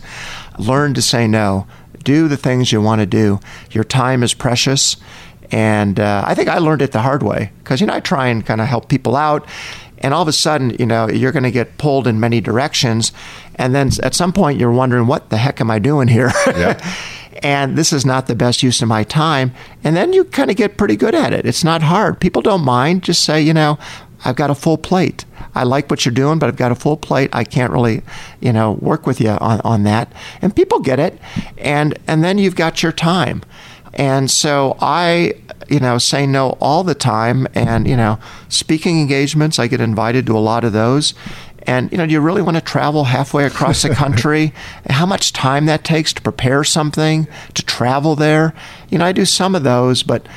Learn 0.57 0.93
to 0.93 1.01
say 1.01 1.27
no. 1.27 1.67
Do 2.03 2.27
the 2.27 2.37
things 2.37 2.71
you 2.71 2.81
want 2.81 3.01
to 3.01 3.05
do. 3.05 3.39
Your 3.71 3.83
time 3.83 4.21
is 4.23 4.33
precious. 4.33 4.97
And 5.51 5.99
uh, 5.99 6.23
I 6.25 6.33
think 6.35 6.49
I 6.49 6.57
learned 6.57 6.81
it 6.81 6.91
the 6.91 7.01
hard 7.01 7.23
way 7.23 7.51
because, 7.59 7.81
you 7.81 7.87
know, 7.87 7.93
I 7.93 7.99
try 7.99 8.27
and 8.27 8.45
kind 8.45 8.61
of 8.61 8.67
help 8.67 8.89
people 8.89 9.15
out 9.15 9.47
and 10.05 10.13
all 10.13 10.21
of 10.21 10.27
a 10.27 10.33
sudden, 10.33 10.75
you 10.77 10.85
know, 10.85 11.09
you're 11.09 11.31
going 11.31 11.45
to 11.45 11.51
get 11.51 11.79
pulled 11.79 12.05
in 12.05 12.19
many 12.19 12.39
directions, 12.39 13.11
and 13.55 13.73
then 13.73 13.89
at 14.03 14.13
some 14.13 14.31
point, 14.31 14.59
you're 14.59 14.71
wondering, 14.71 15.07
what 15.07 15.31
the 15.31 15.37
heck 15.37 15.59
am 15.59 15.71
I 15.71 15.79
doing 15.79 16.07
here? 16.07 16.31
And 17.43 17.77
this 17.77 17.91
is 17.91 18.05
not 18.05 18.27
the 18.27 18.33
best 18.33 18.63
use 18.63 18.81
of 18.81 18.87
my 18.87 19.03
time. 19.03 19.53
And 19.83 19.93
then 19.93 20.13
you 20.13 20.23
kind 20.23 20.49
of 20.49 20.55
get 20.55 20.77
pretty 20.77 20.95
good 20.95 21.13
at 21.13 21.33
it. 21.33 21.45
It's 21.45 21.65
not 21.65 21.81
hard. 21.81 22.21
People 22.21 22.41
don't 22.41 22.63
mind. 22.63 23.03
Just 23.03 23.25
say, 23.25 23.41
you 23.41 23.53
know, 23.53 23.77
I've 24.23 24.37
got 24.37 24.49
a 24.49 24.55
full 24.55 24.77
plate. 24.77 25.25
I 25.53 25.63
like 25.63 25.89
what 25.89 26.05
you're 26.05 26.13
doing, 26.13 26.39
but 26.39 26.47
I've 26.47 26.55
got 26.55 26.71
a 26.71 26.75
full 26.75 26.95
plate. 26.95 27.29
I 27.33 27.43
can't 27.43 27.73
really, 27.73 28.03
you 28.39 28.53
know, 28.53 28.71
work 28.81 29.05
with 29.05 29.19
you 29.19 29.31
on, 29.31 29.59
on 29.65 29.83
that. 29.83 30.13
And 30.41 30.55
people 30.55 30.79
get 30.79 30.97
it. 30.97 31.19
And 31.57 31.99
and 32.07 32.23
then 32.23 32.37
you've 32.37 32.55
got 32.55 32.81
your 32.81 32.93
time. 32.93 33.43
And 33.95 34.29
so 34.29 34.77
I, 34.81 35.33
you 35.69 35.79
know, 35.79 35.97
say 35.97 36.27
no 36.27 36.57
all 36.59 36.83
the 36.83 36.95
time. 36.95 37.47
And, 37.55 37.87
you 37.87 37.95
know, 37.95 38.19
speaking 38.49 38.99
engagements, 38.99 39.57
I 39.57 39.67
get 39.67 39.81
invited 39.81 40.25
to 40.27 40.37
a 40.37 40.39
lot 40.39 40.63
of 40.63 40.73
those. 40.73 41.13
And, 41.63 41.91
you 41.91 41.97
know, 41.97 42.05
do 42.05 42.11
you 42.11 42.19
really 42.19 42.41
want 42.41 42.57
to 42.57 42.61
travel 42.61 43.05
halfway 43.05 43.45
across 43.45 43.81
the 43.81 43.89
country? 43.95 44.53
How 44.89 45.05
much 45.05 45.33
time 45.33 45.65
that 45.65 45.83
takes 45.83 46.13
to 46.13 46.21
prepare 46.21 46.63
something, 46.63 47.27
to 47.53 47.65
travel 47.65 48.15
there? 48.15 48.53
You 48.89 48.99
know, 48.99 49.05
I 49.05 49.11
do 49.11 49.25
some 49.25 49.55
of 49.55 49.63
those, 49.63 50.03
but 50.03 50.27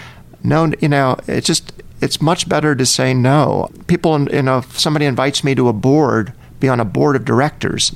no, 0.42 0.72
you 0.80 0.88
know, 0.88 1.16
it's 1.26 1.46
just, 1.46 1.72
it's 2.00 2.22
much 2.22 2.48
better 2.48 2.74
to 2.74 2.86
say 2.86 3.12
no. 3.12 3.70
People, 3.88 4.22
you 4.32 4.42
know, 4.42 4.58
if 4.58 4.78
somebody 4.78 5.04
invites 5.04 5.44
me 5.44 5.54
to 5.54 5.68
a 5.68 5.72
board, 5.72 6.32
be 6.60 6.68
on 6.68 6.80
a 6.80 6.84
board 6.84 7.16
of 7.16 7.24
directors, 7.24 7.92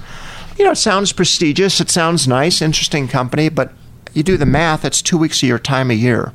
you 0.58 0.64
know, 0.64 0.72
it 0.72 0.76
sounds 0.76 1.12
prestigious, 1.12 1.80
it 1.80 1.88
sounds 1.88 2.28
nice, 2.28 2.60
interesting 2.60 3.08
company, 3.08 3.48
but 3.48 3.72
you 4.16 4.22
do 4.22 4.36
the 4.36 4.46
math, 4.46 4.84
it's 4.84 5.02
two 5.02 5.18
weeks 5.18 5.42
of 5.42 5.48
your 5.48 5.58
time 5.58 5.90
a 5.90 5.94
year. 5.94 6.32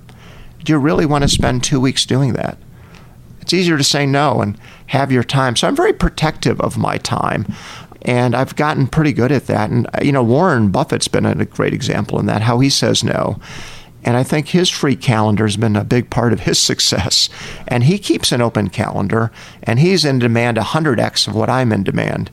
Do 0.64 0.74
you 0.74 0.80
really 0.80 1.06
want 1.06 1.24
to 1.24 1.28
spend 1.28 1.64
two 1.64 1.80
weeks 1.80 2.06
doing 2.06 2.34
that? 2.34 2.58
It's 3.42 3.54
easier 3.54 3.78
to 3.78 3.84
say 3.84 4.06
no 4.06 4.42
and 4.42 4.58
have 4.88 5.12
your 5.12 5.24
time. 5.24 5.56
So 5.56 5.68
I'm 5.68 5.76
very 5.76 5.94
protective 5.94 6.60
of 6.60 6.78
my 6.78 6.98
time. 6.98 7.46
And 8.02 8.36
I've 8.36 8.56
gotten 8.56 8.88
pretty 8.88 9.14
good 9.14 9.32
at 9.32 9.48
that. 9.48 9.70
And, 9.70 9.88
you 10.02 10.12
know, 10.12 10.24
Warren 10.24 10.70
Buffett's 10.70 11.08
been 11.08 11.26
a 11.26 11.46
great 11.46 11.74
example 11.74 12.20
in 12.20 12.26
that, 12.26 12.42
how 12.42 12.60
he 12.60 12.70
says 12.70 13.04
no. 13.04 13.40
And 14.04 14.16
I 14.16 14.24
think 14.24 14.50
his 14.50 14.70
free 14.70 14.96
calendar 14.96 15.46
has 15.46 15.58
been 15.58 15.76
a 15.76 15.84
big 15.84 16.10
part 16.10 16.32
of 16.32 16.42
his 16.42 16.60
success. 16.60 17.30
And 17.68 17.84
he 17.84 17.98
keeps 17.98 18.32
an 18.32 18.42
open 18.42 18.70
calendar, 18.70 19.32
and 19.64 19.80
he's 19.80 20.06
in 20.06 20.20
demand 20.20 20.58
100x 20.58 21.28
of 21.28 21.36
what 21.36 21.50
I'm 21.50 21.72
in 21.72 21.84
demand. 21.84 22.30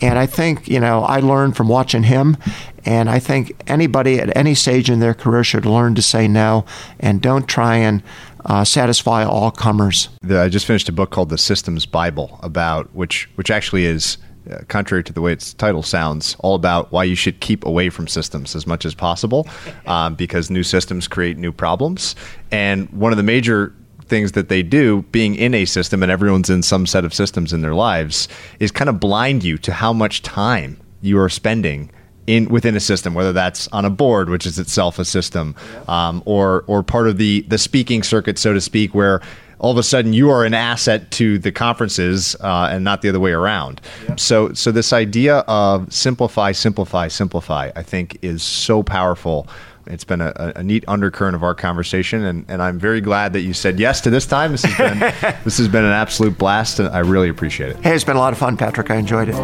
And 0.00 0.18
I 0.18 0.26
think, 0.26 0.68
you 0.68 0.80
know, 0.80 1.02
I 1.02 1.20
learned 1.20 1.56
from 1.56 1.68
watching 1.68 2.04
him. 2.04 2.36
And 2.84 3.10
I 3.10 3.18
think 3.18 3.60
anybody 3.66 4.18
at 4.18 4.34
any 4.36 4.54
stage 4.54 4.88
in 4.88 5.00
their 5.00 5.14
career 5.14 5.44
should 5.44 5.66
learn 5.66 5.94
to 5.96 6.02
say 6.02 6.28
no 6.28 6.64
and 7.00 7.20
don't 7.20 7.46
try 7.46 7.76
and 7.76 8.02
uh, 8.46 8.64
satisfy 8.64 9.24
all 9.24 9.50
comers. 9.50 10.08
I 10.28 10.48
just 10.48 10.66
finished 10.66 10.88
a 10.88 10.92
book 10.92 11.10
called 11.10 11.28
The 11.28 11.38
Systems 11.38 11.84
Bible 11.86 12.38
about 12.42 12.94
which, 12.94 13.28
which 13.34 13.50
actually 13.50 13.84
is 13.84 14.16
uh, 14.50 14.60
contrary 14.68 15.04
to 15.04 15.12
the 15.12 15.20
way 15.20 15.32
its 15.32 15.52
title 15.52 15.82
sounds, 15.82 16.34
all 16.38 16.54
about 16.54 16.90
why 16.90 17.04
you 17.04 17.14
should 17.14 17.40
keep 17.40 17.66
away 17.66 17.90
from 17.90 18.08
systems 18.08 18.56
as 18.56 18.66
much 18.66 18.86
as 18.86 18.94
possible, 18.94 19.46
um, 19.86 20.14
because 20.14 20.50
new 20.50 20.62
systems 20.62 21.06
create 21.06 21.36
new 21.36 21.52
problems. 21.52 22.14
And 22.50 22.88
one 22.90 23.12
of 23.12 23.18
the 23.18 23.22
major 23.22 23.74
things 24.08 24.32
that 24.32 24.48
they 24.48 24.62
do, 24.62 25.02
being 25.12 25.34
in 25.34 25.54
a 25.54 25.64
system 25.64 26.02
and 26.02 26.10
everyone's 26.10 26.50
in 26.50 26.62
some 26.62 26.86
set 26.86 27.04
of 27.04 27.12
systems 27.14 27.52
in 27.52 27.60
their 27.60 27.74
lives, 27.74 28.28
is 28.58 28.70
kind 28.70 28.88
of 28.88 29.00
blind 29.00 29.44
you 29.44 29.58
to 29.58 29.72
how 29.72 29.92
much 29.92 30.22
time 30.22 30.78
you 31.00 31.18
are 31.18 31.28
spending 31.28 31.90
in 32.26 32.48
within 32.50 32.76
a 32.76 32.80
system, 32.80 33.14
whether 33.14 33.32
that's 33.32 33.68
on 33.68 33.84
a 33.84 33.90
board, 33.90 34.28
which 34.28 34.44
is 34.44 34.58
itself 34.58 34.98
a 34.98 35.04
system, 35.04 35.54
um, 35.88 36.22
or 36.26 36.62
or 36.66 36.82
part 36.82 37.08
of 37.08 37.16
the 37.16 37.40
the 37.48 37.58
speaking 37.58 38.02
circuit, 38.02 38.38
so 38.38 38.52
to 38.52 38.60
speak, 38.60 38.94
where 38.94 39.22
all 39.58 39.72
of 39.72 39.78
a 39.78 39.82
sudden 39.82 40.12
you 40.12 40.30
are 40.30 40.44
an 40.44 40.54
asset 40.54 41.10
to 41.10 41.38
the 41.38 41.50
conferences 41.50 42.36
uh, 42.40 42.68
and 42.70 42.84
not 42.84 43.02
the 43.02 43.08
other 43.08 43.18
way 43.18 43.32
around. 43.32 43.80
Yeah. 44.06 44.16
So 44.16 44.52
so 44.52 44.70
this 44.70 44.92
idea 44.92 45.38
of 45.48 45.92
simplify, 45.92 46.52
simplify, 46.52 47.08
simplify, 47.08 47.70
I 47.74 47.82
think 47.82 48.18
is 48.22 48.42
so 48.42 48.82
powerful 48.82 49.48
it's 49.88 50.04
been 50.04 50.20
a, 50.20 50.52
a, 50.56 50.62
neat 50.62 50.84
undercurrent 50.88 51.34
of 51.34 51.42
our 51.42 51.54
conversation, 51.54 52.24
and, 52.24 52.44
and 52.48 52.62
I'm 52.62 52.78
very 52.78 53.00
glad 53.00 53.32
that 53.32 53.40
you 53.40 53.52
said 53.52 53.80
yes 53.80 54.00
to 54.02 54.10
this 54.10 54.26
time. 54.26 54.52
This 54.52 54.64
has 54.64 54.76
been 54.76 54.98
this 55.44 55.58
has 55.58 55.68
been 55.68 55.84
an 55.84 55.92
absolute 55.92 56.38
blast, 56.38 56.80
and 56.80 56.88
I 56.88 57.00
really 57.00 57.28
appreciate 57.28 57.70
it. 57.70 57.76
Hey, 57.78 57.94
it's 57.94 58.04
been 58.04 58.16
a 58.16 58.20
lot 58.20 58.32
of 58.32 58.38
fun, 58.38 58.56
Patrick. 58.56 58.90
I 58.90 58.96
enjoyed 58.96 59.28
it. 59.30 59.34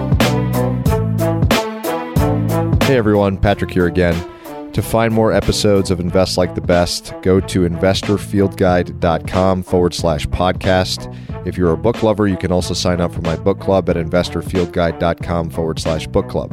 Hey 2.84 2.96
everyone, 2.96 3.38
Patrick 3.38 3.70
here 3.70 3.86
again. 3.86 4.14
To 4.74 4.82
find 4.82 5.14
more 5.14 5.32
episodes 5.32 5.90
of 5.92 6.00
Invest 6.00 6.36
Like 6.36 6.56
the 6.56 6.60
Best, 6.60 7.14
go 7.22 7.38
to 7.38 7.60
investorfieldguide.com 7.60 9.62
forward 9.62 9.94
slash 9.94 10.26
podcast. 10.26 11.46
If 11.46 11.56
you're 11.56 11.72
a 11.72 11.76
book 11.76 12.02
lover, 12.02 12.26
you 12.26 12.36
can 12.36 12.50
also 12.50 12.74
sign 12.74 13.00
up 13.00 13.12
for 13.12 13.20
my 13.20 13.36
book 13.36 13.60
club 13.60 13.88
at 13.88 13.94
investorfieldguide.com 13.94 15.50
forward 15.50 15.78
slash 15.78 16.08
book 16.08 16.28
club. 16.28 16.52